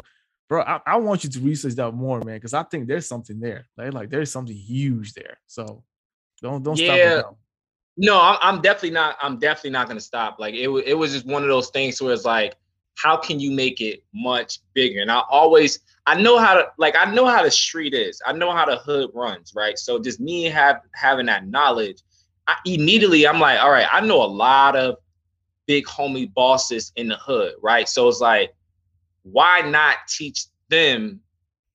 bro, 0.49 0.61
I, 0.61 0.79
I 0.85 0.97
want 0.97 1.23
you 1.23 1.29
to 1.31 1.39
research 1.39 1.75
that 1.75 1.91
more, 1.91 2.21
man, 2.21 2.37
because 2.37 2.53
I 2.53 2.63
think 2.63 2.87
there's 2.87 3.07
something 3.07 3.39
there. 3.39 3.67
Like, 3.77 3.93
like 3.93 4.09
there's 4.09 4.31
something 4.31 4.55
huge 4.55 5.13
there. 5.13 5.37
So 5.47 5.83
don't 6.41 6.63
don't 6.63 6.77
yeah. 6.77 7.19
stop. 7.19 7.37
No, 7.97 8.21
I'm, 8.21 8.37
I'm 8.41 8.61
definitely 8.61 8.91
not. 8.91 9.17
I'm 9.21 9.39
definitely 9.39 9.71
not 9.71 9.87
gonna 9.87 10.01
stop. 10.01 10.37
Like 10.39 10.53
it, 10.53 10.67
it 10.67 10.93
was 10.93 11.13
just 11.13 11.25
one 11.25 11.43
of 11.43 11.49
those 11.49 11.69
things 11.69 12.01
where 12.01 12.13
it's 12.13 12.25
like, 12.25 12.55
how 12.95 13.17
can 13.17 13.39
you 13.39 13.51
make 13.51 13.81
it 13.81 14.03
much 14.13 14.59
bigger? 14.73 15.01
And 15.01 15.11
I 15.11 15.21
always, 15.29 15.79
I 16.05 16.19
know 16.19 16.37
how 16.37 16.53
to, 16.55 16.67
like, 16.77 16.95
I 16.95 17.11
know 17.13 17.25
how 17.25 17.43
the 17.43 17.51
street 17.51 17.93
is. 17.93 18.21
I 18.25 18.31
know 18.31 18.51
how 18.51 18.65
the 18.65 18.77
hood 18.77 19.11
runs, 19.13 19.53
right? 19.55 19.77
So 19.77 19.99
just 19.99 20.19
me 20.19 20.43
have 20.43 20.81
having 20.93 21.25
that 21.25 21.47
knowledge, 21.47 22.01
I 22.47 22.55
immediately 22.65 23.27
I'm 23.27 23.39
like, 23.39 23.59
all 23.59 23.71
right, 23.71 23.87
I 23.91 24.01
know 24.01 24.23
a 24.23 24.25
lot 24.25 24.75
of 24.75 24.97
big 25.65 25.85
homie 25.85 26.31
bosses 26.33 26.91
in 26.95 27.07
the 27.07 27.17
hood, 27.17 27.53
right? 27.61 27.87
So 27.87 28.07
it's 28.07 28.21
like, 28.21 28.53
why 29.23 29.61
not 29.61 29.97
teach 30.07 30.45
them? 30.69 31.19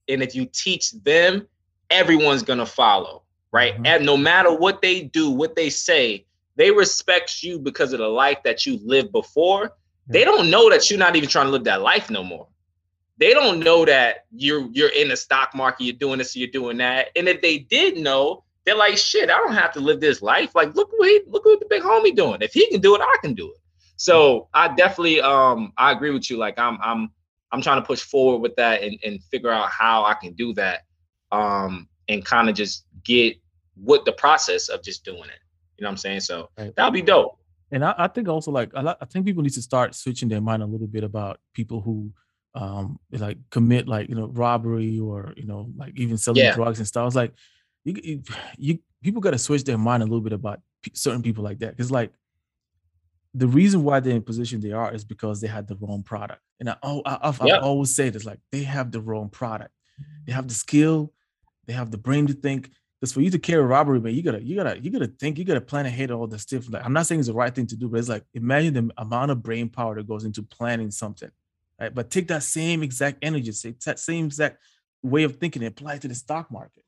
And 0.08 0.22
if 0.22 0.34
you 0.34 0.46
teach 0.52 0.92
them, 0.92 1.46
everyone's 1.90 2.42
gonna 2.42 2.66
follow, 2.66 3.22
right? 3.52 3.74
Mm-hmm. 3.74 3.86
And 3.86 4.06
no 4.06 4.16
matter 4.16 4.54
what 4.54 4.82
they 4.82 5.02
do, 5.02 5.30
what 5.30 5.56
they 5.56 5.70
say, 5.70 6.26
they 6.56 6.70
respect 6.70 7.42
you 7.42 7.58
because 7.58 7.92
of 7.92 7.98
the 8.00 8.08
life 8.08 8.38
that 8.44 8.66
you 8.66 8.78
lived 8.84 9.12
before. 9.12 9.64
Mm-hmm. 9.64 10.12
They 10.12 10.24
don't 10.24 10.50
know 10.50 10.70
that 10.70 10.90
you're 10.90 10.98
not 10.98 11.16
even 11.16 11.28
trying 11.28 11.46
to 11.46 11.52
live 11.52 11.64
that 11.64 11.82
life 11.82 12.10
no 12.10 12.22
more. 12.22 12.46
They 13.18 13.34
don't 13.34 13.60
know 13.60 13.84
that 13.84 14.24
you're 14.32 14.66
you're 14.72 14.88
in 14.88 15.08
the 15.08 15.16
stock 15.16 15.54
market, 15.54 15.84
you're 15.84 15.92
doing 15.92 16.18
this, 16.18 16.34
you're 16.34 16.48
doing 16.48 16.78
that. 16.78 17.08
And 17.14 17.28
if 17.28 17.42
they 17.42 17.58
did 17.58 17.98
know, 17.98 18.44
they're 18.64 18.76
like, 18.76 18.96
shit, 18.96 19.30
I 19.30 19.36
don't 19.36 19.54
have 19.54 19.72
to 19.72 19.80
live 19.80 20.00
this 20.00 20.22
life. 20.22 20.54
Like, 20.54 20.74
look 20.74 20.90
what 20.96 21.08
he, 21.08 21.20
look 21.26 21.44
what 21.44 21.60
the 21.60 21.66
big 21.68 21.82
homie 21.82 22.16
doing. 22.16 22.40
If 22.40 22.52
he 22.52 22.68
can 22.70 22.80
do 22.80 22.94
it, 22.94 23.00
I 23.02 23.16
can 23.20 23.34
do 23.34 23.50
it. 23.50 23.59
So 24.00 24.48
I 24.54 24.68
definitely 24.68 25.20
um 25.20 25.74
I 25.76 25.92
agree 25.92 26.10
with 26.10 26.30
you. 26.30 26.38
Like 26.38 26.58
I'm 26.58 26.78
I'm 26.82 27.10
I'm 27.52 27.60
trying 27.60 27.82
to 27.82 27.86
push 27.86 28.00
forward 28.00 28.38
with 28.38 28.56
that 28.56 28.82
and, 28.82 28.98
and 29.04 29.22
figure 29.24 29.50
out 29.50 29.68
how 29.68 30.04
I 30.04 30.14
can 30.14 30.32
do 30.32 30.54
that. 30.54 30.84
Um 31.30 31.86
and 32.08 32.24
kind 32.24 32.48
of 32.48 32.54
just 32.54 32.86
get 33.04 33.36
what 33.74 34.06
the 34.06 34.12
process 34.12 34.70
of 34.70 34.82
just 34.82 35.04
doing 35.04 35.24
it. 35.24 35.38
You 35.76 35.82
know 35.82 35.88
what 35.88 35.90
I'm 35.90 35.96
saying? 35.98 36.20
So 36.20 36.48
right. 36.56 36.74
that'll 36.76 36.92
be 36.92 37.02
dope. 37.02 37.38
And 37.72 37.84
I, 37.84 37.94
I 37.98 38.08
think 38.08 38.26
also 38.26 38.50
like 38.50 38.70
I, 38.74 38.96
I 38.98 39.04
think 39.04 39.26
people 39.26 39.42
need 39.42 39.52
to 39.52 39.60
start 39.60 39.94
switching 39.94 40.30
their 40.30 40.40
mind 40.40 40.62
a 40.62 40.66
little 40.66 40.86
bit 40.86 41.04
about 41.04 41.38
people 41.52 41.82
who 41.82 42.10
um 42.54 42.98
like 43.12 43.36
commit 43.50 43.86
like 43.86 44.08
you 44.08 44.14
know 44.14 44.28
robbery 44.28 44.98
or 44.98 45.34
you 45.36 45.46
know 45.46 45.70
like 45.76 45.92
even 46.00 46.16
selling 46.16 46.42
yeah. 46.42 46.54
drugs 46.54 46.78
and 46.78 46.88
stuff. 46.88 47.06
It's 47.06 47.16
like 47.16 47.34
you, 47.84 48.00
you, 48.02 48.22
you 48.56 48.78
people 49.02 49.20
got 49.20 49.32
to 49.32 49.38
switch 49.38 49.64
their 49.64 49.76
mind 49.76 50.02
a 50.02 50.06
little 50.06 50.22
bit 50.22 50.32
about 50.32 50.62
certain 50.94 51.22
people 51.22 51.44
like 51.44 51.58
that 51.58 51.76
because 51.76 51.90
like 51.90 52.14
the 53.34 53.46
reason 53.46 53.84
why 53.84 54.00
they're 54.00 54.16
in 54.16 54.22
position 54.22 54.60
they 54.60 54.72
are 54.72 54.92
is 54.92 55.04
because 55.04 55.40
they 55.40 55.46
had 55.46 55.68
the 55.68 55.76
wrong 55.76 56.02
product. 56.02 56.42
And 56.58 56.70
I, 56.70 56.76
oh, 56.82 57.02
I, 57.06 57.18
I, 57.22 57.46
yep. 57.46 57.62
I 57.62 57.64
always 57.64 57.94
say 57.94 58.10
this: 58.10 58.24
like 58.24 58.40
they 58.50 58.62
have 58.64 58.90
the 58.90 59.00
wrong 59.00 59.28
product. 59.28 59.72
They 60.26 60.32
have 60.32 60.48
the 60.48 60.54
skill, 60.54 61.12
they 61.66 61.72
have 61.72 61.90
the 61.90 61.98
brain 61.98 62.26
to 62.26 62.32
think. 62.32 62.70
Because 63.00 63.12
for 63.12 63.22
you 63.22 63.30
to 63.30 63.38
carry 63.38 63.62
robbery, 63.62 63.98
man, 63.98 64.14
you 64.14 64.22
gotta, 64.22 64.42
you 64.42 64.56
gotta, 64.56 64.78
you 64.78 64.90
gotta 64.90 65.06
think, 65.06 65.38
you 65.38 65.44
gotta 65.44 65.60
plan 65.60 65.86
ahead 65.86 66.10
all 66.10 66.26
the 66.26 66.38
stuff. 66.38 66.70
Like 66.70 66.84
I'm 66.84 66.92
not 66.92 67.06
saying 67.06 67.20
it's 67.20 67.28
the 67.28 67.34
right 67.34 67.54
thing 67.54 67.66
to 67.68 67.76
do, 67.76 67.88
but 67.88 67.98
it's 67.98 68.10
like 68.10 68.24
imagine 68.34 68.74
the 68.74 68.90
amount 68.98 69.30
of 69.30 69.42
brain 69.42 69.70
power 69.70 69.94
that 69.94 70.06
goes 70.06 70.24
into 70.24 70.42
planning 70.42 70.90
something, 70.90 71.30
right? 71.80 71.94
But 71.94 72.10
take 72.10 72.28
that 72.28 72.42
same 72.42 72.82
exact 72.82 73.18
energy, 73.22 73.52
say 73.52 73.74
that 73.86 73.98
same 73.98 74.26
exact 74.26 74.58
way 75.02 75.22
of 75.22 75.36
thinking, 75.36 75.62
and 75.62 75.70
apply 75.70 75.94
it 75.94 76.02
to 76.02 76.08
the 76.08 76.14
stock 76.14 76.50
market. 76.50 76.84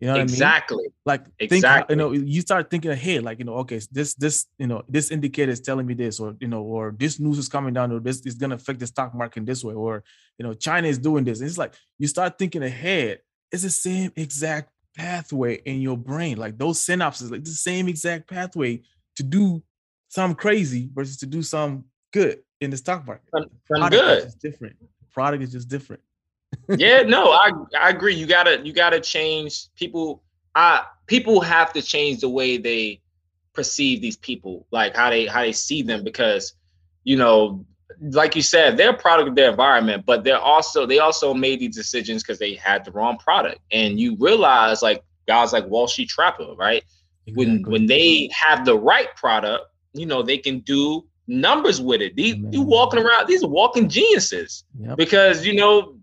You 0.00 0.06
know 0.06 0.14
exactly. 0.14 0.76
I 0.76 0.88
mean? 0.88 0.92
Like 1.04 1.26
exactly. 1.38 1.94
Think, 1.94 2.12
you 2.12 2.18
know, 2.20 2.26
you 2.26 2.40
start 2.40 2.70
thinking 2.70 2.90
ahead, 2.90 3.22
like 3.22 3.38
you 3.38 3.44
know, 3.44 3.56
okay, 3.56 3.80
this 3.92 4.14
this 4.14 4.46
you 4.58 4.66
know 4.66 4.82
this 4.88 5.10
indicator 5.10 5.52
is 5.52 5.60
telling 5.60 5.86
me 5.86 5.92
this, 5.92 6.18
or 6.18 6.34
you 6.40 6.48
know, 6.48 6.62
or 6.62 6.94
this 6.98 7.20
news 7.20 7.36
is 7.36 7.50
coming 7.50 7.74
down, 7.74 7.92
or 7.92 8.00
this 8.00 8.20
is 8.24 8.34
gonna 8.36 8.54
affect 8.54 8.80
the 8.80 8.86
stock 8.86 9.14
market 9.14 9.40
in 9.40 9.44
this 9.44 9.62
way, 9.62 9.74
or 9.74 10.02
you 10.38 10.46
know, 10.46 10.54
China 10.54 10.88
is 10.88 10.98
doing 10.98 11.24
this. 11.24 11.40
And 11.40 11.48
it's 11.48 11.58
like 11.58 11.74
you 11.98 12.08
start 12.08 12.38
thinking 12.38 12.62
ahead. 12.62 13.20
It's 13.52 13.62
the 13.62 13.70
same 13.70 14.10
exact 14.16 14.70
pathway 14.96 15.56
in 15.56 15.82
your 15.82 15.98
brain, 15.98 16.38
like 16.38 16.56
those 16.56 16.80
synapses, 16.80 17.30
like 17.30 17.44
the 17.44 17.50
same 17.50 17.86
exact 17.86 18.30
pathway 18.30 18.80
to 19.16 19.22
do 19.22 19.62
some 20.08 20.34
crazy 20.34 20.88
versus 20.94 21.18
to 21.18 21.26
do 21.26 21.42
some 21.42 21.84
good 22.12 22.38
in 22.62 22.70
the 22.70 22.76
stock 22.78 23.06
market. 23.06 23.28
Some 23.70 23.90
good. 23.90 24.24
Is 24.24 24.34
different. 24.34 24.76
Product 25.12 25.42
is 25.42 25.52
just 25.52 25.68
different 25.68 26.00
yeah, 26.76 27.02
no, 27.02 27.32
I 27.32 27.50
I 27.78 27.90
agree. 27.90 28.14
You 28.14 28.26
gotta 28.26 28.60
you 28.64 28.72
gotta 28.72 29.00
change 29.00 29.68
people. 29.76 30.22
I 30.54 30.84
people 31.06 31.40
have 31.40 31.72
to 31.72 31.82
change 31.82 32.20
the 32.20 32.28
way 32.28 32.56
they 32.56 33.00
perceive 33.52 34.00
these 34.00 34.16
people, 34.16 34.66
like 34.70 34.96
how 34.96 35.10
they 35.10 35.26
how 35.26 35.42
they 35.42 35.52
see 35.52 35.82
them, 35.82 36.04
because 36.04 36.54
you 37.04 37.16
know, 37.16 37.64
like 38.00 38.36
you 38.36 38.42
said, 38.42 38.76
they're 38.76 38.90
a 38.90 38.96
product 38.96 39.28
of 39.28 39.34
their 39.34 39.50
environment, 39.50 40.04
but 40.06 40.24
they're 40.24 40.38
also 40.38 40.86
they 40.86 40.98
also 40.98 41.34
made 41.34 41.60
these 41.60 41.74
decisions 41.74 42.22
because 42.22 42.38
they 42.38 42.54
had 42.54 42.84
the 42.84 42.92
wrong 42.92 43.18
product. 43.18 43.60
And 43.70 43.98
you 43.98 44.16
realize, 44.18 44.82
like 44.82 45.02
guys 45.26 45.52
like 45.52 45.66
Wall 45.66 45.88
Street 45.88 46.08
Trapper, 46.08 46.54
right? 46.56 46.84
Exactly. 47.26 47.46
When 47.46 47.62
when 47.70 47.86
they 47.86 48.30
have 48.32 48.64
the 48.64 48.78
right 48.78 49.14
product, 49.16 49.64
you 49.92 50.06
know, 50.06 50.22
they 50.22 50.38
can 50.38 50.60
do 50.60 51.06
numbers 51.26 51.80
with 51.80 52.00
it. 52.00 52.16
These 52.16 52.36
you 52.50 52.62
walking 52.62 53.00
around, 53.00 53.26
these 53.26 53.42
are 53.42 53.48
walking 53.48 53.88
geniuses. 53.88 54.64
Yep. 54.78 54.96
Because 54.96 55.46
you 55.46 55.54
know, 55.54 55.96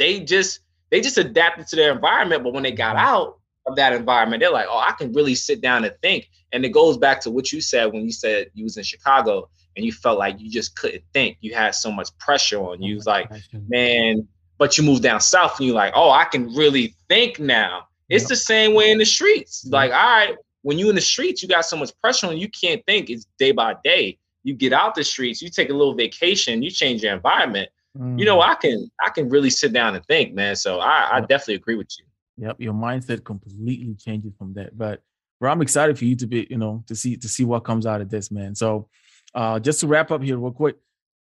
they 0.00 0.18
just 0.18 0.60
they 0.90 1.00
just 1.00 1.18
adapted 1.18 1.68
to 1.68 1.76
their 1.76 1.92
environment. 1.92 2.42
But 2.42 2.52
when 2.52 2.64
they 2.64 2.72
got 2.72 2.96
out 2.96 3.38
of 3.66 3.76
that 3.76 3.92
environment, 3.92 4.40
they're 4.40 4.50
like, 4.50 4.66
oh, 4.68 4.78
I 4.78 4.92
can 4.92 5.12
really 5.12 5.36
sit 5.36 5.60
down 5.60 5.84
and 5.84 5.94
think. 6.02 6.28
And 6.50 6.64
it 6.64 6.70
goes 6.70 6.96
back 6.96 7.20
to 7.20 7.30
what 7.30 7.52
you 7.52 7.60
said 7.60 7.92
when 7.92 8.02
you 8.02 8.10
said 8.10 8.50
you 8.54 8.64
was 8.64 8.76
in 8.76 8.82
Chicago 8.82 9.48
and 9.76 9.86
you 9.86 9.92
felt 9.92 10.18
like 10.18 10.40
you 10.40 10.50
just 10.50 10.74
couldn't 10.74 11.04
think. 11.12 11.36
You 11.40 11.54
had 11.54 11.76
so 11.76 11.92
much 11.92 12.08
pressure 12.18 12.58
on 12.58 12.82
you. 12.82 12.96
was 12.96 13.06
like, 13.06 13.30
man, 13.68 14.26
but 14.58 14.76
you 14.76 14.82
move 14.82 15.00
down 15.00 15.20
south 15.20 15.58
and 15.58 15.66
you're 15.66 15.76
like, 15.76 15.92
oh, 15.94 16.10
I 16.10 16.24
can 16.24 16.52
really 16.54 16.96
think 17.08 17.38
now. 17.38 17.86
It's 18.08 18.24
yep. 18.24 18.30
the 18.30 18.36
same 18.36 18.74
way 18.74 18.90
in 18.90 18.98
the 18.98 19.06
streets. 19.06 19.64
Like, 19.68 19.92
all 19.92 19.96
right, 19.96 20.36
when 20.62 20.78
you 20.78 20.88
in 20.88 20.96
the 20.96 21.00
streets, 21.00 21.42
you 21.42 21.48
got 21.48 21.64
so 21.66 21.76
much 21.76 21.92
pressure 22.00 22.26
on 22.26 22.32
you, 22.32 22.40
you 22.40 22.48
can't 22.48 22.84
think. 22.84 23.10
It's 23.10 23.26
day 23.38 23.52
by 23.52 23.76
day. 23.84 24.18
You 24.42 24.54
get 24.54 24.72
out 24.72 24.94
the 24.94 25.04
streets, 25.04 25.40
you 25.40 25.50
take 25.50 25.68
a 25.68 25.74
little 25.74 25.94
vacation, 25.94 26.62
you 26.62 26.70
change 26.70 27.02
your 27.02 27.14
environment. 27.14 27.68
Mm. 27.98 28.18
You 28.18 28.24
know, 28.24 28.38
mm. 28.38 28.48
I 28.48 28.54
can 28.54 28.90
I 29.04 29.10
can 29.10 29.28
really 29.28 29.50
sit 29.50 29.72
down 29.72 29.94
and 29.94 30.04
think, 30.06 30.34
man. 30.34 30.56
So 30.56 30.80
I, 30.80 31.16
I 31.16 31.20
definitely 31.20 31.56
agree 31.56 31.76
with 31.76 31.88
you. 31.98 32.46
Yep, 32.46 32.60
your 32.60 32.74
mindset 32.74 33.24
completely 33.24 33.94
changes 33.94 34.32
from 34.38 34.54
that. 34.54 34.76
But 34.76 35.02
bro, 35.40 35.50
I'm 35.50 35.62
excited 35.62 35.98
for 35.98 36.04
you 36.04 36.16
to 36.16 36.26
be, 36.26 36.46
you 36.48 36.58
know, 36.58 36.84
to 36.86 36.94
see 36.94 37.16
to 37.16 37.28
see 37.28 37.44
what 37.44 37.64
comes 37.64 37.86
out 37.86 38.00
of 38.00 38.10
this, 38.10 38.30
man. 38.30 38.54
So 38.54 38.88
uh 39.34 39.58
just 39.58 39.80
to 39.80 39.86
wrap 39.86 40.10
up 40.10 40.22
here 40.22 40.38
real 40.38 40.52
quick, 40.52 40.76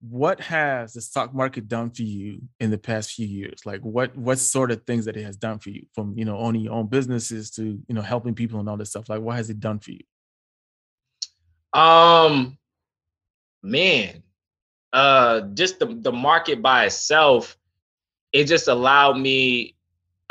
what 0.00 0.40
has 0.40 0.92
the 0.92 1.00
stock 1.00 1.34
market 1.34 1.68
done 1.68 1.90
for 1.90 2.02
you 2.02 2.42
in 2.60 2.70
the 2.70 2.78
past 2.78 3.12
few 3.12 3.26
years? 3.26 3.60
Like 3.64 3.82
what 3.82 4.16
what 4.16 4.38
sort 4.38 4.70
of 4.70 4.82
things 4.84 5.04
that 5.04 5.16
it 5.16 5.24
has 5.24 5.36
done 5.36 5.58
for 5.58 5.70
you 5.70 5.86
from 5.94 6.16
you 6.16 6.24
know 6.24 6.38
owning 6.38 6.62
your 6.62 6.74
own 6.74 6.86
businesses 6.86 7.50
to 7.52 7.64
you 7.64 7.94
know 7.94 8.02
helping 8.02 8.34
people 8.34 8.60
and 8.60 8.68
all 8.68 8.76
this 8.76 8.90
stuff? 8.90 9.08
Like 9.08 9.20
what 9.20 9.36
has 9.36 9.50
it 9.50 9.60
done 9.60 9.78
for 9.78 9.92
you? 9.92 10.00
Um 11.72 12.58
man, 13.62 14.22
uh 14.96 15.42
just 15.52 15.78
the, 15.78 15.86
the 16.00 16.10
market 16.10 16.62
by 16.62 16.86
itself 16.86 17.58
it 18.32 18.44
just 18.44 18.66
allowed 18.66 19.18
me 19.18 19.76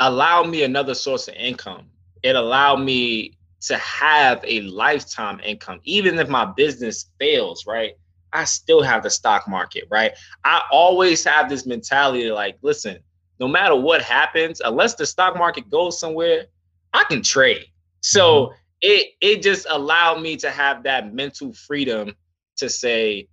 allowed 0.00 0.48
me 0.48 0.64
another 0.64 0.94
source 0.94 1.28
of 1.28 1.34
income. 1.34 1.86
It 2.22 2.36
allowed 2.36 2.80
me 2.80 3.38
to 3.62 3.76
have 3.78 4.44
a 4.46 4.60
lifetime 4.62 5.40
income. 5.40 5.80
Even 5.84 6.18
if 6.18 6.28
my 6.28 6.44
business 6.44 7.06
fails 7.18 7.64
right 7.66 7.92
i 8.32 8.44
still 8.44 8.82
have 8.82 9.04
the 9.04 9.10
stock 9.10 9.48
market 9.48 9.84
right? 9.88 10.12
I 10.44 10.62
always 10.72 11.22
have 11.24 11.48
this 11.48 11.64
mentality 11.64 12.28
like 12.30 12.58
listen 12.60 12.98
no 13.38 13.46
matter 13.46 13.76
what 13.76 14.02
happens 14.02 14.60
unless 14.60 14.96
the 14.96 15.06
stock 15.06 15.36
market 15.36 15.70
goes 15.70 16.00
somewhere 16.00 16.46
i 16.92 17.04
can 17.04 17.22
trade. 17.22 17.66
So 18.00 18.24
mm-hmm. 18.24 18.54
it 18.80 19.06
it 19.20 19.42
just 19.42 19.66
allowed 19.70 20.20
me 20.20 20.36
to 20.38 20.50
have 20.50 20.82
that 20.82 21.14
mental 21.14 21.52
freedom 21.52 22.14
to 22.56 22.68
say, 22.68 23.28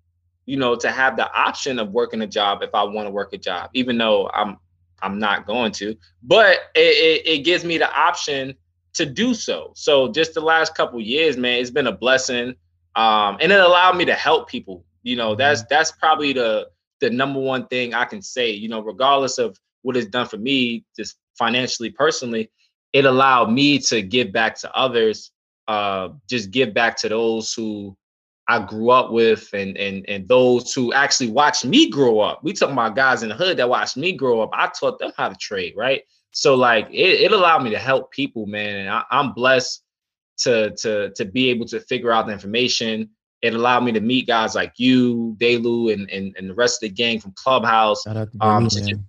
you 0.46 0.58
know, 0.58 0.76
to 0.76 0.92
have 0.92 1.16
the 1.16 1.32
option 1.34 1.80
of 1.80 1.92
working 1.92 2.22
a 2.22 2.28
job 2.28 2.62
if 2.62 2.74
I 2.74 2.84
want 2.84 3.08
to 3.08 3.12
work 3.12 3.34
a 3.34 3.38
job, 3.38 3.70
even 3.74 3.98
though 3.98 4.30
I'm 4.34 4.58
I'm 5.02 5.20
not 5.20 5.46
going 5.46 5.72
to. 5.74 5.96
But 6.22 6.58
it, 6.76 6.80
it, 7.26 7.28
it 7.28 7.38
gives 7.40 7.66
me 7.66 7.78
the 7.78 7.92
option 7.94 8.56
to 8.94 9.06
do 9.06 9.34
so. 9.34 9.74
So 9.76 10.12
just 10.12 10.34
the 10.34 10.42
last 10.42 10.76
couple 10.76 11.00
years, 11.02 11.36
man, 11.36 11.60
it's 11.60 11.72
been 11.72 11.88
a 11.88 11.92
blessing. 11.92 12.56
Um, 12.96 13.38
and 13.42 13.52
it 13.52 13.60
allowed 13.60 13.98
me 13.98 14.06
to 14.06 14.14
help 14.14 14.48
people. 14.48 14.86
You 15.02 15.16
know, 15.16 15.36
that's 15.36 15.62
mm-hmm. 15.62 15.68
that's 15.70 15.92
probably 15.92 16.34
the 16.34 16.70
the 17.00 17.10
number 17.10 17.40
one 17.40 17.68
thing 17.68 17.94
I 17.94 18.06
can 18.06 18.22
say. 18.22 18.52
You 18.52 18.70
know, 18.70 18.82
regardless 18.82 19.38
of 19.38 19.58
what 19.82 19.98
it's 19.98 20.08
done 20.08 20.28
for 20.28 20.38
me, 20.38 20.86
just 20.96 21.18
financially, 21.38 21.90
personally, 21.90 22.52
it 22.94 23.06
allowed 23.06 23.52
me 23.52 23.80
to 23.80 24.02
give 24.02 24.32
back 24.32 24.58
to 24.60 24.74
others. 24.76 25.32
Uh, 25.68 26.10
just 26.30 26.52
give 26.52 26.74
back 26.74 26.98
to 26.98 27.10
those 27.10 27.54
who 27.54 27.98
I 28.48 28.60
grew 28.66 28.90
up 28.90 29.12
with 29.12 29.50
and 29.54 29.78
and 29.78 30.08
and 30.10 30.28
those 30.28 30.74
who 30.74 30.92
actually 30.94 31.30
watched 31.30 31.66
me 31.66 31.90
grow 31.90 32.20
up. 32.20 32.44
We 32.44 32.54
talking 32.54 32.74
about 32.74 32.96
guys 32.96 33.24
in 33.24 33.30
the 33.30 33.36
hood 33.36 33.58
that 33.58 33.70
watched 33.70 33.96
me 33.96 34.14
grow 34.14 34.42
up. 34.42 34.50
I 34.54 34.68
taught 34.68 35.00
them 35.00 35.12
how 35.16 35.30
to 35.30 35.36
trade, 35.36 35.74
right? 35.78 36.04
So 36.32 36.56
like 36.56 36.88
it, 36.92 37.22
it 37.22 37.32
allowed 37.32 37.64
me 37.64 37.70
to 37.70 37.78
help 37.78 38.12
people, 38.12 38.46
man. 38.46 38.76
And 38.82 38.90
I, 38.90 39.04
I'm 39.12 39.34
blessed 39.34 39.84
to 40.40 40.72
to 40.78 41.12
to 41.12 41.26
be 41.26 41.50
able 41.50 41.66
to 41.68 41.80
figure 41.80 42.12
out 42.12 42.28
the 42.28 42.34
information. 42.34 43.10
It 43.42 43.54
allowed 43.54 43.84
me 43.84 43.92
to 43.94 44.00
meet 44.00 44.28
guys 44.28 44.56
like 44.56 44.74
you, 44.78 45.38
Delu, 45.40 45.94
and 45.94 46.10
and, 46.10 46.36
and 46.38 46.50
the 46.50 46.54
rest 46.54 46.84
of 46.84 46.90
the 46.90 46.96
gang 46.96 47.20
from 47.20 47.34
Clubhouse. 47.36 48.04
Um, 48.42 48.68
man. 48.76 49.06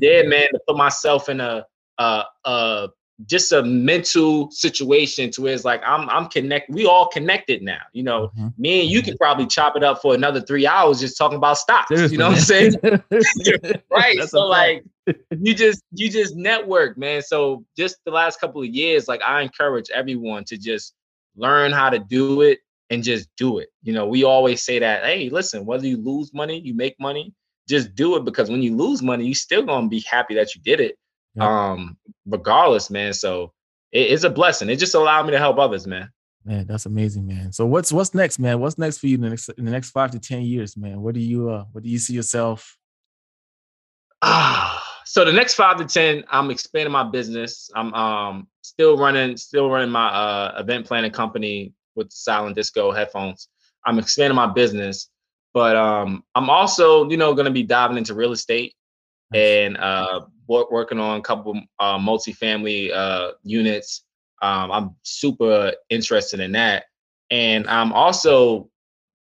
yeah, 0.00 0.22
man, 0.22 0.48
to 0.52 0.60
put 0.66 0.76
myself 0.76 1.28
in 1.28 1.40
a 1.40 1.64
uh 1.98 2.24
uh 2.44 2.88
just 3.24 3.50
a 3.52 3.62
mental 3.62 4.50
situation 4.50 5.30
to 5.30 5.42
where 5.42 5.54
it's 5.54 5.64
like 5.64 5.80
I'm 5.84 6.08
I'm 6.10 6.26
connected. 6.26 6.74
We 6.74 6.84
all 6.84 7.08
connected 7.08 7.62
now. 7.62 7.80
You 7.92 8.02
know, 8.02 8.28
mm-hmm. 8.28 8.48
me 8.58 8.82
and 8.82 8.90
you 8.90 9.00
can 9.00 9.16
probably 9.16 9.46
chop 9.46 9.76
it 9.76 9.82
up 9.82 10.02
for 10.02 10.14
another 10.14 10.40
three 10.40 10.66
hours 10.66 11.00
just 11.00 11.16
talking 11.16 11.38
about 11.38 11.56
stocks. 11.56 11.88
Seriously, 11.88 12.12
you 12.14 12.18
know 12.18 12.28
what 12.28 12.38
I'm 12.38 12.42
saying? 12.42 12.74
right. 13.90 14.16
That's 14.18 14.32
so 14.32 14.46
like 14.46 14.84
you 15.30 15.54
just 15.54 15.82
you 15.92 16.10
just 16.10 16.36
network, 16.36 16.98
man. 16.98 17.22
So 17.22 17.64
just 17.76 17.96
the 18.04 18.10
last 18.10 18.38
couple 18.38 18.60
of 18.60 18.68
years, 18.68 19.08
like 19.08 19.22
I 19.22 19.40
encourage 19.40 19.88
everyone 19.90 20.44
to 20.44 20.58
just 20.58 20.94
learn 21.36 21.72
how 21.72 21.88
to 21.88 21.98
do 21.98 22.42
it 22.42 22.58
and 22.90 23.02
just 23.02 23.28
do 23.36 23.58
it. 23.58 23.70
You 23.82 23.94
know, 23.94 24.06
we 24.06 24.24
always 24.24 24.62
say 24.62 24.78
that, 24.78 25.04
hey, 25.04 25.30
listen, 25.30 25.64
whether 25.64 25.86
you 25.86 25.96
lose 25.96 26.34
money, 26.34 26.60
you 26.60 26.74
make 26.74 27.00
money, 27.00 27.32
just 27.66 27.94
do 27.94 28.16
it 28.16 28.24
because 28.24 28.50
when 28.50 28.62
you 28.62 28.76
lose 28.76 29.02
money, 29.02 29.26
you 29.26 29.34
still 29.34 29.62
gonna 29.62 29.88
be 29.88 30.00
happy 30.00 30.34
that 30.34 30.54
you 30.54 30.60
did 30.60 30.80
it 30.80 30.98
um, 31.40 31.96
regardless, 32.26 32.90
man. 32.90 33.12
So 33.12 33.52
it, 33.92 34.12
it's 34.12 34.24
a 34.24 34.30
blessing. 34.30 34.68
It 34.68 34.76
just 34.76 34.94
allowed 34.94 35.26
me 35.26 35.32
to 35.32 35.38
help 35.38 35.58
others, 35.58 35.86
man. 35.86 36.10
Man, 36.44 36.66
that's 36.66 36.86
amazing, 36.86 37.26
man. 37.26 37.52
So 37.52 37.66
what's 37.66 37.92
what's 37.92 38.14
next, 38.14 38.38
man? 38.38 38.60
What's 38.60 38.78
next 38.78 38.98
for 38.98 39.08
you 39.08 39.16
in 39.16 39.20
the 39.20 39.30
next 39.30 39.48
in 39.50 39.64
the 39.64 39.70
next 39.70 39.90
five 39.90 40.12
to 40.12 40.18
ten 40.18 40.42
years, 40.42 40.76
man? 40.76 41.00
What 41.00 41.14
do 41.14 41.20
you 41.20 41.50
uh 41.50 41.64
what 41.72 41.82
do 41.82 41.90
you 41.90 41.98
see 41.98 42.14
yourself? 42.14 42.76
Ah, 44.22 44.82
so 45.04 45.24
the 45.24 45.32
next 45.32 45.54
five 45.54 45.76
to 45.78 45.84
ten, 45.84 46.24
I'm 46.30 46.50
expanding 46.50 46.92
my 46.92 47.02
business. 47.02 47.68
I'm 47.74 47.92
um 47.94 48.48
still 48.62 48.96
running, 48.96 49.36
still 49.36 49.68
running 49.70 49.90
my 49.90 50.06
uh 50.06 50.54
event 50.60 50.86
planning 50.86 51.10
company 51.10 51.74
with 51.96 52.10
the 52.10 52.16
silent 52.16 52.54
disco 52.54 52.92
headphones. 52.92 53.48
I'm 53.84 53.98
expanding 53.98 54.36
my 54.36 54.46
business, 54.46 55.08
but 55.52 55.74
um 55.74 56.22
I'm 56.36 56.48
also, 56.48 57.10
you 57.10 57.16
know, 57.16 57.34
gonna 57.34 57.50
be 57.50 57.64
diving 57.64 57.98
into 57.98 58.14
real 58.14 58.30
estate 58.30 58.76
and 59.34 59.76
uh, 59.76 60.20
working 60.48 60.98
on 60.98 61.18
a 61.18 61.22
couple 61.22 61.60
uh, 61.78 61.98
multifamily 61.98 62.92
uh, 62.92 63.32
units. 63.42 64.02
Um, 64.42 64.70
I'm 64.70 64.96
super 65.02 65.72
interested 65.88 66.40
in 66.40 66.52
that, 66.52 66.84
and 67.30 67.66
I'm 67.68 67.92
also 67.92 68.70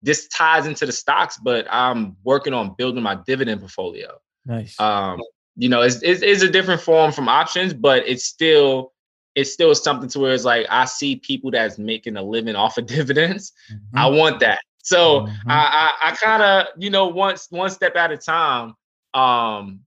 this 0.02 0.28
ties 0.28 0.66
into 0.66 0.86
the 0.86 0.92
stocks, 0.92 1.38
but 1.42 1.66
I'm 1.70 2.16
working 2.24 2.54
on 2.54 2.74
building 2.76 3.02
my 3.02 3.16
dividend 3.26 3.60
portfolio. 3.60 4.18
Nice. 4.46 4.78
Um, 4.80 5.20
you 5.56 5.68
know, 5.68 5.82
it's, 5.82 6.00
it's, 6.02 6.22
it's 6.22 6.42
a 6.42 6.48
different 6.48 6.80
form 6.80 7.12
from 7.12 7.28
options, 7.28 7.74
but 7.74 8.06
it's 8.08 8.24
still 8.24 8.92
it's 9.36 9.52
still 9.52 9.74
something 9.74 10.08
to 10.08 10.18
where 10.18 10.34
it's 10.34 10.44
like 10.44 10.66
I 10.70 10.86
see 10.86 11.16
people 11.16 11.52
that's 11.52 11.78
making 11.78 12.16
a 12.16 12.22
living 12.22 12.56
off 12.56 12.78
of 12.78 12.86
dividends. 12.86 13.52
Mm-hmm. 13.72 13.98
I 13.98 14.06
want 14.08 14.40
that. 14.40 14.60
So 14.78 15.20
mm-hmm. 15.20 15.50
I 15.50 15.92
I, 16.02 16.10
I 16.10 16.16
kind 16.16 16.42
of 16.42 16.66
you 16.78 16.90
know 16.90 17.08
once 17.08 17.46
one 17.50 17.70
step 17.70 17.96
at 17.96 18.12
a 18.12 18.16
time. 18.16 18.74
Um, 19.12 19.80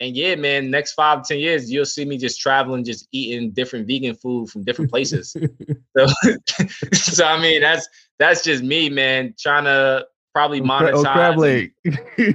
and 0.00 0.16
yeah, 0.16 0.36
man, 0.36 0.70
next 0.70 0.92
five 0.92 1.26
ten 1.26 1.38
years, 1.38 1.70
you'll 1.70 1.84
see 1.84 2.04
me 2.04 2.18
just 2.18 2.40
traveling, 2.40 2.84
just 2.84 3.08
eating 3.12 3.50
different 3.50 3.86
vegan 3.86 4.14
food 4.14 4.48
from 4.48 4.64
different 4.64 4.90
places. 4.90 5.36
so, 5.96 6.06
so 6.92 7.24
I 7.26 7.40
mean, 7.40 7.60
that's 7.60 7.88
that's 8.18 8.44
just 8.44 8.62
me, 8.62 8.88
man, 8.88 9.34
trying 9.38 9.64
to 9.64 10.06
probably 10.32 10.60
monetize. 10.60 10.94
Oh, 10.94 11.02
crab 11.02 11.38
leg. 11.38 11.72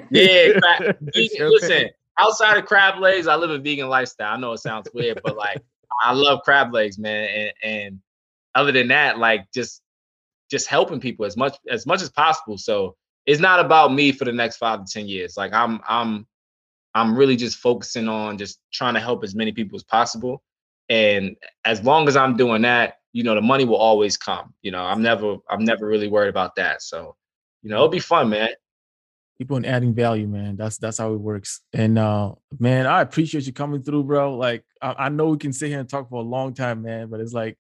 yeah, 0.10 0.60
crab, 0.60 0.98
vegan, 1.14 1.50
listen. 1.50 1.90
Outside 2.20 2.58
of 2.58 2.66
crab 2.66 3.00
legs, 3.00 3.28
I 3.28 3.36
live 3.36 3.50
a 3.50 3.58
vegan 3.58 3.90
lifestyle. 3.90 4.34
I 4.34 4.38
know 4.38 4.52
it 4.52 4.60
sounds 4.60 4.88
weird, 4.94 5.20
but 5.24 5.36
like, 5.36 5.60
I 6.02 6.14
love 6.14 6.42
crab 6.44 6.72
legs, 6.72 7.00
man. 7.00 7.28
And, 7.30 7.54
and 7.64 8.00
other 8.54 8.72
than 8.72 8.90
that, 8.90 9.18
like, 9.20 9.52
just 9.54 9.82
just 10.52 10.68
helping 10.68 11.00
people 11.00 11.26
as 11.26 11.38
much 11.38 11.56
as 11.70 11.86
much 11.86 12.02
as 12.02 12.10
possible. 12.10 12.58
So 12.58 12.96
it's 13.26 13.40
not 13.40 13.62
about 13.62 13.94
me 13.94 14.12
for 14.12 14.26
the 14.26 14.34
next 14.34 14.58
five 14.58 14.86
to 14.86 14.92
ten 14.92 15.08
years. 15.08 15.38
Like, 15.38 15.54
I'm 15.54 15.80
I'm 15.88 16.28
I'm 16.96 17.16
really 17.16 17.36
just 17.36 17.58
focusing 17.58 18.08
on 18.08 18.38
just 18.38 18.60
trying 18.72 18.94
to 18.94 19.00
help 19.00 19.24
as 19.24 19.36
many 19.36 19.52
people 19.52 19.76
as 19.76 19.84
possible. 19.84 20.44
And 20.90 21.36
as 21.66 21.84
long 21.84 22.08
as 22.08 22.16
I'm 22.16 22.38
doing 22.38 22.62
that, 22.64 22.96
you 23.14 23.24
know, 23.24 23.36
the 23.36 23.42
money 23.42 23.66
will 23.66 23.78
always 23.78 24.18
come. 24.18 24.54
You 24.62 24.72
know, 24.72 24.84
I'm 24.84 25.02
never 25.02 25.38
I'm 25.50 25.64
never 25.64 25.88
really 25.88 26.08
worried 26.08 26.30
about 26.30 26.56
that. 26.56 26.82
So, 26.82 27.16
you 27.62 27.70
know, 27.70 27.78
it'll 27.78 27.90
be 27.90 28.00
fun, 28.00 28.30
man. 28.30 28.50
Keep 29.38 29.52
on 29.52 29.66
adding 29.66 29.94
value, 29.94 30.28
man. 30.28 30.56
That's 30.56 30.78
that's 30.78 30.98
how 30.98 31.14
it 31.14 31.20
works. 31.20 31.62
And 31.74 31.98
uh 31.98 32.34
man, 32.60 32.86
I 32.86 33.02
appreciate 33.02 33.46
you 33.46 33.54
coming 33.54 33.82
through, 33.82 34.04
bro. 34.04 34.36
Like 34.36 34.64
I, 34.82 34.96
I 35.06 35.10
know 35.10 35.28
we 35.28 35.38
can 35.38 35.54
sit 35.54 35.70
here 35.70 35.80
and 35.80 35.90
talk 35.90 36.10
for 36.10 36.22
a 36.22 36.26
long 36.26 36.54
time, 36.54 36.82
man, 36.82 37.08
but 37.10 37.20
it's 37.20 37.34
like 37.34 37.58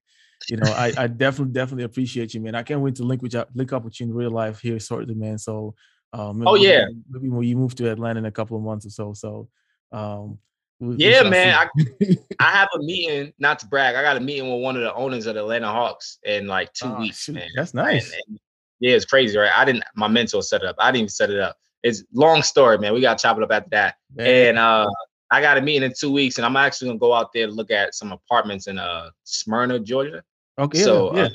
you 0.49 0.57
know, 0.57 0.71
I, 0.71 0.93
I 0.97 1.07
definitely, 1.07 1.53
definitely 1.53 1.85
appreciate 1.85 2.33
you, 2.33 2.41
man. 2.41 2.53
I 2.53 2.63
can't 2.63 2.81
wait 2.81 2.95
to 2.95 3.03
link 3.03 3.21
with 3.21 3.33
you, 3.33 3.45
link 3.55 3.71
up 3.71 3.85
with 3.85 3.99
you 3.99 4.07
in 4.07 4.13
real 4.13 4.31
life 4.31 4.59
here 4.59 4.79
shortly, 4.79 5.15
man. 5.15 5.37
So 5.37 5.73
um, 6.13 6.47
oh 6.47 6.55
yeah, 6.55 6.85
maybe 7.09 7.29
when 7.29 7.47
you 7.47 7.57
move 7.57 7.75
to 7.75 7.89
Atlanta 7.89 8.19
in 8.19 8.25
a 8.25 8.31
couple 8.31 8.55
of 8.55 8.63
months 8.63 8.85
or 8.85 8.91
so. 8.91 9.13
So, 9.13 9.49
um, 9.91 10.37
we, 10.79 10.95
yeah, 10.97 11.23
we 11.23 11.31
man, 11.31 11.55
I, 11.55 12.17
I 12.39 12.51
have 12.51 12.69
a 12.75 12.79
meeting. 12.79 13.33
Not 13.39 13.59
to 13.59 13.67
brag, 13.67 13.95
I 13.95 14.03
got 14.03 14.17
a 14.17 14.19
meeting 14.19 14.51
with 14.51 14.61
one 14.61 14.75
of 14.75 14.83
the 14.83 14.93
owners 14.93 15.25
of 15.25 15.35
the 15.35 15.41
Atlanta 15.41 15.67
Hawks 15.67 16.19
in 16.23 16.47
like 16.47 16.71
two 16.73 16.85
oh, 16.85 16.99
weeks, 16.99 17.17
shoot, 17.17 17.35
man. 17.35 17.49
That's 17.55 17.73
nice. 17.73 18.05
And, 18.05 18.21
and, 18.27 18.39
yeah, 18.79 18.95
it's 18.95 19.05
crazy, 19.05 19.37
right? 19.37 19.51
I 19.55 19.65
didn't. 19.65 19.83
My 19.95 20.07
mentor 20.07 20.43
set 20.43 20.61
it 20.61 20.67
up. 20.67 20.75
I 20.77 20.91
didn't 20.91 20.97
even 20.97 21.09
set 21.09 21.29
it 21.29 21.39
up. 21.39 21.57
It's 21.81 22.03
long 22.13 22.43
story, 22.43 22.77
man. 22.77 22.93
We 22.93 23.01
got 23.01 23.17
to 23.17 23.21
chop 23.21 23.37
it 23.37 23.43
up 23.43 23.51
after 23.51 23.69
that. 23.71 23.95
Man. 24.15 24.49
And 24.49 24.59
uh, 24.59 24.89
I 25.31 25.41
got 25.41 25.57
a 25.57 25.61
meeting 25.61 25.83
in 25.83 25.93
two 25.97 26.11
weeks, 26.11 26.37
and 26.37 26.45
I'm 26.45 26.55
actually 26.55 26.89
gonna 26.89 26.99
go 26.99 27.13
out 27.13 27.33
there 27.33 27.47
to 27.47 27.51
look 27.51 27.71
at 27.71 27.95
some 27.95 28.11
apartments 28.11 28.67
in 28.67 28.77
uh 28.77 29.09
Smyrna, 29.23 29.79
Georgia. 29.79 30.21
Okay. 30.59 30.79
So 30.79 31.15
yeah, 31.15 31.23
uh, 31.23 31.29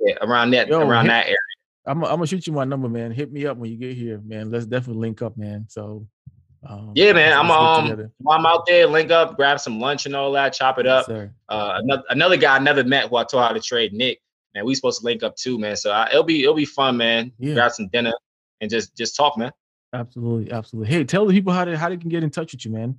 yeah 0.00 0.14
around 0.22 0.52
that 0.52 0.68
Yo, 0.68 0.80
around 0.80 1.08
that 1.08 1.26
area. 1.26 1.36
I'm, 1.86 2.02
I'm 2.04 2.16
gonna 2.16 2.26
shoot 2.26 2.46
you 2.46 2.52
my 2.52 2.64
number, 2.64 2.88
man. 2.88 3.12
Hit 3.12 3.32
me 3.32 3.46
up 3.46 3.56
when 3.56 3.70
you 3.70 3.76
get 3.76 3.96
here, 3.96 4.20
man. 4.24 4.50
Let's 4.50 4.66
definitely 4.66 5.00
link 5.00 5.22
up, 5.22 5.36
man. 5.36 5.66
So 5.68 6.06
um, 6.68 6.92
yeah, 6.94 7.12
man. 7.12 7.32
I'm 7.32 7.50
um 7.50 8.10
I'm 8.28 8.46
out 8.46 8.66
there, 8.66 8.86
link 8.86 9.10
up, 9.10 9.36
grab 9.36 9.60
some 9.60 9.78
lunch 9.78 10.06
and 10.06 10.16
all 10.16 10.32
that, 10.32 10.52
chop 10.52 10.78
it 10.78 10.86
up. 10.86 11.06
Yes, 11.08 11.28
uh, 11.48 11.80
another 11.82 12.02
another 12.10 12.36
guy 12.36 12.56
I 12.56 12.58
never 12.58 12.82
met 12.82 13.08
who 13.08 13.16
I 13.16 13.24
taught 13.24 13.48
how 13.48 13.52
to 13.52 13.60
trade, 13.60 13.92
Nick. 13.92 14.20
Man, 14.54 14.64
we 14.64 14.74
supposed 14.74 15.00
to 15.00 15.04
link 15.04 15.22
up 15.22 15.36
too, 15.36 15.58
man. 15.58 15.76
So 15.76 15.90
I, 15.90 16.08
it'll 16.10 16.24
be 16.24 16.42
it'll 16.42 16.54
be 16.54 16.64
fun, 16.64 16.96
man. 16.96 17.32
Yeah. 17.38 17.54
Grab 17.54 17.72
some 17.72 17.88
dinner 17.88 18.14
and 18.60 18.70
just 18.70 18.96
just 18.96 19.14
talk, 19.16 19.38
man. 19.38 19.52
Absolutely, 19.92 20.50
absolutely. 20.52 20.92
Hey, 20.92 21.04
tell 21.04 21.26
the 21.26 21.32
people 21.32 21.52
how 21.52 21.64
to 21.64 21.78
how 21.78 21.88
they 21.88 21.96
can 21.96 22.08
get 22.08 22.24
in 22.24 22.30
touch 22.30 22.52
with 22.52 22.64
you, 22.64 22.72
man. 22.72 22.96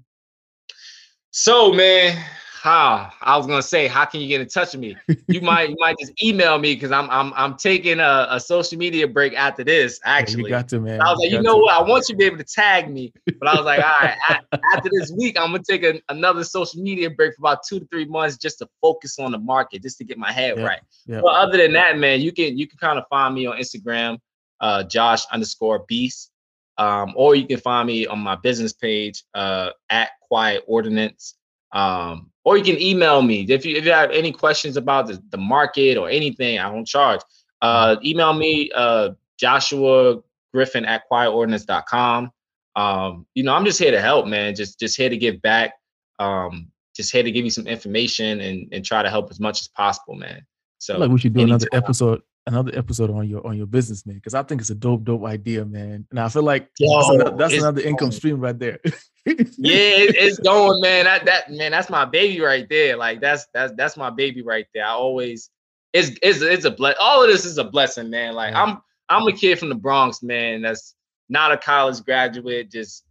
So, 1.32 1.72
man, 1.72 2.24
how 2.62 3.12
I 3.22 3.38
was 3.38 3.46
gonna 3.46 3.62
say, 3.62 3.88
how 3.88 4.06
can 4.06 4.20
you 4.20 4.28
get 4.28 4.42
in 4.42 4.48
touch 4.48 4.74
with 4.74 4.82
me? 4.82 4.98
You 5.28 5.42
might 5.42 5.70
you 5.70 5.76
might 5.78 5.96
just 6.00 6.12
email 6.24 6.58
me 6.58 6.74
because 6.74 6.92
I'm 6.92 7.10
I'm 7.10 7.32
I'm 7.36 7.56
taking 7.56 8.00
a, 8.00 8.28
a, 8.32 8.40
social 8.40 8.78
media 8.78 9.08
break 9.08 9.34
after 9.34 9.64
this. 9.64 10.00
Actually, 10.04 10.44
you 10.44 10.50
got 10.50 10.68
to 10.70 10.80
man. 10.80 11.00
I 11.00 11.12
was 11.12 11.20
like, 11.20 11.30
you, 11.30 11.38
you 11.38 11.44
know 11.44 11.56
to. 11.56 11.62
what? 11.62 11.76
I 11.76 11.84
want 11.84 12.10
you 12.10 12.16
to 12.16 12.18
be 12.18 12.26
able 12.26 12.38
to 12.38 12.44
tag 12.44 12.90
me, 12.90 13.14
but 13.40 13.48
I 13.48 13.56
was 13.56 13.66
like, 13.66 13.80
all 13.80 13.96
right, 14.02 14.18
after 14.74 14.90
this 14.92 15.14
week, 15.18 15.40
I'm 15.40 15.52
gonna 15.52 15.64
take 15.70 15.84
a, 15.84 16.02
another 16.10 16.44
social 16.44 16.82
media 16.82 17.10
break 17.10 17.36
for 17.36 17.42
about 17.42 17.60
two 17.68 17.80
to 17.80 17.86
three 17.88 18.06
months 18.06 18.38
just 18.38 18.58
to 18.60 18.70
focus 18.82 19.20
on 19.20 19.32
the 19.32 19.40
market, 19.40 19.84
just 19.84 20.00
to 20.00 20.04
get 20.04 20.18
my 20.18 20.32
head 20.32 20.58
yeah. 20.58 20.66
right. 20.66 20.82
Yeah. 21.06 21.22
But 21.22 21.36
other 21.36 21.58
than 21.58 21.74
that, 21.74 21.98
man, 22.00 22.22
you 22.22 22.32
can 22.32 22.58
you 22.58 22.68
can 22.68 22.80
kind 22.80 22.98
of 22.98 23.06
find 23.10 23.36
me 23.36 23.46
on 23.46 23.58
Instagram, 23.58 24.18
uh, 24.62 24.84
Josh 24.84 25.26
underscore 25.32 25.86
Beast. 25.88 26.32
Um, 26.80 27.14
or 27.16 27.34
you 27.34 27.48
can 27.48 27.60
find 27.60 27.88
me 27.88 28.06
on 28.06 28.20
my 28.20 28.36
business 28.36 28.72
page 28.72 29.24
uh, 29.34 29.72
at 29.90 30.12
Quiet 30.28 30.64
Ordinance. 30.68 31.36
Um, 31.72 32.32
or 32.48 32.58
you 32.58 32.64
can 32.64 32.82
email 32.82 33.22
me 33.22 33.42
if 33.50 33.66
you 33.66 33.76
if 33.76 33.84
you 33.84 33.92
have 33.92 34.10
any 34.12 34.32
questions 34.32 34.78
about 34.78 35.06
the, 35.06 35.22
the 35.32 35.38
market 35.38 35.98
or 35.98 36.10
anything. 36.10 36.60
I 36.60 36.72
don't 36.72 36.88
charge. 36.88 37.20
Uh, 37.62 37.98
email 38.06 38.32
me 38.32 38.72
uh, 38.74 39.10
Joshua 39.38 40.22
Griffin 40.54 40.86
at 40.86 41.04
quietordinance.com. 41.12 42.32
Um, 42.78 43.26
you 43.34 43.44
know, 43.44 43.54
I'm 43.54 43.66
just 43.66 43.78
here 43.78 43.92
to 43.92 44.00
help, 44.00 44.28
man. 44.28 44.56
Just 44.56 44.80
just 44.80 44.96
here 44.96 45.10
to 45.10 45.18
give 45.18 45.42
back. 45.42 45.74
Um, 46.20 46.72
just 46.96 47.12
here 47.12 47.22
to 47.22 47.32
give 47.32 47.44
you 47.44 47.52
some 47.52 47.68
information 47.68 48.40
and 48.40 48.70
and 48.72 48.86
try 48.86 49.04
to 49.04 49.10
help 49.10 49.30
as 49.30 49.42
much 49.42 49.60
as 49.60 49.68
possible, 49.68 50.16
man. 50.16 50.46
So 50.78 50.98
like 50.98 51.12
we 51.12 51.20
should 51.20 51.34
do 51.34 51.42
anytime. 51.42 51.56
another 51.56 51.68
episode, 51.74 52.22
another 52.48 52.72
episode 52.74 53.12
on 53.12 53.28
your 53.28 53.46
on 53.46 53.58
your 53.58 53.68
business, 53.68 54.06
man. 54.06 54.16
Because 54.16 54.34
I 54.34 54.42
think 54.42 54.62
it's 54.62 54.70
a 54.70 54.76
dope, 54.76 55.04
dope 55.04 55.26
idea, 55.26 55.66
man. 55.66 56.08
And 56.10 56.20
I 56.20 56.30
feel 56.30 56.44
like 56.44 56.70
Yo, 56.80 56.96
that's, 56.96 57.10
another, 57.10 57.38
that's 57.38 57.54
another 57.54 57.82
income 57.82 58.12
stream 58.12 58.40
right 58.40 58.58
there. 58.58 58.80
yeah, 58.86 58.94
it, 59.26 60.16
it's 60.16 60.40
going, 60.40 60.82
man. 60.82 61.06
That 61.06 61.26
that 61.26 61.52
man, 61.52 61.72
that's 61.72 61.90
my 61.90 62.06
baby 62.06 62.42
right 62.42 62.68
there. 62.70 62.98
Like 62.98 63.22
that's 63.22 63.46
that's 63.54 63.74
that's 63.76 63.98
my 63.98 64.10
baby 64.10 64.42
right 64.42 64.66
there. 64.74 64.86
I 64.86 64.92
always 64.92 65.50
it's 65.94 66.12
it's 66.24 66.42
it's 66.42 66.66
a 66.66 66.72
bless. 66.72 66.96
All 67.00 67.22
of 67.22 67.30
this 67.30 67.46
is 67.46 67.58
a 67.58 67.64
blessing, 67.64 68.10
man. 68.10 68.34
Like 68.34 68.54
Yeah. 68.54 68.64
I'm 68.64 68.82
I'm 69.10 69.28
a 69.28 69.34
kid 69.34 69.60
from 69.60 69.70
the 69.70 69.76
Bronx, 69.76 70.24
man. 70.24 70.62
That's 70.62 70.96
not 71.30 71.52
a 71.52 71.58
college 71.58 72.04
graduate, 72.04 72.72
just 72.72 73.04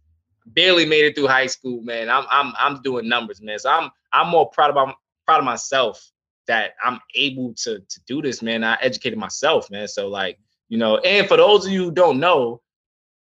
barely 0.47 0.85
made 0.85 1.05
it 1.05 1.15
through 1.15 1.27
high 1.27 1.47
school, 1.47 1.81
man. 1.81 2.09
I'm 2.09 2.25
I'm 2.29 2.53
I'm 2.57 2.81
doing 2.81 3.07
numbers, 3.07 3.41
man. 3.41 3.59
So 3.59 3.69
I'm 3.69 3.91
I'm 4.11 4.29
more 4.29 4.49
proud 4.49 4.75
of 4.75 4.93
proud 5.25 5.39
of 5.39 5.45
myself 5.45 6.11
that 6.47 6.73
I'm 6.83 6.99
able 7.15 7.53
to 7.63 7.79
to 7.79 8.01
do 8.07 8.21
this, 8.21 8.41
man. 8.41 8.63
I 8.63 8.77
educated 8.81 9.19
myself, 9.19 9.69
man. 9.69 9.87
So 9.87 10.07
like 10.07 10.39
you 10.69 10.77
know, 10.77 10.97
and 10.97 11.27
for 11.27 11.37
those 11.37 11.65
of 11.65 11.71
you 11.71 11.85
who 11.85 11.91
don't 11.91 12.19
know, 12.19 12.61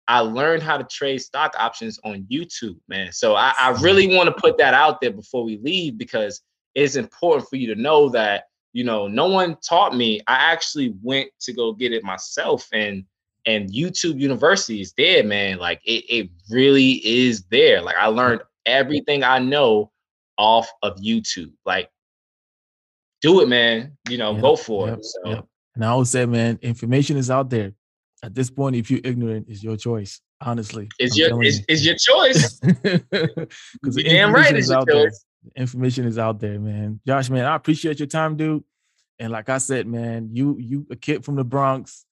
I 0.08 0.20
learned 0.20 0.64
how 0.64 0.78
to 0.78 0.84
trade 0.84 1.20
stock 1.20 1.56
options 1.58 2.00
on 2.04 2.28
YouTube, 2.32 2.78
man. 2.88 3.12
So 3.12 3.36
I, 3.36 3.54
I 3.60 3.70
really 3.82 4.16
want 4.16 4.28
to 4.28 4.42
put 4.42 4.58
that 4.58 4.74
out 4.74 5.02
there 5.02 5.12
before 5.12 5.44
we 5.44 5.58
leave 5.58 5.98
because 5.98 6.42
it's 6.76 6.96
important 6.96 7.50
for 7.50 7.56
you 7.56 7.74
to 7.74 7.82
know 7.82 8.10
that 8.10 8.46
you 8.74 8.84
know 8.84 9.08
no 9.08 9.28
one 9.28 9.58
taught 9.68 9.96
me. 9.96 10.22
I 10.28 10.36
actually 10.36 10.94
went 11.02 11.30
to 11.42 11.54
go 11.54 11.74
get 11.74 11.94
it 11.94 12.04
myself, 12.04 12.68
and 12.74 13.06
and 13.46 13.72
YouTube 13.72 14.20
University 14.20 14.82
is 14.82 14.94
there, 14.98 15.24
man. 15.24 15.58
Like 15.58 15.82
it, 15.86 16.06
it 16.10 16.30
really 16.50 16.94
is 17.06 17.44
there. 17.46 17.82
Like 17.82 17.96
I 17.96 18.08
learned 18.08 18.42
everything 18.66 19.24
I 19.24 19.40
know 19.40 19.92
off 20.38 20.70
of 20.82 20.98
YouTube. 20.98 21.54
Like 21.66 21.90
do 23.26 23.42
it, 23.42 23.48
man. 23.48 23.98
You 24.10 24.18
know, 24.18 24.34
Yep, 24.34 24.42
go 24.42 24.56
for 24.56 24.88
yep, 24.88 25.00
it. 25.00 25.06
So 25.06 25.20
yep. 25.26 25.46
And 25.74 25.84
I 25.84 25.90
always 25.90 26.10
say, 26.10 26.26
man, 26.26 26.60
information 26.62 27.18
is 27.18 27.32
out 27.32 27.50
there. 27.50 27.74
At 28.24 28.34
this 28.34 28.50
point, 28.50 28.76
if 28.76 28.90
you're 28.90 29.02
ignorant, 29.04 29.48
it's 29.50 29.64
your 29.64 29.78
choice. 29.78 30.22
Honestly, 30.42 30.90
it's 31.00 31.16
I'm 31.16 31.42
your 31.42 31.44
it's, 31.44 31.58
you. 31.58 31.66
it's 31.68 31.86
your 31.86 31.96
choice. 31.96 32.60
Because 33.82 33.96
damn 33.96 34.34
right 34.34 34.56
it's 34.56 34.70
your 34.70 34.86
choice. 34.86 35.26
Information 35.56 36.06
is 36.06 36.18
out 36.18 36.40
there, 36.40 36.60
man. 36.60 37.00
Josh, 37.06 37.30
man, 37.30 37.46
I 37.46 37.56
appreciate 37.56 38.00
your 38.00 38.08
time, 38.08 38.36
dude. 38.36 38.64
And 39.20 39.32
like 39.32 39.50
I 39.50 39.60
said, 39.60 39.88
man, 39.88 40.30
you 40.34 40.58
you 40.60 40.86
a 40.92 40.96
kid 40.96 41.24
from 41.24 41.36
the 41.36 41.44
Bronx, 41.44 42.06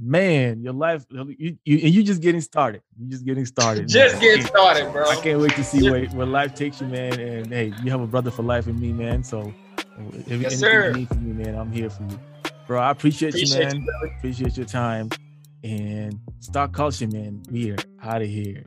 man. 0.00 0.62
Your 0.62 0.72
life, 0.72 1.04
you, 1.10 1.58
you 1.64 1.78
and 1.84 1.94
you 1.94 2.02
just 2.02 2.22
getting 2.22 2.40
started. 2.40 2.82
You 2.98 3.10
just 3.10 3.24
getting 3.24 3.46
started. 3.46 3.88
Just. 3.88 4.20
Getting 4.20 4.46
started, 4.46 4.90
bro. 4.92 5.08
I 5.08 5.16
can't 5.16 5.40
wait 5.40 5.52
to 5.52 5.64
see 5.64 5.90
where, 5.90 6.06
where 6.06 6.26
life 6.26 6.54
takes 6.54 6.80
you, 6.80 6.86
man. 6.86 7.18
And 7.20 7.46
hey, 7.52 7.72
you 7.82 7.90
have 7.90 8.00
a 8.00 8.06
brother 8.06 8.30
for 8.30 8.42
life 8.42 8.66
in 8.68 8.80
me, 8.80 8.92
man. 8.92 9.22
So 9.22 9.52
if 9.98 10.28
anything 10.30 10.50
sir. 10.58 10.88
you 10.88 10.94
need 10.94 11.08
from 11.08 11.36
me, 11.36 11.44
man, 11.44 11.54
I'm 11.54 11.72
here 11.72 11.90
for 11.90 12.02
you. 12.04 12.18
Bro, 12.66 12.80
I 12.80 12.90
appreciate, 12.90 13.30
Appreciate 13.34 13.72
you, 13.74 13.80
man. 13.80 13.86
appreciate 14.18 14.56
your 14.56 14.66
time. 14.66 15.10
And 15.62 16.20
stock 16.40 16.72
culture, 16.72 17.06
man. 17.08 17.42
We 17.50 17.70
are 17.72 17.76
out 18.02 18.22
of 18.22 18.28
here. 18.28 18.64